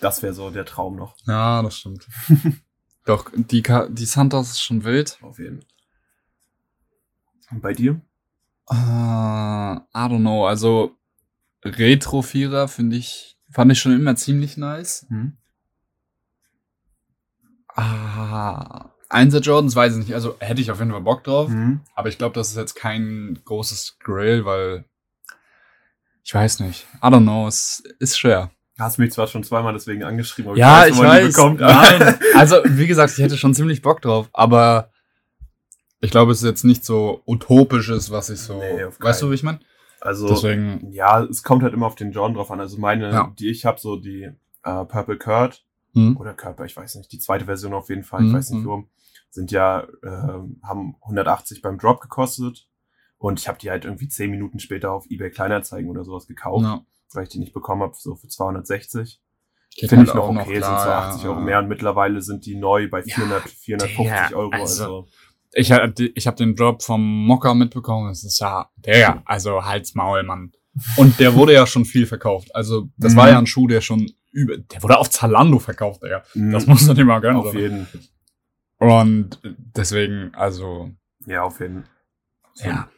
Das 0.00 0.22
wäre 0.22 0.34
so 0.34 0.50
der 0.50 0.66
Traum 0.66 0.96
noch. 0.96 1.16
Ja, 1.26 1.62
das 1.62 1.78
stimmt. 1.78 2.06
Doch, 3.06 3.30
die, 3.34 3.62
Ka 3.62 3.88
die 3.88 4.04
Santos 4.04 4.50
ist 4.50 4.62
schon 4.62 4.84
wild. 4.84 5.18
Auf 5.22 5.38
jeden. 5.38 5.64
Und 7.50 7.62
bei 7.62 7.72
dir? 7.72 8.00
Äh, 8.70 8.74
I 8.74 9.80
don't 9.94 10.20
know, 10.20 10.46
also 10.46 10.96
Retro-Vierer 11.64 12.68
finde 12.68 12.96
ich, 12.96 13.38
fand 13.50 13.72
ich 13.72 13.80
schon 13.80 13.92
immer 13.92 14.16
ziemlich 14.16 14.56
nice. 14.56 15.06
Hm? 15.08 15.36
Ah, 17.74 18.90
Einser 19.10 19.40
Jordans 19.40 19.74
weiß 19.76 19.94
ich 19.94 19.98
nicht, 20.06 20.14
also 20.14 20.36
hätte 20.38 20.60
ich 20.60 20.70
auf 20.70 20.78
jeden 20.78 20.92
Fall 20.92 21.00
Bock 21.02 21.24
drauf, 21.24 21.48
Mhm. 21.50 21.80
aber 21.94 22.08
ich 22.08 22.16
glaube, 22.16 22.34
das 22.34 22.48
ist 22.50 22.56
jetzt 22.56 22.74
kein 22.74 23.38
großes 23.44 23.98
Grail, 24.02 24.44
weil 24.44 24.84
ich 26.22 26.34
weiß 26.34 26.60
nicht. 26.60 26.86
I 27.02 27.06
don't 27.06 27.22
know, 27.22 27.46
es 27.48 27.82
ist 27.98 28.18
schwer. 28.18 28.50
Hast 28.78 28.98
mich 28.98 29.12
zwar 29.12 29.26
schon 29.26 29.42
zweimal 29.44 29.72
deswegen 29.74 30.04
angeschrieben, 30.04 30.50
aber 30.50 30.58
Ja, 30.58 30.86
ich 30.86 30.94
ich 30.94 30.98
weiß, 31.00 31.34
die 31.34 31.38
weiß. 31.38 31.58
Nein, 31.58 32.18
also 32.36 32.56
wie 32.64 32.86
gesagt, 32.86 33.12
ich 33.12 33.18
hätte 33.22 33.36
schon 33.36 33.52
ziemlich 33.54 33.82
Bock 33.82 34.00
drauf, 34.00 34.28
aber 34.32 34.90
ich 36.00 36.10
glaube, 36.10 36.32
es 36.32 36.38
ist 36.38 36.44
jetzt 36.48 36.64
nicht 36.64 36.84
so 36.84 37.20
utopisches, 37.26 38.10
was 38.10 38.30
ich 38.30 38.40
so. 38.40 38.58
Nee, 38.58 38.86
weißt 39.00 39.20
du, 39.22 39.30
wie 39.30 39.34
ich 39.34 39.42
meine? 39.42 39.60
Also, 40.00 40.28
Deswegen. 40.28 40.90
ja, 40.92 41.22
es 41.24 41.42
kommt 41.42 41.62
halt 41.62 41.74
immer 41.74 41.84
auf 41.86 41.94
den 41.94 42.12
John 42.12 42.32
drauf 42.32 42.50
an. 42.50 42.58
Also 42.58 42.78
meine, 42.78 43.10
Ja. 43.12 43.34
die 43.38 43.50
ich 43.50 43.66
habe, 43.66 43.78
so 43.78 43.96
die 43.96 44.22
äh, 44.62 44.84
Purple 44.86 45.18
Kurt 45.18 45.62
Hm? 45.92 46.16
oder 46.16 46.32
Körper, 46.32 46.64
ich 46.64 46.74
weiß 46.76 46.94
nicht, 46.94 47.10
die 47.12 47.18
zweite 47.18 47.44
Version 47.46 47.74
auf 47.74 47.88
jeden 47.90 48.04
Fall, 48.04 48.22
ich 48.24 48.30
Mhm, 48.30 48.36
weiß 48.36 48.50
nicht 48.50 48.62
mhm. 48.62 48.66
warum, 48.68 48.88
sind 49.30 49.50
ja, 49.52 49.86
ähm, 50.04 50.60
haben 50.62 50.96
180 51.02 51.62
beim 51.62 51.78
Drop 51.78 52.00
gekostet 52.00 52.68
und 53.18 53.38
ich 53.40 53.48
habe 53.48 53.58
die 53.58 53.70
halt 53.70 53.84
irgendwie 53.84 54.08
10 54.08 54.30
Minuten 54.30 54.58
später 54.58 54.92
auf 54.92 55.06
eBay 55.08 55.30
Kleinanzeigen 55.30 55.88
oder 55.90 56.04
sowas 56.04 56.26
gekauft, 56.26 56.64
Ja. 56.64 56.80
weil 57.12 57.24
ich 57.24 57.28
die 57.30 57.38
nicht 57.38 57.52
bekommen 57.54 57.82
habe, 57.82 57.94
so 57.96 58.14
für 58.16 58.28
260. 58.28 59.20
Geht 59.76 59.88
Finde 59.88 60.04
ich 60.04 60.10
halt 60.10 60.16
noch 60.16 60.24
auch 60.28 60.36
okay, 60.46 60.58
klar, 60.58 60.78
sind 60.78 60.84
so 60.84 60.90
ja, 60.90 60.98
80 61.10 61.22
ja. 61.22 61.28
Euro 61.30 61.40
mehr 61.40 61.58
und 61.60 61.68
mittlerweile 61.68 62.20
sind 62.22 62.44
die 62.44 62.56
neu 62.56 62.88
bei 62.90 63.02
400, 63.02 63.42
450 63.48 63.96
Digga, 64.28 64.36
Euro. 64.36 64.50
also- 64.52 64.84
Also, 64.84 65.08
Ich, 65.52 65.70
hab 65.72 65.94
die- 65.94 66.12
ich 66.16 66.26
habe 66.26 66.36
den 66.36 66.54
Drop 66.56 66.82
vom 66.82 67.24
Mocker 67.26 67.54
mitbekommen. 67.54 68.08
Das 68.08 68.22
ist 68.24 68.38
ja, 68.40 68.68
der, 68.76 69.22
also 69.26 69.64
halt's 69.64 69.94
Maul, 69.94 70.22
Mann. 70.24 70.52
Und 70.96 71.18
der 71.20 71.34
wurde 71.34 71.52
ja 71.52 71.66
schon 71.66 71.84
viel 71.84 72.06
verkauft. 72.06 72.54
Also, 72.54 72.88
das 72.96 73.12
Mhm. 73.12 73.16
war 73.16 73.28
ja 73.30 73.38
ein 73.38 73.46
Schuh, 73.46 73.66
der 73.66 73.80
schon 73.80 74.10
über, 74.32 74.56
der 74.58 74.80
wurde 74.82 74.96
auf 74.98 75.10
Zalando 75.10 75.58
verkauft, 75.58 76.02
Digga. 76.04 76.22
Das 76.34 76.66
mh, 76.66 76.72
muss 76.72 76.86
man 76.86 76.94
dir 76.96 77.04
mal 77.04 77.20
gönnen. 77.20 77.36
auf 77.40 77.52
jeden, 77.54 77.88
Und 78.80 79.38
deswegen, 79.44 80.34
also, 80.34 80.90
ja, 81.26 81.42
auf 81.42 81.60
jeden. 81.60 81.84
ja, 82.56 82.88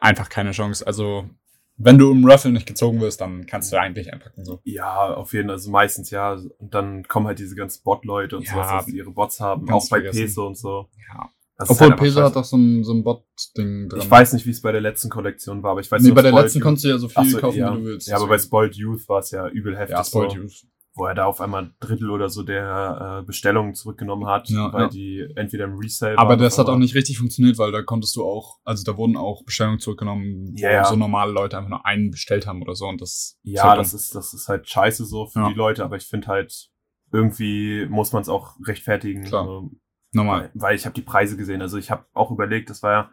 einfach 0.00 0.28
keine 0.28 0.52
Chance. 0.52 0.86
Also, 0.86 1.28
wenn 1.76 1.98
du 1.98 2.12
im 2.12 2.24
Raffle 2.24 2.52
nicht 2.52 2.66
gezogen 2.66 3.00
wirst, 3.00 3.20
dann 3.20 3.44
kannst 3.46 3.72
du 3.72 3.80
eigentlich 3.80 4.12
einpacken, 4.12 4.44
so. 4.44 4.60
Ja, 4.62 5.14
auf 5.14 5.32
jeden 5.32 5.48
Fall, 5.48 5.56
also 5.56 5.70
meistens 5.70 6.10
ja. 6.10 6.32
Und 6.32 6.74
dann 6.74 7.02
kommen 7.08 7.26
halt 7.26 7.40
diese 7.40 7.56
ganzen 7.56 7.82
Bot-Leute 7.82 8.36
und 8.36 8.46
Ja, 8.46 8.52
sowas, 8.52 8.70
dass 8.70 8.86
die 8.86 8.96
ihre 8.96 9.10
Bots 9.10 9.40
haben, 9.40 9.68
auch 9.70 9.88
bei 9.90 10.00
vergessen. 10.00 10.20
Peso 10.20 10.46
und 10.46 10.56
so. 10.56 10.88
Ja. 11.12 11.28
Das 11.58 11.70
Obwohl 11.70 11.90
halt 11.90 11.98
Peso 11.98 12.22
hat 12.22 12.36
doch 12.36 12.44
so 12.44 12.56
ein, 12.56 12.82
so 12.82 12.92
ein 12.92 13.04
Bot-Ding 13.04 13.88
drin. 13.88 14.00
Ich 14.00 14.10
weiß 14.10 14.32
nicht, 14.32 14.46
wie 14.46 14.50
es 14.50 14.60
bei 14.62 14.72
der 14.72 14.80
letzten 14.80 15.10
Kollektion 15.10 15.62
war, 15.62 15.72
aber 15.72 15.80
ich 15.80 15.90
weiß 15.90 16.02
nee, 16.02 16.08
nur, 16.08 16.14
bei 16.14 16.22
der 16.22 16.30
Spoiled 16.30 16.44
letzten 16.44 16.60
konntest 16.60 16.84
du 16.84 16.88
ja 16.88 16.98
so 16.98 17.08
viel 17.08 17.30
so, 17.30 17.38
kaufen, 17.38 17.58
ja. 17.58 17.72
wie 17.72 17.78
du 17.78 17.84
willst. 17.84 18.08
Ja, 18.08 18.16
aber 18.16 18.28
bei. 18.28 18.38
Spoiled 18.38 18.74
Youth 18.76 19.08
war 19.08 19.20
es 19.20 19.30
ja 19.30 19.48
übel 19.48 19.76
heftig, 19.76 19.96
ja, 19.96 20.04
Spoiled 20.04 20.32
so, 20.32 20.38
Youth. 20.38 20.66
Wo 20.94 21.06
er 21.06 21.14
da 21.14 21.24
auf 21.24 21.40
einmal 21.40 21.62
ein 21.64 21.74
Drittel 21.80 22.10
oder 22.10 22.28
so 22.28 22.42
der 22.42 23.20
äh, 23.22 23.26
Bestellungen 23.26 23.74
zurückgenommen 23.74 24.26
hat, 24.26 24.48
Ja, 24.50 24.72
weil 24.72 24.82
ja. 24.82 24.88
die 24.88 25.26
entweder 25.36 25.64
im 25.64 25.76
Resale 25.78 26.18
Aber 26.18 26.36
das 26.36 26.58
hat 26.58 26.68
auch 26.68 26.76
nicht 26.76 26.94
richtig 26.94 27.18
funktioniert, 27.18 27.56
weil 27.58 27.72
da 27.72 27.82
konntest 27.82 28.14
du 28.16 28.24
auch, 28.24 28.58
also 28.64 28.84
da 28.84 28.96
wurden 28.98 29.16
auch 29.16 29.44
Bestellungen 29.44 29.78
zurückgenommen, 29.80 30.52
wo 30.52 30.60
Ja, 30.60 30.72
ja. 30.72 30.84
so 30.84 30.96
normale 30.96 31.32
Leute 31.32 31.56
einfach 31.56 31.70
nur 31.70 31.86
einen 31.86 32.10
bestellt 32.10 32.46
haben 32.46 32.60
oder 32.62 32.74
so 32.74 32.86
und 32.86 33.00
das 33.00 33.10
ist 33.10 33.38
Ja, 33.42 33.70
halt 33.70 33.80
das 33.80 33.94
ist, 33.94 34.14
das 34.14 34.34
ist 34.34 34.48
halt 34.48 34.68
scheiße 34.68 35.06
so 35.06 35.26
für 35.26 35.40
Ja. 35.40 35.48
die 35.48 35.54
Leute, 35.54 35.82
aber 35.84 35.96
ich 35.96 36.04
finde 36.04 36.26
halt, 36.28 36.68
irgendwie 37.10 37.86
muss 37.88 38.12
man 38.12 38.22
es 38.22 38.28
auch 38.28 38.56
rechtfertigen. 38.66 39.24
Klar. 39.24 39.44
So, 39.44 39.70
normal. 40.12 40.50
Weil, 40.54 40.62
weil 40.62 40.76
ich 40.76 40.84
habe 40.86 40.94
die 40.94 41.02
Preise 41.02 41.36
gesehen. 41.36 41.60
Also 41.62 41.78
ich 41.78 41.90
habe 41.90 42.04
auch 42.14 42.30
überlegt, 42.30 42.70
das 42.70 42.82
war 42.82 42.92
ja 42.92 43.10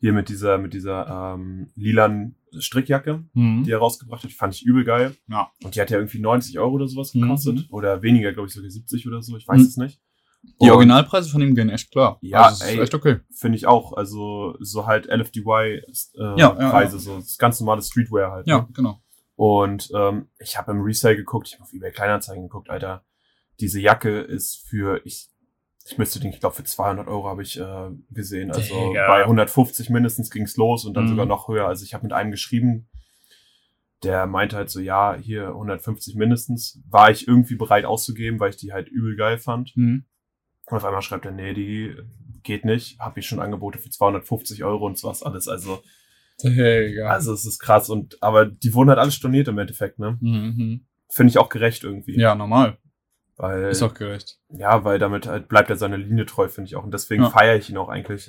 hier 0.00 0.12
mit 0.12 0.28
dieser, 0.28 0.58
mit 0.58 0.72
dieser 0.74 1.34
ähm, 1.34 1.70
lilanen 1.76 2.34
Strickjacke, 2.58 3.22
Mhm. 3.34 3.62
die 3.64 3.70
er 3.70 3.78
rausgebracht 3.78 4.22
hat, 4.24 4.30
die 4.30 4.34
fand 4.34 4.54
ich 4.54 4.64
übel 4.64 4.84
geil. 4.84 5.14
Ja. 5.28 5.50
Und 5.62 5.76
die 5.76 5.80
hat 5.80 5.90
ja 5.90 5.98
irgendwie 5.98 6.18
90 6.20 6.58
Euro 6.58 6.72
oder 6.74 6.88
sowas 6.88 7.14
Mhm. 7.14 7.20
gekostet. 7.22 7.66
Oder 7.70 8.02
weniger, 8.02 8.32
glaube 8.32 8.48
ich, 8.48 8.54
sogar 8.54 8.70
70 8.70 9.06
oder 9.06 9.22
so. 9.22 9.36
Ich 9.36 9.46
weiß 9.46 9.58
Mhm. 9.60 9.64
es 9.66 9.76
nicht. 9.76 10.00
Die 10.42 10.48
Und 10.66 10.70
Originalpreise 10.70 11.28
von 11.28 11.42
ihm 11.42 11.54
gehen 11.54 11.68
echt 11.68 11.90
klar. 11.92 12.18
Ja, 12.22 12.44
also, 12.44 12.64
es 12.64 12.70
ist 12.70 12.76
ey. 12.76 12.82
echt 12.82 12.94
okay. 12.94 13.18
Finde 13.30 13.56
ich 13.56 13.66
auch. 13.66 13.92
Also 13.92 14.56
so 14.58 14.86
halt 14.86 15.06
LFDY 15.06 15.42
äh, 15.44 15.82
Ja, 16.18 16.34
ja, 16.38 16.70
Preise, 16.70 16.96
ja. 16.96 17.02
so 17.02 17.16
das 17.18 17.36
ganz 17.36 17.60
normale 17.60 17.82
Streetwear 17.82 18.32
halt. 18.32 18.46
Ja, 18.46 18.60
Ne? 18.62 18.68
genau. 18.72 19.02
Und 19.36 19.90
ähm, 19.94 20.28
ich 20.38 20.56
habe 20.58 20.72
im 20.72 20.80
Resale 20.82 21.16
geguckt, 21.16 21.48
ich 21.48 21.54
habe 21.54 21.62
auf 21.64 21.72
eBay 21.72 21.92
Kleinanzeigen 21.92 22.42
geguckt, 22.44 22.68
Alter. 22.70 23.04
Diese 23.60 23.80
Jacke 23.80 24.20
ist 24.20 24.66
für, 24.66 25.00
ich, 25.04 25.28
ich 25.86 25.98
müsste 25.98 26.20
den, 26.20 26.32
ich 26.32 26.40
glaube 26.40 26.54
für 26.56 26.64
200 26.64 27.08
Euro 27.08 27.28
habe 27.28 27.42
ich 27.42 27.58
äh, 27.58 27.90
gesehen. 28.10 28.50
Also 28.50 28.88
Digga. 28.90 29.06
bei 29.08 29.22
150 29.22 29.90
mindestens 29.90 30.30
ging's 30.30 30.56
los 30.56 30.84
und 30.84 30.94
dann 30.94 31.04
Mhm. 31.04 31.08
sogar 31.10 31.26
noch 31.26 31.48
höher. 31.48 31.66
Also 31.66 31.84
ich 31.84 31.94
habe 31.94 32.04
mit 32.04 32.12
einem 32.12 32.30
geschrieben, 32.30 32.88
der 34.02 34.26
meinte 34.26 34.56
halt 34.56 34.70
so, 34.70 34.80
ja, 34.80 35.14
hier 35.16 35.48
150 35.48 36.14
mindestens. 36.14 36.80
War 36.88 37.10
ich 37.10 37.26
irgendwie 37.28 37.56
bereit 37.56 37.84
auszugeben, 37.84 38.40
weil 38.40 38.50
ich 38.50 38.56
die 38.56 38.72
halt 38.72 38.88
übel 38.88 39.16
geil 39.16 39.38
fand. 39.38 39.76
Mhm. 39.76 40.04
Und 40.66 40.76
auf 40.76 40.84
einmal 40.84 41.02
schreibt 41.02 41.24
er, 41.26 41.32
nee, 41.32 41.52
die 41.54 41.94
geht 42.42 42.64
nicht. 42.64 42.98
Habe 43.00 43.20
ich 43.20 43.26
schon 43.26 43.40
Angebote 43.40 43.78
für 43.78 43.90
250 43.90 44.64
Euro 44.64 44.86
und 44.86 44.96
sowas 44.96 45.22
alles. 45.22 45.48
Also, 45.48 45.82
Digga. 46.42 47.08
also 47.08 47.32
es 47.34 47.44
ist 47.44 47.58
krass. 47.58 47.90
Und 47.90 48.22
aber 48.22 48.46
die 48.46 48.72
wurden 48.74 48.88
halt 48.88 48.98
alle 48.98 49.10
storniert 49.10 49.48
im 49.48 49.58
Endeffekt, 49.58 49.98
ne? 49.98 50.16
Mhm. 50.20 50.86
Finde 51.08 51.30
ich 51.30 51.38
auch 51.38 51.48
gerecht 51.48 51.84
irgendwie. 51.84 52.18
Ja, 52.18 52.34
normal. 52.34 52.78
Weil, 53.42 53.70
Ist 53.70 53.82
auch 53.82 53.94
gerecht. 53.94 54.38
ja, 54.50 54.84
weil 54.84 54.98
damit 54.98 55.26
halt 55.26 55.48
bleibt 55.48 55.70
er 55.70 55.76
seiner 55.76 55.96
Linie 55.96 56.26
treu, 56.26 56.48
finde 56.48 56.68
ich 56.68 56.76
auch. 56.76 56.84
Und 56.84 56.92
deswegen 56.92 57.22
Ja. 57.22 57.30
feiere 57.30 57.56
ich 57.56 57.70
ihn 57.70 57.78
auch 57.78 57.88
eigentlich. 57.88 58.26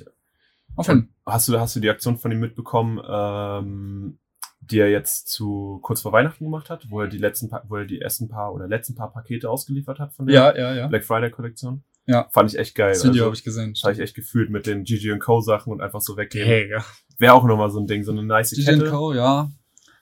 Jeden 0.78 1.14
Hast 1.26 1.48
du, 1.48 1.60
hast 1.60 1.76
du 1.76 1.80
die 1.80 1.90
Aktion 1.90 2.16
von 2.16 2.32
ihm 2.32 2.40
mitbekommen, 2.40 2.98
ähm, 3.06 4.18
die 4.60 4.78
er 4.78 4.88
jetzt 4.90 5.28
zu 5.28 5.80
kurz 5.82 6.00
vor 6.00 6.12
Weihnachten 6.12 6.44
gemacht 6.44 6.70
hat, 6.70 6.86
wo 6.88 7.00
er 7.02 7.08
die 7.08 7.18
letzten 7.18 7.50
paar, 7.50 7.62
wo 7.68 7.76
er 7.76 7.84
die 7.84 8.00
ersten 8.00 8.28
paar 8.28 8.54
oder 8.54 8.66
letzten 8.68 8.94
paar 8.94 9.12
Pakete 9.12 9.50
ausgeliefert 9.50 9.98
hat 9.98 10.14
von 10.14 10.26
der 10.26 10.34
Ja, 10.34 10.56
ja, 10.56 10.74
ja. 10.74 10.86
Black 10.86 11.04
Friday 11.04 11.30
Kollektion? 11.30 11.84
Ja. 12.06 12.28
Fand 12.32 12.50
ich 12.50 12.58
echt 12.58 12.74
geil. 12.74 12.92
Das 12.94 13.02
Video 13.04 13.10
Also, 13.12 13.24
habe 13.26 13.34
ich 13.36 13.44
gesehen. 13.44 13.74
habe 13.82 13.92
ich 13.92 13.98
echt 14.00 14.14
gefühlt 14.14 14.48
mit 14.50 14.66
den 14.66 14.84
GG 14.84 15.18
Co 15.18 15.40
Sachen 15.40 15.72
und 15.72 15.82
einfach 15.82 16.00
so 16.00 16.16
weggehen. 16.16 16.48
Digga. 16.48 16.82
Wäre 17.18 17.34
auch 17.34 17.44
nochmal 17.44 17.70
so 17.70 17.78
ein 17.80 17.86
Ding, 17.86 18.02
so 18.02 18.12
eine 18.12 18.22
nice 18.24 18.50
DJ 18.50 18.64
Kette. 18.64 18.90
Co, 18.90 19.12
ja. 19.12 19.50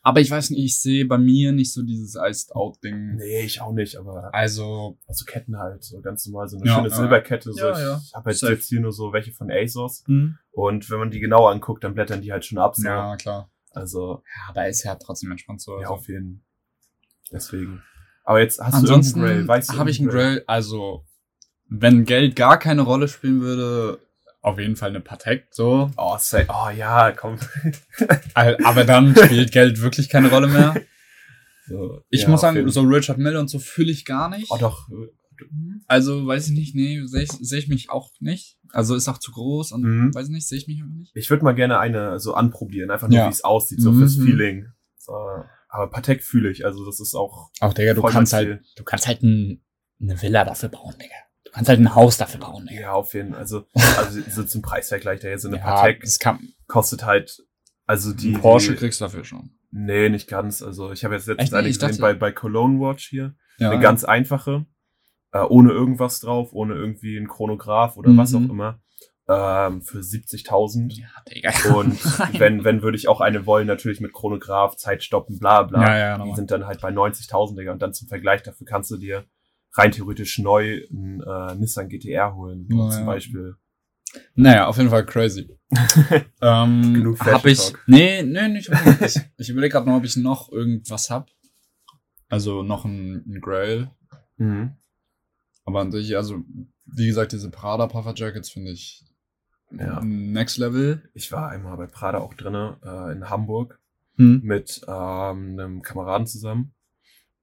Aber 0.03 0.21
ich 0.21 0.31
weiß 0.31 0.51
nicht, 0.51 0.65
ich 0.65 0.81
sehe 0.81 1.05
bei 1.07 1.19
mir 1.19 1.53
nicht 1.53 1.73
so 1.75 1.83
dieses 1.83 2.15
Iced 2.17 2.55
Out 2.57 2.83
Ding. 2.83 3.17
Nee, 3.17 3.43
ich 3.43 3.61
auch 3.61 3.73
nicht, 3.73 3.97
aber 3.97 4.35
Also, 4.35 4.97
also 5.07 5.25
Ketten 5.27 5.59
halt, 5.59 5.85
so 5.85 6.01
ganz 6.01 6.25
normal, 6.27 6.49
so 6.49 6.57
eine 6.57 6.67
Ja, 6.67 6.77
schöne 6.77 6.89
ja. 6.89 6.95
Silberkette. 6.95 7.53
So. 7.53 7.59
Ja, 7.61 7.79
ja. 7.79 8.01
Ich 8.03 8.15
habe 8.15 8.25
halt 8.27 8.39
Safe. 8.39 8.53
jetzt 8.55 8.69
hier 8.69 8.81
nur 8.81 8.93
so 8.93 9.13
welche 9.13 9.33
von 9.33 9.51
ASOS. 9.51 10.05
hm. 10.07 10.39
Und 10.53 10.89
wenn 10.91 10.99
man 11.01 11.11
die 11.11 11.21
genau 11.21 11.47
anguckt, 11.49 11.85
dann 11.85 11.95
blättern 11.95 12.23
die 12.23 12.33
halt 12.33 12.45
schon 12.47 12.59
ab. 12.59 12.77
So. 12.77 12.87
ja, 12.87 13.17
klar. 13.17 13.51
Also, 13.73 14.23
Ja, 14.25 14.49
aber 14.49 14.69
ist 14.69 14.83
ja 14.85 14.95
trotzdem 14.97 15.31
entspannt 15.33 15.61
so. 15.61 15.73
ja, 15.75 15.81
Also. 15.83 15.93
auf 15.95 16.09
jeden 16.09 16.45
Deswegen. 17.31 17.83
Aber 18.25 18.41
jetzt 18.41 18.59
hast 18.59 18.73
du 18.73 18.79
irgendeinen 18.79 18.95
Ansonsten 18.97 19.21
Grail, 19.21 19.49
weißt 19.49 19.73
du? 19.73 19.79
habe 19.79 19.91
ich 19.91 20.01
einen 20.01 20.09
Grail, 20.09 20.43
also 20.47 21.05
wenn 21.69 22.05
Geld 22.05 22.35
gar 22.37 22.59
keine 22.59 22.83
Rolle 22.83 23.07
spielen 23.07 23.41
würde, 23.43 24.01
auf 24.43 24.59
jeden 24.59 24.77
Fall 24.77 24.91
eine 24.91 25.01
Patek, 25.01 25.47
so. 25.51 25.91
Oh, 25.97 26.17
say, 26.19 26.47
oh 26.49 26.71
ja, 26.71 27.13
komm. 27.13 27.37
Aber 28.35 28.85
dann 28.85 29.15
spielt 29.15 29.53
Geld 29.53 29.81
wirklich 29.81 30.09
keine 30.09 30.31
Rolle 30.31 30.49
mehr. 30.49 30.75
So. 31.69 32.03
Ich 32.11 32.23
Ja, 32.23 32.29
muss 32.31 32.41
sagen, 32.41 32.69
so 32.69 32.81
Richard 32.83 33.19
Mille 33.19 33.39
und 33.39 33.49
so 33.49 33.59
fühle 33.59 33.93
ich 33.93 34.05
gar 34.05 34.29
nicht. 34.29 34.51
Oh 34.51 34.57
doch. 34.59 34.89
Also, 35.87 36.27
weiß 36.27 36.49
ich 36.49 36.53
nicht, 36.55 36.75
nee, 36.75 37.01
sehe 37.07 37.23
ich, 37.23 37.31
seh 37.31 37.59
ich 37.59 37.69
mich 37.69 37.89
auch 37.91 38.11
nicht. 38.21 38.59
Also 38.73 38.95
ist 38.95 39.09
auch 39.09 39.19
zu 39.19 39.33
groß 39.33 39.73
und 39.73 39.83
Mhm. 39.83 40.15
weiß 40.15 40.27
ich 40.27 40.33
nicht, 40.33 40.47
sehe 40.47 40.59
ich 40.59 40.67
mich 40.69 40.83
einfach 40.83 40.95
nicht. 40.95 41.13
Ich 41.15 41.31
würde 41.31 41.45
mal 41.45 41.55
gerne 41.55 41.79
eine 41.79 42.19
so 42.21 42.35
anprobieren, 42.35 42.91
einfach 42.91 43.09
nur, 43.09 43.19
Ja. 43.19 43.27
wie 43.27 43.31
es 43.33 43.43
aussieht, 43.43 43.81
so 43.81 43.93
Mhm. 43.93 43.99
fürs 43.99 44.17
Feeling. 44.17 44.67
So, 44.99 45.13
aber 45.69 45.89
Patek 45.91 46.23
fühle 46.23 46.51
ich, 46.51 46.65
also 46.67 46.85
das 46.85 47.01
ist 47.01 47.15
auch 47.15 47.51
Auch, 47.61 47.73
Digga, 47.73 47.95
du 47.95 48.03
kannst 48.03 48.33
halt, 48.35 48.63
du 48.77 48.85
kannst 48.85 49.07
halt 49.07 49.23
ein, 49.23 49.63
eine 50.01 50.21
Villa 50.21 50.45
dafür 50.45 50.69
bauen, 50.69 50.95
Digga. 51.01 51.15
Du 51.45 51.51
kannst 51.53 51.69
halt 51.69 51.81
ein 51.81 51.95
Haus 51.95 52.17
dafür 52.17 52.41
bauen, 52.41 52.67
Digga. 52.67 52.81
Ja, 52.81 52.93
auf 52.93 53.15
jeden 53.15 53.31
Fall. 53.33 53.41
Also, 53.41 53.65
also 53.99 54.21
so 54.31 54.45
zum 54.45 54.63
Preisvergleich, 54.63 55.21
der 55.21 55.31
jetzt 55.31 55.43
so 55.43 55.49
eine 55.49 55.57
Ja, 55.59 55.65
Patek 55.65 56.01
das 56.03 56.19
kann, 56.19 56.39
kostet 56.69 57.05
halt, 57.05 57.43
also 57.87 58.13
die. 58.13 58.33
Porsche 58.33 58.73
die, 58.73 58.77
kriegst 58.79 59.01
du 59.01 59.05
dafür 59.07 59.25
schon. 59.25 59.51
Nee, 59.73 60.09
nicht 60.09 60.29
ganz. 60.29 60.63
Also 60.63 60.93
ich 60.93 61.05
habe 61.05 61.15
jetzt 61.15 61.27
letztens 61.27 61.53
eine 61.55 61.69
Ich 61.69 61.75
gesehen 61.79 61.89
dachte- 61.91 62.01
bei, 62.03 62.15
bei 62.15 62.33
Cologne 62.33 62.81
Watch 62.81 63.09
hier. 63.09 63.35
Ja, 63.59 63.71
eine 63.71 63.81
ganz 63.81 64.05
einfache, 64.05 64.65
äh, 65.33 65.41
ohne 65.41 65.71
irgendwas 65.73 66.21
drauf, 66.21 66.51
ohne 66.53 66.75
irgendwie 66.75 67.17
ein 67.19 67.29
Chronograph 67.29 67.97
oder 67.97 68.17
was 68.17 68.35
auch 68.35 68.41
Mhm. 68.41 68.51
immer. 68.51 68.81
Ähm, 69.29 69.83
für 69.83 70.01
70.000. 70.03 70.93
ja, 70.99 71.07
Digga. 71.31 71.53
Und 71.75 71.99
wenn, 72.41 72.65
wenn 72.65 72.83
würde 72.83 72.97
ich 72.97 73.07
auch 73.07 73.21
eine 73.21 73.47
wollen, 73.47 73.67
natürlich 73.69 74.01
mit 74.01 74.13
Chronograph, 74.13 74.77
Zeit 74.77 75.05
stoppen, 75.05 75.39
bla 75.39 75.63
bla. 75.63 75.83
Ja, 75.87 75.99
ja, 76.19 76.25
die 76.25 76.35
sind 76.35 76.51
dann 76.51 76.67
halt 76.67 76.81
bei 76.81 76.91
90.000, 76.91 77.57
Digga. 77.57 77.73
Und 77.73 77.81
dann 77.83 77.93
zum 77.93 78.09
Vergleich, 78.09 78.43
dafür 78.43 78.67
kannst 78.67 78.91
du 78.91 78.97
dir 78.97 79.25
rein 79.73 79.93
theoretisch 79.93 80.39
neu 80.39 80.83
ein 80.91 81.21
äh, 81.23 81.55
Nissan 81.57 81.89
GTR 81.89 82.35
holen, 82.35 82.67
so 82.69 82.77
Ja, 82.77 82.91
zum 82.91 83.01
ja. 83.01 83.07
Beispiel. 83.07 83.57
Naja, 84.35 84.67
auf 84.67 84.77
jeden 84.77 84.91
Fall 84.91 85.07
crazy. 85.07 85.49
ähm, 86.43 86.95
Genug 86.95 87.19
Fashion 87.19 87.35
hab 87.35 87.47
ich, 87.47 87.59
Talk. 87.59 87.85
nee, 87.87 88.23
nee, 88.23 88.49
nicht 88.49 88.69
unbedingt. 88.69 89.03
ich, 89.03 89.21
ich 89.37 89.51
überlege 89.51 89.73
gerade 89.73 89.89
noch, 89.89 89.97
ob 89.99 90.05
ich 90.05 90.17
noch 90.17 90.51
irgendwas 90.51 91.11
hab. 91.11 91.31
Also 92.29 92.63
noch 92.63 92.85
ein, 92.85 93.25
ein 93.27 93.41
Grail. 93.41 93.91
Mhm. 94.37 94.73
Aber 95.65 95.81
an 95.81 95.93
sich, 95.93 96.17
also, 96.17 96.43
wie 96.87 97.07
gesagt, 97.07 97.33
diese 97.33 97.51
Prada 97.51 97.87
Puffer 97.87 98.15
Jackets 98.17 98.51
finde 98.51 98.73
ich 98.73 99.05
Ja. 99.71 100.01
next 100.03 100.59
level. 100.59 101.09
Ich 101.15 101.31
war 101.31 101.49
einmal 101.51 101.77
bei 101.77 101.87
Prada 101.87 102.19
auch 102.19 102.35
drinne 102.35 102.79
äh, 102.85 103.13
in 103.13 103.31
Hamburg 103.31 103.79
Hm. 104.17 104.41
mit 104.43 104.81
ähm, 104.89 105.57
einem 105.59 105.83
Kameraden 105.83 106.27
zusammen. 106.27 106.75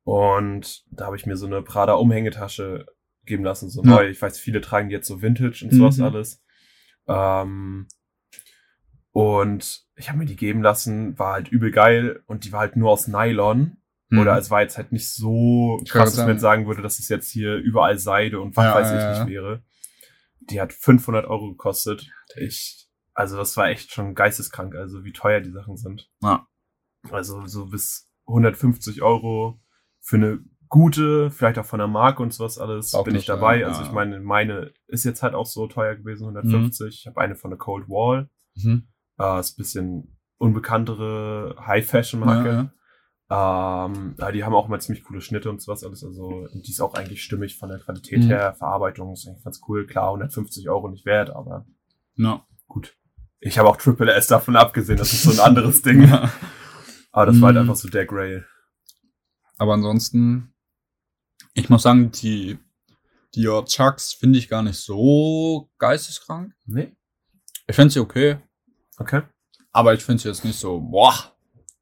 Und 0.07 0.85
da 0.89 1.07
habe 1.07 1.17
ich 1.17 1.25
mir 1.25 1.35
so 1.35 1.47
eine 1.47 1.61
Prada 1.61 1.95
Umhängetasche 1.95 2.85
geben 3.25 3.43
lassen, 3.43 3.69
so 3.69 3.83
Ja. 3.83 3.89
neu. 3.89 4.07
Ich 4.07 4.21
weiß, 4.21 4.39
viele 4.39 4.61
tragen 4.61 4.87
die 4.87 4.95
jetzt 4.95 5.07
so 5.07 5.21
Vintage 5.21 5.65
und 5.65 5.73
sowas 5.73 5.97
Mhm. 5.97 6.03
alles. 6.05 6.41
Ähm, 7.09 7.87
und 9.11 9.85
ich 9.95 10.07
habe 10.07 10.19
mir 10.19 10.25
die 10.25 10.37
geben 10.37 10.61
lassen, 10.61 11.19
war 11.19 11.33
halt 11.33 11.49
übel 11.49 11.71
geil 11.71 12.23
und 12.25 12.45
die 12.45 12.53
war 12.53 12.61
halt 12.61 12.77
nur 12.77 12.89
aus 12.91 13.09
Nylon. 13.09 13.77
Hm. 14.09 14.19
Oder 14.19 14.37
es 14.37 14.49
war 14.49 14.61
jetzt 14.61 14.77
halt 14.77 14.93
nicht 14.93 15.09
so 15.13 15.81
krass, 15.89 16.15
dass 16.15 16.19
man 16.25 16.35
jetzt 16.35 16.41
sagen- 16.41 16.67
würde, 16.67 16.81
dass 16.81 16.99
es 16.99 17.09
jetzt 17.09 17.29
hier 17.29 17.55
überall 17.55 17.99
Seide 17.99 18.39
und 18.39 18.55
was 18.55 18.63
Ja, 18.63 18.75
weiß 18.75 18.87
ich 18.91 18.95
ja. 19.01 19.19
nicht 19.25 19.29
wäre. 19.33 19.61
Die 20.39 20.61
hat 20.61 20.71
500 20.71 21.25
Euro 21.25 21.49
gekostet. 21.49 22.09
Ich, 22.37 22.87
also 23.13 23.35
das 23.35 23.57
war 23.57 23.67
echt 23.67 23.91
schon 23.91 24.15
geisteskrank, 24.15 24.73
also 24.75 25.03
wie 25.03 25.11
teuer 25.11 25.41
die 25.41 25.51
Sachen 25.51 25.75
sind. 25.75 26.09
Ja. 26.23 26.47
Also 27.11 27.45
so 27.47 27.65
bis 27.65 28.09
150 28.25 29.01
Euro 29.01 29.59
für 30.07 30.15
eine 30.15 30.39
gute, 30.69 31.29
vielleicht 31.31 31.59
auch 31.59 31.65
von 31.65 31.79
der 31.79 31.87
Marke 31.89 32.23
und 32.23 32.33
sowas 32.33 32.57
alles, 32.57 32.93
Auch 32.93 33.03
bin 33.03 33.15
ich 33.15 33.25
dabei. 33.25 33.59
teuer, 33.59 33.67
Also 33.67 33.81
ja. 33.81 33.87
ich 33.87 33.93
meine, 33.93 34.19
meine 34.21 34.71
ist 34.87 35.03
jetzt 35.03 35.21
halt 35.21 35.33
auch 35.33 35.45
so 35.45 35.67
teuer 35.67 35.95
gewesen, 35.95 36.23
150. 36.27 36.99
Ich 37.01 37.07
habe 37.07 37.19
eine 37.19 37.35
von 37.35 37.51
der 37.51 37.57
Cold 37.57 37.89
Wall. 37.89 38.29
Mhm. 38.55 38.87
Äh, 39.19 39.39
ist 39.41 39.53
ein 39.53 39.57
bisschen 39.57 40.17
unbekanntere 40.37 41.55
High-Fashion-Marke. 41.65 42.49
ja. 42.49 42.71
Ähm, 43.29 44.15
ja, 44.17 44.31
die 44.31 44.45
haben 44.45 44.53
auch 44.55 44.67
immer 44.69 44.79
ziemlich 44.79 45.03
coole 45.03 45.19
Schnitte 45.19 45.49
und 45.49 45.61
sowas 45.61 45.83
alles. 45.83 46.01
Also, 46.05 46.47
die 46.53 46.71
ist 46.71 46.79
auch 46.79 46.93
eigentlich 46.93 47.21
stimmig 47.23 47.57
von 47.57 47.67
der 47.69 47.79
Qualität 47.79 48.19
Mhm. 48.23 48.27
her. 48.27 48.53
Verarbeitung 48.57 49.11
ist 49.11 49.27
eigentlich 49.27 49.43
ganz 49.43 49.59
cool. 49.67 49.85
Klar, 49.85 50.11
150 50.11 50.69
Euro 50.69 50.87
nicht 50.89 51.05
wert, 51.05 51.29
aber 51.31 51.65
Ja. 52.15 52.45
gut. 52.67 52.95
Ich 53.41 53.59
habe 53.59 53.67
auch 53.67 53.75
Triple 53.77 54.13
S 54.13 54.27
davon 54.27 54.55
abgesehen. 54.55 54.97
Das 54.97 55.11
ist 55.11 55.23
so 55.23 55.31
ein 55.31 55.39
anderes 55.57 55.81
Ding. 55.81 56.09
Aber 57.11 57.25
das 57.25 57.39
war 57.41 57.47
halt 57.47 57.55
Mhm. 57.55 57.61
einfach 57.63 57.75
so 57.75 57.89
der 57.89 58.05
Grail. 58.05 58.45
Aber 59.57 59.73
ansonsten, 59.73 60.53
ich 61.53 61.69
muss 61.69 61.83
sagen, 61.83 62.11
die 62.11 62.57
Dior 63.35 63.65
Chucks 63.65 64.13
finde 64.13 64.39
ich 64.39 64.49
gar 64.49 64.63
nicht 64.63 64.77
so 64.77 65.69
geisteskrank. 65.77 66.53
Nee? 66.65 66.95
Ich 67.67 67.75
finde 67.75 67.93
sie 67.93 67.99
okay, 67.99 68.37
Okay. 68.97 69.21
aber 69.71 69.93
ich 69.93 70.03
finde 70.03 70.21
sie 70.21 70.29
jetzt 70.29 70.45
nicht 70.45 70.57
so, 70.57 70.79
boah, 70.79 71.13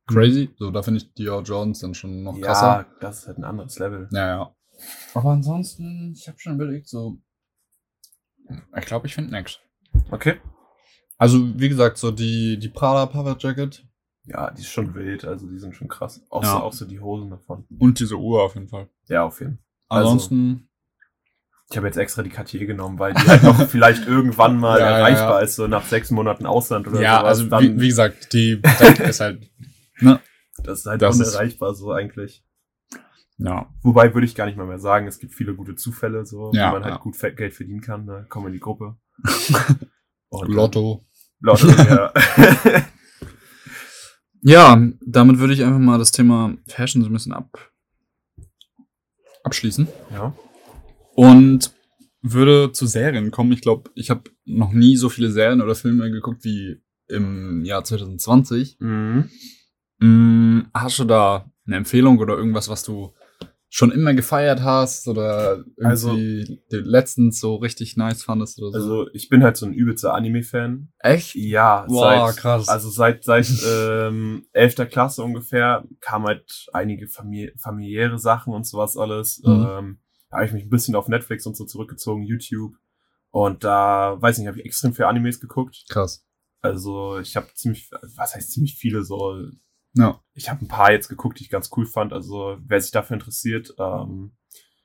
crazy. 0.08 0.54
So, 0.58 0.72
da 0.72 0.82
finde 0.82 1.00
ich 1.00 1.14
Dior 1.14 1.44
Jordans 1.44 1.80
dann 1.80 1.94
schon 1.94 2.24
noch 2.24 2.40
krasser. 2.40 2.66
Ja, 2.66 2.86
das 3.00 3.20
ist 3.20 3.28
halt 3.28 3.38
ein 3.38 3.44
anderes 3.44 3.78
Level. 3.80 4.10
Ja, 4.12 4.28
ja. 4.28 4.56
Aber 5.14 5.32
ansonsten, 5.32 6.14
ich 6.16 6.28
habe 6.28 6.40
schon 6.40 6.56
überlegt, 6.56 6.90
so, 6.90 7.22
ich 8.78 8.86
glaube, 8.86 9.08
ich 9.08 9.16
finde 9.16 9.32
nix. 9.32 9.60
Okay. 10.12 10.40
Also, 11.18 11.58
wie 11.58 11.70
gesagt, 11.70 11.98
so 11.98 12.12
die, 12.12 12.58
die 12.60 12.70
Prada 12.70 13.06
Power 13.06 13.38
Jacket 13.40 13.88
Ja, 14.28 14.52
die 14.52 14.62
ist 14.62 14.72
schon 14.72 14.94
wild. 14.96 15.24
Also, 15.26 15.48
die 15.48 15.58
sind 15.60 15.76
schon 15.76 15.88
krass. 15.88 16.22
Auch, 16.30 16.44
Ja. 16.44 16.52
so, 16.52 16.58
auch 16.58 16.74
so 16.74 16.86
die 16.86 17.00
Hosen 17.00 17.30
davon. 17.30 17.66
und 17.78 18.00
diese 18.00 18.16
Uhr 18.18 18.44
auf 18.44 18.56
jeden 18.56 18.68
Fall. 18.70 18.90
Ja, 19.08 19.24
auf 19.24 19.40
jeden 19.40 19.58
Fall. 19.58 19.64
Also- 19.90 20.10
Ansonsten, 20.12 20.68
Ich 21.72 21.78
habe 21.78 21.88
jetzt 21.88 21.98
extra 21.98 22.22
die 22.22 22.30
Cartier 22.30 22.66
genommen, 22.68 23.00
weil 23.00 23.14
die 23.16 23.22
halt 23.28 23.42
noch 23.44 23.58
vielleicht 23.70 24.08
irgendwann 24.08 24.60
mal 24.60 24.80
Ja, 24.80 24.98
erreichbar 24.98 25.40
ja. 25.40 25.46
ist, 25.46 25.56
so 25.56 25.66
nach 25.68 25.84
sechs 25.86 26.12
Monaten 26.12 26.46
Ausland 26.46 26.88
oder 26.88 27.02
ja, 27.02 27.18
sowas. 27.20 27.28
also 27.40 27.46
dann, 27.50 27.64
wie, 27.64 27.82
wie 27.82 27.88
gesagt, 27.88 28.34
die 28.34 28.62
ist 29.04 29.20
halt, 29.20 29.50
ne? 30.00 30.20
das 30.64 30.80
ist 30.80 30.86
halt 30.86 31.02
das 31.02 31.20
ist- 31.20 31.30
unerreichbar 31.36 31.74
so 31.74 31.92
eigentlich. 31.92 32.44
Ja. 33.38 33.68
Wobei 33.82 34.14
würde 34.14 34.26
ich 34.26 34.34
gar 34.36 34.46
nicht 34.46 34.58
mal 34.58 34.66
mehr 34.68 34.80
sagen, 34.80 35.08
es 35.08 35.20
gibt 35.20 35.34
viele 35.34 35.56
gute 35.56 35.76
Zufälle, 35.76 36.26
so, 36.26 36.52
Ja, 36.54 36.70
wo 36.70 36.74
man 36.80 36.84
halt 36.86 37.02
gut 37.02 37.20
Geld 37.20 37.54
verdienen 37.54 37.82
kann. 37.82 38.06
Ne? 38.06 38.26
Komm 38.30 38.46
in 38.48 38.54
die 38.54 38.60
Gruppe. 38.60 38.96
Lotto. 40.32 41.04
Lotto, 41.42 41.68
ja. 41.70 42.14
Ja, 44.48 44.80
damit 45.04 45.40
würde 45.40 45.54
ich 45.54 45.64
einfach 45.64 45.80
mal 45.80 45.98
das 45.98 46.12
Thema 46.12 46.56
Fashion 46.68 47.02
so 47.02 47.10
ein 47.10 47.14
bisschen 47.14 47.34
ab 47.34 47.72
abschließen 49.44 49.88
ja. 50.12 50.36
und 51.16 51.74
würde 52.22 52.72
zu 52.72 52.86
Serien 52.86 53.32
kommen. 53.32 53.52
Ich 53.54 53.62
glaube, 53.62 53.90
ich 53.96 54.12
habe 54.12 54.30
noch 54.46 54.72
nie 54.72 54.98
so 54.98 55.10
viele 55.10 55.32
Serien 55.32 55.62
oder 55.62 55.74
Filme 55.74 56.12
geguckt 56.12 56.44
wie 56.44 56.80
im 57.08 57.66
Jahr 57.66 57.84
2020. 57.84 58.78
Mhm. 58.80 59.30
Mm, 59.98 60.60
hast 60.76 61.00
du 61.00 61.06
da 61.06 61.52
eine 61.66 61.78
Empfehlung 61.78 62.20
oder 62.20 62.38
irgendwas, 62.38 62.70
was 62.70 62.84
du 62.84 63.16
schon 63.78 63.92
immer 63.92 64.14
gefeiert 64.14 64.62
hast 64.62 65.06
oder 65.10 65.58
irgendwie 65.76 65.84
Also- 65.86 66.16
letztens 66.70 67.42
so 67.42 67.56
richtig 67.56 67.98
nice 67.98 68.24
fandest 68.24 68.58
oder 68.62 68.72
so? 68.72 68.78
Also 68.78 69.10
ich 69.12 69.28
bin 69.28 69.44
halt 69.44 69.58
so 69.58 69.66
ein 69.66 69.74
übelster 69.74 70.14
Anime-Fan. 70.14 70.94
echt? 71.00 71.36
Ja, 71.36 71.86
Boah, 71.86 72.28
seit, 72.32 72.38
krass. 72.38 72.70
also 72.70 72.90
seit 72.90 73.26
seit 73.26 73.48
ähm, 73.70 74.46
11. 74.54 74.76
Klasse 74.90 75.24
ungefähr 75.24 75.84
kamen 76.00 76.26
halt 76.26 76.68
einige 76.72 77.10
famili 77.10 77.52
familiäre 77.58 78.18
Sachen 78.18 78.54
und 78.54 78.66
sowas 78.66 78.96
alles. 78.96 79.42
Mhm. 79.44 79.52
Ähm, 79.70 80.00
da 80.30 80.38
habe 80.38 80.46
ich 80.46 80.54
mich 80.54 80.64
ein 80.64 80.70
bisschen 80.70 80.96
auf 80.96 81.10
Netflix 81.10 81.46
und 81.46 81.58
so 81.58 81.66
zurückgezogen, 81.66 82.24
YouTube. 82.24 82.76
Und 83.32 83.66
da, 83.66 84.16
weiß 84.22 84.38
nicht, 84.38 84.48
habe 84.48 84.58
ich 84.60 84.66
extrem 84.66 84.94
viele 84.94 85.10
Animes 85.10 85.42
geguckt. 85.42 85.84
Krass. 85.90 86.26
Also 86.62 87.20
ich 87.20 87.36
habe 87.36 87.48
ziemlich, 87.56 87.90
was 88.16 88.36
heißt 88.36 88.52
ziemlich 88.54 88.76
viele 88.76 89.04
so. 89.04 89.38
Ja. 89.96 90.22
Ich 90.34 90.50
habe 90.50 90.64
ein 90.64 90.68
paar 90.68 90.92
jetzt 90.92 91.08
geguckt, 91.08 91.40
die 91.40 91.44
ich 91.44 91.50
ganz 91.50 91.70
cool 91.76 91.86
fand. 91.86 92.14
Also 92.14 92.58
wer 92.66 92.82
sich 92.82 92.92
dafür 92.92 93.16
interessiert 93.16 93.74
ähm, 93.80 94.36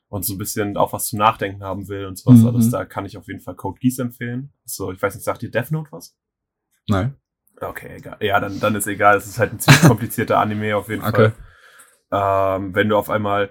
und 0.09 0.25
so 0.25 0.35
ein 0.35 0.39
bisschen 0.39 0.77
auch 0.77 0.93
was 0.93 1.07
zum 1.07 1.19
Nachdenken 1.19 1.63
haben 1.63 1.89
will 1.89 2.07
und 2.07 2.17
sowas 2.19 2.41
Mhm. 2.41 2.47
alles, 2.47 2.71
da 2.71 2.85
kann 2.85 3.05
ich 3.07 3.17
auf 3.17 3.27
jeden 3.27 3.41
Fall 3.41 3.57
Code 3.57 3.79
Geass 3.81 3.99
empfehlen. 3.99 4.53
So, 4.65 4.93
ich 4.93 5.03
weiß 5.03 5.15
nicht, 5.15 5.25
sagt 5.25 5.43
dir 5.43 5.51
Death 5.51 5.71
Note 5.73 5.91
was? 5.93 6.17
Nein. 6.89 7.17
Okay, 7.61 7.97
egal. 7.97 8.17
Ja, 8.21 8.41
dann, 8.41 8.59
dann 8.61 8.75
ist 8.75 8.87
egal. 8.87 9.17
Es 9.17 9.27
ist 9.27 9.39
halt 9.39 9.53
ein 9.53 9.59
ziemlich 9.61 9.83
komplizierter 9.87 10.39
Anime 10.39 10.77
auf 10.77 10.89
jeden 10.89 11.05
Okay. 11.05 11.33
Fall. 12.11 12.57
Ähm, 12.59 12.75
wenn 12.75 12.89
du 12.89 12.97
auf 12.97 13.11
einmal 13.11 13.51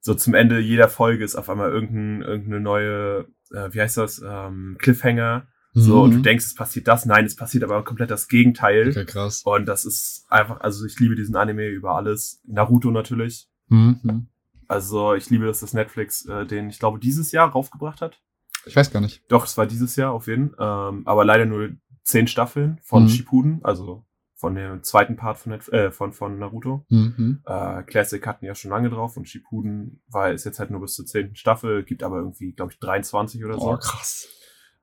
so 0.00 0.14
zum 0.14 0.34
Ende 0.34 0.58
jeder 0.60 0.88
Folge 0.88 1.24
ist 1.24 1.36
auf 1.36 1.50
einmal 1.50 1.70
irgendein, 1.70 2.22
irgendeine 2.22 2.60
neue, 2.60 3.26
äh, 3.52 3.72
wie 3.72 3.80
heißt 3.80 3.96
das, 3.96 4.22
ähm, 4.24 4.76
Cliffhanger. 4.80 5.46
So, 5.72 6.02
und 6.02 6.10
du 6.10 6.18
Mhm. 6.18 6.22
denkst, 6.24 6.44
es 6.46 6.54
passiert 6.54 6.88
das. 6.88 7.06
Nein, 7.06 7.24
es 7.24 7.36
passiert 7.36 7.62
aber 7.62 7.84
komplett 7.84 8.10
das 8.10 8.26
Gegenteil. 8.28 8.88
Okay, 8.90 9.04
krass. 9.04 9.42
Und 9.44 9.66
das 9.66 9.84
ist 9.84 10.26
einfach, 10.28 10.60
also 10.60 10.84
ich 10.84 10.98
liebe 10.98 11.14
diesen 11.14 11.36
Anime 11.36 11.68
über 11.68 11.94
alles. 11.94 12.40
Naruto 12.44 12.90
natürlich. 12.90 13.48
Mhm. 13.68 14.26
Also 14.66 15.14
ich 15.14 15.30
liebe, 15.30 15.46
dass 15.46 15.60
das 15.60 15.72
Netflix 15.72 16.24
äh, 16.26 16.44
den, 16.46 16.70
ich 16.70 16.78
glaube, 16.80 16.98
dieses 16.98 17.30
Jahr 17.32 17.50
raufgebracht 17.50 18.00
hat. 18.00 18.20
Ich 18.66 18.74
weiß 18.76 18.90
gar 18.92 19.00
nicht. 19.00 19.22
Doch, 19.28 19.44
es 19.46 19.56
war 19.56 19.66
dieses 19.66 19.96
Jahr 19.96 20.12
auf 20.12 20.26
jeden 20.26 20.54
ähm, 20.58 21.02
aber 21.06 21.24
leider 21.24 21.46
nur 21.46 21.70
zehn 22.02 22.26
Staffeln 22.26 22.78
von 22.82 23.04
Mhm. 23.04 23.08
Shippuden, 23.08 23.60
also 23.64 24.04
von 24.34 24.54
dem 24.54 24.82
zweiten 24.82 25.16
Part 25.16 25.38
von, 25.38 25.52
Netf 25.52 25.68
äh, 25.68 25.90
von, 25.92 26.12
von 26.12 26.38
Naruto. 26.38 26.84
Mhm. 26.88 27.42
Äh, 27.46 27.82
Classic 27.84 28.26
hatten 28.26 28.44
ja 28.44 28.54
schon 28.54 28.70
lange 28.70 28.90
drauf 28.90 29.16
und 29.16 29.28
Shippuden 29.28 30.02
war 30.08 30.32
ist 30.32 30.44
jetzt 30.44 30.58
halt 30.58 30.70
nur 30.70 30.80
bis 30.80 30.94
zur 30.94 31.06
zehnten 31.06 31.36
Staffel, 31.36 31.84
gibt 31.84 32.02
aber 32.02 32.16
irgendwie, 32.18 32.52
glaube 32.52 32.72
ich, 32.72 32.78
23 32.80 33.44
oder 33.44 33.54
so. 33.58 33.72
Oh, 33.72 33.76
krass. 33.76 34.26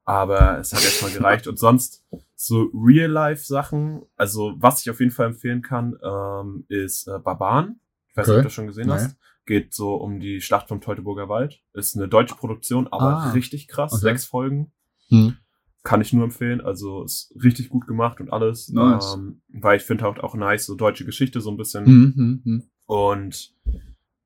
Aber 0.08 0.58
es 0.60 0.72
hat 0.74 0.84
erstmal 0.86 1.12
gereicht. 1.12 1.48
Und 1.48 1.60
sonst 1.60 2.06
so 2.34 2.72
Real-Life-Sachen, 2.74 4.04
also 4.16 4.54
was 4.58 4.82
ich 4.82 4.90
auf 4.90 5.00
jeden 5.02 5.12
Fall 5.12 5.28
empfehlen 5.28 5.62
kann, 5.62 5.98
ähm, 6.02 6.66
ist 6.70 7.08
äh, 7.08 7.20
Barbaren. 7.20 7.82
Ich 8.12 8.16
weiß 8.18 8.28
nicht, 8.28 8.32
Okay. 8.34 8.38
ob 8.38 8.42
du 8.44 8.44
das 8.46 8.54
schon 8.54 8.68
gesehen 8.68 8.88
Nee. 8.88 8.94
hast. 8.94 9.18
Geht 9.46 9.74
so 9.74 9.96
um 9.96 10.20
die 10.22 10.40
Schlacht 10.42 10.70
vom 10.70 10.80
Teutoburger 10.82 11.28
Wald. 11.30 11.62
Ist 11.74 11.96
eine 11.98 12.08
deutsche 12.08 12.36
Produktion, 12.36 12.88
aber 12.88 13.18
Ah. 13.18 13.32
richtig 13.32 13.68
krass. 13.68 13.92
Okay. 13.94 14.02
Sechs 14.02 14.26
Folgen. 14.26 14.72
Hm. 15.10 15.36
Kann 15.84 16.00
ich 16.02 16.14
nur 16.14 16.24
empfehlen. 16.24 16.62
Also 16.62 17.04
ist 17.04 17.34
richtig 17.44 17.68
gut 17.70 17.86
gemacht 17.86 18.22
und 18.22 18.32
alles. 18.32 18.70
Nice. 18.70 19.14
Ähm, 19.16 19.42
weil 19.50 19.76
ich 19.78 19.84
finde 19.84 20.08
auch, 20.08 20.18
auch 20.20 20.36
nice, 20.36 20.66
so 20.66 20.76
deutsche 20.76 21.04
Geschichte 21.06 21.42
so 21.42 21.52
ein 21.52 21.58
bisschen. 21.58 21.86
Hm, 21.86 22.14
hm, 22.16 22.42
hm. 22.46 22.64
Und 22.86 23.54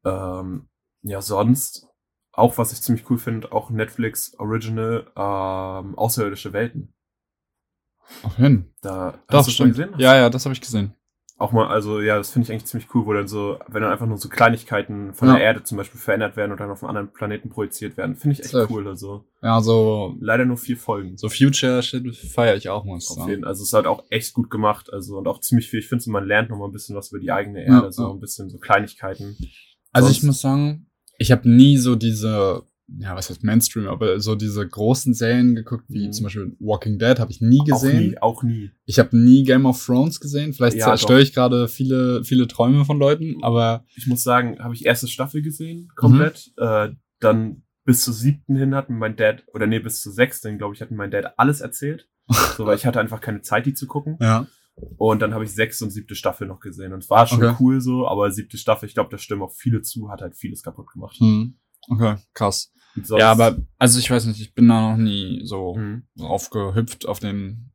ähm, 0.05 0.67
ja, 1.01 1.21
sonst, 1.21 1.87
auch 2.33 2.57
was 2.57 2.71
ich 2.73 2.81
ziemlich 2.81 3.09
cool 3.09 3.17
finde, 3.17 3.51
auch 3.51 3.69
Netflix 3.69 4.33
Original 4.39 5.05
ähm, 5.15 5.97
Außerirdische 5.97 6.53
Welten. 6.53 6.93
Auf 8.23 8.35
hin. 8.35 8.73
Da 8.81 9.19
Doch, 9.29 9.39
hast 9.39 9.47
du 9.47 9.51
schon 9.51 9.69
gesehen? 9.69 9.93
Ja, 9.97 10.15
ja, 10.15 10.29
das 10.29 10.45
habe 10.45 10.53
ich 10.53 10.61
gesehen. 10.61 10.93
Auch 11.37 11.51
mal, 11.53 11.67
also 11.69 11.99
ja, 12.01 12.17
das 12.17 12.29
finde 12.29 12.45
ich 12.45 12.51
eigentlich 12.51 12.65
ziemlich 12.65 12.93
cool, 12.93 13.05
wo 13.07 13.13
dann 13.13 13.27
so, 13.27 13.57
wenn 13.67 13.81
dann 13.81 13.91
einfach 13.91 14.05
nur 14.05 14.17
so 14.19 14.29
Kleinigkeiten 14.29 15.15
von 15.15 15.27
Ja. 15.27 15.35
der 15.35 15.43
Erde 15.43 15.63
zum 15.63 15.75
Beispiel 15.77 15.99
verändert 15.99 16.35
werden 16.37 16.51
und 16.51 16.59
dann 16.59 16.69
auf 16.69 16.83
einen 16.83 16.89
anderen 16.89 17.13
Planeten 17.13 17.49
projiziert 17.49 17.97
werden. 17.97 18.15
Finde 18.15 18.33
ich 18.35 18.41
echt 18.41 18.49
Safe. 18.51 18.71
cool. 18.71 18.87
Also 18.87 19.25
Ja, 19.41 19.59
so, 19.61 20.15
leider 20.19 20.45
nur 20.45 20.57
vier 20.57 20.77
Folgen. 20.77 21.17
so 21.17 21.29
Future-Shit 21.29 22.15
feiere 22.15 22.57
ich 22.57 22.69
auch, 22.69 22.85
muss 22.85 23.05
ich 23.05 23.09
Auf 23.09 23.17
sagen. 23.17 23.29
jeden, 23.31 23.43
also 23.45 23.63
es 23.63 23.69
ist 23.69 23.73
halt 23.73 23.87
auch 23.87 24.03
echt 24.11 24.35
gut 24.35 24.51
gemacht, 24.51 24.93
also 24.93 25.17
und 25.17 25.27
auch 25.27 25.39
ziemlich 25.39 25.67
viel. 25.67 25.79
Ich 25.79 25.87
finde, 25.89 26.03
so, 26.03 26.11
man 26.11 26.27
lernt 26.27 26.51
noch 26.51 26.57
mal 26.59 26.65
ein 26.65 26.71
bisschen 26.71 26.95
was 26.95 27.09
über 27.11 27.19
die 27.19 27.31
eigene 27.31 27.65
Ja, 27.65 27.75
Erde, 27.77 27.91
so 27.91 28.03
ja. 28.03 28.09
ein 28.11 28.19
bisschen 28.19 28.49
so 28.49 28.59
Kleinigkeiten. 28.59 29.35
Also 29.93 30.09
Sonst- 30.09 30.17
ich 30.19 30.23
muss 30.23 30.41
sagen, 30.41 30.90
ich 31.21 31.31
habe 31.31 31.47
nie 31.49 31.77
so 31.77 31.95
diese, 31.95 32.63
ja, 32.99 33.15
was 33.15 33.29
heißt 33.29 33.43
Mainstream, 33.43 33.87
aber 33.87 34.19
so 34.19 34.35
diese 34.35 34.67
großen 34.67 35.13
Serien 35.13 35.55
geguckt, 35.55 35.85
wie 35.87 36.07
Mhm. 36.07 36.13
zum 36.13 36.23
Beispiel 36.25 36.55
Walking 36.59 36.97
Dead, 36.99 37.19
habe 37.19 37.31
ich 37.31 37.39
nie 37.41 37.61
Auch 37.61 37.65
gesehen. 37.65 38.09
nie, 38.09 38.17
auch 38.17 38.43
nie. 38.43 38.71
Ich 38.85 38.99
habe 38.99 39.15
nie 39.17 39.43
Game 39.43 39.65
of 39.65 39.83
Thrones 39.85 40.19
gesehen. 40.19 40.53
Vielleicht 40.53 40.77
Ja, 40.77 40.85
zerstöre 40.87 41.21
ich 41.21 41.33
gerade 41.33 41.67
viele, 41.67 42.23
viele 42.23 42.47
Träume 42.47 42.83
von 42.85 42.97
Leuten, 42.99 43.35
aber 43.43 43.85
ich 43.95 44.07
muss 44.07 44.23
sagen, 44.23 44.59
habe 44.59 44.73
ich 44.73 44.85
erste 44.85 45.07
Staffel 45.07 45.41
gesehen, 45.41 45.89
komplett. 45.95 46.51
Äh, 46.57 46.89
dann 47.19 47.63
bis 47.85 48.01
zur 48.01 48.13
siebten 48.13 48.55
hin 48.55 48.75
hat 48.75 48.89
mir 48.89 48.95
mein 48.97 49.15
Dad, 49.15 49.43
oder 49.53 49.67
nee, 49.67 49.79
bis 49.79 50.01
zur 50.01 50.11
sechsten, 50.11 50.57
glaube 50.57 50.73
ich, 50.75 50.81
hat 50.81 50.91
mir 50.91 50.97
mein 50.97 51.11
Dad 51.11 51.33
alles 51.37 51.61
erzählt. 51.61 52.07
so, 52.57 52.65
weil 52.65 52.75
ich 52.77 52.85
hatte 52.85 52.99
einfach 52.99 53.21
keine 53.21 53.41
Zeit, 53.41 53.65
die 53.65 53.73
zu 53.73 53.87
gucken. 53.87 54.17
ja. 54.19 54.47
Und 54.97 55.21
dann 55.21 55.33
habe 55.33 55.43
ich 55.43 55.53
sechste 55.53 55.85
und 55.85 55.91
siebte 55.91 56.15
Staffel 56.15 56.47
noch 56.47 56.59
gesehen. 56.59 56.93
Und 56.93 56.99
es 57.03 57.09
war 57.09 57.25
schon 57.27 57.43
Okay. 57.43 57.55
cool 57.59 57.81
so, 57.81 58.07
aber 58.07 58.31
siebte 58.31 58.57
Staffel, 58.57 58.87
ich 58.87 58.93
glaube, 58.93 59.09
da 59.09 59.17
stimmen 59.17 59.41
auch 59.41 59.51
viele 59.53 59.81
zu, 59.81 60.09
hat 60.09 60.21
halt 60.21 60.35
vieles 60.35 60.63
kaputt 60.63 60.91
gemacht. 60.91 61.17
Hm. 61.19 61.55
Okay, 61.89 62.15
krass. 62.33 62.71
Ja, 63.17 63.31
aber, 63.31 63.57
also 63.77 63.99
ich 63.99 64.11
weiß 64.11 64.25
nicht, 64.25 64.41
ich 64.41 64.53
bin 64.53 64.67
da 64.67 64.91
noch 64.91 64.97
nie 64.97 65.41
so 65.45 65.75
Mhm. 65.75 66.03
aufgehüpft 66.19 67.07
auf 67.07 67.19
den 67.19 67.71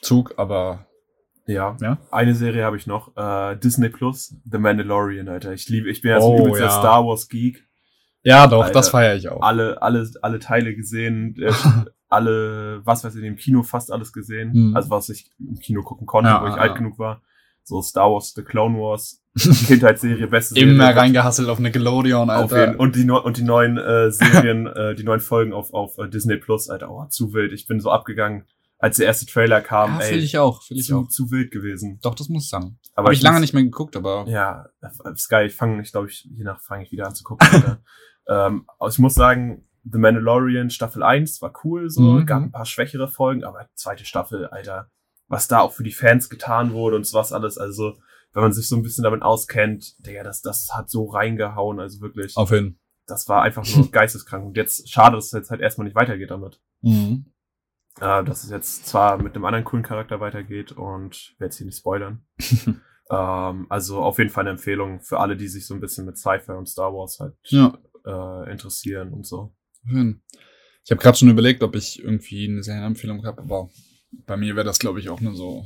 Zug, 0.00 0.34
aber 0.38 0.86
Ja. 1.46 1.76
Ja? 1.80 1.98
Eine 2.10 2.34
Serie 2.34 2.64
habe 2.64 2.76
ich 2.76 2.86
noch. 2.86 3.16
Äh, 3.16 3.56
Disney 3.56 3.88
Plus, 3.88 4.34
The 4.50 4.58
Mandalorian, 4.58 5.28
Alter. 5.28 5.52
Ich 5.52 5.68
liebe, 5.68 5.90
ich 5.90 6.00
bin 6.00 6.12
ja 6.12 6.20
so 6.20 6.26
Oh, 6.28 6.34
ein 6.36 6.40
übelster 6.46 6.64
ja. 6.66 6.70
Star 6.70 7.04
Wars 7.04 7.28
Geek. 7.28 7.68
ja, 8.22 8.46
doch, 8.46 8.62
Alter. 8.62 8.72
das 8.74 8.88
feiere 8.90 9.16
ich 9.16 9.28
auch. 9.28 9.42
Alle, 9.42 9.82
alle, 9.82 10.08
alle 10.22 10.38
Teile 10.38 10.74
gesehen, 10.74 11.34
alle, 12.12 12.80
was 12.84 13.02
weiß 13.04 13.14
ich, 13.16 13.24
im 13.24 13.36
Kino 13.36 13.62
fast 13.62 13.90
alles 13.90 14.12
gesehen. 14.12 14.52
Mhm. 14.52 14.76
Also 14.76 14.90
was 14.90 15.08
ich 15.08 15.30
im 15.38 15.58
Kino 15.58 15.82
gucken 15.82 16.06
konnte, 16.06 16.30
Ja, 16.30 16.42
wo 16.42 16.46
ich 16.46 16.54
ja, 16.56 16.60
alt 16.60 16.76
genug 16.76 16.98
war. 16.98 17.22
So 17.64 17.80
Star 17.80 18.10
Wars, 18.10 18.32
The 18.34 18.42
Clone 18.42 18.76
Wars, 18.78 19.22
Kindheitsserie, 19.36 20.26
beste 20.26 20.54
Serie. 20.54 20.72
Immer 20.74 20.96
reingehasselt 20.96 21.48
auf 21.48 21.58
Nickelodeon, 21.58 22.28
Auf 22.28 22.52
Alter. 22.52 22.66
jeden, 22.66 22.76
und 22.76 22.96
die 22.96 23.08
und 23.08 23.36
die 23.36 23.44
neuen 23.44 23.78
äh, 23.78 24.10
Serien, 24.10 24.66
äh, 24.76 24.94
die 24.94 25.04
neuen 25.04 25.20
Folgen 25.20 25.52
auf 25.52 25.72
auf 25.72 25.96
äh, 25.98 26.08
Disney 26.08 26.36
Plus, 26.38 26.68
Alter, 26.68 26.90
oh, 26.90 27.06
zu 27.08 27.32
wild. 27.32 27.52
Ich 27.52 27.66
bin 27.66 27.78
so 27.80 27.90
abgegangen, 27.90 28.46
als 28.78 28.96
der 28.96 29.06
erste 29.06 29.26
Trailer 29.26 29.60
kam. 29.60 29.94
ja, 29.94 30.00
ey, 30.00 30.08
fühle 30.14 30.22
ich 30.24 30.38
auch, 30.38 30.62
fühle 30.64 30.80
ich 30.80 30.86
zu, 30.86 30.98
auch. 30.98 31.08
zu 31.08 31.30
wild 31.30 31.52
gewesen. 31.52 32.00
Doch, 32.02 32.16
das 32.16 32.28
muss 32.28 32.44
ich 32.44 32.50
sagen. 32.50 32.78
Aber 32.96 33.06
Habe 33.06 33.14
ich 33.14 33.22
lange 33.22 33.36
muss- 33.36 33.42
nicht 33.42 33.54
mehr 33.54 33.62
geguckt, 33.62 33.96
aber 33.96 34.24
Ja, 34.26 34.66
Sky, 35.16 35.44
ich 35.46 35.54
fange, 35.54 35.80
ich 35.82 35.92
glaube, 35.92 36.08
ich, 36.08 36.28
je 36.36 36.42
nach 36.44 36.60
fange 36.60 36.82
ich 36.84 36.90
wieder 36.92 37.06
an 37.06 37.14
zu 37.14 37.22
gucken. 37.24 37.46
Ähm, 38.28 38.66
aber 38.78 38.88
ich 38.88 39.00
muss 39.00 39.14
sagen, 39.14 39.66
The 39.84 39.98
Mandalorian 39.98 40.70
Staffel 40.70 41.02
1 41.02 41.42
war 41.42 41.52
cool, 41.64 41.90
so, 41.90 42.02
Mhm. 42.02 42.26
gab 42.26 42.42
ein 42.42 42.52
paar 42.52 42.66
schwächere 42.66 43.08
Folgen, 43.08 43.44
aber 43.44 43.68
zweite 43.74 44.04
Staffel, 44.04 44.46
Alter, 44.46 44.90
was 45.28 45.48
da 45.48 45.60
auch 45.60 45.72
für 45.72 45.82
die 45.82 45.92
Fans 45.92 46.28
getan 46.30 46.72
wurde 46.72 46.96
und 46.96 47.12
was 47.14 47.32
alles, 47.32 47.58
also, 47.58 47.94
wenn 48.32 48.42
man 48.42 48.52
sich 48.52 48.68
so 48.68 48.76
ein 48.76 48.82
bisschen 48.82 49.04
damit 49.04 49.22
auskennt, 49.22 49.94
Digga, 50.06 50.22
das, 50.22 50.40
das 50.40 50.68
hat 50.72 50.88
so 50.88 51.06
reingehauen, 51.06 51.80
also 51.80 52.00
wirklich, 52.00 52.36
auf 52.36 52.50
hin. 52.50 52.78
das 53.06 53.28
war 53.28 53.42
einfach 53.42 53.64
nur 53.74 53.90
geisteskrank. 53.92 54.44
Und 54.46 54.56
jetzt, 54.56 54.88
schade, 54.90 55.16
dass 55.16 55.26
es 55.26 55.32
jetzt 55.32 55.50
halt 55.50 55.60
erstmal 55.60 55.86
nicht 55.86 55.96
weitergeht 55.96 56.30
damit. 56.30 56.60
Mhm. 56.82 57.26
Äh, 58.00 58.24
dass 58.24 58.44
es 58.44 58.50
jetzt 58.50 58.86
zwar 58.86 59.20
mit 59.20 59.34
einem 59.34 59.44
anderen 59.44 59.64
coolen 59.66 59.82
Charakter 59.84 60.18
weitergeht 60.20 60.72
und 60.72 61.34
werde 61.38 61.46
jetzt 61.50 61.58
hier 61.58 61.66
nicht 61.66 61.76
spoilern. 61.78 62.24
ähm, 63.10 63.66
also 63.68 64.02
auf 64.02 64.18
jeden 64.18 64.30
Fall 64.30 64.42
eine 64.42 64.50
Empfehlung 64.50 65.00
für 65.00 65.18
alle, 65.20 65.36
die 65.36 65.48
sich 65.48 65.66
so 65.66 65.74
ein 65.74 65.80
bisschen 65.80 66.06
mit 66.06 66.16
Sci-Fi 66.16 66.52
und 66.52 66.68
Star 66.68 66.92
Wars 66.94 67.18
halt 67.20 67.34
Ja, 67.44 67.76
äh, 68.06 68.50
interessieren 68.50 69.12
und 69.12 69.26
so. 69.26 69.54
Auf 69.84 69.90
hin. 69.90 70.22
Ich 70.84 70.90
habe 70.90 71.00
gerade 71.00 71.16
schon 71.16 71.30
überlegt, 71.30 71.62
ob 71.62 71.76
ich 71.76 72.02
irgendwie 72.02 72.48
eine 72.48 72.62
Serienempfehlung 72.62 73.24
habe, 73.24 73.42
aber 73.42 73.70
bei 74.26 74.36
mir 74.36 74.56
wäre 74.56 74.64
das, 74.66 74.78
glaube 74.78 74.98
ich, 75.00 75.08
auch 75.10 75.20
nur 75.20 75.34
so 75.34 75.64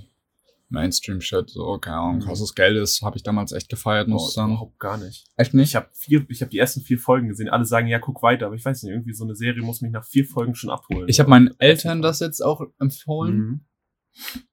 Mainstream-Shit. 0.69 1.49
So, 1.51 1.79
keine 1.79 1.97
Ahnung, 1.97 2.17
Mhm. 2.23 2.27
Haus 2.27 2.41
des 2.41 2.55
Geldes 2.55 3.01
habe 3.03 3.17
ich 3.17 3.23
damals 3.23 3.53
echt 3.53 3.69
gefeiert, 3.69 4.09
muss 4.09 4.29
ich 4.31 4.35
sagen. 4.35 4.53
überhaupt 4.53 4.79
gar 4.79 4.99
nicht. 4.99 5.27
Echt 5.37 5.55
nicht? 5.55 5.69
Ich 5.71 5.77
habe 5.77 5.89
vier, 5.95 6.27
ich 6.29 6.41
habe 6.43 6.51
die 6.51 6.59
ersten 6.59 6.81
vier 6.83 6.99
Folgen 6.99 7.29
gesehen. 7.29 7.49
Alle 7.49 7.65
sagen, 7.65 7.87
ja, 7.87 7.99
guck 7.99 8.23
weiter, 8.23 8.47
aber 8.47 8.57
ich 8.57 8.65
weiß 8.65 8.83
nicht, 8.83 8.93
irgendwie 8.93 9.15
so 9.15 9.25
eine 9.25 9.37
Serie 9.37 9.63
muss 9.63 9.81
mich 9.81 9.93
nach 9.93 10.05
vier 10.05 10.27
Folgen 10.27 10.55
schon 10.55 10.71
abholen. 10.71 11.09
Ich 11.09 11.19
habe 11.21 11.31
meinen 11.31 11.55
Eltern 11.59 12.03
das 12.03 12.21
jetzt 12.21 12.41
auch 12.43 12.63
empfohlen 12.79 13.37
Mhm. 13.39 13.61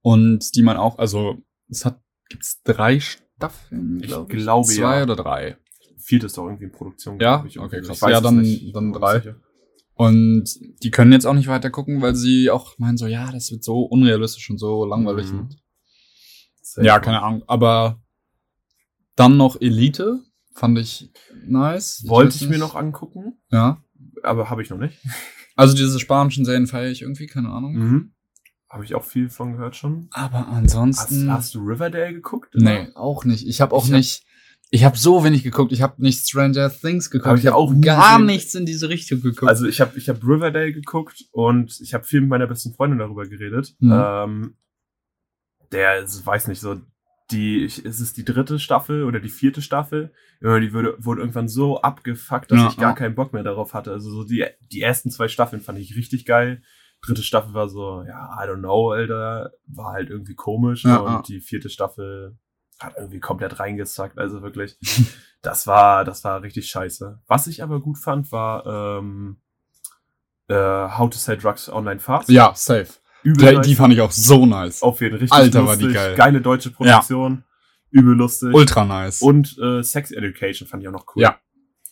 und 0.02 0.56
die 0.56 0.62
man 0.62 0.78
auch, 0.78 0.98
also 1.00 1.38
es 1.70 1.84
hat, 1.86 2.00
gibt's 2.30 2.62
drei 2.64 3.00
Staffeln, 3.00 4.00
Ich 4.02 4.08
glaub 4.08 4.30
glaube, 4.30 4.68
Zwei 4.68 4.98
ja. 4.98 5.04
oder 5.04 5.16
drei. 5.16 5.58
Vierte 5.98 6.26
ist 6.28 6.38
doch 6.38 6.46
irgendwie 6.46 6.66
in 6.66 6.72
Produktion. 6.72 7.20
Ja? 7.20 7.44
ich, 7.48 7.60
Okay, 7.60 7.82
krass. 7.82 8.02
Ja, 8.02 8.20
dann- 8.22 8.46
dann 8.74 8.94
drei. 8.94 9.20
sicher. 9.20 9.36
Und 9.96 10.46
die 10.84 10.90
können 10.92 11.12
jetzt 11.12 11.26
auch 11.26 11.34
nicht 11.36 11.48
weiter 11.48 11.70
gucken, 11.70 12.02
weil 12.02 12.16
sie 12.16 12.50
auch 12.50 12.78
meinen 12.80 12.98
so, 12.98 13.06
ja, 13.08 13.32
das 13.32 13.52
wird 13.52 13.64
so 13.64 13.82
unrealistisch 13.84 14.50
und 14.50 14.58
so 14.58 14.86
langweilig. 14.86 15.32
Mhm. 15.32 15.50
Ja, 16.82 17.00
keine 17.00 17.22
Ahnung. 17.22 17.44
Aber 17.48 18.02
dann 19.16 19.38
noch 19.38 19.62
Elite, 19.62 20.20
fand 20.56 20.80
ich 20.80 21.12
nice. 21.46 22.04
Wollte 22.08 22.34
weiß 22.34 22.42
ich 22.42 22.50
mir 22.50 22.58
noch 22.58 22.76
angucken, 22.76 23.40
Ja. 23.52 23.84
aber 24.24 24.50
habe 24.50 24.62
ich 24.64 24.70
noch 24.70 24.80
nicht. 24.80 24.98
Also 25.56 25.76
diese 25.76 26.00
spanischen 26.00 26.46
Serien 26.46 26.66
feiere 26.66 26.90
ich 26.90 27.04
irgendwie, 27.04 27.28
keine 27.28 27.50
Ahnung. 27.50 27.74
Mhm. 27.76 28.14
Habe 28.68 28.86
ich 28.86 28.96
auch 28.96 29.04
viel 29.04 29.30
von 29.30 29.52
gehört 29.52 29.76
schon. 29.76 30.08
Aber 30.10 30.48
Hast, 30.48 30.56
ansonsten. 30.56 31.32
hast 31.32 31.54
du 31.54 31.60
Riverdale 31.60 32.12
geguckt? 32.12 32.56
nee, 32.56 32.88
auch 32.96 33.24
nicht. 33.24 33.46
Ich 33.46 33.62
habe 33.62 33.76
auch 33.76 33.86
Ich 33.86 33.92
nicht. 33.92 34.26
Ich 34.74 34.84
habe 34.84 34.98
so 34.98 35.24
wenig 35.24 35.44
geguckt. 35.44 35.72
Ich 35.72 35.84
habe 35.84 36.02
nicht 36.02 36.28
Stranger 36.28 36.68
Things 36.72 37.12
geguckt. 37.12 37.30
Hab 37.30 37.38
ich 37.38 37.46
habe 37.46 37.56
auch 37.58 37.72
gar 37.80 38.14
gesehen. 38.18 38.26
nichts 38.26 38.56
in 38.56 38.66
diese 38.66 38.90
Richtung 38.90 39.22
geguckt. 39.22 39.48
Also 39.48 39.68
ich 39.68 39.80
habe 39.80 39.96
ich 40.00 40.10
hab 40.10 40.24
Riverdale 40.24 40.74
geguckt 40.74 41.26
und 41.32 41.80
ich 41.80 41.94
habe 41.94 42.06
viel 42.06 42.22
mit 42.22 42.32
meiner 42.32 42.48
besten 42.48 42.74
Freundin 42.74 42.98
darüber 42.98 43.28
geredet. 43.28 43.76
Mhm. 43.78 43.92
Ähm, 43.94 44.58
der, 45.72 46.00
ist, 46.00 46.26
weiß 46.26 46.48
nicht, 46.48 46.60
so 46.60 46.82
die, 47.30 47.66
ich, 47.66 47.86
ist 47.86 48.00
es 48.00 48.14
die 48.14 48.26
dritte 48.26 48.58
Staffel 48.58 49.04
oder 49.04 49.20
die 49.20 49.30
vierte 49.30 49.62
Staffel? 49.62 50.12
Die 50.42 50.74
wurde, 50.74 50.96
wurde 50.98 51.22
irgendwann 51.22 51.50
so 51.50 51.80
abgefuckt, 51.80 52.50
dass 52.50 52.60
Ja, 52.60 52.70
ich 52.70 52.78
gar 52.78 52.90
ja. 52.94 52.96
keinen 52.96 53.14
Bock 53.14 53.32
mehr 53.32 53.44
darauf 53.44 53.76
hatte. 53.76 53.92
Also 53.92 54.10
so 54.10 54.24
die, 54.24 54.44
die 54.72 54.82
ersten 54.82 55.12
zwei 55.12 55.28
Staffeln 55.28 55.62
fand 55.62 55.78
ich 55.78 55.96
richtig 55.96 56.26
geil. 56.26 56.64
Dritte 57.06 57.22
Staffel 57.22 57.54
war 57.54 57.70
so, 57.70 58.04
ja, 58.08 58.44
I 58.44 58.50
don't 58.50 58.58
know, 58.58 58.90
Alter, 58.90 59.52
war 59.68 59.94
halt 59.94 60.10
irgendwie 60.10 60.34
komisch. 60.34 60.84
Ja, 60.84 60.98
und 60.98 61.12
ja. 61.12 61.22
die 61.28 61.42
vierte 61.42 61.70
Staffel 61.70 62.40
hat 62.80 62.96
irgendwie 62.98 63.20
komplett 63.20 63.60
reingesackt. 63.60 64.18
Also 64.18 64.42
wirklich, 64.42 64.78
das 65.42 65.68
war, 65.68 66.06
das 66.06 66.24
war 66.24 66.42
richtig 66.42 66.68
scheiße. 66.68 67.22
Was 67.28 67.48
ich 67.48 67.64
aber 67.64 67.80
gut 67.80 67.98
fand, 67.98 68.32
war 68.32 68.66
ähm, 69.00 69.42
äh, 70.48 70.56
How 70.56 71.10
to 71.10 71.18
Sell 71.18 71.38
Drugs 71.38 71.70
Online 71.70 72.00
Fast. 72.00 72.30
ja, 72.30 72.54
safe. 72.56 72.88
Übel 73.24 73.48
Die, 73.48 73.56
nice. 73.56 73.68
die 73.68 73.76
fand 73.76 73.94
ich 73.94 74.02
auch 74.02 74.12
so 74.12 74.46
nice. 74.46 74.82
Auf 74.82 75.00
jeden 75.00 75.16
richtig 75.16 75.32
Alter, 75.32 75.60
war 75.66 75.76
lustig. 75.76 75.88
die 75.88 75.94
geil. 75.94 76.16
Geile 76.16 76.42
deutsche 76.42 76.72
Produktion. 76.72 77.46
Übel 77.90 78.16
lustig. 78.16 78.54
Ultra 78.54 78.84
nice. 78.86 79.22
Und 79.22 79.58
äh, 79.60 79.82
Sex 79.82 80.12
Education 80.12 80.68
fand 80.68 80.84
ich 80.84 80.90
auch 80.90 80.94
noch 80.94 81.06
cool. 81.16 81.24
Ja. 81.24 81.40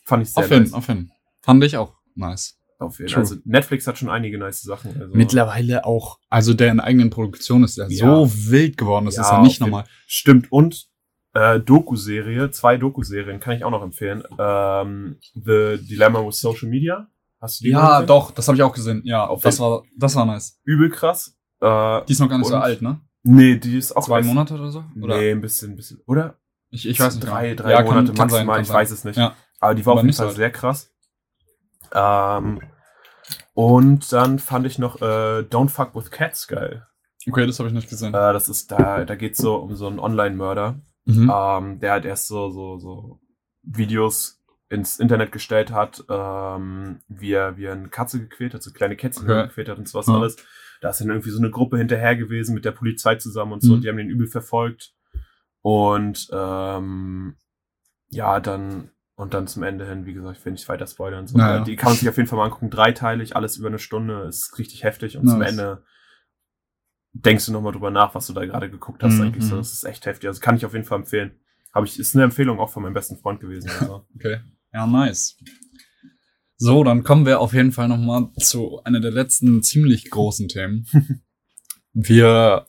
Fand 0.04 0.24
ich 0.24 0.32
sehr 0.32 0.44
auf 0.44 0.50
jeden, 0.50 0.64
nice. 0.64 0.72
auf 0.74 0.88
jeden. 0.88 1.12
Fand 1.40 1.64
ich 1.64 1.76
auch 1.76 1.94
nice. 2.14 2.58
Auf 2.82 2.98
jeden. 2.98 3.10
True. 3.10 3.20
Also 3.20 3.36
Netflix 3.44 3.86
hat 3.86 3.98
schon 3.98 4.08
einige 4.10 4.38
nice 4.38 4.62
Sachen. 4.62 4.90
Also, 5.00 5.14
Mittlerweile 5.16 5.84
auch, 5.84 6.18
also 6.28 6.54
der 6.54 6.70
in 6.72 6.80
eigenen 6.80 7.10
Produktion 7.10 7.64
ist 7.64 7.76
ja, 7.76 7.88
so 7.88 8.30
wild 8.50 8.76
geworden, 8.76 9.04
das 9.06 9.16
Ja, 9.16 9.22
ist 9.22 9.30
ja 9.30 9.42
nicht 9.42 9.60
normal. 9.60 9.84
Stimmt. 10.06 10.50
Und 10.52 10.88
äh, 11.34 11.60
Doku-Serie, 11.60 12.50
zwei 12.50 12.76
Doku-Serien 12.76 13.40
kann 13.40 13.56
ich 13.56 13.64
auch 13.64 13.70
noch 13.70 13.82
empfehlen. 13.82 14.22
Ähm, 14.38 15.16
The 15.34 15.78
Dilemma 15.80 16.26
with 16.26 16.38
Social 16.38 16.68
Media. 16.68 17.08
Hast 17.40 17.60
du 17.60 17.64
die 17.64 17.70
Ja, 17.70 18.02
doch, 18.02 18.30
das 18.30 18.46
habe 18.48 18.56
ich 18.56 18.62
auch 18.62 18.74
gesehen. 18.74 19.00
Ja, 19.04 19.26
Auf 19.26 19.42
das 19.42 19.58
war, 19.58 19.82
das 19.96 20.14
war 20.14 20.26
nice. 20.26 20.60
Übel 20.64 20.90
krass. 20.90 21.34
Äh, 21.60 22.00
Die 22.06 22.12
ist 22.12 22.18
noch 22.20 22.28
gar 22.28 22.38
nicht 22.38 22.48
so 22.48 22.56
alt, 22.56 22.82
ne? 22.82 23.00
nee, 23.24 23.56
die 23.56 23.78
ist 23.78 23.96
auch 23.96 24.04
Zwei 24.04 24.18
erst- 24.18 24.28
Monate 24.28 24.54
oder 24.54 24.70
so? 24.70 24.84
Oder? 25.00 25.16
Nee, 25.18 25.30
ein 25.30 25.40
bisschen, 25.40 25.70
ein 25.72 25.76
bisschen. 25.76 26.00
Oder? 26.06 26.36
Ich, 26.70 26.86
ich 26.88 26.98
weiß 27.00 27.14
nicht. 27.16 27.26
Drei, 27.26 27.54
drei 27.54 27.70
ja, 27.72 27.82
Monate 27.82 28.08
kann, 28.12 28.16
kann 28.16 28.28
maximal, 28.28 28.30
sein, 28.30 28.46
kann 28.46 28.60
ich 28.62 28.66
sein. 28.68 28.76
weiß 28.76 28.90
es 28.90 29.04
nicht. 29.04 29.16
Ja. 29.16 29.34
Aber 29.60 29.74
die 29.74 29.86
war 29.86 29.92
Aber 29.92 30.00
auf 30.00 30.04
jeden 30.06 30.14
so 30.16 30.22
Fall 30.24 30.34
sehr 30.34 30.50
krass. 30.50 30.90
Ähm, 31.94 32.60
Und 33.54 34.12
dann 34.12 34.38
fand 34.38 34.66
ich 34.66 34.78
noch 34.78 35.00
äh, 35.02 35.40
Don't 35.42 35.68
Fuck 35.68 35.94
with 35.94 36.10
Cats 36.10 36.46
geil. 36.48 36.86
Okay, 37.28 37.46
das 37.46 37.58
habe 37.58 37.68
ich 37.68 37.74
nicht 37.74 37.88
gesehen. 37.90 38.14
Äh, 38.14 38.32
das 38.32 38.48
ist 38.48 38.70
da, 38.72 39.04
da 39.04 39.14
geht's 39.14 39.38
so 39.38 39.56
um 39.56 39.76
so 39.76 39.86
einen 39.86 39.98
Online-Mörder. 39.98 40.80
Mhm. 41.04 41.32
ähm, 41.34 41.80
der 41.80 41.90
halt 41.92 42.04
erst 42.04 42.28
so, 42.28 42.50
so, 42.50 42.78
so 42.78 43.20
Videos 43.62 44.40
ins 44.68 45.00
Internet 45.00 45.32
gestellt 45.32 45.72
hat, 45.72 46.04
ähm, 46.08 47.00
wie 47.08 47.32
er, 47.32 47.56
wie 47.56 47.64
er 47.64 47.72
eine 47.72 47.88
Katze 47.88 48.20
gequält 48.20 48.54
hat, 48.54 48.62
so 48.62 48.70
kleine 48.70 48.94
Kätzchen 48.96 49.24
Okay. 49.28 49.48
gequält 49.48 49.68
hat 49.68 49.78
und 49.78 49.88
sowas 49.88 50.06
Ja. 50.06 50.14
alles. 50.14 50.36
Da 50.80 50.90
ist 50.90 51.00
dann 51.00 51.08
irgendwie 51.10 51.30
so 51.30 51.38
eine 51.40 51.50
Gruppe 51.50 51.76
hinterher 51.76 52.14
gewesen 52.14 52.54
mit 52.54 52.64
der 52.64 52.70
Polizei 52.70 53.16
zusammen 53.16 53.52
und 53.54 53.62
so, 53.62 53.70
Mhm. 53.70 53.74
und 53.74 53.84
die 53.84 53.88
haben 53.88 53.96
den 53.96 54.10
übel 54.10 54.28
verfolgt. 54.28 54.94
Und 55.60 56.28
ähm, 56.32 57.36
ja, 58.10 58.38
dann 58.38 58.91
und 59.14 59.34
dann 59.34 59.46
zum 59.46 59.62
Ende 59.62 59.86
hin, 59.88 60.06
wie 60.06 60.14
gesagt, 60.14 60.38
ich 60.38 60.44
will 60.44 60.52
nicht 60.52 60.68
weiter 60.68 60.86
spoilern. 60.86 61.26
So. 61.26 61.36
Naja. 61.38 61.64
Die 61.64 61.76
kann 61.76 61.90
man 61.90 61.98
sich 61.98 62.08
auf 62.08 62.16
jeden 62.16 62.28
Fall 62.28 62.38
mal 62.38 62.46
angucken. 62.46 62.70
Dreiteilig, 62.70 63.36
alles 63.36 63.56
über 63.56 63.68
eine 63.68 63.78
Stunde, 63.78 64.22
ist 64.22 64.58
richtig 64.58 64.84
heftig. 64.84 65.16
Und 65.16 65.28
zum 65.28 65.38
Nice. 65.40 65.50
Ende 65.50 65.84
denkst 67.12 67.46
du 67.46 67.52
nochmal 67.52 67.72
drüber 67.72 67.90
nach, 67.90 68.14
was 68.14 68.26
du 68.26 68.32
da 68.32 68.44
gerade 68.46 68.70
geguckt 68.70 69.02
hast. 69.02 69.14
Mhm, 69.14 69.22
Eigentlich 69.22 69.44
so. 69.44 69.54
mhm. 69.54 69.58
Das 69.58 69.72
ist 69.72 69.84
echt 69.84 70.06
heftig. 70.06 70.28
Also 70.28 70.40
kann 70.40 70.56
ich 70.56 70.64
auf 70.64 70.72
jeden 70.72 70.84
Fall 70.86 70.98
empfehlen. 71.00 71.32
Habe 71.74 71.86
ich, 71.86 71.98
ist 71.98 72.14
eine 72.14 72.24
Empfehlung 72.24 72.58
auch 72.58 72.70
von 72.70 72.82
meinem 72.82 72.94
besten 72.94 73.16
Freund 73.18 73.40
gewesen. 73.40 73.70
Also. 73.80 74.06
Okay. 74.16 74.40
Ja, 74.72 74.86
nice. 74.86 75.36
So, 76.56 76.82
dann 76.84 77.02
kommen 77.02 77.26
wir 77.26 77.40
auf 77.40 77.52
jeden 77.52 77.72
Fall 77.72 77.88
noch 77.88 77.98
mal 77.98 78.30
zu 78.38 78.82
einer 78.84 79.00
der 79.00 79.10
letzten 79.10 79.62
ziemlich 79.62 80.08
großen 80.10 80.48
Themen. 80.48 80.86
wir, 81.92 82.66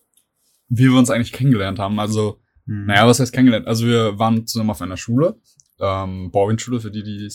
wie 0.68 0.90
wir 0.90 0.98
uns 0.98 1.10
eigentlich 1.10 1.32
kennengelernt 1.32 1.80
haben. 1.80 2.00
Also, 2.00 2.40
Hm. 2.66 2.86
naja, 2.88 3.06
was 3.08 3.20
heißt 3.20 3.34
kennengelernt? 3.34 3.68
Also, 3.68 3.86
wir 3.86 4.18
waren 4.20 4.48
zusammen 4.48 4.70
auf 4.70 4.82
einer 4.82 4.96
Schule, 4.98 5.40
ähm, 5.84 6.32
Borwin-Schule, 6.32 6.80
für 6.80 6.92
die, 6.92 7.04
die 7.04 7.30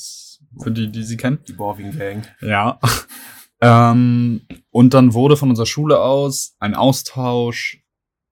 für 0.62 0.70
die, 0.70 0.90
die 0.90 1.03
sie 1.03 1.16
kennen. 1.16 1.38
Die 1.46 1.53
Borwin 1.53 1.96
Gang. 1.96 2.22
Ja. 2.40 2.78
ähm, 3.61 4.40
und 4.70 4.94
dann 4.94 5.12
wurde 5.14 5.36
von 5.36 5.51
unserer 5.51 5.66
Schule 5.66 6.01
aus 6.01 6.55
ein 6.59 6.74
Austausch 6.74 7.82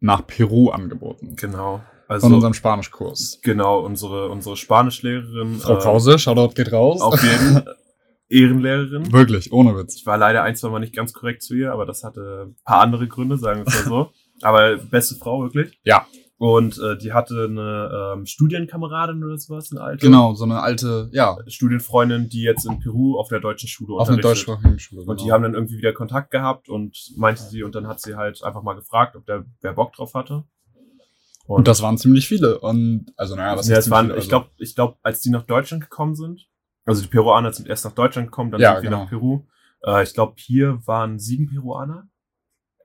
nach 0.00 0.26
Peru 0.26 0.70
angeboten. 0.70 1.36
Genau. 1.36 1.82
Von 2.06 2.14
Also, 2.14 2.26
unserem 2.28 2.54
Spanischkurs. 2.54 3.40
genau, 3.42 3.80
unsere, 3.80 4.28
unsere 4.28 4.56
Spanischlehrerin. 4.56 5.56
Frau 5.58 5.76
äh, 5.76 5.80
Krause, 5.80 6.18
Shoutout 6.18 6.54
geht 6.54 6.72
raus. 6.72 7.00
Auf 7.00 7.20
jeden 7.22 7.64
Ehrenlehrerin. 8.28 9.12
Wirklich, 9.12 9.52
ohne 9.52 9.76
Witz. 9.76 9.96
Ich 9.96 10.06
war 10.06 10.16
leider 10.18 10.42
ein, 10.42 10.56
zwei 10.56 10.68
Mal 10.68 10.78
nicht 10.80 10.94
ganz 10.94 11.12
korrekt 11.12 11.42
zu 11.42 11.54
ihr, 11.54 11.72
aber 11.72 11.84
das 11.86 12.02
hatte 12.04 12.46
ein 12.48 12.56
paar 12.64 12.80
andere 12.80 13.06
Gründe, 13.08 13.38
sagen 13.38 13.60
wir 13.60 13.66
es 13.66 13.74
mal 13.74 13.88
so. 13.88 14.10
aber 14.42 14.76
beste 14.76 15.14
Frau, 15.16 15.42
wirklich. 15.42 15.78
Ja. 15.84 16.06
Und 16.38 16.78
äh, 16.78 16.98
die 16.98 17.14
hatte 17.14 17.46
eine 17.48 18.14
ähm, 18.14 18.26
Studienkameradin 18.26 19.24
oder 19.24 19.38
sowas, 19.38 19.72
eine 19.72 19.80
alte. 19.80 20.04
Genau, 20.04 20.34
so 20.34 20.44
eine 20.44 20.60
alte, 20.60 21.08
ja, 21.12 21.36
Studienfreundin, 21.46 22.28
die 22.28 22.42
jetzt 22.42 22.66
in 22.66 22.78
Peru 22.78 23.18
auf 23.18 23.28
der 23.28 23.40
deutschen 23.40 23.70
Schule 23.70 23.94
auf 23.94 24.08
einer 24.08 24.16
unterrichtet. 24.18 24.48
deutschsprachigen 24.48 24.78
Schule. 24.78 25.02
Und 25.06 25.20
die 25.20 25.24
genau. 25.24 25.34
haben 25.34 25.42
dann 25.44 25.54
irgendwie 25.54 25.78
wieder 25.78 25.94
Kontakt 25.94 26.30
gehabt 26.30 26.68
und 26.68 26.94
meinte 27.16 27.42
sie, 27.42 27.62
und 27.62 27.74
dann 27.74 27.86
hat 27.86 28.00
sie 28.02 28.16
halt 28.16 28.42
einfach 28.44 28.62
mal 28.62 28.74
gefragt, 28.74 29.16
ob 29.16 29.24
der 29.24 29.46
wer 29.62 29.72
Bock 29.72 29.94
drauf 29.94 30.12
hatte. 30.12 30.44
Und 31.46 31.68
das 31.68 31.80
waren 31.80 31.96
ziemlich 31.96 32.28
viele. 32.28 32.58
Und, 32.58 33.06
also, 33.16 33.34
naja, 33.34 33.56
was 33.56 33.68
ja, 33.68 33.78
es 33.78 33.88
waren, 33.88 34.06
ziemlich 34.08 34.24
ich 34.24 34.24
viele? 34.24 34.40
glaube, 34.40 34.50
ich 34.58 34.74
glaube, 34.74 34.96
als 35.02 35.20
die 35.20 35.30
nach 35.30 35.44
Deutschland 35.44 35.84
gekommen 35.84 36.16
sind, 36.16 36.46
also 36.84 37.00
die 37.00 37.08
Peruaner 37.08 37.52
sind 37.52 37.66
erst 37.68 37.84
nach 37.86 37.92
Deutschland 37.92 38.28
gekommen, 38.28 38.50
dann 38.50 38.60
Ja, 38.60 38.74
sind 38.74 38.82
wir 38.82 38.90
genau. 38.90 39.02
nach 39.04 39.08
Peru. 39.08 39.46
Äh, 39.84 40.02
ich 40.02 40.12
glaube, 40.12 40.34
hier 40.36 40.86
waren 40.86 41.18
sieben 41.18 41.48
Peruaner. 41.48 42.08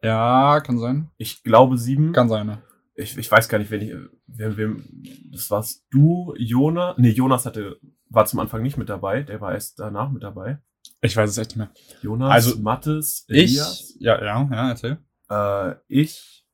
Also, 0.02 0.08
ja, 0.08 0.60
kann 0.62 0.80
sein. 0.80 1.10
Ich 1.18 1.44
glaube 1.44 1.78
sieben. 1.78 2.14
Kann 2.14 2.30
sein, 2.30 2.48
ne? 2.48 2.62
Ich, 2.94 3.18
ich 3.18 3.32
weiß 3.32 3.48
gar 3.50 3.58
nicht, 3.58 3.72
wen 3.72 3.82
ich, 3.82 3.94
wer, 4.28 4.58
wem, 4.58 4.84
das 5.32 5.50
warst 5.50 5.86
du, 5.92 6.34
Jonas. 6.38 6.96
Nee, 6.98 7.12
Jonas 7.12 7.46
hatte, 7.46 7.80
war 8.10 8.26
zum 8.26 8.40
Anfang 8.40 8.62
nicht 8.62 8.78
mit 8.78 8.90
dabei, 8.90 9.24
der 9.24 9.40
war 9.42 9.54
erst 9.54 9.80
danach 9.80 10.12
mit 10.12 10.24
dabei. 10.24 10.60
Ich 11.02 11.16
weiß 11.16 11.30
es 11.30 11.38
echt 11.38 11.52
nicht 11.52 11.58
mehr. 11.58 11.72
Jonas, 12.02 12.32
Also, 12.32 12.60
Mattes, 12.60 13.26
Ich, 13.30 13.54
ja, 14.00 14.22
ja, 14.22 14.50
ja, 14.52 14.70
erzähl. 14.70 14.98
äh, 15.30 15.76
ich, 15.88 16.46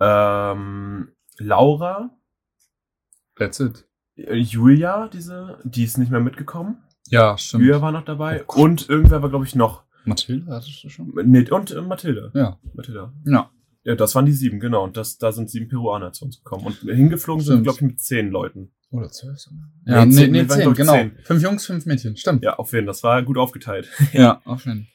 ähm, 0.00 1.12
Laura, 1.38 2.10
That's 3.36 3.60
it. 3.60 3.86
äh, 4.16 4.34
Julia, 4.34 5.08
diese, 5.08 5.58
die 5.64 5.84
ist 5.84 5.98
nicht 5.98 6.10
mehr 6.10 6.20
mitgekommen. 6.20 6.82
Ja, 7.08 7.38
stimmt. 7.38 7.62
Julia 7.64 7.80
war 7.80 7.92
noch 7.92 8.04
dabei. 8.04 8.44
Oh 8.48 8.62
und 8.62 8.88
irgendwer 8.88 9.22
war, 9.22 9.30
glaube 9.30 9.44
ich, 9.46 9.54
noch. 9.54 9.84
Mathilde 10.04 10.52
hattest 10.52 10.82
du 10.84 10.88
schon? 10.88 11.12
Nee, 11.24 11.50
und 11.50 11.70
äh, 11.70 11.80
Mathilde. 11.80 12.30
Ja. 12.34 12.58
Mathilda. 12.74 13.12
Ja. 13.26 13.50
Ja, 13.88 13.94
das 13.94 14.14
waren 14.14 14.26
die 14.26 14.32
sieben, 14.32 14.60
genau. 14.60 14.84
Und 14.84 14.98
das, 14.98 15.16
da 15.16 15.32
sind 15.32 15.48
sieben 15.48 15.66
Peruaner 15.68 16.12
zu 16.12 16.26
uns 16.26 16.38
gekommen. 16.42 16.66
Und 16.66 16.74
hingeflogen 16.94 17.42
sind, 17.42 17.54
Stimmt. 17.54 17.64
glaube 17.64 17.76
ich, 17.76 17.82
mit 17.82 18.00
zehn 18.00 18.28
Leuten. 18.30 18.70
Oder 18.90 19.08
zwölf 19.08 19.38
sogar. 19.38 19.70
Nee, 19.86 19.92
Ja, 19.92 20.04
nee, 20.04 20.12
zehn, 20.14 20.30
nee, 20.30 20.48
waren, 20.48 20.60
zehn, 20.60 20.74
genau. 20.74 20.92
zehn. 20.92 21.12
Fünf 21.24 21.42
Jungs, 21.42 21.64
fünf 21.66 21.86
Mädchen, 21.86 22.16
stimmt. 22.18 22.44
Ja, 22.44 22.56
auf 22.58 22.72
jeden 22.74 22.84
Fall. 22.84 22.92
Das 22.92 23.02
war 23.02 23.22
gut 23.22 23.38
aufgeteilt. 23.38 23.88
Ja, 24.12 24.42
auf 24.44 24.66
jeden 24.66 24.82
Fall. 24.84 24.92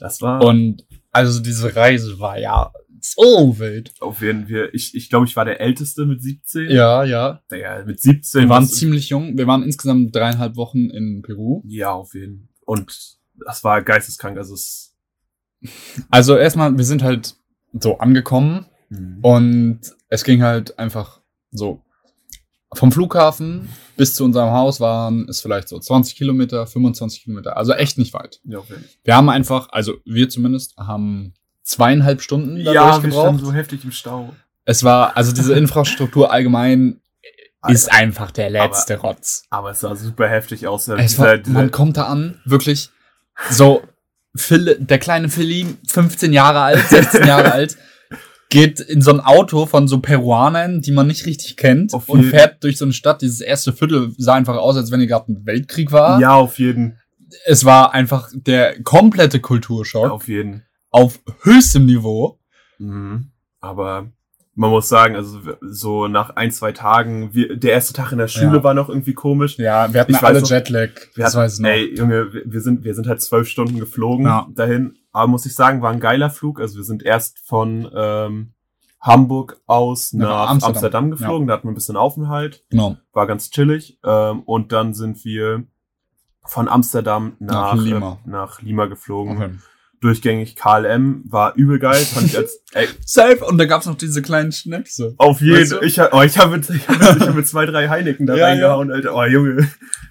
Das 0.00 0.20
war 0.20 0.44
Und, 0.44 0.84
also, 1.10 1.40
diese 1.40 1.74
Reise 1.74 2.18
war 2.20 2.38
ja 2.38 2.70
so 3.00 3.58
wild. 3.58 3.94
auf 4.00 4.20
jeden 4.20 4.46
Fall. 4.48 4.68
Ich, 4.74 4.94
ich 4.94 5.08
glaube, 5.08 5.24
ich 5.26 5.36
war 5.36 5.44
der 5.46 5.60
Älteste 5.62 6.04
mit 6.04 6.22
17. 6.22 6.70
Ja, 6.70 7.02
ja. 7.04 7.42
Ja, 7.50 7.82
mit 7.86 7.98
17. 8.00 8.42
Wir 8.42 8.48
waren 8.50 8.66
ziemlich 8.66 9.08
jung. 9.08 9.38
Wir 9.38 9.46
waren 9.46 9.62
insgesamt 9.62 10.14
dreieinhalb 10.14 10.56
Wochen 10.56 10.90
in 10.90 11.22
Peru. 11.22 11.62
Ja, 11.66 11.92
auf 11.92 12.12
jeden 12.14 12.40
Fall. 12.40 12.48
Und 12.66 13.18
das 13.46 13.64
war 13.64 13.80
geisteskrank. 13.82 14.36
Also 14.36 14.52
es. 14.54 14.94
Also 16.10 16.36
erstmal, 16.36 16.76
wir 16.76 16.84
sind 16.84 17.02
halt 17.02 17.36
so 17.78 17.98
angekommen 17.98 18.66
Mhm. 18.90 19.18
und 19.22 19.80
es 20.08 20.24
ging 20.24 20.42
halt 20.42 20.78
einfach 20.78 21.20
so 21.50 21.80
vom 22.74 22.92
Flughafen 22.92 23.68
bis 23.96 24.14
zu 24.14 24.24
unserem 24.24 24.50
Haus 24.50 24.78
waren 24.80 25.26
es 25.28 25.40
vielleicht 25.40 25.68
so 25.68 25.78
20 25.78 26.16
Kilometer, 26.16 26.66
25 26.66 27.22
Kilometer, 27.24 27.56
also 27.56 27.72
echt 27.72 27.98
nicht 27.98 28.12
weit. 28.14 28.40
Ja, 28.44 28.60
Fall. 28.62 28.76
Wir 29.04 29.16
haben 29.16 29.28
einfach, 29.30 29.68
also 29.70 29.94
wir 30.04 30.28
zumindest, 30.28 30.76
haben 30.76 31.32
zweieinhalb 31.62 32.20
Stunden 32.20 32.56
dadurch 32.56 32.74
Ja, 32.74 32.96
wir 33.02 33.08
gebraucht. 33.10 33.24
standen 33.26 33.44
so 33.44 33.52
heftig 33.52 33.84
im 33.84 33.92
Stau. 33.92 34.34
Es 34.64 34.82
war, 34.84 35.16
also 35.16 35.32
diese 35.32 35.54
Infrastruktur 35.58 36.30
allgemein 36.32 37.00
ist 37.68 37.90
Alter. 37.90 38.02
einfach 38.02 38.30
der 38.32 38.50
letzte 38.50 38.98
Rotz. 38.98 39.44
Aber 39.50 39.70
es 39.70 39.80
sah 39.80 39.94
super 39.96 40.28
heftig 40.28 40.66
aus. 40.66 40.86
Es 40.88 41.18
war, 41.18 41.38
man 41.46 41.70
kommt 41.70 41.96
da 41.96 42.04
an, 42.06 42.40
wirklich 42.44 42.90
so, 43.50 43.82
Phil, 44.36 44.76
der 44.80 44.98
kleine 44.98 45.28
Philly, 45.28 45.66
15 45.88 46.32
Jahre 46.32 46.60
alt, 46.60 46.84
16 46.88 47.26
Jahre 47.26 47.52
alt, 47.52 47.76
geht 48.50 48.80
in 48.80 49.00
so 49.02 49.10
ein 49.12 49.20
Auto 49.20 49.66
von 49.66 49.88
so 49.88 50.00
Peruanern, 50.00 50.80
die 50.80 50.92
man 50.92 51.06
nicht 51.06 51.26
richtig 51.26 51.56
kennt, 51.56 51.94
Auf 51.94 52.08
und 52.08 52.20
jeden- 52.20 52.30
fährt 52.30 52.62
durch 52.64 52.76
so 52.78 52.84
eine 52.84 52.92
Stadt. 52.92 53.22
Dieses 53.22 53.40
erste 53.40 53.72
Viertel 53.72 54.12
sah 54.18 54.34
einfach 54.34 54.56
aus, 54.56 54.76
als 54.76 54.90
wenn 54.90 55.00
hier 55.00 55.08
gerade 55.08 55.32
ein 55.32 55.46
Weltkrieg 55.46 55.92
war. 55.92 56.20
ja, 56.20 56.34
auf 56.34 56.58
jeden. 56.58 56.98
Es 57.46 57.64
war 57.64 57.92
einfach 57.94 58.28
der 58.32 58.80
komplette 58.82 59.40
Kulturschock 59.40 60.10
Auf 60.10 60.28
jeden. 60.28 60.62
auf 60.90 61.18
höchstem 61.42 61.86
Niveau. 61.86 62.38
Mhm. 62.78 63.30
Aber 63.60 64.12
man 64.56 64.70
muss 64.70 64.88
sagen, 64.88 65.16
also 65.16 65.40
so 65.62 66.06
nach 66.06 66.30
ein, 66.36 66.50
zwei 66.52 66.72
Tagen, 66.72 67.34
wir, 67.34 67.56
der 67.56 67.72
erste 67.72 67.92
Tag 67.92 68.12
in 68.12 68.18
der 68.18 68.28
Schule 68.28 68.58
Ja. 68.58 68.64
war 68.64 68.74
noch 68.74 68.88
irgendwie 68.88 69.14
komisch. 69.14 69.58
Ja, 69.58 69.92
wir 69.92 70.00
hatten 70.00 70.12
Ich 70.12 70.22
alle 70.22 70.40
noch- 70.40 70.48
Jetlag. 70.48 70.90
Wir 71.14 71.24
das 71.24 71.34
hatten, 71.34 71.44
weiß 71.44 71.54
ich 71.54 71.60
noch. 71.60 71.68
Ey, 71.70 71.94
Junge, 71.96 72.32
wir, 72.32 72.42
wir 72.46 72.60
sind, 72.60 72.84
wir 72.84 72.94
sind 72.94 73.06
halt 73.08 73.20
zwölf 73.20 73.48
Stunden 73.48 73.78
geflogen 73.80 74.26
Ja. 74.26 74.46
dahin. 74.54 74.96
Aber 75.12 75.26
muss 75.28 75.46
ich 75.46 75.54
sagen, 75.54 75.82
war 75.82 75.90
ein 75.90 76.00
geiler 76.00 76.30
Flug. 76.30 76.60
Also 76.60 76.76
wir 76.76 76.84
sind 76.84 77.02
erst 77.02 77.38
von 77.40 77.90
ähm, 77.94 78.52
Hamburg 79.00 79.60
aus 79.66 80.12
Nach 80.12 80.28
nach 80.28 80.50
Amsterdam. 80.50 80.74
Amsterdam, 80.74 81.10
geflogen. 81.10 81.46
Da 81.48 81.54
hatten 81.54 81.66
wir 81.68 81.72
ein 81.72 81.76
bisschen 81.76 81.96
Aufenthalt. 81.96 82.64
Genau. 82.70 82.96
War 83.12 83.26
ganz 83.26 83.50
chillig. 83.50 83.98
Ähm, 84.04 84.40
und 84.44 84.72
dann 84.72 84.94
sind 84.94 85.24
wir 85.24 85.64
von 86.46 86.68
Amsterdam 86.68 87.36
nach, 87.38 87.74
Nach 87.74 87.82
Lima. 87.82 88.18
Äh, 88.24 88.30
nach 88.30 88.62
Lima 88.62 88.86
geflogen. 88.86 89.36
Okay. 89.36 89.50
Durchgängig 90.04 90.54
KLM. 90.56 91.24
War 91.30 91.54
übel 91.56 91.78
geil. 91.78 91.96
Fand 92.04 92.26
ich 92.26 92.36
als, 92.36 92.60
ey, 92.74 92.86
Safe. 93.06 93.42
Und 93.44 93.56
da 93.56 93.64
gab's 93.64 93.86
noch 93.86 93.96
diese 93.96 94.20
kleinen 94.20 94.52
Schnäpse. 94.52 95.14
Auf 95.16 95.40
jeden 95.40 95.60
Weißt 95.60 95.72
du? 95.72 95.80
Ich, 95.80 95.98
oh, 95.98 96.20
ich 96.22 96.36
habe 96.38 96.58
mit, 96.58 96.68
ich 96.70 96.86
hab 96.88 97.00
ich 97.16 97.26
hab 97.26 97.34
mit 97.34 97.48
zwei, 97.48 97.64
drei 97.64 97.88
Heineken 97.88 98.26
da 98.26 98.36
Ja, 98.36 98.46
reingehauen, 98.48 98.92
Alter. 98.92 99.14
Oh, 99.16 99.24
Junge. 99.24 99.66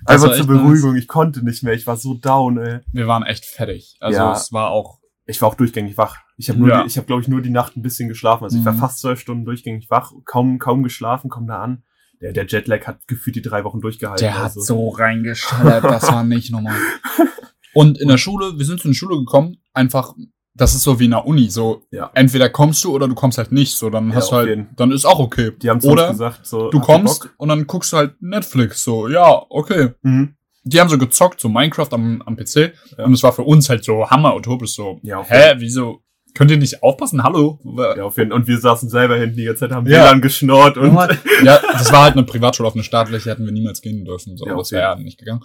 Das 0.05 0.23
Einfach 0.23 0.35
zur 0.35 0.47
Beruhigung. 0.47 0.95
Ich 0.95 1.07
konnte 1.07 1.45
nicht 1.45 1.61
mehr. 1.63 1.73
Ich 1.73 1.85
war 1.85 1.95
so 1.95 2.15
down, 2.15 2.57
ey. 2.57 2.79
Wir 2.91 3.07
waren 3.07 3.23
echt 3.23 3.45
fertig. 3.45 3.95
Also 3.99 4.17
Ja. 4.17 4.33
es 4.33 4.51
war 4.51 4.71
auch 4.71 4.99
Ich 5.25 5.41
war 5.41 5.49
auch 5.49 5.55
durchgängig 5.55 5.95
wach. 5.97 6.17
Ich 6.37 6.49
habe 6.49 6.57
nur, 6.59 6.69
Ja. 6.69 6.81
die, 6.81 6.87
ich 6.87 6.97
habe 6.97 7.05
glaube 7.07 7.21
ich 7.21 7.27
nur 7.27 7.41
die 7.41 7.51
Nacht 7.51 7.77
ein 7.77 7.81
bisschen 7.83 8.09
geschlafen. 8.09 8.43
Also 8.43 8.57
ich 8.57 8.65
war 8.65 8.73
Mhm. 8.73 8.79
fast 8.79 8.99
zwölf 8.99 9.19
Stunden 9.19 9.45
durchgängig 9.45 9.89
wach, 9.91 10.11
kaum, 10.25 10.57
kaum 10.59 10.81
geschlafen, 10.83 11.29
komm 11.29 11.45
da 11.47 11.61
an. 11.61 11.83
Der, 12.19 12.33
der 12.33 12.45
Jetlag 12.47 12.87
hat 12.87 13.05
gefühlt 13.07 13.35
die 13.35 13.41
drei 13.41 13.63
Wochen 13.63 13.79
durchgehalten. 13.79 14.23
Der 14.23 14.35
hat 14.37 14.43
also. 14.45 14.61
so 14.61 14.89
reingeschallert, 14.89 15.83
das 15.83 16.07
war 16.11 16.23
nicht 16.23 16.51
normal. 16.51 16.75
Und 17.73 17.99
in 17.99 18.07
der 18.07 18.17
Schule, 18.17 18.57
wir 18.57 18.65
sind 18.65 18.79
zu 18.79 18.87
einer 18.87 18.95
Schule 18.95 19.17
gekommen, 19.17 19.57
einfach, 19.73 20.13
das 20.55 20.75
ist 20.75 20.83
so 20.83 20.99
wie 20.99 21.05
in 21.05 21.11
der 21.11 21.25
Uni, 21.25 21.49
so, 21.49 21.81
Ja. 21.91 22.11
entweder 22.13 22.49
kommst 22.49 22.83
du 22.83 22.93
oder 22.93 23.07
du 23.07 23.15
kommst 23.15 23.37
halt 23.37 23.51
nicht, 23.51 23.75
so, 23.75 23.89
dann 23.89 24.09
Ja, 24.09 24.15
hast 24.17 24.31
du 24.31 24.35
halt, 24.35 24.49
jeden. 24.49 24.69
dann 24.75 24.91
ist 24.91 25.05
auch 25.05 25.19
okay. 25.19 25.51
Die 25.61 25.69
haben 25.69 25.81
Oder 25.81 26.09
gesagt, 26.11 26.45
so. 26.45 26.69
Du 26.69 26.79
kommst 26.79 27.29
und 27.37 27.49
dann 27.49 27.65
guckst 27.65 27.91
du 27.93 27.97
halt 27.97 28.21
Netflix, 28.21 28.83
so, 28.83 29.07
ja, 29.07 29.41
okay. 29.49 29.89
Mhm. 30.03 30.35
Die 30.65 30.79
haben 30.79 30.89
so 30.89 30.97
gezockt, 30.97 31.41
so 31.41 31.49
Minecraft 31.49 31.89
am, 31.91 32.21
am 32.21 32.35
PC, 32.37 32.73
Ja. 32.97 33.05
und 33.05 33.13
es 33.13 33.23
war 33.23 33.33
für 33.33 33.41
uns 33.43 33.67
halt 33.69 33.83
so 33.83 34.09
hammer-utopisch, 34.09 34.73
so, 34.75 34.99
Ja, 35.01 35.23
hä, 35.27 35.55
wieso, 35.57 36.01
könnt 36.35 36.51
ihr 36.51 36.57
nicht 36.57 36.81
aufpassen, 36.83 37.23
hallo? 37.23 37.59
Ja, 37.97 38.03
auf 38.03 38.17
jeden 38.17 38.29
Fall. 38.31 38.39
Und 38.39 38.47
wir 38.47 38.57
saßen 38.59 38.89
selber 38.89 39.17
hinten 39.17 39.35
die 39.37 39.43
ganze 39.45 39.61
Zeit, 39.61 39.71
haben 39.71 39.85
Ja. 39.87 40.03
WLAN 40.05 40.21
geschnort 40.21 40.77
und. 40.77 40.93
ja, 41.43 41.59
das 41.73 41.91
war 41.91 42.03
halt 42.03 42.13
eine 42.13 42.23
Privatschule 42.23 42.67
auf 42.67 42.75
eine 42.75 42.83
staatliche, 42.83 43.29
hätten 43.31 43.45
wir 43.45 43.51
niemals 43.51 43.81
gehen 43.81 44.05
dürfen. 44.05 44.37
So. 44.37 44.45
Ja, 44.45 44.53
das 44.55 44.67
auf 44.67 44.71
wäre 44.71 44.83
ja 44.83 44.91
jeden 44.93 45.03
nicht 45.05 45.17
gegangen. 45.19 45.43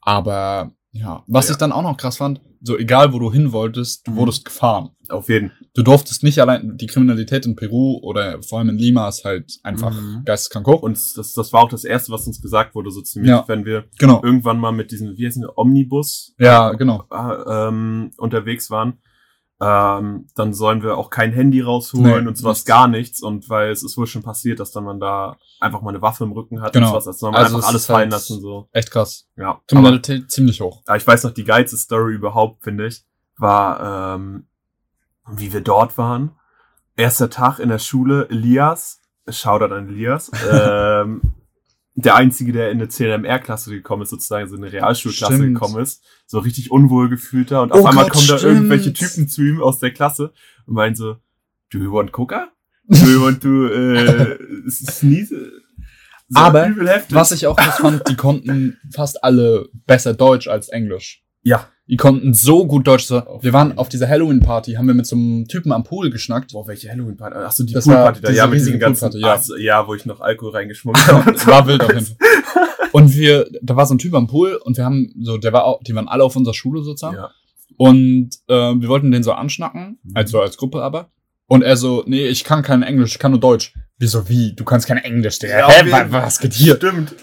Aber 0.00 0.72
Ja. 0.92 1.24
Was 1.26 1.46
Ja. 1.48 1.52
ich 1.52 1.58
dann 1.58 1.72
auch 1.72 1.82
noch 1.82 1.96
krass 1.96 2.18
fand, 2.18 2.40
so 2.60 2.78
egal 2.78 3.12
wo 3.12 3.18
du 3.18 3.32
hin 3.32 3.52
wolltest, 3.52 4.06
du 4.06 4.12
Mhm. 4.12 4.16
wurdest 4.16 4.44
gefahren. 4.44 4.90
Auf 5.08 5.28
jeden. 5.28 5.50
Du 5.74 5.82
durftest 5.82 6.22
nicht 6.22 6.38
allein, 6.38 6.76
die 6.76 6.86
Kriminalität 6.86 7.44
in 7.46 7.56
Peru 7.56 7.98
oder 8.02 8.42
vor 8.42 8.58
allem 8.58 8.68
in 8.70 8.78
Lima 8.78 9.08
ist 9.08 9.24
halt 9.24 9.58
einfach 9.62 9.90
Mhm. 9.90 10.22
geisteskrank 10.24 10.66
hoch. 10.66 10.82
Und 10.82 10.96
das, 11.16 11.32
das 11.32 11.52
war 11.52 11.62
auch 11.62 11.68
das 11.68 11.84
Erste, 11.84 12.12
was 12.12 12.26
uns 12.26 12.40
gesagt 12.40 12.74
wurde, 12.74 12.90
so 12.90 13.00
ziemlich, 13.02 13.30
Ja. 13.30 13.44
wenn 13.48 13.64
wir 13.64 13.84
Genau. 13.98 14.22
irgendwann 14.22 14.58
mal 14.58 14.72
mit 14.72 14.90
diesem, 14.92 15.16
wie 15.16 15.26
heißen 15.26 15.42
die, 15.42 15.48
Omnibus 15.56 16.34
Ja, 16.38 16.72
genau. 16.72 17.04
äh, 17.10 17.68
ähm, 17.68 18.10
unterwegs 18.18 18.70
waren, 18.70 18.98
ähm, 19.64 20.26
dann 20.34 20.52
sollen 20.54 20.82
wir 20.82 20.96
auch 20.98 21.08
kein 21.08 21.32
Handy 21.32 21.60
rausholen 21.60 22.22
Nee, 22.24 22.28
und 22.28 22.36
sowas 22.36 22.58
nichts. 22.58 22.64
gar 22.66 22.88
nichts. 22.88 23.22
Und 23.22 23.48
weil 23.48 23.70
es 23.70 23.82
ist 23.84 23.96
wohl 23.96 24.06
schon 24.08 24.22
passiert, 24.22 24.58
dass 24.58 24.72
dann 24.72 24.82
man 24.84 24.98
da 24.98 25.36
einfach 25.60 25.82
mal 25.82 25.90
eine 25.90 26.02
Waffe 26.02 26.24
im 26.24 26.32
Rücken 26.32 26.60
hat 26.62 26.72
Genau. 26.72 26.86
und 26.86 26.92
sowas. 26.92 27.06
Also 27.06 27.18
soll 27.18 27.30
man 27.30 27.40
Also 27.42 27.56
einfach 27.56 27.68
es 27.68 27.72
alles 27.74 27.88
halt- 27.88 27.96
fallen 27.96 28.10
lassen. 28.10 28.40
so. 28.40 28.68
Echt 28.72 28.90
krass. 28.90 29.28
Ja. 29.36 29.60
Kriminalität 29.68 30.30
ziemlich 30.30 30.60
hoch. 30.60 30.82
aber 30.86 30.96
ich 30.96 31.06
weiß 31.06 31.22
noch, 31.24 31.30
die 31.30 31.44
geilste 31.44 31.76
Story 31.76 32.14
überhaupt, 32.14 32.64
finde 32.64 32.88
ich, 32.88 33.04
war, 33.38 34.14
ähm, 34.16 34.46
wie 35.30 35.52
wir 35.52 35.60
dort 35.60 35.96
waren. 35.96 36.32
Erster 36.96 37.30
Tag 37.30 37.58
in 37.60 37.68
der 37.68 37.78
Schule, 37.78 38.28
Elias, 38.30 39.00
Shoutout 39.28 39.72
an 39.74 39.88
Elias, 39.88 40.30
ähm, 40.52 41.22
der 41.94 42.14
Einzige, 42.14 42.52
der 42.52 42.70
in 42.70 42.78
eine 42.78 42.88
CNMR-Klasse 42.88 43.70
gekommen 43.70 44.02
ist, 44.02 44.10
sozusagen 44.10 44.48
so 44.48 44.56
in 44.56 44.62
eine 44.64 44.72
Realschulklasse 44.72 45.34
Stimmt. 45.34 45.54
gekommen 45.54 45.82
ist, 45.82 46.02
so 46.26 46.38
richtig 46.38 46.70
unwohlgefühlter 46.70 47.62
und 47.62 47.72
Oh 47.72 47.80
auf 47.80 47.86
einmal 47.86 48.04
Gott, 48.04 48.14
kommen 48.14 48.28
da 48.28 48.38
stimmt. 48.38 48.54
irgendwelche 48.54 48.92
Typen 48.92 49.28
zu 49.28 49.42
ihm 49.42 49.60
aus 49.62 49.78
der 49.78 49.92
Klasse 49.92 50.32
und 50.66 50.74
meinen 50.74 50.94
so, 50.94 51.16
do 51.70 51.78
you 51.78 51.92
want 51.92 52.12
Coca? 52.12 52.48
Do 52.88 53.06
you 53.06 53.22
want 53.22 53.42
to 53.42 53.66
äh, 53.68 54.38
sneeze? 54.70 55.52
So 56.28 56.40
Aber. 56.40 56.70
Was 57.10 57.32
ich 57.32 57.46
auch 57.46 57.56
krass 57.56 57.78
fand, 57.78 58.08
die 58.08 58.16
konnten 58.16 58.78
fast 58.92 59.22
alle 59.22 59.68
besser 59.86 60.14
Deutsch 60.14 60.48
als 60.48 60.68
Englisch. 60.68 61.22
ja, 61.42 61.68
Die 61.92 61.98
konnten 61.98 62.32
so 62.32 62.66
gut 62.66 62.86
Deutsch. 62.86 63.04
So. 63.04 63.22
Wir 63.42 63.52
waren 63.52 63.76
auf 63.76 63.90
dieser 63.90 64.08
Halloween-Party, 64.08 64.72
haben 64.72 64.86
wir 64.86 64.94
mit 64.94 65.06
so 65.06 65.14
einem 65.14 65.46
Typen 65.46 65.72
am 65.72 65.84
Pool 65.84 66.08
geschnackt. 66.08 66.52
boah, 66.52 66.66
welche 66.66 66.88
Halloween-Party? 66.90 67.36
Ach 67.38 67.52
so, 67.52 67.64
die 67.64 67.74
Das 67.74 67.86
war 67.86 67.96
Poolparty 67.96 68.20
da, 68.22 68.30
ja, 68.32 68.46
mit 68.46 68.60
diesen 68.60 68.78
ganzen, 68.78 69.12
ja. 69.20 69.34
Ach 69.38 69.44
ja, 69.58 69.86
wo 69.86 69.94
ich 69.94 70.06
noch 70.06 70.22
Alkohol 70.22 70.52
reingeschmuggelt 70.52 71.06
habe. 71.06 71.46
War 71.46 71.66
wild 71.66 71.82
auf 71.82 71.92
jeden 71.92 72.06
Fall. 72.06 72.16
Und 72.92 73.14
wir, 73.14 73.46
da 73.60 73.76
war 73.76 73.84
so 73.84 73.92
ein 73.94 73.98
Typ 73.98 74.14
am 74.14 74.26
Pool 74.26 74.54
und 74.64 74.76
wir 74.76 74.84
haben 74.84 75.12
so, 75.20 75.36
der 75.38 75.52
war 75.54 75.64
auch, 75.64 75.82
die 75.82 75.94
waren 75.94 76.08
alle 76.08 76.24
auf 76.24 76.34
unserer 76.36 76.52
Schule 76.54 76.82
sozusagen. 76.82 77.16
Ja. 77.16 77.30
Und 77.78 78.30
äh, 78.48 78.54
wir 78.54 78.88
wollten 78.88 79.10
den 79.10 79.22
so 79.22 79.32
anschnacken, 79.32 79.98
Mhm. 80.02 80.12
also 80.14 80.40
als 80.40 80.56
Gruppe 80.56 80.82
aber. 80.82 81.10
Und 81.46 81.62
er 81.62 81.76
so, 81.76 82.04
nee, 82.06 82.26
ich 82.26 82.44
kann 82.44 82.62
kein 82.62 82.82
Englisch, 82.82 83.12
ich 83.12 83.18
kann 83.18 83.30
nur 83.32 83.40
Deutsch. 83.40 83.74
Wieso, 83.98 84.28
wie? 84.28 84.54
Du 84.54 84.64
kannst 84.64 84.86
kein 84.86 84.98
Englisch, 84.98 85.38
Digga. 85.38 85.58
Ja, 85.58 85.68
Hä, 85.70 86.06
was 86.10 86.38
geht 86.38 86.54
hier? 86.54 86.76
Stimmt. 86.76 87.14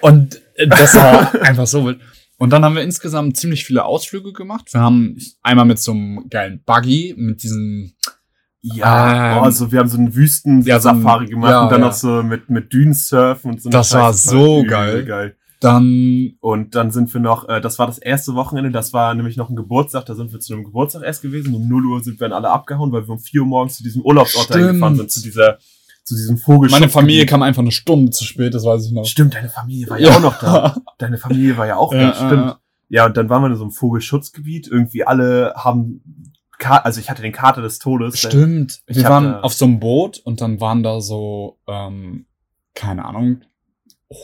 Und 0.00 0.40
äh, 0.54 0.66
das 0.68 0.94
war 0.94 1.32
einfach 1.42 1.66
so 1.66 1.84
wild. 1.86 1.98
Und 2.38 2.50
dann 2.50 2.64
haben 2.64 2.74
wir 2.74 2.82
insgesamt 2.82 3.36
ziemlich 3.36 3.64
viele 3.64 3.84
Ausflüge 3.84 4.32
gemacht. 4.32 4.72
Wir 4.72 4.80
haben 4.80 5.16
einmal 5.42 5.66
mit 5.66 5.78
so 5.78 5.92
einem 5.92 6.28
geilen 6.28 6.62
Buggy, 6.64 7.14
mit 7.16 7.42
diesem, 7.42 7.92
Ja, 8.60 9.36
Ähm, 9.36 9.42
also 9.44 9.70
wir 9.70 9.78
haben 9.78 9.88
so 9.88 9.98
einen 9.98 10.14
Wüsten-Safari 10.14 11.24
Ja, 11.24 11.28
so 11.28 11.30
gemacht 11.30 11.50
ja, 11.50 11.62
und 11.62 11.70
dann 11.72 11.80
ja. 11.80 11.86
noch 11.86 11.92
so 11.92 12.22
mit, 12.22 12.50
mit 12.50 12.72
Dünensurfen 12.72 13.52
und 13.52 13.62
so. 13.62 13.70
Das 13.70 13.92
war 13.92 14.12
so 14.12 14.60
übel 14.60 14.70
geil. 14.70 15.04
geil. 15.04 15.36
dann, 15.60 16.32
Und 16.40 16.74
dann 16.74 16.90
sind 16.90 17.12
wir 17.14 17.20
noch, 17.20 17.48
äh, 17.48 17.60
das 17.60 17.78
war 17.78 17.86
das 17.86 17.98
erste 17.98 18.34
Wochenende, 18.34 18.70
das 18.70 18.92
war 18.92 19.14
nämlich 19.14 19.36
noch 19.36 19.48
ein 19.48 19.56
Geburtstag, 19.56 20.04
da 20.06 20.14
sind 20.14 20.32
wir 20.32 20.40
zu 20.40 20.54
einem 20.54 20.64
Geburtstag 20.64 21.02
erst 21.02 21.22
gewesen. 21.22 21.54
Um 21.54 21.68
0 21.68 21.86
Uhr 21.86 22.02
sind 22.02 22.18
wir 22.20 22.28
dann 22.28 22.36
alle 22.36 22.50
abgehauen, 22.50 22.90
weil 22.90 23.06
wir 23.06 23.10
um 23.12 23.18
4 23.20 23.42
Uhr 23.42 23.46
morgens 23.46 23.76
zu 23.76 23.82
diesem 23.82 24.02
Urlaubsort 24.02 24.50
eingefahren 24.52 24.96
sind, 24.96 25.10
zu 25.10 25.22
dieser, 25.22 25.58
zu 26.04 26.14
diesem 26.14 26.36
Vogel. 26.38 26.70
meine 26.70 26.88
Familie 26.88 27.26
kam 27.26 27.42
einfach 27.42 27.62
eine 27.62 27.72
Stunde 27.72 28.10
zu 28.10 28.24
spät, 28.24 28.54
das 28.54 28.64
weiß 28.64 28.86
ich 28.86 28.92
noch. 28.92 29.06
Stimmt, 29.06 29.34
deine 29.34 29.48
Familie 29.48 29.88
war 29.88 29.98
ja, 29.98 30.10
auch 30.14 30.20
noch 30.20 30.38
da. 30.38 30.76
Deine 30.98 31.18
Familie 31.18 31.56
war 31.56 31.66
ja 31.66 31.76
auch 31.76 31.92
Ja, 31.92 32.10
da, 32.10 32.14
stimmt. 32.14 32.56
Ja, 32.90 33.06
und 33.06 33.16
dann 33.16 33.28
waren 33.28 33.42
wir 33.42 33.48
in 33.48 33.56
so 33.56 33.62
einem 33.64 33.72
Vogelschutzgebiet. 33.72 34.68
Irgendwie 34.68 35.04
alle 35.04 35.54
haben, 35.56 36.32
Ka 36.58 36.76
also 36.76 37.00
ich 37.00 37.10
hatte 37.10 37.22
den 37.22 37.32
Kater 37.32 37.62
des 37.62 37.78
Todes. 37.78 38.18
Stimmt. 38.18 38.82
Ich 38.86 38.96
Wir 38.98 39.04
waren 39.04 39.34
auf 39.34 39.54
so 39.54 39.64
einem 39.64 39.80
Boot 39.80 40.18
und 40.18 40.40
dann 40.40 40.60
waren 40.60 40.82
da 40.82 41.00
so, 41.00 41.58
ähm, 41.66 42.26
keine 42.74 43.04
Ahnung, 43.06 43.40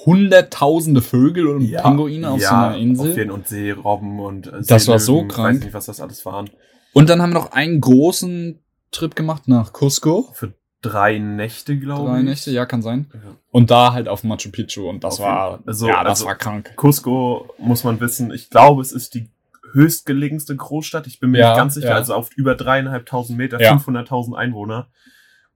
hunderttausende 0.04 1.02
Vögel 1.02 1.46
und 1.48 1.62
Ja, 1.62 1.82
Pinguine 1.82 2.30
auf 2.30 2.40
ja, 2.40 2.48
so 2.48 2.54
einer 2.54 2.74
Auf 2.74 2.80
Insel. 2.80 3.16
jeden, 3.16 3.30
und 3.30 3.48
Seerobben 3.48 4.20
und 4.20 4.46
äh, 4.46 4.62
Das 4.66 4.86
war 4.88 4.98
so 4.98 5.24
krank. 5.26 5.56
Weiß 5.58 5.64
nicht, 5.64 5.74
was 5.74 5.86
das 5.86 6.00
alles 6.00 6.24
waren. 6.26 6.50
Und 6.92 7.08
dann 7.08 7.22
haben 7.22 7.30
wir 7.30 7.40
noch 7.40 7.52
einen 7.52 7.80
großen 7.80 8.58
Trip 8.90 9.14
gemacht 9.16 9.48
nach 9.48 9.72
Cusco. 9.72 10.30
Für 10.34 10.52
drei 10.82 11.18
Nächte, 11.18 11.78
glaube 11.78 12.08
ich. 12.08 12.14
Drei 12.16 12.22
Nächte, 12.22 12.50
ja, 12.50 12.66
kann 12.66 12.82
sein. 12.82 13.10
Ja. 13.12 13.20
Und 13.50 13.70
da 13.70 13.92
halt 13.92 14.08
auf 14.08 14.24
Machu 14.24 14.50
Picchu 14.50 14.88
und 14.88 15.04
das 15.04 15.14
Auf 15.20 15.26
war. 15.26 15.60
Also- 15.66 15.88
ja, 15.88 16.02
das 16.04 16.20
also- 16.20 16.26
war 16.26 16.34
krank. 16.36 16.72
Cusco 16.76 17.48
muss 17.58 17.84
man 17.84 18.00
wissen, 18.00 18.32
ich 18.32 18.50
glaube, 18.50 18.82
es 18.82 18.92
ist 18.92 19.14
die 19.14 19.28
höchstgelegenste 19.72 20.56
Großstadt. 20.56 21.06
Ich 21.06 21.20
bin 21.20 21.30
mir 21.30 21.38
Ja, 21.38 21.50
nicht 21.50 21.58
ganz 21.58 21.74
sicher. 21.74 21.90
ja. 21.90 21.94
Also 21.94 22.14
auf 22.14 22.30
über 22.36 22.54
dreieinhalbtausend 22.56 23.38
Meter, 23.38 23.60
Ja. 23.60 23.70
500.000 23.72 24.34
Einwohner. 24.36 24.88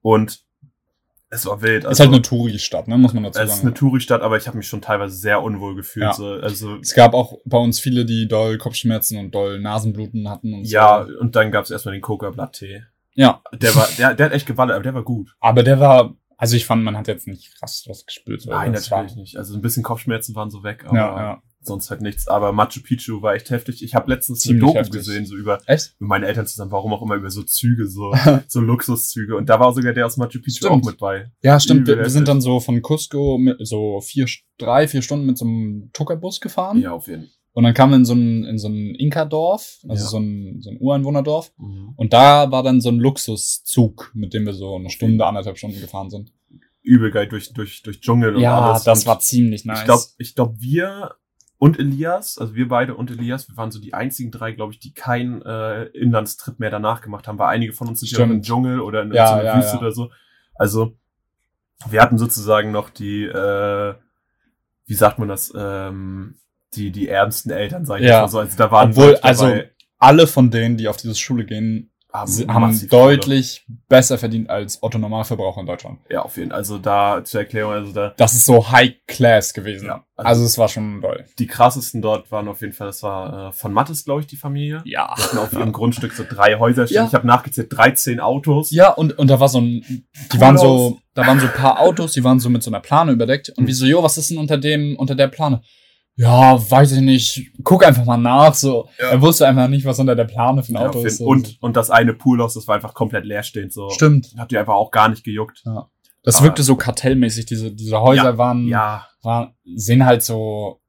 Und 0.03 0.41
es 1.31 1.47
war 1.47 1.63
wild. 1.63 1.85
Also, 1.85 1.91
ist 1.95 2.01
halt 2.01 2.11
eine 2.15 2.23
Touri-Stadt, 2.23 2.87
ne, 2.87 2.97
muss 2.97 3.13
man 3.13 3.25
dazu 3.25 3.41
es 3.41 3.49
ist 3.49 3.57
sagen. 3.57 3.67
eine 3.69 3.75
Touristadt, 3.75 4.23
aber 4.23 4.37
ich 4.37 4.47
habe 4.47 4.57
mich 4.57 4.69
schon 4.69 4.83
teilweise 4.83 5.17
sehr 5.17 5.43
unwohl 5.43 5.75
gefühlt. 5.75 6.05
Ja. 6.05 6.13
So, 6.13 6.27
also 6.35 6.77
es 6.77 6.95
gab 6.95 7.13
auch 7.15 7.39
bei 7.45 7.59
uns 7.59 7.81
viele, 7.81 8.05
die 8.05 8.29
doll 8.29 8.57
Kopfschmerzen 8.59 9.19
und 9.19 9.35
doll 9.35 9.59
Nasenbluten 9.59 10.29
hatten 10.31 10.55
und 10.55 10.65
ja, 10.65 11.05
so. 11.09 11.19
und 11.19 11.35
dann 11.35 11.51
gab 11.51 11.65
es 11.65 11.73
erstmal 11.73 11.95
den 11.95 12.03
Coca-Blatt-Tee. 12.03 12.85
Ja, 13.15 13.43
Der 13.53 13.75
war, 13.75 13.89
der, 13.99 14.15
der 14.15 14.27
hat 14.27 14.33
echt 14.33 14.47
gewallet, 14.47 14.75
aber 14.75 14.83
der 14.83 14.95
war 14.95 15.03
gut. 15.05 15.35
aber 15.41 15.63
der 15.63 15.79
war, 15.81 16.15
also 16.37 16.57
ich 16.57 16.67
fand, 16.67 16.83
man 16.85 16.97
hat 16.97 17.07
jetzt 17.09 17.27
nicht 17.29 17.55
krass 17.59 17.85
was 17.89 18.05
gespürt. 18.07 18.45
Nein, 18.47 18.73
Das 18.73 18.91
natürlich 18.91 19.17
nicht. 19.17 19.37
Also 19.37 19.55
ein 19.55 19.63
bisschen 19.63 19.83
Kopfschmerzen 19.83 20.35
waren 20.35 20.51
so 20.51 20.63
weg, 20.65 20.85
aber 20.87 20.97
Ja, 20.97 21.17
ja. 21.17 21.43
sonst 21.61 21.91
halt 21.91 22.01
nichts. 22.03 22.27
Aber 22.27 22.53
Machu 22.53 22.81
Picchu 22.83 23.23
war 23.23 23.35
echt 23.35 23.51
heftig. 23.51 23.83
Ich 23.85 23.95
habe 23.95 24.11
letztens 24.11 24.41
Ziemlich 24.41 24.65
eine 24.65 24.83
Doku 24.83 24.91
gesehen, 24.91 25.27
so 25.27 25.37
über 25.37 25.61
Echt? 25.67 25.95
mit 26.01 26.09
meinen 26.09 26.25
Eltern 26.25 26.45
zusammen, 26.47 26.73
warum 26.73 26.93
auch 26.93 27.03
immer, 27.03 27.15
über 27.15 27.31
so 27.31 27.45
Züge, 27.45 27.87
so, 27.87 28.13
so 28.49 28.61
Luxuszüge. 28.61 29.37
Und 29.37 29.49
da 29.49 29.61
war 29.61 29.73
sogar 29.73 29.93
der 29.93 30.07
aus 30.07 30.17
Machu 30.17 30.41
Picchu 30.41 30.67
Stimmt. 30.67 30.73
auch 30.73 30.83
mit 30.85 30.99
bei. 30.99 31.31
Ja, 31.43 31.61
stimmt. 31.61 31.87
Wir, 31.87 31.99
wir 31.99 32.11
sind 32.11 32.27
dann 32.27 32.41
so 32.41 32.59
von 32.59 32.83
Cusco 32.83 33.39
mit 33.39 33.57
so 33.67 34.01
vier, 34.01 34.27
drei, 34.59 34.89
vier 34.89 35.03
Stunden 35.03 35.27
mit 35.27 35.39
so 35.39 35.45
einem 35.47 35.91
Tuckerbus 35.93 36.41
gefahren. 36.41 36.79
Ja, 36.81 36.91
auf 36.93 37.07
jeden 37.07 37.23
Fall. 37.23 37.31
Und 37.57 37.63
dann 37.65 37.73
kamen 37.73 37.93
wir 37.93 37.97
in 37.99 38.05
so 38.05 38.15
ein, 38.15 38.45
in 38.45 38.59
so 38.59 38.69
ein 38.69 38.95
Inka-Dorf, 38.97 39.79
also 39.89 40.03
Ja. 40.05 40.09
so 40.11 40.19
ein, 40.19 40.61
so 40.61 40.71
ein 40.71 40.77
Ureinwohnerdorf. 40.81 41.53
Und 41.97 42.13
da 42.13 42.51
war 42.51 42.63
dann 42.65 42.81
so 42.81 42.89
ein 42.91 42.99
Luxuszug, 42.99 44.11
mit 44.15 44.35
dem 44.35 44.45
wir 44.45 44.53
so 44.55 44.75
eine 44.75 44.91
Stunde, 44.91 45.25
anderthalb 45.25 45.57
Stunden 45.57 45.81
gefahren 45.81 46.11
sind. 46.11 46.33
Übel 46.83 47.11
geil 47.13 47.29
durch, 47.29 47.53
durch, 47.53 47.83
durch 47.83 48.01
Dschungel 48.01 48.35
und 48.37 48.43
Ja, 48.43 48.59
alles. 48.73 48.83
das 48.85 49.01
und 49.01 49.07
war 49.07 49.21
ziemlich 49.21 49.65
nice. 49.65 49.79
Ich 49.79 49.85
glaube, 49.85 50.03
ich 50.19 50.35
glaub, 50.35 50.61
wir 50.61 51.15
und 51.59 51.79
Elias, 51.79 52.37
also 52.39 52.55
wir 52.57 52.67
beide 52.69 52.95
und 52.97 53.11
Elias, 53.13 53.49
wir 53.49 53.57
waren 53.57 53.71
so 53.71 53.81
die 53.81 53.95
einzigen 53.95 54.31
drei, 54.33 54.51
glaube 54.53 54.73
ich, 54.73 54.81
die 54.81 54.93
keinen 54.93 55.41
äh, 55.43 55.85
Inlandstrip 55.85 56.59
mehr 56.59 56.71
danach 56.71 57.01
gemacht 57.01 57.27
haben, 57.29 57.39
weil 57.39 57.49
einige 57.55 57.73
von 57.73 57.87
uns 57.89 58.01
sind 58.01 58.11
ja 58.11 58.25
im. 58.25 58.43
Dschungel 58.43 58.81
oder 58.81 59.03
in 59.03 59.13
Ja, 59.15 59.29
so 59.29 59.35
einer 59.35 59.45
ja, 59.45 59.57
Wüste 59.57 59.75
ja. 59.75 59.79
oder 59.79 59.93
so. 59.93 60.11
Also 60.57 60.97
wir 61.89 62.03
hatten 62.03 62.19
sozusagen 62.19 62.73
noch 62.73 62.91
die, 62.91 63.23
äh, 63.25 63.95
wie 64.87 64.95
sagt 64.95 65.19
man 65.21 65.29
das, 65.29 65.53
ähm, 65.57 66.35
die, 66.77 66.91
die 66.91 67.09
ärmsten 67.09 67.51
Eltern, 67.51 67.85
sag 67.87 68.01
ich 68.01 68.07
Ja. 68.09 68.23
mal 68.23 68.29
so. 68.29 68.39
Also 68.41 68.57
da 68.57 68.71
waren 68.71 68.91
Obwohl, 68.91 69.17
also, 69.23 69.51
Alle 69.99 70.27
von 70.27 70.51
denen, 70.51 70.77
die 70.77 70.89
auf 70.89 70.97
diese 70.99 71.15
Schule 71.15 71.45
gehen, 71.47 71.91
haben, 72.13 72.31
sie- 72.31 72.47
haben 72.47 72.61
massiv 72.63 72.91
deutlich 72.91 73.65
besser 73.89 74.19
verdient 74.19 74.49
als 74.51 74.81
Otto 74.83 74.99
Normalverbraucher 74.99 75.61
in 75.63 75.67
Deutschland. 75.67 75.99
Ja, 76.11 76.23
auf 76.23 76.37
jeden 76.37 76.51
Fall. 76.51 76.59
Also 76.59 76.79
da 76.79 77.25
zur 77.25 77.41
Erklärung, 77.41 77.73
also 77.73 77.93
da 77.93 78.15
Das 78.17 78.35
ist 78.35 78.45
so 78.45 78.71
High 78.71 78.93
Class 79.09 79.53
gewesen. 79.55 79.87
Ja, 79.87 80.05
also- 80.17 80.29
also, 80.29 80.45
es 80.45 80.59
war 80.59 80.69
schon 80.69 81.01
doll. 81.01 81.25
die 81.41 81.47
krassesten 81.49 82.03
dort 82.03 82.31
waren 82.31 82.47
auf 82.49 82.61
jeden 82.61 82.73
Fall, 82.73 82.87
das 82.89 83.03
war 83.03 83.49
äh, 83.49 83.53
von 83.53 83.73
Mattes, 83.73 84.05
glaube 84.05 84.21
ich, 84.21 84.27
die 84.29 84.37
Familie. 84.37 84.83
Ja. 84.85 85.13
Die 85.17 85.23
hatten 85.23 85.39
auf 85.39 85.53
ihrem 85.55 85.73
Grundstück 85.73 86.13
so 86.13 86.25
drei 86.29 86.57
Häuser 86.59 86.87
stehen. 86.87 86.97
Ja. 86.97 87.07
Ich 87.07 87.15
habe 87.15 87.27
nachgezählt, 87.27 87.69
13 87.77 88.21
Autos. 88.21 88.71
Ja, 88.71 88.91
und, 88.91 89.19
und 89.19 89.29
da 89.29 89.41
war 89.41 89.49
so 89.49 89.61
ein, 89.61 90.07
die 90.33 90.41
waren 90.41 90.57
so, 90.59 90.99
da 91.15 91.27
waren 91.27 91.41
so 91.41 91.47
ein 91.47 91.53
paar 91.53 91.81
Autos, 91.81 92.13
die 92.13 92.23
waren 92.23 92.39
so 92.39 92.49
mit 92.51 92.63
so 92.63 92.71
einer 92.71 92.81
Plane 92.81 93.11
überdeckt. 93.13 93.49
Und 93.57 93.65
Mhm. 93.65 93.69
wie 93.69 93.73
so, 93.73 93.87
jo, 93.87 94.03
was 94.05 94.19
ist 94.19 94.31
denn 94.31 94.39
unter 94.39 94.59
dem, 94.59 94.97
unter 94.97 95.15
der 95.17 95.29
Plane? 95.29 95.63
Ja, 96.17 96.59
weiß 96.71 96.93
ich 96.93 97.01
nicht. 97.01 97.51
Guck 97.65 97.85
einfach 97.85 98.05
mal 98.05 98.17
nach, 98.17 98.55
so. 98.55 98.89
Ja. 99.01 99.09
Er 99.11 99.21
wusste 99.21 99.49
einfach 99.49 99.67
nicht, 99.69 99.85
was 99.85 99.99
unter 99.99 100.15
der 100.15 100.25
Plane 100.25 100.63
für 100.63 100.73
ein 100.73 100.77
Ja, 100.77 100.89
Auto 100.89 101.01
auf 101.01 101.05
ist. 101.07 101.21
und, 101.21 101.57
und 101.61 101.77
das 101.77 101.91
eine 101.91 102.15
Poolhaus, 102.15 102.55
das 102.55 102.69
war 102.69 102.77
einfach 102.77 102.95
komplett 102.95 103.25
leerstehend. 103.25 103.73
So. 103.73 103.91
Stimmt. 103.91 104.33
Hat 104.39 104.51
die 104.53 104.59
einfach 104.59 104.75
auch 104.75 104.91
gar 104.93 105.09
nicht 105.09 105.25
gejuckt. 105.25 105.65
Das 106.23 106.37
Aber- 106.37 106.45
wirkte 106.47 106.63
so 106.63 106.77
kartellmäßig. 106.77 107.47
Diese, 107.47 107.73
diese 107.73 108.01
Häuser 108.01 108.39
waren, 108.39 108.67
Ja, 108.69 109.09
waren, 109.23 109.55
sehen 109.75 110.05
halt 110.07 110.23
so 110.23 110.81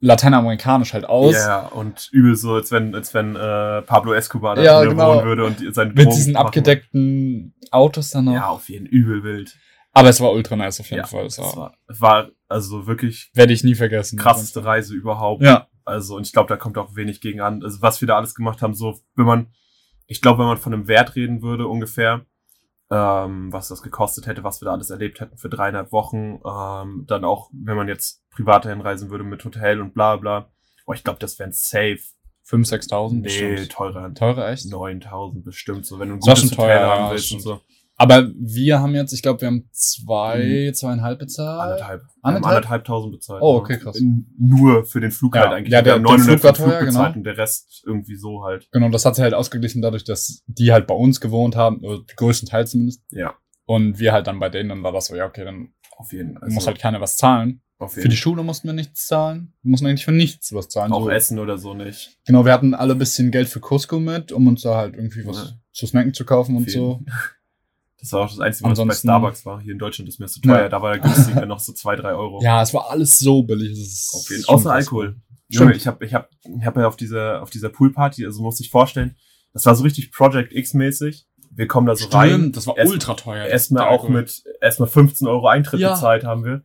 lateinamerikanisch 0.00 0.92
halt 0.94 1.04
aus. 1.04 1.34
ja, 1.34 1.66
und 1.66 2.08
übel 2.12 2.34
so, 2.36 2.54
als 2.54 2.72
wenn, 2.72 2.94
als 2.94 3.14
wenn 3.14 3.36
äh, 3.36 3.82
Pablo 3.82 4.12
Escobar 4.14 4.56
da 4.56 4.62
Ja, 4.62 4.84
genau. 4.84 5.16
wohnen 5.16 5.24
würde 5.26 5.44
und 5.44 5.74
seine 5.74 5.90
Mit 5.90 5.98
Drogen 6.06 6.16
diesen 6.16 6.36
abgedeckten 6.36 7.54
Autos 7.70 8.10
dann 8.10 8.24
noch. 8.26 8.34
Ja, 8.34 8.48
auf 8.48 8.68
jeden 8.68 8.86
übel 8.86 9.22
wild. 9.22 9.54
Aber 9.96 10.10
es 10.10 10.20
war 10.20 10.30
ultra 10.32 10.56
nice 10.56 10.80
auf 10.80 10.90
jeden 10.90 10.98
Ja, 11.02 11.06
Fall. 11.06 11.24
Es 11.26 11.38
war, 11.38 11.74
war, 11.88 12.30
also 12.48 12.86
wirklich 12.86 13.30
werde 13.34 13.52
ich 13.54 13.64
nie 13.64 13.74
vergessen. 13.74 14.18
krasseste 14.18 14.62
Reise 14.64 14.94
überhaupt. 14.94 15.42
Ja. 15.42 15.68
Also, 15.84 16.16
und 16.16 16.26
ich 16.26 16.32
glaube, 16.32 16.48
da 16.48 16.56
kommt 16.56 16.76
auch 16.76 16.94
wenig 16.96 17.20
gegen 17.20 17.40
an. 17.40 17.62
Also, 17.62 17.80
was 17.80 18.00
wir 18.02 18.08
da 18.08 18.16
alles 18.16 18.34
gemacht 18.34 18.60
haben, 18.60 18.74
so, 18.74 19.00
wenn 19.14 19.24
man, 19.24 19.46
ich 20.06 20.20
glaube, 20.20 20.40
wenn 20.40 20.46
man 20.48 20.58
von 20.58 20.74
einem 20.74 20.86
Wert 20.86 21.14
reden 21.16 21.40
würde, 21.40 21.66
ungefähr, 21.66 22.26
ähm, 22.90 23.52
was 23.52 23.68
das 23.68 23.82
gekostet 23.82 24.26
hätte, 24.26 24.44
was 24.44 24.60
wir 24.60 24.66
da 24.66 24.72
alles 24.72 24.90
erlebt 24.90 25.20
hätten 25.20 25.38
für 25.38 25.48
dreieinhalb 25.48 25.92
Wochen, 25.92 26.40
ähm, 26.46 27.04
dann 27.06 27.24
auch, 27.24 27.48
wenn 27.52 27.76
man 27.76 27.88
jetzt 27.88 28.22
privat 28.30 28.64
dahin 28.66 28.82
reisen 28.82 29.08
würde 29.10 29.24
mit 29.24 29.44
Hotel 29.44 29.80
und 29.80 29.94
bla 29.94 30.16
bla, 30.16 30.50
Boah, 30.84 30.94
ich 30.94 31.02
glaube, 31.04 31.18
das 31.18 31.38
wären 31.38 31.52
safe. 31.52 31.98
5.000, 32.48 32.88
6.000 32.90 33.12
Nee, 33.14 33.20
bestimmt. 33.22 33.72
teurer. 33.72 34.14
Teurer, 34.14 34.50
echt? 34.50 34.66
9000 34.66 35.44
bestimmt, 35.44 35.84
so 35.86 35.98
wenn 35.98 36.10
du 36.10 36.14
ein 36.16 36.20
Das 36.20 36.40
gutes 36.42 36.52
Hotel 36.56 36.76
teuer, 36.78 36.86
haben 36.90 37.04
ja, 37.06 37.10
willst 37.10 37.32
und 37.32 37.40
stimmt. 37.40 37.42
so. 37.42 37.60
Aber 37.98 38.30
wir 38.38 38.80
haben 38.80 38.94
jetzt, 38.94 39.12
ich 39.12 39.22
glaube, 39.22 39.40
wir 39.40 39.48
haben 39.48 39.68
zwei, 39.72 40.70
zweieinhalb 40.74 41.18
bezahlt. 41.18 41.60
Anderthalb. 41.72 42.00
Wir 42.02 42.06
haben 42.06 42.12
Anderthalb? 42.36 42.56
anderthalbtausend 42.56 43.12
bezahlt. 43.12 43.42
Oh, 43.42 43.56
okay, 43.56 43.78
krass. 43.78 43.98
Nur 44.38 44.84
für 44.84 45.00
den 45.00 45.10
Flug 45.10 45.34
Ja. 45.34 45.42
halt 45.42 45.52
eigentlich. 45.52 45.72
Ja, 45.72 45.78
Wir 45.78 45.82
der- 45.84 45.92
haben 45.94 46.02
der 46.04 46.10
900 46.12 46.40
Flug 46.40 46.44
war 46.44 46.54
für 46.54 46.62
teuer, 46.62 46.84
bezahlt 46.84 47.14
genau. 47.14 47.16
und 47.18 47.24
der 47.24 47.38
Rest 47.38 47.82
irgendwie 47.86 48.16
so 48.16 48.44
halt. 48.44 48.68
Genau, 48.72 48.88
das 48.90 49.04
hat 49.06 49.14
sich 49.16 49.22
halt 49.22 49.34
ausgeglichen 49.34 49.80
dadurch, 49.82 50.04
dass 50.04 50.42
die 50.46 50.72
halt 50.72 50.86
bei 50.86 50.94
uns 50.94 51.20
gewohnt 51.20 51.56
haben, 51.56 51.82
oder 51.84 52.00
größtenteils 52.16 52.70
zumindest. 52.72 53.02
Ja, 53.10 53.34
Und 53.64 53.98
wir 53.98 54.12
halt 54.12 54.26
dann 54.26 54.38
bei 54.40 54.48
denen, 54.50 54.68
dann 54.68 54.82
war 54.82 54.92
das 54.92 55.06
so, 55.06 55.16
ja, 55.16 55.24
okay, 55.26 55.44
dann 55.44 55.72
auf 55.96 56.12
jeden 56.12 56.38
Fall. 56.38 56.50
muss 56.50 56.66
halt 56.66 56.78
keiner 56.78 57.00
was 57.00 57.16
zahlen. 57.16 57.62
auf 57.78 57.92
Für 57.94 58.00
jeden 58.00 58.10
die 58.10 58.16
Schule 58.16 58.42
mussten 58.42 58.68
wir 58.68 58.72
nichts 58.74 59.06
zahlen. 59.06 59.54
Wir 59.62 59.70
mussten 59.70 59.86
eigentlich 59.86 60.04
für 60.04 60.12
nichts 60.12 60.52
was 60.54 60.68
zahlen. 60.68 60.92
Auch 60.92 61.04
so. 61.04 61.10
Essen 61.10 61.38
oder 61.38 61.56
so 61.58 61.72
nicht. 61.74 62.18
Genau, 62.26 62.44
wir 62.44 62.52
hatten 62.52 62.74
alle 62.74 62.92
ein 62.94 62.98
bisschen 62.98 63.30
Geld 63.30 63.48
für 63.48 63.60
Cusco 63.60 63.98
mit, 64.00 64.32
um 64.32 64.46
uns 64.46 64.62
da 64.62 64.76
halt 64.76 64.94
irgendwie 64.96 65.26
was 65.26 65.36
Ja. 65.36 65.48
zu 65.72 65.86
snacken 65.86 66.12
zu 66.14 66.24
kaufen 66.24 66.56
und 66.56 66.70
so. 66.70 67.00
Das 68.06 68.12
war 68.12 68.20
auch 68.24 68.30
das 68.30 68.38
Einzige, 68.38 68.70
was 68.70 68.78
bei 68.78 68.94
Starbucks 68.94 69.44
war. 69.46 69.60
Hier 69.60 69.72
in 69.72 69.80
Deutschland 69.80 70.08
ist 70.08 70.20
mir 70.20 70.28
so 70.28 70.40
teuer. 70.40 70.60
Ja. 70.62 70.68
Da 70.68 70.80
war 70.80 70.92
der 70.92 71.00
günstiger 71.00 71.44
noch 71.44 71.58
so 71.58 71.72
zwei, 71.72 71.96
drei 71.96 72.14
Euro. 72.14 72.40
Ja, 72.40 72.62
es 72.62 72.72
war 72.72 72.88
alles 72.88 73.18
so 73.18 73.42
billig. 73.42 73.76
Auf 74.14 74.30
jeden 74.30 74.44
Außer. 74.44 74.72
Alkohol. 74.72 75.16
Junge, 75.48 75.74
ich 75.74 75.88
habe 75.88 76.04
ich 76.04 76.14
hab, 76.14 76.30
ich 76.44 76.64
hab 76.64 76.76
ja 76.76 76.86
auf 76.86 76.96
dieser, 76.96 77.42
auf 77.42 77.50
dieser 77.50 77.68
Poolparty, 77.68 78.24
also 78.24 78.42
musst 78.42 78.60
dich 78.60 78.70
vorstellen, 78.70 79.16
das 79.52 79.66
war 79.66 79.74
so 79.74 79.82
richtig 79.82 80.12
Project 80.12 80.52
X-mäßig. 80.52 81.26
Wir 81.50 81.66
kommen 81.66 81.86
da 81.88 81.96
so 81.96 82.06
rein. 82.08 82.28
Stimmt, 82.30 82.56
das 82.56 82.66
war 82.68 82.76
Erst- 82.76 82.92
ultra 82.92 83.14
teuer. 83.14 83.46
Erstmal 83.46 83.88
auch 83.88 84.08
mit, 84.08 84.44
erstmal 84.60 84.88
15 84.88 85.26
Euro 85.26 85.48
Eintritt 85.48 85.80
Ja. 85.80 85.94
bezahlt 85.94 86.22
haben 86.24 86.44
wir. 86.44 86.62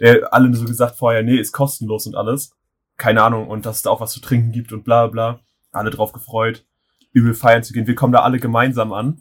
Der 0.00 0.32
alle 0.34 0.52
so 0.56 0.64
gesagt 0.64 0.96
vorher, 0.96 1.22
nee, 1.22 1.36
ist 1.36 1.52
kostenlos 1.52 2.06
und 2.06 2.16
alles. 2.16 2.50
Keine 2.96 3.22
Ahnung, 3.22 3.48
und 3.48 3.64
dass 3.64 3.76
es 3.76 3.82
da 3.82 3.90
auch 3.90 4.00
was 4.00 4.12
zu 4.12 4.20
trinken 4.20 4.50
gibt 4.50 4.72
und 4.72 4.82
bla 4.84 5.06
bla. 5.06 5.38
Alle 5.70 5.90
drauf 5.90 6.12
gefreut, 6.12 6.64
übel 7.12 7.34
feiern 7.34 7.62
zu 7.62 7.72
gehen. 7.72 7.86
Wir 7.86 7.94
kommen 7.94 8.12
da 8.12 8.22
alle 8.22 8.40
gemeinsam 8.40 8.92
an, 8.92 9.20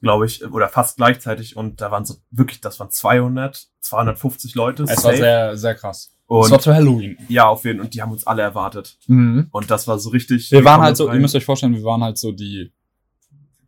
glaube 0.00 0.26
ich, 0.26 0.44
oder 0.44 0.68
fast 0.68 0.96
gleichzeitig. 0.96 1.56
Und 1.56 1.80
da 1.80 1.90
waren 1.90 2.04
so 2.04 2.16
wirklich, 2.30 2.60
das 2.60 2.80
waren 2.80 2.90
200, 2.90 3.68
250 3.80 4.54
Leute. 4.54 4.84
Es 4.84 4.90
war 4.90 4.96
safe. 4.96 5.16
sehr, 5.16 5.56
sehr 5.56 5.74
krass. 5.74 6.12
es 6.24 6.28
war 6.28 6.52
und 6.52 6.62
zu 6.62 6.74
Halloween. 6.74 7.18
ja, 7.28 7.46
auf 7.46 7.64
jeden 7.64 7.78
Fall. 7.78 7.86
Und 7.86 7.94
die 7.94 8.02
haben 8.02 8.12
uns 8.12 8.26
alle 8.26 8.42
erwartet. 8.42 8.98
Mhm. 9.06 9.48
Und 9.50 9.70
das 9.70 9.86
war 9.86 9.98
so 9.98 10.10
richtig. 10.10 10.50
Wir 10.50 10.64
waren 10.64 10.80
halt 10.80 10.96
so, 10.96 11.06
rein. 11.06 11.16
ihr 11.16 11.20
müsst 11.20 11.34
euch 11.34 11.44
vorstellen, 11.44 11.74
wir 11.74 11.84
waren 11.84 12.02
halt 12.02 12.18
so 12.18 12.32
die 12.32 12.72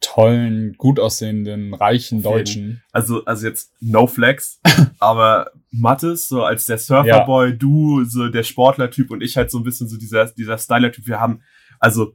tollen, 0.03 0.74
gut 0.76 0.99
aussehenden, 1.01 1.72
reichen. 1.74 2.22
Deutschen. 2.22 2.83
also, 2.93 3.24
also 3.24 3.47
jetzt 3.47 3.72
no 3.80 4.07
flex, 4.07 4.61
aber 4.99 5.53
Mattes, 5.70 6.28
so 6.28 6.43
als 6.43 6.66
der 6.66 6.78
Surferboy, 6.78 7.57
du, 7.57 8.05
so 8.05 8.28
der 8.28 8.43
Sportler-Typ 8.43 9.11
und 9.11 9.22
ich 9.22 9.37
halt 9.37 9.51
so 9.51 9.59
ein 9.59 9.64
bisschen 9.64 9.89
so 9.89 9.97
dieser, 9.97 10.26
dieser 10.26 10.59
Styler-Typ. 10.59 11.07
Wir 11.07 11.20
haben, 11.20 11.43
also, 11.78 12.14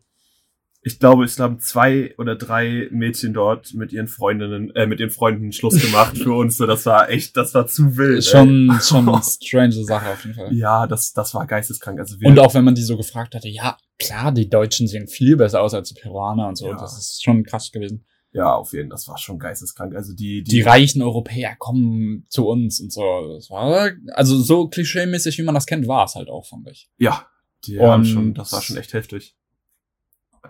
ich 0.88 1.00
glaube, 1.00 1.26
es 1.26 1.40
haben 1.40 1.60
zwei 1.60 2.16
oder 2.18 2.36
drei 2.36 2.88
Mädchen 2.92 3.34
dort 3.34 3.74
mit 3.74 3.92
ihren 3.92 4.08
Freundinnen, 4.08 4.74
äh, 4.76 4.88
mit 4.88 5.00
ihren 5.00 5.10
Freunden 5.10 5.52
Schluss 5.52 5.80
gemacht 5.82 6.18
für 6.18 6.34
uns. 6.34 6.58
So, 6.58 6.66
das 6.66 6.86
war 6.86 7.10
echt, 7.10 7.36
das 7.38 7.54
war 7.54 7.68
zu 7.68 7.98
wild. 7.98 8.24
Schon, 8.24 8.78
schon 8.82 9.08
eine 9.10 9.22
strange 9.24 9.84
Sache 9.84 10.10
auf 10.10 10.24
jeden 10.24 10.36
Fall. 10.36 10.48
Ey. 10.52 10.58
Ja, 10.58 10.88
das, 10.88 11.14
das 11.14 11.34
war 11.34 11.46
geisteskrank. 11.46 12.00
Also 12.00 12.20
wir, 12.20 12.28
Und 12.30 12.40
auch 12.40 12.54
wenn 12.54 12.64
man 12.64 12.76
die 12.76 12.82
so 12.84 12.98
gefragt 12.98 13.36
hatte, 13.36 13.50
ja, 13.50 13.78
klar, 14.00 14.32
die 14.32 14.50
Deutschen 14.50 14.88
sehen 14.88 15.08
viel 15.08 15.36
besser 15.38 15.62
aus 15.62 15.74
als 15.74 15.90
die 15.94 16.00
Peruaner 16.02 16.48
und 16.48 16.56
so. 16.58 16.68
Ja. 16.68 16.78
Das 16.78 16.98
ist 16.98 17.24
schon 17.24 17.44
krass 17.44 17.72
gewesen. 17.72 18.06
ja, 18.32 18.54
auf 18.54 18.72
jeden 18.74 18.90
Fall, 18.90 18.96
das 18.96 19.08
war 19.08 19.18
schon 19.18 19.40
geisteskrank. 19.40 19.96
Also 19.96 20.14
die, 20.14 20.44
Die 20.44 20.62
reichen 20.62 21.02
Europäer 21.02 21.56
kommen 21.58 22.26
zu 22.30 22.48
uns 22.48 22.80
und 22.80 22.92
so. 22.94 23.34
Das 23.36 23.50
war, 23.50 23.92
also 24.14 24.40
so 24.40 24.68
klischee-mäßig, 24.70 25.38
wie 25.38 25.44
man 25.44 25.56
das 25.56 25.66
kennt, 25.66 25.88
war 25.88 26.06
es 26.06 26.16
halt 26.16 26.30
auch, 26.30 26.46
fand 26.48 26.68
ich. 26.70 26.90
ja, 26.98 27.26
die 27.66 27.78
Und- 27.80 27.88
haben 27.88 28.06
schon, 28.06 28.34
das 28.36 28.52
war 28.54 28.62
schon 28.62 28.78
echt 28.78 28.94
heftig. 28.94 29.36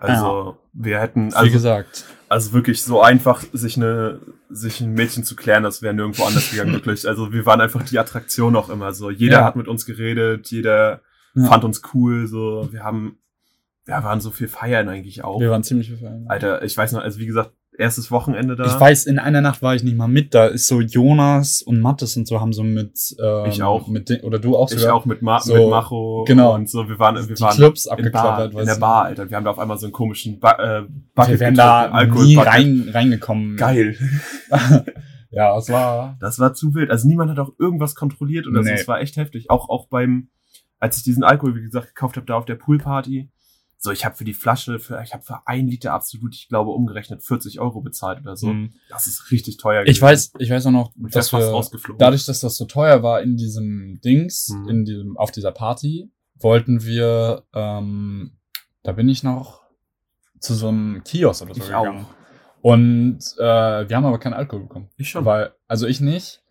Also, 0.00 0.56
wir 0.72 1.00
hätten, 1.00 1.30
Wie 1.30 1.34
also, 1.36 1.52
gesagt. 1.52 2.04
Also 2.28 2.52
wirklich 2.52 2.82
so 2.82 3.00
einfach, 3.02 3.42
sich 3.52 3.76
eine, 3.76 4.20
sich 4.50 4.80
ein 4.82 4.92
Mädchen 4.92 5.24
zu 5.24 5.34
klären, 5.34 5.62
das 5.62 5.80
wäre 5.80 5.94
nirgendwo 5.94 6.24
anders 6.24 6.50
gegangen, 6.50 6.72
wirklich. 6.74 7.08
Also 7.08 7.32
wir 7.32 7.46
waren 7.46 7.60
einfach 7.60 7.82
die 7.84 7.98
Attraktion 7.98 8.54
auch 8.56 8.68
immer 8.68 8.92
so. 8.92 9.10
Jeder 9.10 9.38
Ja. 9.38 9.44
hat 9.44 9.56
mit 9.56 9.66
uns 9.66 9.86
geredet, 9.86 10.50
jeder 10.50 11.00
Ja. 11.34 11.46
fand 11.46 11.64
uns 11.64 11.80
cool, 11.94 12.26
so. 12.26 12.68
Wir 12.70 12.84
haben, 12.84 13.18
wir 13.86 13.94
waren 14.04 14.20
so 14.20 14.30
viel 14.30 14.48
feiern 14.48 14.88
eigentlich 14.88 15.24
auch. 15.24 15.40
Wir 15.40 15.50
waren 15.50 15.62
ziemlich 15.64 15.90
befallen. 15.90 16.26
Alter, 16.28 16.62
ich 16.62 16.76
weiß 16.76 16.92
noch, 16.92 17.00
also 17.02 17.18
wie 17.18 17.26
gesagt, 17.26 17.52
erstes 17.78 18.10
Wochenende 18.10 18.56
da. 18.56 18.64
Ich 18.66 18.78
weiß, 18.78 19.06
in 19.06 19.18
einer 19.18 19.40
Nacht 19.40 19.62
war 19.62 19.74
ich 19.74 19.82
nicht 19.82 19.96
mal 19.96 20.08
mit. 20.08 20.34
Da 20.34 20.46
ist 20.46 20.66
so 20.66 20.80
Jonas 20.80 21.62
und 21.62 21.80
Mattes 21.80 22.16
und 22.16 22.26
so 22.26 22.40
haben 22.40 22.52
so 22.52 22.62
mit. 22.64 23.16
Ähm, 23.22 23.46
Ich 23.46 23.62
auch. 23.62 23.86
Mit 23.88 24.08
den, 24.08 24.20
oder 24.22 24.38
du 24.38 24.56
auch 24.56 24.70
ich 24.70 24.78
sogar. 24.80 24.94
auch 24.94 25.04
mit, 25.06 25.22
Ma 25.22 25.40
So, 25.40 25.54
mit 25.54 25.70
Macho 25.70 26.24
genau. 26.26 26.54
und 26.54 26.68
so. 26.68 26.88
Wir 26.88 26.98
waren, 26.98 27.16
wir 27.16 27.34
die 27.34 27.40
waren 27.40 27.54
Clubs 27.56 27.86
in, 27.86 28.02
der 28.04 28.10
Bar, 28.10 28.50
in 28.52 28.66
der. 28.66 28.74
Bar, 28.76 29.04
Alter. 29.04 29.30
Wir 29.30 29.36
haben 29.36 29.44
da 29.44 29.50
auf 29.50 29.58
einmal 29.58 29.78
so 29.78 29.86
einen 29.86 29.92
komischen 29.92 30.38
ba 30.40 30.52
äh, 30.80 30.82
Bucket 31.14 31.32
Wir 31.32 31.40
wären 31.40 31.54
da 31.54 31.86
Alkohol 31.90 32.24
nie 32.26 32.34
Bucket. 32.36 32.52
rein, 32.52 32.90
reingekommen. 32.92 33.56
Geil. 33.56 33.96
Ja, 35.30 35.56
es 35.58 35.68
war. 35.68 36.16
Das 36.20 36.38
war 36.38 36.54
zu 36.54 36.74
wild. 36.74 36.90
Also 36.90 37.06
niemand 37.06 37.30
hat 37.30 37.38
auch 37.38 37.52
irgendwas 37.58 37.94
kontrolliert 37.94 38.46
oder 38.46 38.62
so. 38.62 38.70
Nee. 38.70 38.76
Es 38.76 38.88
war 38.88 39.00
echt 39.00 39.16
heftig. 39.16 39.50
Auch, 39.50 39.68
auch 39.68 39.86
beim, 39.88 40.28
als 40.78 40.96
ich 40.96 41.02
diesen 41.02 41.22
Alkohol, 41.22 41.54
wie 41.54 41.60
gesagt, 41.60 41.88
gekauft 41.88 42.16
habe, 42.16 42.26
da 42.26 42.36
auf 42.36 42.46
der 42.46 42.54
Poolparty. 42.54 43.28
So, 43.80 43.92
ich 43.92 44.04
habe 44.04 44.16
für 44.16 44.24
die 44.24 44.34
Flasche, 44.34 44.80
für, 44.80 45.00
ich 45.04 45.14
habe 45.14 45.22
für 45.22 45.46
ein 45.46 45.68
Liter 45.68 45.92
absolut, 45.92 46.34
ich 46.34 46.48
glaube, 46.48 46.72
umgerechnet 46.72 47.22
40 47.22 47.60
Euro 47.60 47.80
bezahlt 47.80 48.20
oder 48.20 48.36
so. 48.36 48.48
Mhm. 48.48 48.72
Das 48.90 49.06
ist 49.06 49.30
richtig 49.30 49.56
teuer. 49.56 49.84
Ich 49.86 50.02
weiß, 50.02 50.32
ich 50.40 50.50
weiß 50.50 50.66
auch 50.66 50.70
noch, 50.72 50.92
Und 50.96 51.14
dass 51.14 51.32
wir, 51.32 51.62
dadurch, 51.96 52.24
dass 52.24 52.40
das 52.40 52.56
so 52.56 52.64
teuer 52.64 53.04
war 53.04 53.22
in 53.22 53.36
diesem 53.36 54.00
Dings, 54.04 54.48
Mhm. 54.48 54.68
in 54.68 54.84
diesem, 54.84 55.16
auf 55.16 55.30
dieser 55.30 55.52
Party, 55.52 56.10
wollten 56.40 56.84
wir, 56.84 57.44
ähm, 57.54 58.32
da 58.82 58.92
bin 58.92 59.08
ich 59.08 59.22
noch 59.22 59.62
zu 60.40 60.54
so 60.54 60.68
einem 60.68 61.02
Kiosk 61.04 61.42
oder 61.42 61.54
so 61.54 61.60
Ich 61.60 61.66
gegangen. 61.66 62.04
auch. 62.06 62.14
Und 62.60 63.18
äh, 63.38 63.88
wir 63.88 63.96
haben 63.96 64.04
aber 64.06 64.18
keinen 64.18 64.34
Alkohol 64.34 64.62
bekommen. 64.64 64.88
Ich 64.96 65.08
schon. 65.10 65.24
Weil, 65.24 65.52
also 65.68 65.86
ich 65.86 66.00
nicht. 66.00 66.42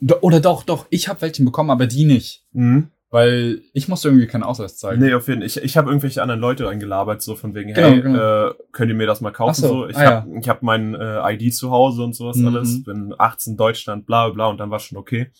Do 0.00 0.16
oder 0.20 0.40
doch, 0.40 0.64
doch, 0.64 0.86
ich 0.90 1.06
habe 1.08 1.20
welchen 1.22 1.44
bekommen, 1.44 1.70
aber 1.70 1.86
die 1.86 2.04
nicht. 2.04 2.44
Mhm. 2.52 2.90
Weil 3.14 3.60
ich 3.72 3.86
musste 3.86 4.08
irgendwie 4.08 4.26
keinen 4.26 4.42
Ausweis 4.42 4.76
zeigen. 4.76 5.00
Nee, 5.00 5.14
auf 5.14 5.28
jeden 5.28 5.42
Fall. 5.42 5.46
Ich, 5.46 5.56
ich 5.58 5.76
habe 5.76 5.88
irgendwelche 5.88 6.20
anderen 6.20 6.40
Leute 6.40 6.68
eingelabert, 6.68 7.22
so 7.22 7.36
von 7.36 7.54
wegen, 7.54 7.72
Genau, 7.72 7.86
hey, 7.86 8.02
genau. 8.02 8.48
Äh, 8.48 8.54
könnt 8.72 8.88
ihr 8.88 8.96
mir 8.96 9.06
das 9.06 9.20
mal 9.20 9.30
kaufen? 9.30 9.60
So, 9.60 9.68
so. 9.68 9.86
Ich 9.88 9.96
ah, 9.96 10.22
habe 10.22 10.36
ich 10.36 10.48
hab 10.48 10.62
mein 10.62 10.96
äh, 10.96 11.32
ID 11.34 11.54
zu 11.54 11.70
Hause 11.70 12.02
und 12.02 12.16
sowas 12.16 12.38
Mhm. 12.38 12.48
alles. 12.48 12.82
Bin 12.82 13.14
18 13.16 13.56
Deutschland, 13.56 14.04
bla 14.06 14.24
bla 14.26 14.34
bla 14.34 14.46
und 14.48 14.58
dann 14.58 14.72
war 14.72 14.80
schon 14.80 14.98
okay. 14.98 15.30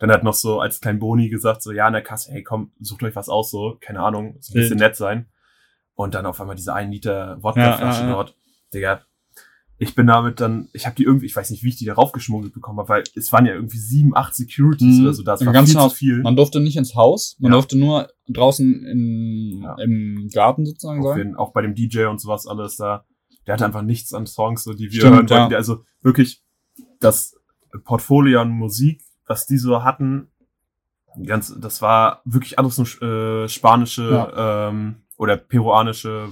Dann 0.00 0.10
hat 0.10 0.24
noch 0.24 0.34
so 0.34 0.58
als 0.58 0.80
klein 0.80 0.98
Boni 0.98 1.28
gesagt, 1.28 1.62
so 1.62 1.70
ja, 1.70 1.86
in 1.86 1.92
der 1.92 2.02
Kasse, 2.02 2.32
hey 2.32 2.42
komm, 2.42 2.72
sucht 2.80 3.04
euch 3.04 3.14
was 3.14 3.28
aus, 3.28 3.52
so, 3.52 3.78
keine 3.80 4.00
Ahnung, 4.00 4.36
so 4.40 4.52
ein 4.52 4.62
bisschen 4.62 4.78
nett 4.78 4.96
sein. 4.96 5.26
Und 5.94 6.16
dann 6.16 6.26
auf 6.26 6.40
einmal 6.40 6.56
diese 6.56 6.74
1 6.74 6.90
Liter 6.92 7.36
Wodkaflasche 7.42 8.00
Ja, 8.00 8.06
ja, 8.06 8.10
ja. 8.10 8.14
dort. 8.16 8.34
Digga, 8.74 9.02
ich 9.82 9.94
bin 9.94 10.06
damit 10.06 10.40
dann, 10.40 10.68
ich 10.74 10.84
habe 10.84 10.94
die 10.94 11.04
irgendwie, 11.04 11.24
ich 11.24 11.34
weiß 11.34 11.48
nicht, 11.50 11.64
wie 11.64 11.70
ich 11.70 11.76
die 11.76 11.86
da 11.86 11.94
raufgeschmuggelt 11.94 12.52
bekommen 12.52 12.78
habe, 12.80 12.88
weil 12.90 13.04
es 13.16 13.32
waren 13.32 13.46
ja 13.46 13.54
irgendwie 13.54 13.78
sieben, 13.78 14.14
acht 14.14 14.34
Securities 14.34 14.98
Mhm. 14.98 15.04
oder 15.04 15.14
so, 15.14 15.22
das 15.22 15.40
Im 15.40 15.46
war 15.46 15.54
ganzen 15.54 15.72
viel 15.72 15.80
Haus. 15.80 15.92
zu 15.92 15.98
viel. 15.98 16.20
Man 16.22 16.36
durfte 16.36 16.60
nicht 16.60 16.76
ins 16.76 16.94
Haus, 16.94 17.36
man 17.40 17.50
Ja. 17.50 17.56
durfte 17.56 17.78
nur 17.78 18.08
draußen 18.28 18.84
in, 18.84 19.62
Ja. 19.62 19.76
im 19.82 20.28
Garten 20.34 20.66
sozusagen 20.66 21.00
Auf 21.00 21.14
sein. 21.14 21.18
jeden, 21.18 21.36
auch 21.36 21.52
bei 21.54 21.62
dem 21.62 21.74
DJ 21.74 22.04
und 22.04 22.20
sowas 22.20 22.46
alles 22.46 22.76
da. 22.76 23.06
Der 23.46 23.54
hatte 23.54 23.64
einfach 23.64 23.80
nichts 23.82 24.12
an 24.12 24.26
Songs, 24.26 24.64
so, 24.64 24.74
die 24.74 24.92
wir 24.92 25.00
Stimmt, 25.00 25.14
hören 25.16 25.26
ja. 25.28 25.40
wollten. 25.40 25.54
Also 25.54 25.82
wirklich 26.02 26.42
das 27.00 27.34
Portfolio 27.84 28.42
an 28.42 28.50
Musik, 28.50 29.02
was 29.26 29.46
die 29.46 29.56
so 29.56 29.82
hatten, 29.82 30.28
ganz, 31.24 31.54
das 31.58 31.80
war 31.80 32.20
wirklich 32.26 32.58
alles 32.58 32.76
nur 32.76 33.44
äh, 33.44 33.48
spanische 33.48 34.30
ähm, 34.36 34.96
oder 35.16 35.38
peruanische. 35.38 36.28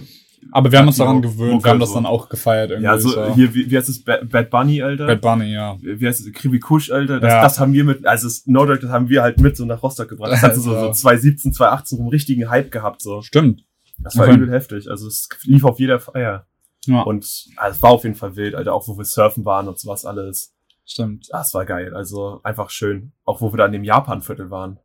Aber 0.53 0.73
wir 0.73 0.79
haben 0.79 0.87
uns 0.89 0.97
daran 0.97 1.21
gewöhnt, 1.21 1.63
wir 1.63 1.71
haben 1.71 1.81
das 1.81 1.91
so. 1.91 1.97
dann 1.97 2.07
auch 2.07 2.29
gefeiert 2.29 2.71
irgendwie. 2.71 2.87
Ja, 2.87 2.99
so 2.99 3.35
hier, 3.35 3.55
wie, 3.55 3.71
wie 3.71 3.77
heißt 3.77 3.89
es? 3.89 4.03
Bad, 4.03 4.51
Bunny, 4.51 4.83
Alter. 4.83 5.07
Bad 5.07 5.21
Bunny, 5.21 5.53
ja. 5.53 5.77
wie 5.81 6.07
heißt 6.07 6.21
es? 6.27 6.33
Kribi 6.33 6.59
Kush, 6.59 6.91
Alter. 6.91 7.21
Das, 7.21 7.31
Ja. 7.33 7.43
das 7.43 7.61
haben 7.61 7.73
wir 7.73 7.85
mit, 7.85 8.07
also 8.07 8.29
No 8.47 8.65
Joke, 8.67 8.81
das 8.81 8.91
haben 8.91 9.09
wir 9.09 9.23
halt 9.23 9.41
mit 9.41 9.57
so 9.57 9.65
nach 9.65 9.83
Rostock 9.83 10.09
gebracht. 10.09 10.33
Das 10.33 10.43
hat 10.43 10.55
so, 10.57 10.63
so 10.63 10.91
2017, 10.93 11.53
2018 11.53 11.97
so 11.99 12.03
einen 12.03 12.11
richtigen 12.11 12.49
Hype 12.49 12.71
gehabt, 12.71 13.03
so. 13.03 13.21
Stimmt. 13.23 13.65
Das 13.99 14.17
war 14.17 14.27
Okay. 14.27 14.37
übel 14.37 14.51
heftig. 14.53 14.89
Also 14.91 15.07
es 15.09 15.29
lief 15.45 15.65
auf 15.65 15.79
jeder 15.81 15.99
Feier. 16.01 16.47
Ja, 16.87 17.03
Und 17.03 17.25
also, 17.57 17.77
es 17.77 17.83
war 17.83 17.91
auf 17.91 18.05
jeden 18.05 18.15
Fall 18.15 18.37
wild, 18.37 18.55
Alter, 18.55 18.73
auch 18.73 18.87
wo 18.89 18.97
wir 18.97 19.05
surfen 19.05 19.45
waren 19.45 19.69
und 19.69 19.79
sowas 19.79 20.05
alles. 20.05 20.55
stimmt. 20.87 21.27
Das 21.31 21.53
war 21.53 21.67
geil. 21.67 21.95
Also 21.95 22.41
einfach 22.45 22.71
schön. 22.71 23.13
Auch 23.25 23.41
wo 23.43 23.53
wir 23.53 23.59
da 23.59 23.67
in 23.67 23.73
dem 23.73 23.85
Japan-Viertel 23.85 24.51
waren. 24.51 24.79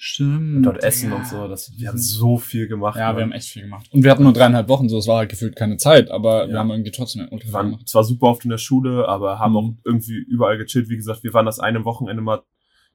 Stimmt. 0.00 0.64
Dort 0.64 0.84
essen 0.84 1.10
ja. 1.10 1.16
und 1.16 1.26
so. 1.26 1.48
Das, 1.48 1.72
wir 1.76 1.88
haben 1.88 1.98
so 1.98 2.38
viel 2.38 2.68
gemacht. 2.68 2.96
Ja, 2.96 3.08
Mann. 3.08 3.16
wir 3.16 3.22
haben 3.24 3.32
echt 3.32 3.48
viel 3.48 3.62
gemacht. 3.62 3.88
Und 3.92 4.04
wir 4.04 4.12
hatten 4.12 4.22
nur 4.22 4.32
dreieinhalb 4.32 4.68
Wochen, 4.68 4.88
so 4.88 4.96
es 4.98 5.08
war 5.08 5.18
halt 5.18 5.28
gefühlt 5.28 5.56
keine 5.56 5.76
Zeit, 5.76 6.08
aber 6.12 6.46
wir 6.46 6.54
Ja. 6.54 6.60
haben 6.60 6.70
irgendwie 6.70 6.92
trotzdem 6.92 7.26
ultra 7.32 7.48
wir 7.48 7.52
waren 7.52 7.66
gemacht. 7.72 7.88
zwar 7.88 8.04
super 8.04 8.28
oft 8.28 8.44
in 8.44 8.50
der 8.50 8.58
Schule, 8.58 9.08
aber 9.08 9.40
haben 9.40 9.50
Mhm. 9.52 9.56
auch 9.58 9.72
irgendwie 9.84 10.14
überall 10.28 10.56
gechillt. 10.56 10.88
Wie 10.88 10.96
gesagt, 10.96 11.24
wir 11.24 11.34
waren 11.34 11.46
das 11.46 11.58
eine 11.58 11.84
Wochenende 11.84 12.22
mal, 12.22 12.42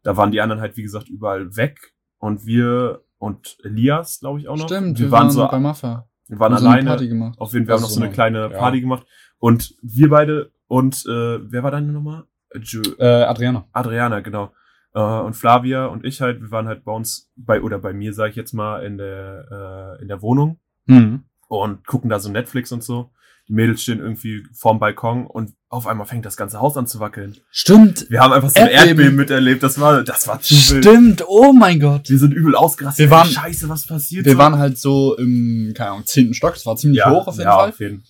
da 0.04 0.16
waren 0.16 0.32
die 0.32 0.39
anderen 0.39 0.62
halt, 0.62 0.78
wie 0.78 0.82
gesagt, 0.84 1.10
überall 1.10 1.58
weg. 1.58 1.93
Und 2.20 2.45
wir 2.45 3.01
und 3.18 3.58
Elias, 3.66 4.22
glaube 4.22 4.39
ich, 4.39 4.47
auch 4.47 4.56
noch. 4.56 4.66
Stimmt, 4.68 4.97
wir, 4.97 5.12
waren, 5.12 5.30
so, 5.30 5.45
bei 5.45 5.60
Maffa. 5.60 6.08
wir 6.30 6.39
waren 6.39 6.58
so 6.58 6.66
eine 6.66 6.70
alleine. 6.76 6.89
Party 6.89 7.08
gemacht. 7.10 7.38
Auf 7.38 7.51
jeden 7.51 7.66
Fall, 7.66 7.72
wir 7.72 7.76
haben 7.76 7.82
noch 7.82 7.89
so 7.89 7.97
eine 7.99 8.06
eine- 8.06 8.14
kleine 8.14 8.39
ja. 8.43 8.49
Party 8.49 8.80
gemacht. 8.80 9.06
Und 9.39 9.76
wir 9.82 10.10
beide 10.10 10.54
und 10.68 11.06
äh, 11.06 11.51
wer 11.51 11.64
war 11.64 11.72
deine 11.72 11.91
Nummer? 11.91 12.28
Ju 12.62 12.82
Äh, 12.97 13.06
Adriana. 13.24 13.66
Adriana, 13.74 14.22
genau. 14.22 14.54
Äh, 14.96 15.00
und 15.02 15.34
Flavia 15.36 15.86
und 15.88 16.06
ich 16.06 16.22
halt, 16.22 16.41
wir 16.41 16.52
waren 16.52 16.68
halt 16.68 16.84
bei 16.84 16.91
uns, 16.91 17.30
bei, 17.36 17.62
oder 17.62 17.80
bei 17.80 17.94
mir, 17.94 18.14
sage 18.14 18.30
ich 18.32 18.36
jetzt 18.36 18.54
mal, 18.54 18.84
in 18.86 18.98
der, 18.98 19.98
äh, 20.00 20.02
in 20.02 20.08
der 20.08 20.22
Wohnung 20.22 20.60
Mhm. 20.86 21.24
und 21.48 21.86
gucken 21.88 22.10
da 22.10 22.20
so 22.20 22.30
Netflix 22.30 22.72
und 22.72 22.84
so. 22.84 23.10
Die 23.50 23.54
Mädels 23.54 23.82
stehen 23.82 24.00
irgendwie 24.00 24.46
vorm 24.54 24.80
Balkon 24.80 25.28
und 25.28 25.52
auf 25.68 25.86
einmal 25.86 26.06
fängt 26.08 26.26
das 26.26 26.38
ganze 26.38 26.62
Haus 26.62 26.78
an 26.78 26.88
zu 26.88 27.02
wackeln. 27.02 27.36
Stimmt. 27.52 28.06
Wir 28.10 28.22
haben 28.22 28.32
einfach 28.32 28.50
so 28.50 28.58
ein 28.62 28.68
Erdbeben. 28.68 28.88
Erdbeben 28.89 29.16
miterlebt. 29.18 29.64
Das 29.64 29.82
war, 29.82 30.02
das 30.04 30.28
war 30.30 30.39
zu 30.39 30.54
wild. 30.56 30.86
Stimmt. 30.86 31.24
Oh 31.28 31.52
mein 31.52 31.80
Gott. 31.82 32.10
Wir 32.10 32.20
sind 32.20 32.32
übel 32.34 32.56
ausgerastet. 32.56 33.00
Wir 33.06 33.10
waren- 33.10 33.28
Scheiße, 33.28 33.68
was 33.68 33.86
passiert? 33.86 34.26
Wir 34.26 34.34
so? 34.34 34.38
waren 34.38 34.58
halt 34.58 34.78
so 34.78 35.18
im, 35.18 35.74
keine 35.76 35.91
Ahnung, 35.91 36.06
zehnten 36.06 36.34
Stock. 36.34 36.54
Das 36.54 36.66
war 36.66 36.78
ziemlich 36.78 37.00
ja, 37.00 37.10
hoch 37.12 37.28
auf 37.28 37.36
jeden 37.36 37.46
ja, 37.50 37.58
Fall. 37.58 37.70
Auf 37.70 37.80
jeden. 37.82 38.04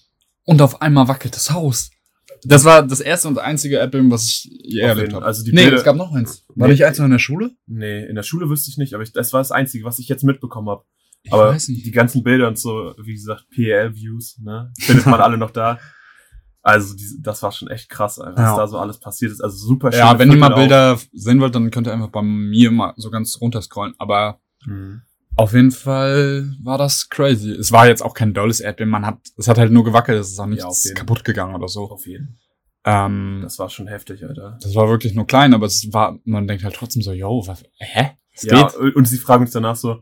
Und 0.43 0.61
auf 0.61 0.81
einmal 0.83 1.07
wackelt 1.07 1.35
das 1.35 1.49
Haus. 1.49 1.89
Das 2.45 2.65
war 2.65 2.85
das 2.85 2.99
erste 2.99 3.27
und 3.27 3.37
einzige 3.39 3.77
Erdbeben, 3.77 4.11
was 4.11 4.23
ich 4.27 4.43
je 4.63 4.79
erlebt 4.81 5.13
habe. 5.13 5.25
Also 5.25 5.43
die 5.43 5.51
nee, 5.51 5.63
Bilder- 5.63 5.77
es 5.77 5.83
gab 5.83 5.95
noch 5.95 6.13
eins. 6.13 6.45
War 6.55 6.67
Nee. 6.67 6.73
nicht 6.73 6.85
eins 6.85 6.97
noch 6.97 7.05
in 7.05 7.11
der 7.11 7.19
Schule? 7.19 7.51
Nee, 7.67 8.05
in 8.05 8.15
der 8.15 8.23
Schule 8.23 8.49
wüsste 8.49 8.69
ich 8.69 8.77
nicht, 8.77 8.93
aber 8.93 9.03
ich, 9.03 9.11
das 9.13 9.33
war 9.33 9.39
das 9.39 9.51
Einzige, 9.51 9.85
was 9.85 9.99
ich 9.99 10.07
jetzt 10.09 10.23
mitbekommen 10.23 10.69
habe. 10.69 10.83
Ich 11.23 11.31
Aber 11.31 11.49
weiß 11.49 11.69
nicht. 11.69 11.85
die 11.85 11.91
ganzen 11.91 12.21
Bilder 12.23 12.47
und 12.49 12.59
so, 12.59 12.93
wie 13.01 13.13
gesagt, 13.13 13.45
PL-Views, 13.51 14.39
ne, 14.39 14.71
findet 14.79 15.05
man 15.05 15.19
alle 15.21 15.37
noch 15.37 15.51
da. 15.51 15.79
Also 16.61 16.95
die, 16.95 17.05
das 17.21 17.43
war 17.43 17.51
schon 17.51 17.67
echt 17.69 17.89
krass, 17.89 18.19
was 18.19 18.37
Ja. 18.37 18.55
da 18.57 18.67
so 18.67 18.77
alles 18.77 18.99
passiert 18.99 19.31
ist. 19.31 19.41
Also 19.41 19.57
super 19.57 19.91
schön. 19.91 19.99
Ja, 19.99 20.17
wenn 20.17 20.31
ihr 20.31 20.37
mal 20.37 20.49
Bilder 20.55 20.97
sehen 21.11 21.39
wollt, 21.41 21.53
dann 21.55 21.71
könnt 21.71 21.87
ihr 21.87 21.93
einfach 21.93 22.09
bei 22.09 22.21
mir 22.21 22.71
mal 22.71 22.93
so 22.97 23.09
ganz 23.09 23.37
runter 23.41 23.61
scrollen. 23.61 23.93
Aber 23.97 24.39
Mhm. 24.65 25.01
Auf 25.35 25.53
jeden 25.53 25.71
Fall 25.71 26.53
war 26.63 26.77
das 26.77 27.09
crazy. 27.09 27.51
Es 27.51 27.71
war 27.71 27.87
jetzt 27.87 28.01
auch 28.01 28.13
kein 28.13 28.33
dolles 28.33 28.59
Erdbeben. 28.59 28.91
Man 28.91 29.05
hat, 29.05 29.17
es 29.37 29.47
hat 29.47 29.57
halt 29.57 29.71
nur 29.71 29.83
gewackelt. 29.83 30.19
Es 30.19 30.31
ist 30.31 30.39
auch 30.39 30.43
Ja, 30.45 30.49
nichts 30.49 30.83
jeden. 30.83 30.95
kaputt 30.95 31.23
gegangen 31.23 31.55
oder 31.55 31.67
so. 31.67 31.89
Auf 31.89 32.05
jeden. 32.07 32.37
Ähm, 32.85 33.39
Das 33.41 33.59
war 33.59 33.69
schon 33.69 33.87
heftig, 33.87 34.25
Alter. 34.25 34.57
das 34.61 34.75
war 34.75 34.89
wirklich 34.89 35.13
nur 35.13 35.25
klein, 35.25 35.53
aber 35.53 35.65
es 35.67 35.87
war, 35.93 36.19
man 36.25 36.47
denkt 36.47 36.63
halt 36.65 36.75
trotzdem 36.75 37.01
so, 37.01 37.13
yo, 37.13 37.41
was, 37.47 37.63
hä? 37.77 38.11
Was 38.33 38.43
Ja, 38.43 38.67
geht? 38.67 38.95
und 38.95 39.07
sie 39.07 39.17
fragen 39.17 39.43
uns 39.43 39.51
danach 39.53 39.77
so, 39.77 40.01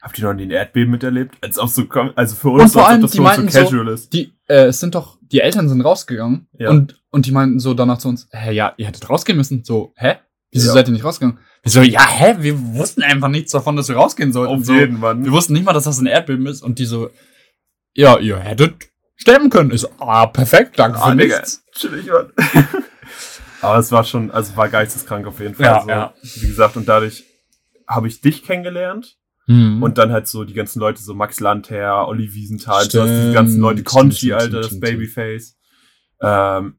habt 0.00 0.18
ihr 0.18 0.24
noch 0.24 0.30
ein 0.30 0.50
Erdbeben 0.50 0.92
miterlebt? 0.92 1.34
Als 1.40 1.58
ob 1.58 1.68
so, 1.68 1.82
also 2.14 2.36
für 2.36 2.50
Und 2.50 2.60
uns, 2.60 2.72
vor 2.74 2.82
als 2.82 2.86
ob 2.86 2.90
allem, 2.92 3.02
das 3.02 3.10
die 3.10 3.16
für 3.16 3.22
uns 3.24 3.36
meinten 3.36 3.50
so 3.50 3.58
so- 3.58 3.64
casual 3.64 3.88
ist. 3.88 4.12
Die, 4.12 4.32
äh, 4.46 4.66
es 4.66 4.78
sind 4.78 4.94
doch, 4.94 5.18
die 5.20 5.40
Eltern 5.40 5.68
sind 5.68 5.80
rausgegangen 5.80 6.46
Ja. 6.58 6.70
und, 6.70 7.02
und 7.10 7.26
die 7.26 7.32
meinten 7.32 7.58
so 7.58 7.74
danach 7.74 7.98
zu 7.98 8.08
uns, 8.08 8.28
hä, 8.30 8.52
ja, 8.52 8.72
ihr 8.76 8.86
hättet 8.86 9.10
rausgehen 9.10 9.36
müssen. 9.36 9.64
So, 9.64 9.92
hä? 9.96 10.14
Wieso 10.52 10.68
Ja. 10.68 10.74
seid 10.74 10.88
ihr 10.88 10.92
nicht 10.92 11.04
rausgegangen? 11.04 11.38
So, 11.64 11.80
ja, 11.82 12.04
hä? 12.08 12.36
Wir 12.40 12.58
wussten 12.74 13.02
einfach 13.02 13.28
nichts 13.28 13.52
davon, 13.52 13.76
dass 13.76 13.88
wir 13.88 13.96
rausgehen 13.96 14.32
sollten. 14.32 14.52
Auf 14.54 14.64
so, 14.64 14.74
jeden, 14.74 14.98
Mann. 14.98 15.24
Wir 15.24 15.30
wussten 15.32 15.52
nicht 15.52 15.64
mal, 15.64 15.72
dass 15.72 15.84
das 15.84 15.98
ein 16.00 16.06
Erdbeben 16.06 16.46
ist 16.46 16.62
und 16.62 16.78
die 16.78 16.86
so, 16.86 17.10
ja, 17.94 18.18
ihr 18.18 18.38
hättet 18.38 18.74
sterben 19.16 19.48
können. 19.50 19.70
Ich 19.70 19.82
so, 19.82 19.88
ah, 19.98 20.26
perfekt, 20.26 20.78
danke 20.78 20.98
Ah, 21.00 21.10
für 21.10 21.16
Digga, 21.16 21.36
nichts. 21.36 21.62
chillig, 21.74 22.06
Mann. 22.06 22.32
Aber 23.60 23.78
es 23.78 23.92
war 23.92 24.02
schon, 24.02 24.32
also 24.32 24.56
war 24.56 24.68
geisteskrank 24.68 25.24
auf 25.26 25.38
jeden 25.38 25.54
Fall. 25.54 25.66
Ja, 25.66 25.76
also, 25.76 25.88
ja. 25.88 26.14
Wie 26.40 26.48
gesagt, 26.48 26.76
und 26.76 26.88
dadurch 26.88 27.24
habe 27.86 28.08
ich 28.08 28.20
dich 28.20 28.42
kennengelernt 28.44 29.16
Mhm. 29.48 29.82
und 29.82 29.98
dann 29.98 30.12
halt 30.12 30.28
so 30.28 30.44
die 30.44 30.54
ganzen 30.54 30.78
Leute, 30.78 31.02
so 31.02 31.14
Max 31.14 31.40
Landherr, 31.40 32.06
Olli 32.06 32.32
Wiesenthal, 32.32 32.88
so, 32.88 33.02
die 33.04 33.08
Stimmt, 33.08 33.34
ganzen 33.34 33.60
Leute, 33.60 33.78
stimmt, 33.80 33.88
Conchi, 33.88 34.16
stimmt, 34.16 34.32
Alter, 34.34 34.46
stimmt, 34.46 34.62
das 34.62 34.66
stimmt, 34.66 34.80
Babyface. 34.82 35.56
Ähm, 36.22 36.74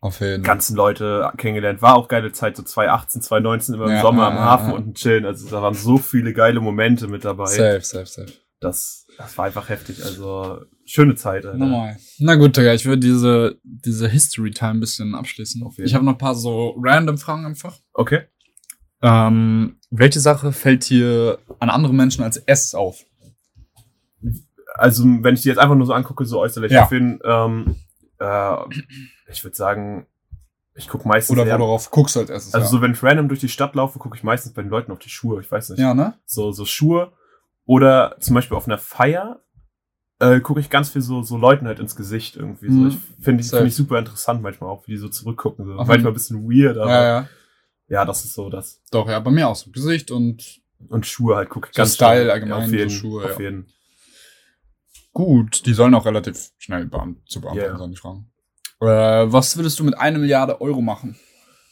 auf 0.00 0.20
jeden 0.20 0.42
Fall. 0.44 0.54
ganzen 0.54 0.76
Leute 0.76 1.30
kennengelernt. 1.36 1.82
War 1.82 1.96
auch 1.96 2.08
geile 2.08 2.32
Zeit, 2.32 2.56
so 2.56 2.62
2018, 2.62 3.22
2019 3.22 3.74
immer 3.74 3.84
im 3.86 3.90
Ja, 3.92 4.02
Sommer 4.02 4.26
am 4.26 4.34
ja, 4.34 4.40
Hafen 4.44 4.70
ja. 4.70 4.76
und 4.76 4.96
chillen. 4.96 5.24
Also 5.24 5.48
da 5.48 5.62
waren 5.62 5.74
so 5.74 5.98
viele 5.98 6.32
geile 6.32 6.60
Momente 6.60 7.08
mit 7.08 7.24
dabei. 7.24 7.46
Safe, 7.46 7.80
safe, 7.82 8.06
safe. 8.06 8.32
Das, 8.60 9.06
das 9.18 9.36
war 9.36 9.46
einfach 9.46 9.68
heftig. 9.68 10.02
Also 10.04 10.60
schöne 10.84 11.14
Zeit. 11.14 11.44
Alter. 11.44 11.58
Normal. 11.58 11.96
Na 12.18 12.36
gut, 12.36 12.56
Digga, 12.56 12.72
ich 12.74 12.86
würde 12.86 13.00
diese, 13.00 13.58
diese 13.62 14.08
History 14.08 14.50
Time 14.50 14.72
ein 14.74 14.80
bisschen 14.80 15.14
abschließen. 15.14 15.62
Auf 15.62 15.76
jeden 15.76 15.86
Ich 15.88 15.94
habe 15.94 16.04
noch 16.04 16.12
ein 16.12 16.18
paar 16.18 16.34
so 16.34 16.74
random 16.78 17.18
Fragen 17.18 17.44
einfach. 17.44 17.78
Okay. 17.92 18.22
Ähm, 19.02 19.78
welche 19.90 20.20
Sache 20.20 20.52
fällt 20.52 20.88
dir 20.88 21.38
an 21.58 21.68
andere 21.70 21.92
Menschen 21.92 22.24
als 22.24 22.38
erstes 22.38 22.74
auf? 22.74 23.04
Also 24.74 25.04
wenn 25.04 25.34
ich 25.34 25.42
die 25.42 25.48
jetzt 25.48 25.58
einfach 25.58 25.76
nur 25.76 25.86
so 25.86 25.92
angucke, 25.92 26.24
so 26.24 26.40
äußerlich, 26.40 26.72
Ja. 26.72 26.84
auf 26.84 26.92
jeden, 26.92 27.18
ähm, 27.24 27.76
äh, 28.18 28.56
ich 29.28 29.42
würde 29.44 29.56
sagen, 29.56 30.06
ich 30.74 30.88
gucke 30.88 31.08
meistens 31.08 31.38
Oder 31.38 31.58
worauf 31.58 31.90
guckst 31.90 32.16
du 32.16 32.20
als 32.20 32.30
erstes? 32.30 32.54
also 32.54 32.66
ja. 32.66 32.70
so 32.70 32.80
wenn 32.82 32.92
ich 32.92 33.02
random 33.02 33.28
durch 33.28 33.40
die 33.40 33.48
Stadt 33.48 33.74
laufe, 33.74 33.98
gucke 33.98 34.16
ich 34.16 34.22
meistens 34.22 34.52
bei 34.52 34.62
den 34.62 34.70
Leuten 34.70 34.92
auf 34.92 34.98
die 34.98 35.08
Schuhe. 35.08 35.40
Ich 35.40 35.50
weiß 35.50 35.70
nicht. 35.70 35.78
ja, 35.78 35.94
ne? 35.94 36.14
So, 36.26 36.52
so 36.52 36.64
Schuhe. 36.66 37.12
Oder 37.64 38.16
zum 38.20 38.34
Beispiel 38.34 38.56
auf 38.56 38.66
einer 38.68 38.78
Feier 38.78 39.40
äh, 40.18 40.40
gucke 40.40 40.60
ich 40.60 40.70
ganz 40.70 40.90
viel 40.90 41.02
so, 41.02 41.22
so 41.22 41.36
Leuten 41.36 41.66
halt 41.66 41.78
ins 41.78 41.96
Gesicht 41.96 42.36
irgendwie. 42.36 42.68
Mhm. 42.68 42.90
So. 42.90 42.96
Ich 42.96 43.24
finde 43.24 43.42
find 43.44 43.66
ich 43.66 43.74
super 43.74 43.98
interessant 43.98 44.42
manchmal 44.42 44.70
auch, 44.70 44.86
wie 44.86 44.92
die 44.92 44.98
so 44.98 45.08
zurückgucken. 45.08 45.64
So. 45.66 45.72
Ach, 45.78 45.86
manchmal 45.86 46.12
ein 46.12 46.14
bisschen 46.14 46.48
weird, 46.48 46.78
aber 46.78 46.90
Ja, 46.90 47.02
ja, 47.04 47.28
ja. 47.88 48.04
das 48.04 48.24
ist 48.24 48.34
so 48.34 48.48
das. 48.50 48.80
Doch, 48.90 49.08
ja, 49.08 49.18
bei 49.20 49.30
mir 49.30 49.48
auch 49.48 49.56
so. 49.56 49.70
Gesicht 49.70 50.10
und 50.10 50.60
Und 50.88 51.06
Schuhe 51.06 51.36
halt 51.36 51.48
gucke 51.48 51.68
ich 51.70 51.74
So 51.74 51.80
ganz 51.80 51.94
Style 51.94 52.20
schnell. 52.20 52.30
allgemein, 52.30 52.62
auf 52.62 52.68
so 52.68 52.76
jeden, 52.76 52.90
Schuhe, 52.90 53.24
auf 53.24 53.38
ja. 53.38 53.44
jeden. 53.46 53.66
gut. 55.12 55.64
Die 55.66 55.72
sollen 55.72 55.94
auch 55.94 56.04
relativ 56.04 56.50
schnell 56.58 56.84
zu 57.26 57.40
beantworten 57.40 57.58
Ja. 57.58 57.78
sein, 57.78 57.90
die 57.90 57.96
Fragen. 57.96 58.30
Äh, 58.80 58.86
was 59.32 59.56
würdest 59.56 59.78
du 59.78 59.84
mit 59.84 59.98
einer 59.98 60.18
Milliarde 60.18 60.60
Euro 60.60 60.80
machen? 60.82 61.16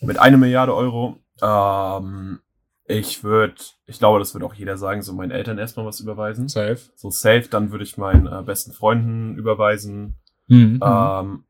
Mit 0.00 0.18
einer 0.18 0.36
Milliarde 0.36 0.74
Euro, 0.74 1.18
ähm, 1.42 2.40
ich 2.86 3.24
würde, 3.24 3.54
ich 3.86 3.98
glaube, 3.98 4.18
das 4.18 4.34
wird 4.34 4.44
auch 4.44 4.54
jeder 4.54 4.76
sagen, 4.76 5.02
so 5.02 5.12
meinen 5.14 5.30
Eltern 5.30 5.58
erstmal 5.58 5.86
was 5.86 6.00
überweisen. 6.00 6.48
Safe. 6.48 6.78
So 6.96 7.10
safe, 7.10 7.48
dann 7.50 7.70
würde 7.70 7.84
ich 7.84 7.96
meinen 7.96 8.26
äh, 8.26 8.42
besten 8.42 8.72
Freunden 8.72 9.36
überweisen. 9.36 10.18
Mhm. 10.48 10.80
Ähm, 10.84 11.44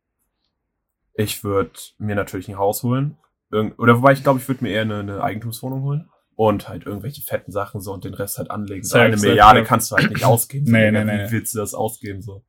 ich 1.14 1.42
würde 1.44 1.72
mir 1.98 2.14
natürlich 2.14 2.48
ein 2.48 2.58
Haus 2.58 2.82
holen. 2.82 3.16
Irgend 3.50 3.78
oder 3.78 3.96
wobei 3.98 4.12
ich 4.12 4.22
glaube, 4.22 4.38
ich 4.40 4.48
würde 4.48 4.64
mir 4.64 4.70
eher 4.70 4.82
eine, 4.82 5.00
eine 5.00 5.22
Eigentumswohnung 5.22 5.82
holen. 5.82 6.08
Und 6.36 6.68
halt 6.68 6.84
irgendwelche 6.84 7.22
fetten 7.22 7.52
Sachen 7.52 7.80
so 7.80 7.92
und 7.92 8.04
den 8.04 8.14
Rest 8.14 8.38
halt 8.38 8.50
anlegen. 8.50 8.82
So 8.82 8.94
Safe, 8.94 9.04
eine 9.04 9.16
safe, 9.16 9.28
Milliarde 9.28 9.60
safe. 9.60 9.68
kannst 9.68 9.90
du 9.92 9.96
halt 9.96 10.10
nicht 10.10 10.24
ausgeben. 10.24 10.66
So, 10.66 10.72
Nee, 10.72 10.86
Digga, 10.90 11.04
nee, 11.04 11.12
Wie 11.12 11.16
nee. 11.24 11.30
willst 11.30 11.54
du 11.54 11.58
das 11.58 11.74
ausgeben? 11.74 12.22
So? 12.22 12.44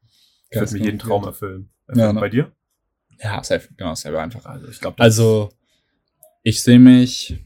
Ich 0.49 0.59
würde 0.59 0.73
mir 0.73 0.79
jeden. 0.85 0.97
Traum 0.99 1.23
erfüllen. 1.23 1.69
Ja, 1.89 1.93
erfüllen. 1.93 2.15
ne? 2.15 2.21
Bei 2.21 2.29
dir? 2.29 2.51
Ja, 3.21 3.43
safe. 3.43 3.69
Genau, 3.77 3.95
selber 3.95 4.21
einfach. 4.21 4.45
Also 4.45 4.67
ich 4.67 4.79
glaube, 4.79 4.99
Also, 5.01 5.49
ich 6.43 6.61
sehe 6.61 6.79
mich, 6.79 7.43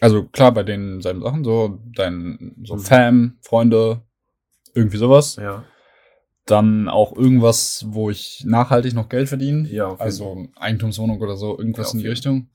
also 0.00 0.24
klar, 0.24 0.52
bei 0.52 0.62
den 0.62 1.00
selben 1.00 1.22
Sachen, 1.22 1.44
so, 1.44 1.80
dein, 1.94 2.56
so 2.64 2.74
Mhm. 2.76 2.80
Fam, 2.80 3.38
Freunde, 3.42 4.02
irgendwie 4.74 4.98
sowas. 4.98 5.36
ja, 5.36 5.64
Dann 6.46 6.88
auch 6.88 7.14
irgendwas, 7.16 7.84
wo 7.88 8.10
ich 8.10 8.42
nachhaltig 8.46 8.94
noch 8.94 9.08
Geld 9.08 9.28
verdiene. 9.28 9.68
ja, 9.68 9.94
Also 9.98 10.46
Eigentumswohnung 10.56 11.20
oder 11.20 11.36
so, 11.36 11.58
irgendwas 11.58 11.88
Ja, 11.88 11.92
in 11.94 11.98
die 12.00 12.08
Richtung. 12.08 12.48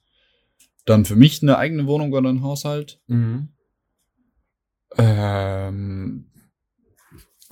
Dann 0.86 1.06
für 1.06 1.16
mich 1.16 1.42
eine 1.42 1.58
eigene 1.58 1.86
Wohnung 1.88 2.12
oder 2.12 2.30
ein 2.30 2.42
Haushalt. 2.44 3.00
Mhm. 3.08 3.50
Ähm, 4.98 6.26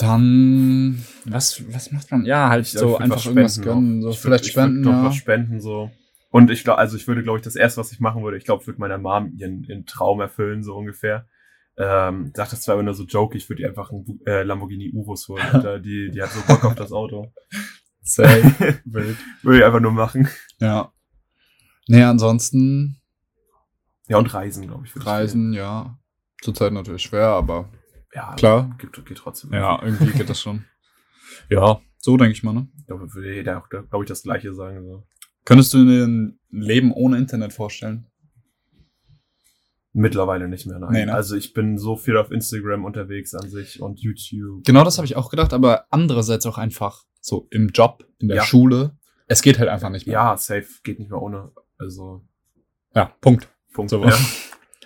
dann, 0.01 1.03
was, 1.25 1.63
was 1.73 1.91
macht 1.91 2.11
man? 2.11 2.25
Ja, 2.25 2.49
halt 2.49 2.65
Ich 2.65 2.73
so 2.73 2.95
ich 2.95 3.01
einfach 3.01 3.17
was 3.17 3.25
irgendwas 3.25 3.55
spenden 3.55 3.69
gönnen, 3.69 4.01
so 4.01 4.09
Ich 4.09 4.19
vielleicht 4.19 4.45
ich 4.45 4.55
würd 4.55 4.65
spenden, 4.65 4.83
doch 4.83 4.91
ja. 4.91 5.03
was 5.05 5.15
spenden 5.15 5.61
so. 5.61 5.91
Und 6.31 6.49
ich 6.49 6.63
glaube, 6.63 6.79
also 6.79 6.95
ich 6.95 7.07
würde, 7.07 7.23
glaube 7.23 7.39
ich, 7.39 7.43
das 7.43 7.55
erste, 7.55 7.81
was 7.81 7.91
ich 7.91 7.99
machen 7.99 8.23
würde, 8.23 8.37
ich 8.37 8.45
glaube, 8.45 8.61
ich 8.61 8.67
würde 8.67 8.79
meiner 8.79 8.97
Mom 8.97 9.33
ihren, 9.35 9.63
ihren 9.63 9.85
Traum 9.85 10.21
erfüllen, 10.21 10.63
so 10.63 10.75
ungefähr. 10.75 11.27
Ähm, 11.77 12.31
sag 12.35 12.49
das 12.49 12.61
zwar 12.61 12.75
immer 12.75 12.83
nur 12.83 12.93
so 12.93 13.03
joke, 13.03 13.37
ich 13.37 13.49
würde 13.49 13.63
ihr 13.63 13.69
einfach 13.69 13.91
einen 13.91 14.19
äh, 14.25 14.43
Lamborghini 14.43 14.91
Urus 14.93 15.27
holen. 15.27 15.43
Alter. 15.51 15.79
Die, 15.79 16.11
die 16.11 16.21
hat 16.21 16.31
so 16.31 16.41
Bock 16.47 16.63
auf 16.63 16.75
das 16.75 16.91
Auto. 16.91 17.33
Safe, 18.01 18.79
wild. 18.85 19.17
Würde 19.41 19.59
ich 19.59 19.65
einfach 19.65 19.79
nur 19.79 19.91
machen. 19.91 20.27
Ja. 20.59 20.91
Nee, 21.87 22.03
ansonsten 22.03 23.01
Ja, 24.07 24.17
und 24.17 24.33
Reisen, 24.33 24.67
glaube 24.67 24.85
ich. 24.85 24.95
würd 24.95 25.03
ich 25.03 25.09
Reisen, 25.09 25.53
ja. 25.53 25.97
Zurzeit 26.41 26.73
natürlich 26.73 27.03
schwer, 27.03 27.27
aber. 27.27 27.69
Ja, 28.13 28.33
klar. 28.35 28.75
Geht, 28.77 29.05
geht 29.05 29.17
trotzdem. 29.17 29.53
Ja, 29.53 29.81
irgendwie 29.83 30.11
geht 30.11 30.29
das 30.29 30.41
schon. 30.41 30.65
Ja, 31.49 31.79
so 31.97 32.17
denke 32.17 32.33
ich 32.33 32.43
mal, 32.43 32.53
ne? 32.53 32.67
Da 32.87 32.99
würde 32.99 33.33
jeder 33.33 33.57
auch, 33.59 33.69
glaube 33.69 34.03
ich, 34.03 34.07
das 34.07 34.23
Gleiche 34.23 34.53
sagen. 34.53 34.85
So. 34.85 35.07
Könntest 35.45 35.73
du 35.73 35.85
dir 35.85 36.05
ein 36.05 36.39
Leben 36.49 36.91
ohne 36.91 37.17
Internet 37.17 37.53
vorstellen? 37.53 38.05
Mittlerweile 39.93 40.47
nicht 40.47 40.65
mehr, 40.67 40.79
nein. 40.79 40.91
Nee, 40.91 41.05
ne? 41.05 41.13
Also 41.13 41.35
ich 41.35 41.53
bin 41.53 41.77
so 41.77 41.95
viel 41.97 42.15
auf 42.17 42.31
Instagram 42.31 42.85
unterwegs 42.85 43.33
an 43.33 43.49
sich 43.49 43.81
und 43.81 43.99
YouTube. 43.99 44.63
Genau 44.65 44.83
das 44.83 44.97
habe 44.97 45.05
ich 45.05 45.15
auch 45.17 45.29
gedacht, 45.29 45.51
aber 45.53 45.85
andererseits 45.89 46.45
auch 46.45 46.57
einfach 46.57 47.03
so 47.19 47.47
im 47.49 47.69
Job, 47.69 48.05
in 48.19 48.27
der 48.29 48.37
Ja. 48.37 48.43
Schule. 48.43 48.97
Es 49.27 49.41
geht 49.41 49.59
halt 49.59 49.69
einfach 49.69 49.89
nicht 49.89 50.07
mehr. 50.07 50.13
Ja, 50.13 50.37
safe 50.37 50.67
geht 50.83 50.99
nicht 50.99 51.11
mehr 51.11 51.21
ohne. 51.21 51.51
Also, 51.77 52.25
Ja, 52.95 53.05
Punkt. 53.21 53.49
Punkt. 53.73 53.89
So. 53.89 54.03
Ja, 54.03 54.17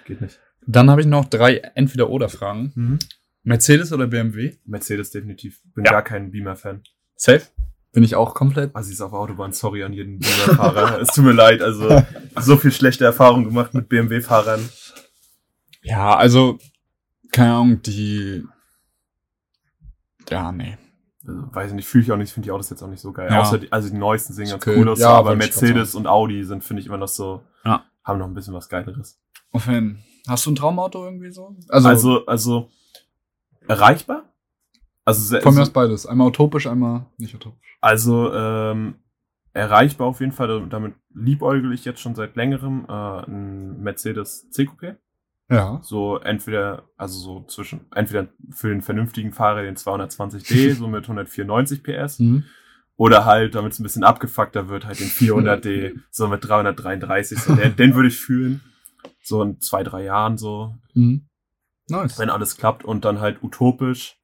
geht 0.05 0.21
nicht. 0.21 0.39
Dann 0.68 0.89
habe 0.89 1.01
ich 1.01 1.07
noch 1.07 1.26
drei 1.26 1.57
Entweder-Oder-Fragen. 1.76 2.72
Mhm. 2.76 2.99
Mercedes 3.43 3.93
oder 3.93 4.07
BMW? 4.07 4.55
Mercedes 4.66 5.11
definitiv. 5.11 5.61
Bin 5.76 5.86
Ja. 5.86 5.91
gar 5.91 6.01
kein 6.01 6.32
Beamer-Fan. 6.32 6.82
Safe. 7.16 7.43
Bin 7.91 8.03
ich 8.03 8.16
auch 8.16 8.34
komplett. 8.34 8.76
Also 8.76 8.91
ist 8.91 9.01
auf 9.01 9.13
Autobahn, 9.13 9.53
sorry 9.53 9.84
an 9.84 9.93
jeden 9.93 10.20
Beamer-Fahrer. 10.20 10.99
es 11.01 11.09
tut 11.09 11.24
mir 11.24 11.32
leid, 11.32 11.61
also 11.61 12.01
so 12.39 12.57
viel 12.57 12.72
schlechte 12.72 13.05
Erfahrungen 13.05 13.45
gemacht 13.45 13.74
mit 13.74 13.88
BMW-Fahrern. 13.88 14.68
Ja, 15.84 16.16
also, 16.16 16.57
keine 17.32 17.53
Ahnung, 17.53 17.82
die. 17.84 18.43
Ja, 20.30 20.51
nee. 20.51 20.78
Also, 21.28 21.53
weiß 21.53 21.70
ich 21.70 21.76
nicht, 21.76 21.88
fühle 21.88 22.03
ich 22.03 22.11
auch 22.11 22.18
nicht, 22.18 22.32
finde 22.34 22.47
die 22.47 22.51
Autos 22.51 22.70
jetzt 22.70 22.82
auch 22.82 22.89
nicht 22.89 22.99
so 22.99 23.11
geil. 23.13 23.30
Ja. 23.32 23.41
Außer 23.41 23.59
die, 23.59 23.72
also 23.72 23.89
die 23.89 23.97
neuesten 23.97 24.34
sehen 24.34 24.49
ganz 24.49 24.55
okay. 24.66 24.76
cool 24.78 24.89
aus, 24.89 24.99
Ja, 24.99 25.09
aber 25.09 25.36
Mercedes 25.36 25.95
und 25.95 26.07
Audi 26.07 26.43
sind, 26.43 26.63
finde 26.63 26.82
ich, 26.82 26.88
immer 26.88 26.97
noch 26.97 27.07
so, 27.07 27.43
Ja. 27.63 27.86
haben 28.03 28.20
noch 28.20 28.28
ein 28.28 28.34
bisschen 28.34 28.53
was 28.53 28.68
Geileres. 28.70 29.20
Fan. 29.55 29.99
Hast 30.28 30.45
du 30.45 30.51
ein 30.51 30.55
Traumauto 30.55 31.03
irgendwie 31.05 31.32
so? 31.32 31.55
Also, 31.69 31.88
also, 31.89 32.26
also 32.26 32.69
erreichbar? 33.67 34.23
Also, 35.03 35.21
sehr- 35.21 35.41
von 35.41 35.53
mir 35.53 35.61
aus 35.61 35.69
beides. 35.69 36.05
Einmal 36.05 36.28
utopisch, 36.28 36.67
einmal 36.67 37.05
nicht 37.17 37.36
utopisch. 37.36 37.78
Also 37.82 38.34
ähm, 38.34 38.95
erreichbar 39.53 40.07
auf 40.07 40.19
jeden 40.19 40.32
Fall. 40.32 40.67
Damit 40.69 40.95
liebäugel 41.13 41.73
ich 41.73 41.86
jetzt 41.86 41.99
schon 41.99 42.15
seit 42.15 42.36
längerem. 42.36 42.86
Äh, 42.89 42.91
ein 43.30 43.82
Mercedes 43.82 44.49
C-Coupé. 44.51 44.95
Ja. 45.49 45.80
So 45.84 46.17
entweder, 46.17 46.89
also 46.97 47.19
so 47.19 47.43
zwischen, 47.47 47.82
entweder 47.93 48.28
für 48.49 48.69
den 48.69 48.82
vernünftigen 48.82 49.32
Fahrer 49.32 49.61
den 49.61 49.76
220D, 49.76 50.73
so 50.76 50.88
mit 50.88 51.03
194 51.03 51.84
PS, 51.84 52.19
Mhm. 52.19 52.43
oder 52.97 53.26
halt, 53.26 53.53
damit 53.53 53.73
es 53.73 53.80
ein 53.80 53.84
bisschen 53.84 54.03
abgefuckter 54.03 54.69
wird, 54.69 54.88
halt 54.88 54.99
den 54.99 55.07
400D, 55.09 55.99
so 56.09 56.28
mit 56.28 56.43
333. 56.47 57.38
So, 57.39 57.53
den, 57.55 57.76
den 57.76 57.93
würde 57.93 58.07
ich 58.07 58.17
fühlen. 58.17 58.61
So 59.24 59.41
in 59.43 59.60
zwei, 59.60 59.84
drei 59.84 60.03
Jahren 60.03 60.38
so, 60.38 60.76
Mhm. 60.93 61.28
Nice. 61.88 62.18
wenn 62.20 62.30
alles 62.30 62.58
klappt. 62.58 62.84
Und 62.86 63.06
dann 63.06 63.20
halt 63.20 63.43
utopisch. 63.43 64.18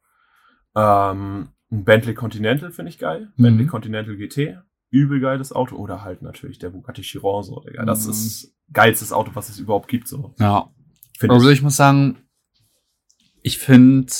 Ähm, 0.75 1.49
ein 1.71 1.83
Bentley 1.83 2.13
Continental 2.13 2.71
finde 2.71 2.89
ich 2.89 2.97
geil. 2.99 3.31
Mhm. 3.35 3.43
Bentley 3.43 3.67
Continental 3.67 4.15
GT. 4.17 4.57
Übel 4.89 5.19
geiles 5.21 5.51
Auto. 5.53 5.75
Oder 5.77 6.01
halt 6.03 6.21
natürlich 6.21 6.59
der 6.59 6.69
Bugatti 6.69 7.01
Chiron 7.01 7.43
so, 7.43 7.59
Digga. 7.61 7.85
Das 7.85 8.05
Mhm. 8.05 8.11
ist 8.11 8.55
geilstes 8.73 9.11
Auto, 9.13 9.31
was 9.35 9.49
es 9.49 9.59
überhaupt 9.59 9.87
gibt, 9.87 10.07
so. 10.07 10.33
Ja. 10.39 10.69
Finde 11.17 11.35
Also 11.35 11.49
ich. 11.49 11.57
ich 11.59 11.61
muss 11.63 11.75
sagen, 11.75 12.17
ich 13.43 13.57
finde 13.57 14.11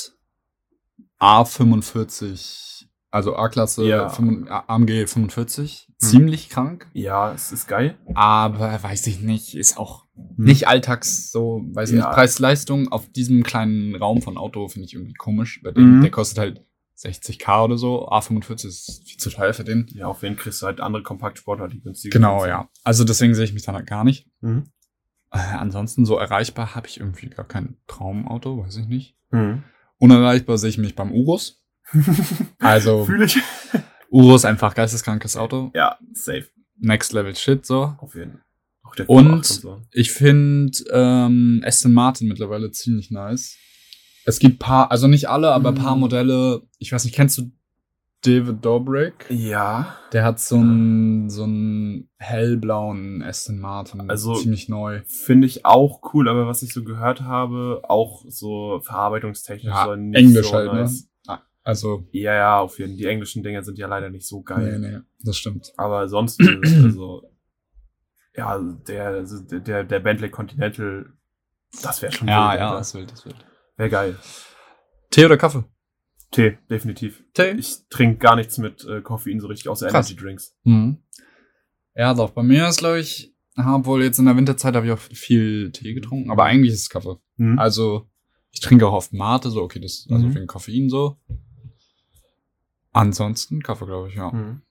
A45, 1.20 2.81
also 3.12 3.36
A-Klasse, 3.36 3.86
Ja. 3.86 4.08
AMG 4.68 5.06
45, 5.08 5.88
Mhm. 5.90 5.94
ziemlich 5.98 6.50
krank. 6.50 6.88
Ja, 6.94 7.34
es 7.34 7.52
ist 7.52 7.68
geil. 7.68 7.98
Aber 8.16 8.82
weiß 8.82 9.06
ich 9.08 9.22
nicht, 9.22 9.56
ist 9.56 9.78
auch 9.78 10.06
nicht 10.38 10.68
alltags 10.68 11.32
so, 11.32 11.62
weiß 11.74 11.90
ich 11.92 11.98
Ja. 11.98 12.06
nicht, 12.08 12.16
Preis-Leistung 12.16 12.88
auf 12.92 13.10
diesem 13.12 13.44
kleinen 13.44 13.96
Raum 13.96 14.22
von 14.22 14.38
Auto 14.38 14.68
finde 14.68 14.86
ich 14.88 14.94
irgendwie 14.94 15.14
komisch. 15.14 15.62
Bei 15.64 15.72
dem, 15.72 15.98
Mhm. 15.98 16.02
der 16.02 16.12
kostet 16.12 16.38
halt 16.40 16.66
60k 16.96 17.64
oder 17.64 17.78
so. 17.78 18.08
A45 18.10 18.66
ist 18.68 19.04
viel 19.08 19.18
zu 19.18 19.30
teuer 19.30 19.54
für 19.54 19.64
den. 19.64 19.88
Ja, 19.94 20.06
auf 20.08 20.22
Fall 20.22 20.36
kriegst 20.36 20.62
du 20.62 20.68
halt 20.68 20.80
andere 20.82 21.04
Kompaktsportler, 21.04 21.68
die 21.68 21.82
günstiger 21.82 22.14
Genau, 22.14 22.42
sind. 22.42 22.50
ja. 22.50 22.70
Also 22.84 23.04
deswegen 23.04 23.34
sehe 23.36 23.46
ich 23.46 23.54
mich 23.54 23.64
dann 23.64 23.76
halt 23.76 23.88
gar 23.88 24.04
nicht. 24.04 24.28
Mhm. 24.42 24.66
Äh, 25.32 25.38
ansonsten 25.40 26.06
so 26.06 26.18
erreichbar 26.18 26.76
habe 26.76 26.88
ich 26.88 27.00
irgendwie 27.00 27.30
gar 27.30 27.46
kein 27.48 27.78
Traumauto, 27.88 28.64
weiß 28.66 28.78
ich 28.78 28.88
nicht. 28.88 29.16
Mhm. 29.32 29.64
Unerreichbar 29.98 30.58
sehe 30.58 30.70
ich 30.70 30.78
mich 30.78 30.96
beim 30.96 31.12
Urus. 31.12 31.61
Also 32.60 33.06
Fühle 33.06 33.26
ich. 33.26 33.38
Urus 34.10 34.46
einfach 34.46 34.76
geisteskrankes 34.76 35.38
Auto. 35.38 35.72
Ja, 35.74 35.98
safe. 36.14 36.46
Next 36.78 37.14
Level 37.14 37.36
Shit 37.36 37.66
so. 37.66 37.96
Auf 38.00 38.16
jeden 38.16 38.32
Fall. 38.34 38.42
Auch 38.84 38.96
der 38.96 39.10
Und- 39.10 39.28
Q8 39.28 39.32
und 39.34 39.46
so. 39.46 39.82
Ich 39.92 40.12
finde 40.12 40.72
ähm, 40.92 41.62
Aston 41.66 41.94
Martin 41.94 42.28
mittlerweile 42.28 42.72
ziemlich 42.72 43.12
nice. 43.12 43.56
Es 44.26 44.40
gibt 44.40 44.60
paar, 44.60 44.92
also 44.92 45.08
nicht 45.08 45.30
alle, 45.30 45.52
aber 45.52 45.72
Mhm. 45.72 45.76
paar 45.76 45.96
Modelle. 45.96 46.62
Ich 46.78 46.92
weiß 46.92 47.06
nicht, 47.06 47.16
kennst 47.16 47.38
du 47.38 47.52
David 48.24 48.64
Dobrik? 48.64 49.26
Ja. 49.30 49.96
Der 50.14 50.24
hat 50.24 50.40
so 50.40 50.58
einen 50.58 51.30
so 51.32 51.44
einen 51.44 52.08
hellblauen 52.18 53.24
Aston 53.24 53.60
Martin, 53.60 54.10
Also- 54.10 54.36
ziemlich 54.36 54.68
neu. 54.70 55.02
Finde 55.08 55.48
ich 55.48 55.66
auch 55.66 56.14
cool, 56.14 56.28
aber 56.30 56.46
was 56.48 56.62
ich 56.62 56.74
so 56.74 56.84
gehört 56.84 57.22
habe, 57.22 57.82
auch 57.88 58.24
so 58.28 58.80
verarbeitungstechnisch 58.84 59.72
Ja, 59.74 59.86
soll 59.86 59.98
nicht 59.98 60.18
Englisch 60.20 60.48
so 60.48 60.54
halt, 60.54 60.74
nice. 60.74 61.02
ne? 61.04 61.08
Also 61.64 62.08
Ja, 62.12 62.34
ja, 62.34 62.60
auf 62.60 62.80
jeden 62.80 62.92
Fall. 62.94 62.98
Die 62.98 63.06
englischen 63.06 63.44
Dinger 63.44 63.64
sind 63.64 63.78
ja 63.78 63.88
leider 63.88 64.10
nicht 64.10 64.26
so 64.28 64.42
geil. 64.42 64.80
nee, 64.80 64.90
nee, 64.92 65.00
das 65.24 65.38
stimmt. 65.38 65.72
Aber 65.78 66.08
sonst, 66.08 66.42
also, 66.84 67.24
ja, 68.36 68.58
der, 68.88 69.06
also 69.08 69.40
der, 69.42 69.84
der 69.84 70.00
Bentley 70.00 70.30
Continental, 70.30 71.14
das 71.84 72.02
wäre 72.02 72.12
schon 72.12 72.28
Ja, 72.28 72.52
wild, 72.52 72.60
ja, 72.60 72.74
das 72.78 72.94
will, 72.96 73.06
das 73.06 73.26
will. 73.26 73.36
Wäre 73.78 73.90
geil. 73.90 74.16
Tee 75.12 75.26
oder 75.26 75.38
Kaffee? 75.38 75.64
Tee, 76.32 76.58
definitiv. 76.70 77.24
Tee. 77.34 77.52
Ich 77.58 77.88
trinke 77.90 78.18
gar 78.20 78.36
nichts 78.38 78.58
mit 78.58 78.86
äh, 78.86 79.02
Koffein 79.02 79.40
so 79.42 79.48
richtig, 79.48 79.68
außer 79.70 79.90
Krass. 79.90 80.10
Energy 80.10 80.24
Drinks. 80.24 80.56
Mhm. 80.64 80.98
Ja, 81.94 82.14
doch. 82.14 82.30
Bei 82.32 82.42
mir 82.42 82.68
ist, 82.70 82.78
glaube 82.80 83.00
ich, 83.02 83.36
aha, 83.56 83.76
obwohl 83.76 84.02
jetzt 84.04 84.18
in 84.18 84.26
der 84.26 84.38
Winterzeit 84.38 84.74
habe 84.76 84.86
ich 84.86 84.92
auch 84.94 85.00
viel 85.00 85.72
Tee 85.74 85.94
getrunken, 85.94 86.32
aber 86.32 86.46
eigentlich 86.46 86.74
ist 86.74 86.84
es 86.84 86.90
Kaffee. 86.90 87.18
Mhm. 87.36 87.60
Also, 87.60 88.10
ich 88.52 88.62
trinke 88.62 88.88
auch 88.88 88.94
oft 88.94 89.12
Mate, 89.14 89.50
so, 89.50 89.62
okay, 89.62 89.80
das, 89.82 90.08
also 90.10 90.26
Mhm. 90.28 90.36
wegen 90.36 90.48
Koffein 90.48 90.90
so. 90.90 91.18
Ansonsten 92.94 93.62
Kaffee, 93.64 93.86
glaube 93.86 94.10
ich, 94.10 94.16
ja. 94.16 94.32
Mhm. 94.32 94.62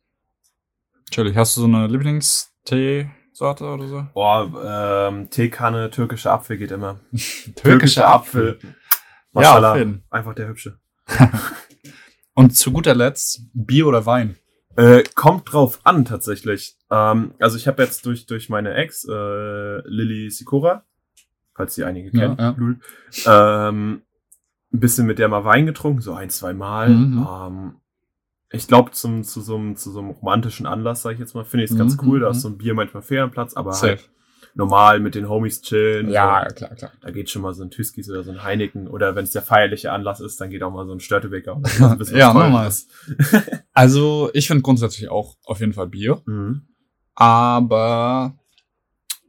Chillig. 1.10 1.36
Hast 1.36 1.56
du 1.56 1.62
so 1.62 1.66
eine 1.66 1.86
Lieblingsteesorte 1.86 3.64
oder 3.64 3.86
so? 3.88 4.06
Boah, 4.14 5.08
ähm, 5.08 5.30
Teekanne, 5.30 5.90
türkischer 5.90 6.32
Apfel 6.32 6.56
geht 6.58 6.70
immer. 6.70 7.00
Ja, 9.32 9.42
Mashallah. 9.42 9.72
auf 9.72 9.78
jeden. 9.78 10.02
Einfach 10.10 10.34
der 10.34 10.48
hübsche. 10.48 10.80
Und 12.34 12.56
zu 12.56 12.72
guter 12.72 12.96
Letzt, 12.96 13.42
Bier 13.54 13.86
oder 13.86 14.04
Wein? 14.04 14.36
Äh, 14.76 15.04
kommt 15.14 15.52
drauf 15.52 15.78
an, 15.84 16.04
tatsächlich. 16.04 16.76
Ähm, 16.90 17.34
also 17.38 17.56
ich 17.56 17.68
habe 17.68 17.80
jetzt 17.82 18.06
durch, 18.06 18.26
durch 18.26 18.48
meine 18.48 18.74
Ex, 18.74 19.04
äh, 19.04 19.88
Lilly 19.88 20.30
Sikora, 20.30 20.84
falls 21.54 21.76
die 21.76 21.84
einige 21.84 22.10
Ja, 22.16 22.34
kennen, 22.34 22.36
ja. 22.40 22.54
Lul, 22.56 22.80
ähm, 23.26 24.02
ein 24.72 24.80
bisschen 24.80 25.06
mit 25.06 25.18
der 25.20 25.28
mal 25.28 25.44
Wein 25.44 25.66
getrunken, 25.66 26.00
so 26.00 26.12
ein, 26.14 26.30
zwei 26.30 26.52
Mal. 26.52 26.88
Mhm. 26.88 27.28
Ähm, 27.28 27.76
ich 28.52 28.66
glaube, 28.66 28.90
zum, 28.92 29.22
zu 29.22 29.40
so 29.40 29.56
einem, 29.56 29.76
zu 29.76 29.90
so 29.92 30.00
einem 30.00 30.10
romantischen 30.10 30.66
Anlass, 30.66 31.02
sag 31.02 31.12
ich 31.12 31.18
jetzt 31.20 31.34
mal, 31.34 31.44
finde 31.44 31.64
ich 31.64 31.70
es 31.70 31.78
ganz 31.78 31.96
Mhm, 32.00 32.08
cool. 32.08 32.20
Da 32.20 32.26
mhm. 32.26 32.32
ist 32.32 32.40
so 32.42 32.48
ein 32.48 32.58
Bier 32.58 32.74
manchmal 32.74 33.02
fehl 33.02 33.20
am 33.20 33.30
Platz, 33.30 33.54
aber 33.54 33.72
Safe. 33.72 33.88
halt 33.88 34.10
normal 34.54 34.98
mit 34.98 35.14
den 35.14 35.28
Homies 35.28 35.62
chillen. 35.62 36.10
Ja, 36.10 36.44
so. 36.48 36.54
klar, 36.56 36.74
klar. 36.74 36.90
Da 37.00 37.10
geht 37.12 37.30
schon 37.30 37.42
mal 37.42 37.54
so 37.54 37.62
ein 37.62 37.70
Tüskis 37.70 38.10
oder 38.10 38.24
so 38.24 38.32
ein 38.32 38.42
Heineken. 38.42 38.88
Oder 38.88 39.14
wenn 39.14 39.22
es 39.24 39.30
der 39.30 39.42
feierliche 39.42 39.92
Anlass 39.92 40.20
ist, 40.20 40.40
dann 40.40 40.50
geht 40.50 40.62
auch 40.64 40.72
mal 40.72 40.86
so 40.86 40.92
ein 40.92 41.00
Störtebeker. 41.00 41.60
Ja. 42.12 42.32
Teures. 42.32 42.88
Also, 43.72 44.30
ich 44.34 44.48
finde 44.48 44.62
grundsätzlich 44.62 45.08
auch 45.08 45.36
auf 45.44 45.60
jeden 45.60 45.72
Fall 45.72 45.86
Bier. 45.86 46.20
Mhm. 46.26 46.62
Aber 47.14 48.36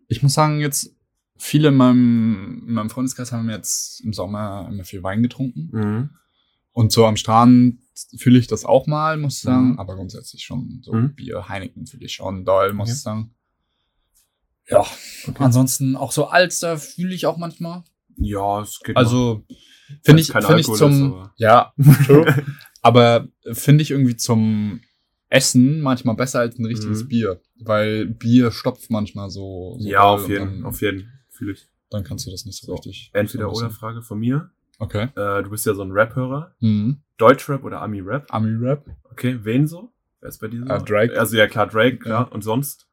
ich 0.07 0.24
muss 0.24 0.34
sagen, 0.34 0.59
jetzt 0.59 0.95
viele 1.38 1.67
in 1.69 1.76
meinem, 1.76 2.63
in 2.67 2.74
meinem 2.74 2.89
Freundeskreis 2.89 3.32
haben 3.32 3.49
jetzt 3.49 4.01
im 4.03 4.13
Sommer 4.13 4.67
immer 4.72 4.84
viel 4.84 5.03
Wein 5.03 5.22
getrunken. 5.22 5.69
Mhm. 5.72 6.09
Und 6.72 6.91
so 6.91 7.05
am 7.05 7.17
Strand 7.17 7.80
fühle 8.17 8.39
ich 8.39 8.47
das 8.47 8.65
auch 8.65 8.87
mal, 8.87 9.17
muss 9.17 9.35
ich 9.37 9.41
sagen. 9.41 9.71
Mhm. 9.73 9.79
Aber 9.79 9.95
grundsätzlich 9.95 10.43
schon 10.43 10.81
so 10.83 10.93
Mhm. 10.93 11.13
Bier, 11.15 11.47
Heineken 11.49 11.85
fühle 11.87 12.05
ich 12.05 12.13
schon 12.13 12.45
doll, 12.45 12.73
muss 12.73 12.89
Okay. 12.89 12.95
ich 12.95 13.01
sagen. 13.01 13.35
Ja, 14.69 14.81
Okay. 15.27 15.43
ansonsten 15.43 15.95
auch 15.95 16.11
so 16.11 16.27
Alster 16.27 16.77
fühle 16.77 17.13
ich 17.13 17.25
auch 17.25 17.37
manchmal. 17.37 17.83
Ja, 18.17 18.61
es 18.61 18.79
geht. 18.79 18.95
Also 18.95 19.43
finde 20.03 20.21
ich, 20.21 20.31
finde 20.31 20.59
ich 20.59 20.67
zum, 20.67 20.91
ist, 20.91 21.01
aber- 21.01 21.33
ja, 21.37 21.73
true. 22.05 22.25
aber 22.81 23.27
finde 23.51 23.81
ich 23.81 23.91
irgendwie 23.91 24.15
zum 24.15 24.81
Essen 25.29 25.81
manchmal 25.81 26.15
besser 26.15 26.39
als 26.39 26.57
ein 26.59 26.65
richtiges 26.65 27.03
Mhm. 27.03 27.07
Bier, 27.07 27.41
weil 27.59 28.05
Bier 28.05 28.51
stopft 28.51 28.89
manchmal 28.91 29.29
so. 29.29 29.78
so 29.79 29.87
ja, 29.87 30.03
auf 30.03 30.28
jeden, 30.29 30.61
dann, 30.61 30.66
auf 30.66 30.82
jeden, 30.82 31.09
fühle 31.29 31.53
ich. 31.53 31.67
Dann 31.89 32.03
kannst 32.03 32.25
du 32.25 32.32
das 32.32 32.45
nicht 32.45 32.57
so, 32.59 32.67
So, 32.67 32.74
richtig. 32.75 33.09
Entweder 33.13 33.51
oder 33.51 33.70
Frage 33.70 34.01
von 34.01 34.20
mir. 34.20 34.51
Okay. 34.82 35.03
Äh, 35.16 35.43
du 35.43 35.49
bist 35.51 35.66
ja 35.67 35.74
so 35.75 35.83
ein 35.83 35.91
Rap-Hörer. 35.91 36.55
Mhm. 36.59 37.01
Deutschrap 37.17 37.63
oder 37.63 37.82
Ami-Rap? 37.82 38.25
Ami-Rap. 38.33 38.83
Okay, 39.12 39.37
wen 39.43 39.67
so? 39.67 39.91
Wer 40.21 40.29
ist 40.29 40.39
bei 40.39 40.47
dir 40.47 40.63
so? 40.66 40.74
Äh, 40.74 40.83
Drake. 40.83 41.20
Also 41.20 41.37
ja, 41.37 41.47
klar, 41.47 41.67
Drake, 41.67 41.97
klar. 41.97 42.28
Ja. 42.28 42.33
Und 42.33 42.41
sonst? 42.43 42.87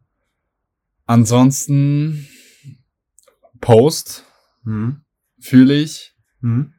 Ansonsten 1.07 2.27
Post 3.61 4.25
Mhm. 4.65 5.01
fühle 5.41 5.75
ich. 5.75 6.15
Mhm. 6.41 6.75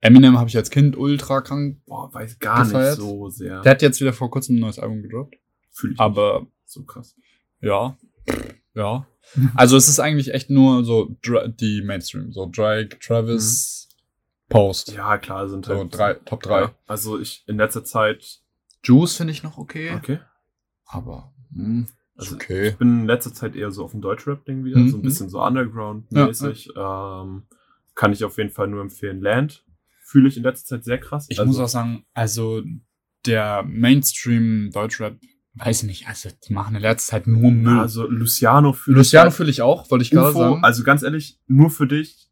Eminem 0.00 0.38
habe 0.38 0.48
ich 0.50 0.56
als 0.56 0.70
Kind 0.70 0.96
ultra 0.96 1.40
krank. 1.40 1.80
Boah, 1.86 2.12
weiß 2.12 2.38
gar 2.38 2.64
Gefeiert? 2.64 2.98
nicht 2.98 3.06
so 3.06 3.28
sehr. 3.30 3.62
Der 3.62 3.70
hat 3.70 3.82
jetzt 3.82 4.00
wieder 4.00 4.12
vor 4.12 4.30
kurzem 4.30 4.56
ein 4.56 4.60
neues 4.60 4.78
Album 4.78 5.02
gedroppt. 5.02 5.36
Fühle 5.70 5.94
ich 5.94 6.00
Aber 6.00 6.40
nicht. 6.40 6.52
so 6.66 6.82
krass. 6.84 7.14
ja, 7.60 7.96
ja. 8.74 9.06
Also 9.54 9.76
es 9.76 9.88
ist 9.88 10.00
eigentlich 10.00 10.34
echt 10.34 10.50
nur 10.50 10.84
so 10.84 11.16
die 11.22 11.80
Mainstream, 11.82 12.32
so 12.32 12.50
Drake, 12.52 12.98
Travis, 12.98 13.88
Post. 14.52 14.92
Ja, 14.92 15.18
klar, 15.18 15.48
sind 15.48 15.64
So 15.66 15.76
halt 15.76 15.96
drei, 15.98 16.14
Top 16.14 16.42
3. 16.42 16.60
Ja, 16.60 16.74
also 16.86 17.18
ich 17.18 17.44
in 17.46 17.56
letzter 17.56 17.84
Zeit. 17.84 18.40
Juice 18.84 19.16
finde 19.16 19.32
ich 19.32 19.42
noch 19.42 19.58
okay, 19.58 19.92
Okay. 19.96 20.18
aber 20.86 21.32
hm, 21.54 21.86
ist 22.16 22.24
Also 22.26 22.34
okay. 22.36 22.68
Ich 22.70 22.76
bin 22.78 23.00
in 23.02 23.06
letzter 23.06 23.32
Zeit 23.32 23.54
eher 23.56 23.70
so 23.70 23.84
auf 23.84 23.92
dem 23.92 24.00
Deutschrap-Ding 24.00 24.64
wieder, 24.64 24.78
Mhm. 24.78 24.88
so 24.90 24.96
ein 24.98 25.02
bisschen 25.02 25.28
so 25.28 25.42
Underground-mäßig. 25.42 26.70
Ähm, 26.76 27.44
kann 27.94 28.12
ich 28.12 28.24
auf 28.24 28.38
jeden 28.38 28.50
Fall 28.50 28.68
nur 28.68 28.80
empfehlen. 28.80 29.20
Land 29.20 29.64
fühle 30.04 30.28
ich 30.28 30.36
in 30.36 30.42
letzter 30.42 30.76
Zeit 30.76 30.84
sehr 30.84 30.98
krass. 30.98 31.26
Ich 31.28 31.38
also, 31.38 31.48
muss 31.50 31.60
auch 31.60 31.68
sagen, 31.68 32.04
also 32.14 32.62
der 33.26 33.62
Mainstream 33.62 34.70
Deutschrap, 34.72 35.16
weiß 35.54 35.82
ich 35.82 35.86
nicht, 35.88 36.08
also 36.08 36.28
die 36.48 36.52
machen 36.54 36.74
in 36.74 36.82
letzter 36.82 37.12
Zeit 37.12 37.26
nur 37.26 37.50
Müll. 37.52 37.78
Also 37.78 38.06
Luciano 38.06 38.72
fühle 38.72 38.98
Luciano 38.98 39.28
ich. 39.28 39.34
fühle 39.34 39.50
ich 39.50 39.62
auch, 39.62 39.90
wollte 39.90 40.02
ich 40.04 40.10
gerade 40.10 40.32
sagen. 40.32 40.64
also 40.64 40.82
ganz 40.82 41.02
ehrlich, 41.02 41.38
nur 41.46 41.70
für 41.70 41.86
dich. 41.86 42.30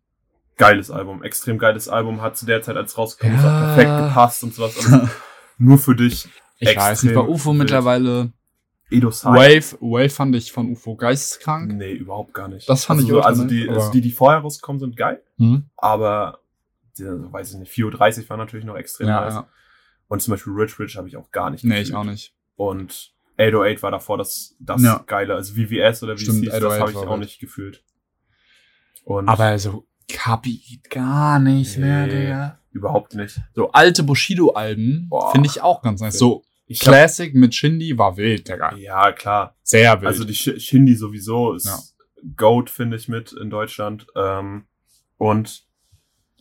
Geiles 0.60 0.90
Album, 0.90 1.22
extrem 1.22 1.58
geiles 1.58 1.88
Album, 1.88 2.20
hat 2.22 2.36
zu 2.36 2.46
der 2.46 2.60
Zeit, 2.62 2.76
als 2.76 2.96
rausgekommen 2.98 3.38
ist, 3.38 3.44
auch 3.44 3.48
Ja. 3.48 3.74
perfekt 3.74 4.08
gepasst 4.08 4.44
und 4.44 4.54
sowas. 4.54 4.76
Also 4.76 5.08
nur 5.58 5.78
für 5.78 5.96
dich. 5.96 6.28
ich 6.58 6.76
weiß 6.76 7.02
nicht, 7.04 7.14
bei 7.14 7.20
UFO 7.22 7.52
mittlerweile 7.52 8.32
Edo 8.90 9.10
Sai. 9.10 9.30
Wave, 9.30 9.78
Wave 9.80 10.10
fand 10.10 10.34
ich 10.36 10.52
von 10.52 10.70
UFO 10.70 10.96
geisteskrank. 10.96 11.72
Nee, 11.72 11.92
überhaupt 11.92 12.34
gar 12.34 12.48
nicht. 12.48 12.68
Das 12.68 12.84
fand 12.84 13.00
also 13.00 13.08
ich 13.18 13.22
so, 13.22 13.26
Also 13.26 13.44
die, 13.44 13.68
also 13.68 13.90
die, 13.92 14.00
die 14.00 14.10
vorher 14.10 14.40
rausgekommen 14.40 14.80
sind, 14.80 14.96
geil. 14.96 15.22
Hm? 15.38 15.64
Aber, 15.76 16.40
die, 16.98 17.04
also, 17.06 17.32
weiß 17.32 17.52
ich 17.52 17.58
nicht, 17.58 17.72
4.30 17.72 18.28
war 18.28 18.36
natürlich 18.36 18.66
noch 18.66 18.76
extrem 18.76 19.08
Ja, 19.08 19.20
nice. 19.22 19.34
ja. 19.34 19.48
Und 20.08 20.20
zum 20.20 20.32
Beispiel 20.32 20.52
Rich 20.54 20.78
Rich 20.80 20.96
habe 20.96 21.06
ich 21.08 21.16
auch 21.16 21.30
gar 21.30 21.50
nicht 21.50 21.64
Nee, 21.64 21.80
ich 21.82 21.94
auch 21.94 22.04
nicht. 22.04 22.34
Und 22.56 23.12
808 23.38 23.82
war 23.82 23.90
davor 23.92 24.18
das, 24.18 24.56
das 24.58 24.82
Ja. 24.82 25.02
Geile. 25.06 25.34
Also 25.36 25.54
VVS 25.54 26.02
oder 26.02 26.16
wie 26.18 26.22
Stimmt, 26.22 26.46
es 26.48 26.52
hieß, 26.54 26.60
das 26.60 26.64
808 26.64 26.80
habe 26.80 26.90
ich 26.90 27.10
auch 27.10 27.16
nicht 27.16 27.38
gefühlt. 27.40 27.84
Und 29.04 29.28
Aber 29.28 29.44
also, 29.44 29.86
Kapi 30.12 30.56
geht 30.58 30.90
gar 30.90 31.38
nicht 31.38 31.78
mehr, 31.78 32.06
Nee. 32.06 32.20
Digga. 32.20 32.58
überhaupt 32.72 33.14
nicht. 33.14 33.40
So 33.54 33.70
alte 33.72 34.02
Bushido-Alben 34.02 35.10
finde 35.32 35.48
ich 35.48 35.60
auch 35.62 35.82
ganz 35.82 36.00
nice. 36.00 36.18
So, 36.18 36.44
Ich 36.66 36.80
glaub, 36.80 36.94
Classic 36.94 37.34
mit 37.34 37.54
Shindy 37.54 37.96
war 37.98 38.16
wild, 38.16 38.48
Digga. 38.48 38.74
ja, 38.76 39.12
klar. 39.12 39.56
Sehr 39.62 40.00
wild. 40.00 40.06
Also 40.08 40.24
die 40.24 40.34
Sh 40.34 40.58
Shindy 40.60 40.94
sowieso 40.94 41.54
ist 41.54 41.66
Ja. 41.66 41.78
Goat, 42.36 42.68
finde 42.70 42.96
ich, 42.96 43.08
mit 43.08 43.32
in 43.32 43.48
Deutschland. 43.50 44.06
Ähm, 44.14 44.64
und 45.16 45.64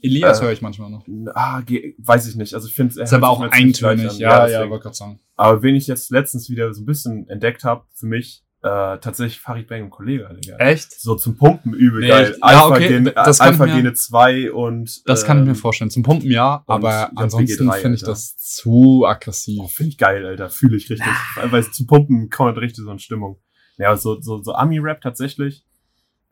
Elias 0.01 0.39
äh, 0.39 0.43
höre 0.43 0.51
ich 0.51 0.61
manchmal 0.61 0.89
noch. 0.89 1.05
ah, 1.35 1.61
weiß 1.97 2.27
ich 2.27 2.35
nicht. 2.35 2.53
Also 2.53 2.67
ich 2.67 2.73
finde 2.75 2.91
es 2.91 2.97
Ist 2.97 3.13
aber 3.13 3.29
auch 3.29 3.41
eintönig. 3.41 4.17
Ja, 4.17 4.39
ja, 4.39 4.45
deswegen. 4.47 4.69
wollte 4.71 4.83
gerade 4.83 4.95
sagen. 4.95 5.19
Aber 5.35 5.61
wen 5.63 5.75
ich 5.75 5.87
jetzt 5.87 6.11
letztens 6.11 6.49
wieder 6.49 6.73
so 6.73 6.81
ein 6.81 6.85
bisschen 6.85 7.27
entdeckt 7.29 7.63
habe, 7.63 7.85
für 7.93 8.05
mich, 8.05 8.43
äh, 8.61 8.97
tatsächlich 8.99 9.39
Farid 9.39 9.67
Bang 9.67 9.83
und 9.83 9.89
Kollege, 9.89 10.29
Digga. 10.41 10.57
Echt? 10.57 10.91
So 10.99 11.15
zum 11.15 11.37
Pumpen 11.37 11.73
übel 11.73 12.01
Nee, 12.01 12.07
geil. 12.09 12.31
ja, 12.31 12.37
Alpha, 12.45 12.67
okay, 12.67 12.87
Gen, 12.89 13.05
das 13.15 13.39
Alpha 13.39 13.65
mir- 13.65 13.73
Gene 13.75 13.93
2 13.93 14.51
und 14.51 15.07
Das 15.07 15.23
kann 15.25 15.39
ich 15.39 15.43
mir 15.45 15.51
ähm, 15.51 15.55
vorstellen. 15.55 15.89
Zum 15.91 16.03
Pumpen 16.03 16.29
ja, 16.29 16.63
aber 16.67 17.09
ansonsten 17.15 17.69
PG3, 17.69 17.73
finde 17.79 17.95
ich 17.95 18.03
das 18.03 18.35
zu 18.37 19.05
aggressiv. 19.07 19.61
Oh, 19.63 19.67
Finde 19.67 19.89
ich 19.91 19.97
geil, 19.97 20.25
Alter. 20.25 20.49
Fühle 20.49 20.75
ich 20.75 20.89
richtig. 20.89 21.07
Weil 21.41 21.63
zu 21.71 21.85
pumpen 21.87 22.29
kommt 22.29 22.57
richtig 22.57 22.83
so 22.83 22.91
in 22.91 22.99
Stimmung. 22.99 23.39
Ja, 23.77 23.95
so, 23.95 24.19
so, 24.19 24.43
so 24.43 24.53
Ami-Rap 24.53 24.99
tatsächlich. 25.01 25.65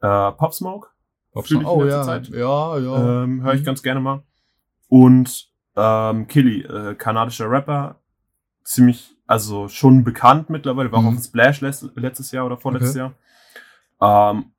Äh, 0.01 0.31
Pop 0.33 0.53
Smoke. 0.53 0.89
Ich 1.45 1.51
in 1.51 1.63
oh 1.65 1.85
ja, 1.85 2.01
Zeit. 2.03 2.27
ja, 2.29 2.77
ja. 2.79 3.23
Ähm, 3.23 3.41
Höre 3.43 3.53
ich 3.53 3.61
Mhm. 3.61 3.65
ganz 3.65 3.83
gerne 3.83 3.99
mal. 4.01 4.23
Und 4.89 5.47
ähm, 5.75 6.27
Killy, 6.27 6.61
äh, 6.63 6.95
kanadischer 6.95 7.49
Rapper. 7.49 8.01
Ziemlich, 8.63 9.15
also 9.27 9.67
schon 9.67 10.03
bekannt 10.03 10.49
mittlerweile. 10.49 10.91
War 10.91 10.99
auch 10.99 11.03
Mhm. 11.03 11.07
auf 11.09 11.15
dem 11.15 11.23
Splash 11.23 11.61
letzt, 11.61 11.85
letztes 11.95 12.31
Jahr 12.31 12.45
oder 12.45 12.57
vorletztes 12.57 12.95
Jahr. 12.95 13.13
Ähm, 14.01 14.51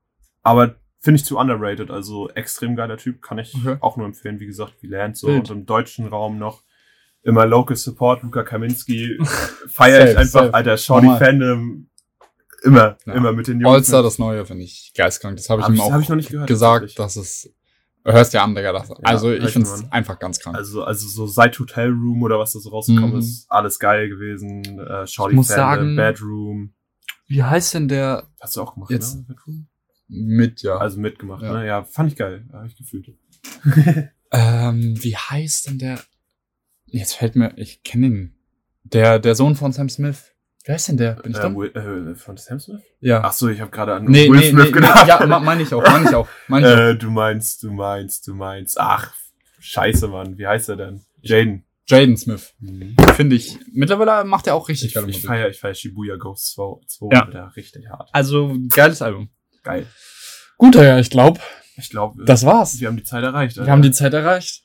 aber 0.43 0.77
finde 1.01 1.17
ich 1.17 1.25
zu 1.25 1.39
underrated. 1.39 1.91
Also 1.91 2.29
extrem 2.31 2.77
geiler 2.77 2.97
Typ. 2.97 3.23
Kann 3.23 3.39
ich 3.39 3.55
Okay. 3.55 3.77
auch 3.81 3.97
nur 3.97 4.07
empfehlen. 4.07 4.41
Wie 4.41 4.47
gesagt, 4.47 4.75
wie 4.81 4.89
Land 4.89 5.17
so. 5.17 5.29
Und 5.29 5.51
im 5.51 5.65
deutschen 5.67 6.07
Raum 6.07 6.39
noch 6.39 6.63
immer 7.23 7.47
Local 7.47 7.77
Support. 7.77 8.23
Luca 8.23 8.43
Kaminski. 8.43 9.19
Feier 9.69 10.11
ich 10.11 10.17
einfach. 10.17 10.41
safe. 10.45 10.55
Alter, 10.55 10.77
Shorty. 10.77 11.07
Fandom. 11.19 11.89
Immer, 12.65 12.97
Ja. 13.07 13.13
immer 13.15 13.33
mit 13.33 13.47
den 13.47 13.61
Jungs. 13.61 13.73
All-Star, 13.73 14.03
das 14.03 14.19
Neue, 14.19 14.45
finde 14.45 14.65
ich 14.65 14.93
geistkrank. 14.97 15.37
Das 15.37 15.49
habe 15.49 15.61
ich 15.61 15.65
Hab 15.67 15.71
ihm 15.71 15.77
ich- 15.77 15.81
auch 15.83 16.01
ich 16.01 16.09
noch 16.09 16.17
nicht 16.17 16.31
gehört, 16.31 16.49
gesagt, 16.49 16.99
dass 16.99 17.15
es. 17.17 17.55
Hörst 18.13 18.33
ja 18.35 18.43
an, 18.45 18.55
Digga. 18.55 18.73
Das, 18.73 18.91
also 19.03 19.29
hör 19.29 19.37
ich 19.43 19.51
finde 19.53 19.69
es 19.69 19.85
einfach 19.93 20.19
ganz 20.19 20.39
krank. 20.41 20.57
Also, 20.57 20.83
also 20.85 21.07
so 21.09 21.27
seit 21.27 21.59
Hotel 21.59 21.91
Room 21.91 22.23
oder 22.23 22.39
was 22.39 22.53
da 22.53 22.59
so 22.61 22.71
rausgekommen 22.71 23.13
Mhm. 23.13 23.19
ist, 23.19 23.47
alles 23.51 23.79
geil 23.79 24.09
gewesen. 24.09 24.63
Äh, 24.81 25.07
Shorty 25.07 25.33
Ich 25.33 25.37
muss 25.37 25.49
Fandom, 25.53 25.97
sagen- 25.97 25.97
Bedroom. 25.97 26.75
Wie 27.27 27.43
heißt 27.43 27.75
denn 27.75 27.89
der 27.89 28.25
Hast 28.41 28.57
du 28.57 28.63
auch 28.63 28.75
gemacht, 28.75 28.91
Jetzt- 28.91 29.17
ne? 29.17 29.25
Bedroom? 29.29 29.67
mit, 30.09 30.63
ja? 30.63 30.79
Also 30.79 30.99
mitgemacht, 30.99 31.43
Ja. 31.43 31.53
ne? 31.53 31.67
Ja, 31.67 31.85
fand 31.85 32.11
ich 32.13 32.17
geil. 32.19 32.47
Hab 32.53 32.65
ich 32.67 32.77
gefühlt. 32.77 33.11
ähm, 34.33 34.95
wie 35.03 35.17
heißt 35.17 35.69
denn 35.69 35.79
der? 35.79 36.01
Jetzt 36.87 37.15
fällt 37.15 37.37
mir, 37.37 37.53
ich 37.57 37.83
kenne 37.83 38.07
ihn. 38.07 38.35
Der, 38.85 39.19
der 39.19 39.35
Sohn 39.35 39.55
von 39.55 39.73
Sam 39.73 39.89
Smith. 39.91 40.33
Wer 40.65 40.77
ist 40.77 40.89
denn 40.89 40.97
der? 40.97 41.13
Bin 41.15 41.33
ich 41.33 41.39
Äh? 41.39 41.55
Will, 41.55 42.13
äh, 42.13 42.15
von 42.15 42.37
Sam 42.37 42.61
Smith? 42.61 42.83
Ja. 43.01 43.23
Ach 43.25 43.33
so, 43.33 43.49
ich 43.49 43.61
habe 43.61 43.71
gerade 43.71 43.95
an 43.95 44.05
nee, 44.05 44.29
Will 44.29 44.39
nee, 44.41 44.51
Smith 44.51 44.65
nee, 44.67 44.71
gedacht. 44.73 45.03
nee, 45.05 45.09
ja, 45.09 45.39
meine 45.39 45.63
ich 45.63 45.73
auch, 45.73 45.83
meine 45.83 46.09
ich 46.09 46.15
auch, 46.15 46.29
meine 46.49 46.67
ich 46.73 46.79
äh, 46.79 46.95
du 46.97 47.11
meinst, 47.11 47.63
du 47.63 47.71
meinst, 47.73 48.27
du 48.27 48.35
meinst. 48.35 48.79
Ach, 48.79 49.13
scheiße, 49.61 50.09
Mann. 50.09 50.37
Wie 50.37 50.47
heißt 50.47 50.69
er 50.69 50.77
denn? 50.77 51.05
Jaden. 51.23 51.65
Jaden 51.87 52.17
Smith. 52.19 52.53
Mhm. 52.61 52.97
Finde 53.15 53.37
ich. 53.37 53.59
Mittlerweile 53.73 54.25
macht 54.25 54.47
er 54.47 54.55
auch 54.55 54.69
richtig 54.69 54.89
Ich, 54.89 54.95
geile 54.95 55.09
ich 55.09 55.23
Musik. 55.25 55.47
ich 55.51 55.59
feier 55.59 55.75
Shibuya 55.75 56.17
Ghost 56.17 56.53
2, 56.55 56.87
2 56.87 57.09
Ja. 57.13 57.25
Alter, 57.25 57.53
richtig 57.57 57.89
hart. 57.89 58.11
Also, 58.13 58.55
geiles 58.75 59.01
Album. 59.01 59.31
Geil. 59.63 59.87
Gut, 60.59 60.75
ja, 60.75 60.99
ich 60.99 61.09
glaube, 61.09 61.41
Ich 61.77 61.89
glaube, 61.89 62.25
das 62.25 62.45
war's. 62.45 62.79
wir 62.79 62.89
haben 62.89 62.97
die 62.97 63.05
Zeit 63.05 63.23
erreicht. 63.25 63.57
Wir 63.57 63.71
haben 63.71 63.81
die 63.83 63.91
Zeit 63.93 64.13
erreicht. 64.13 64.65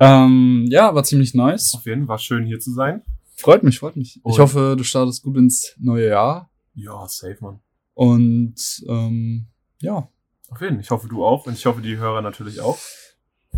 Ähm, 0.00 0.64
ja, 0.68 0.94
war 0.94 1.04
ziemlich 1.04 1.34
nice. 1.34 1.74
Auf 1.74 1.86
jeden 1.86 2.02
Fall 2.02 2.08
war 2.08 2.18
schön 2.18 2.44
hier 2.44 2.58
zu 2.58 2.72
sein. 2.72 3.02
Freut 3.36 3.62
mich, 3.62 3.78
freut 3.78 3.96
mich. 3.96 4.18
Und- 4.22 4.32
Ich 4.32 4.38
hoffe, 4.38 4.74
du 4.76 4.84
startest 4.84 5.22
gut 5.22 5.36
ins 5.36 5.74
neue 5.78 6.08
Jahr. 6.08 6.50
Ja, 6.74 7.06
safe, 7.08 7.36
Mann. 7.40 7.60
Und 7.94 8.54
ähm, 8.88 9.46
ja, 9.80 10.08
Auf 10.50 10.60
jeden 10.60 10.74
Fall. 10.76 10.80
Ich 10.80 10.90
hoffe, 10.90 11.08
du 11.08 11.24
auch. 11.24 11.46
Und 11.46 11.54
ich 11.54 11.64
hoffe, 11.66 11.80
die 11.82 11.96
Hörer 11.96 12.22
natürlich 12.22 12.60
auch. 12.60 12.78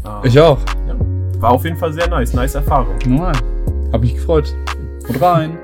Ähm, 0.05 0.21
ich 0.25 0.39
auch. 0.41 0.59
War 1.41 1.51
auf 1.53 1.65
jeden 1.65 1.77
Fall 1.77 1.93
sehr 1.93 2.09
nice. 2.09 2.33
Nice 2.33 2.55
Erfahrung. 2.55 2.97
Normal. 3.07 3.35
Hab 3.93 4.01
mich 4.01 4.15
gefreut. 4.15 4.55
Und 5.09 5.21
rein. 5.21 5.59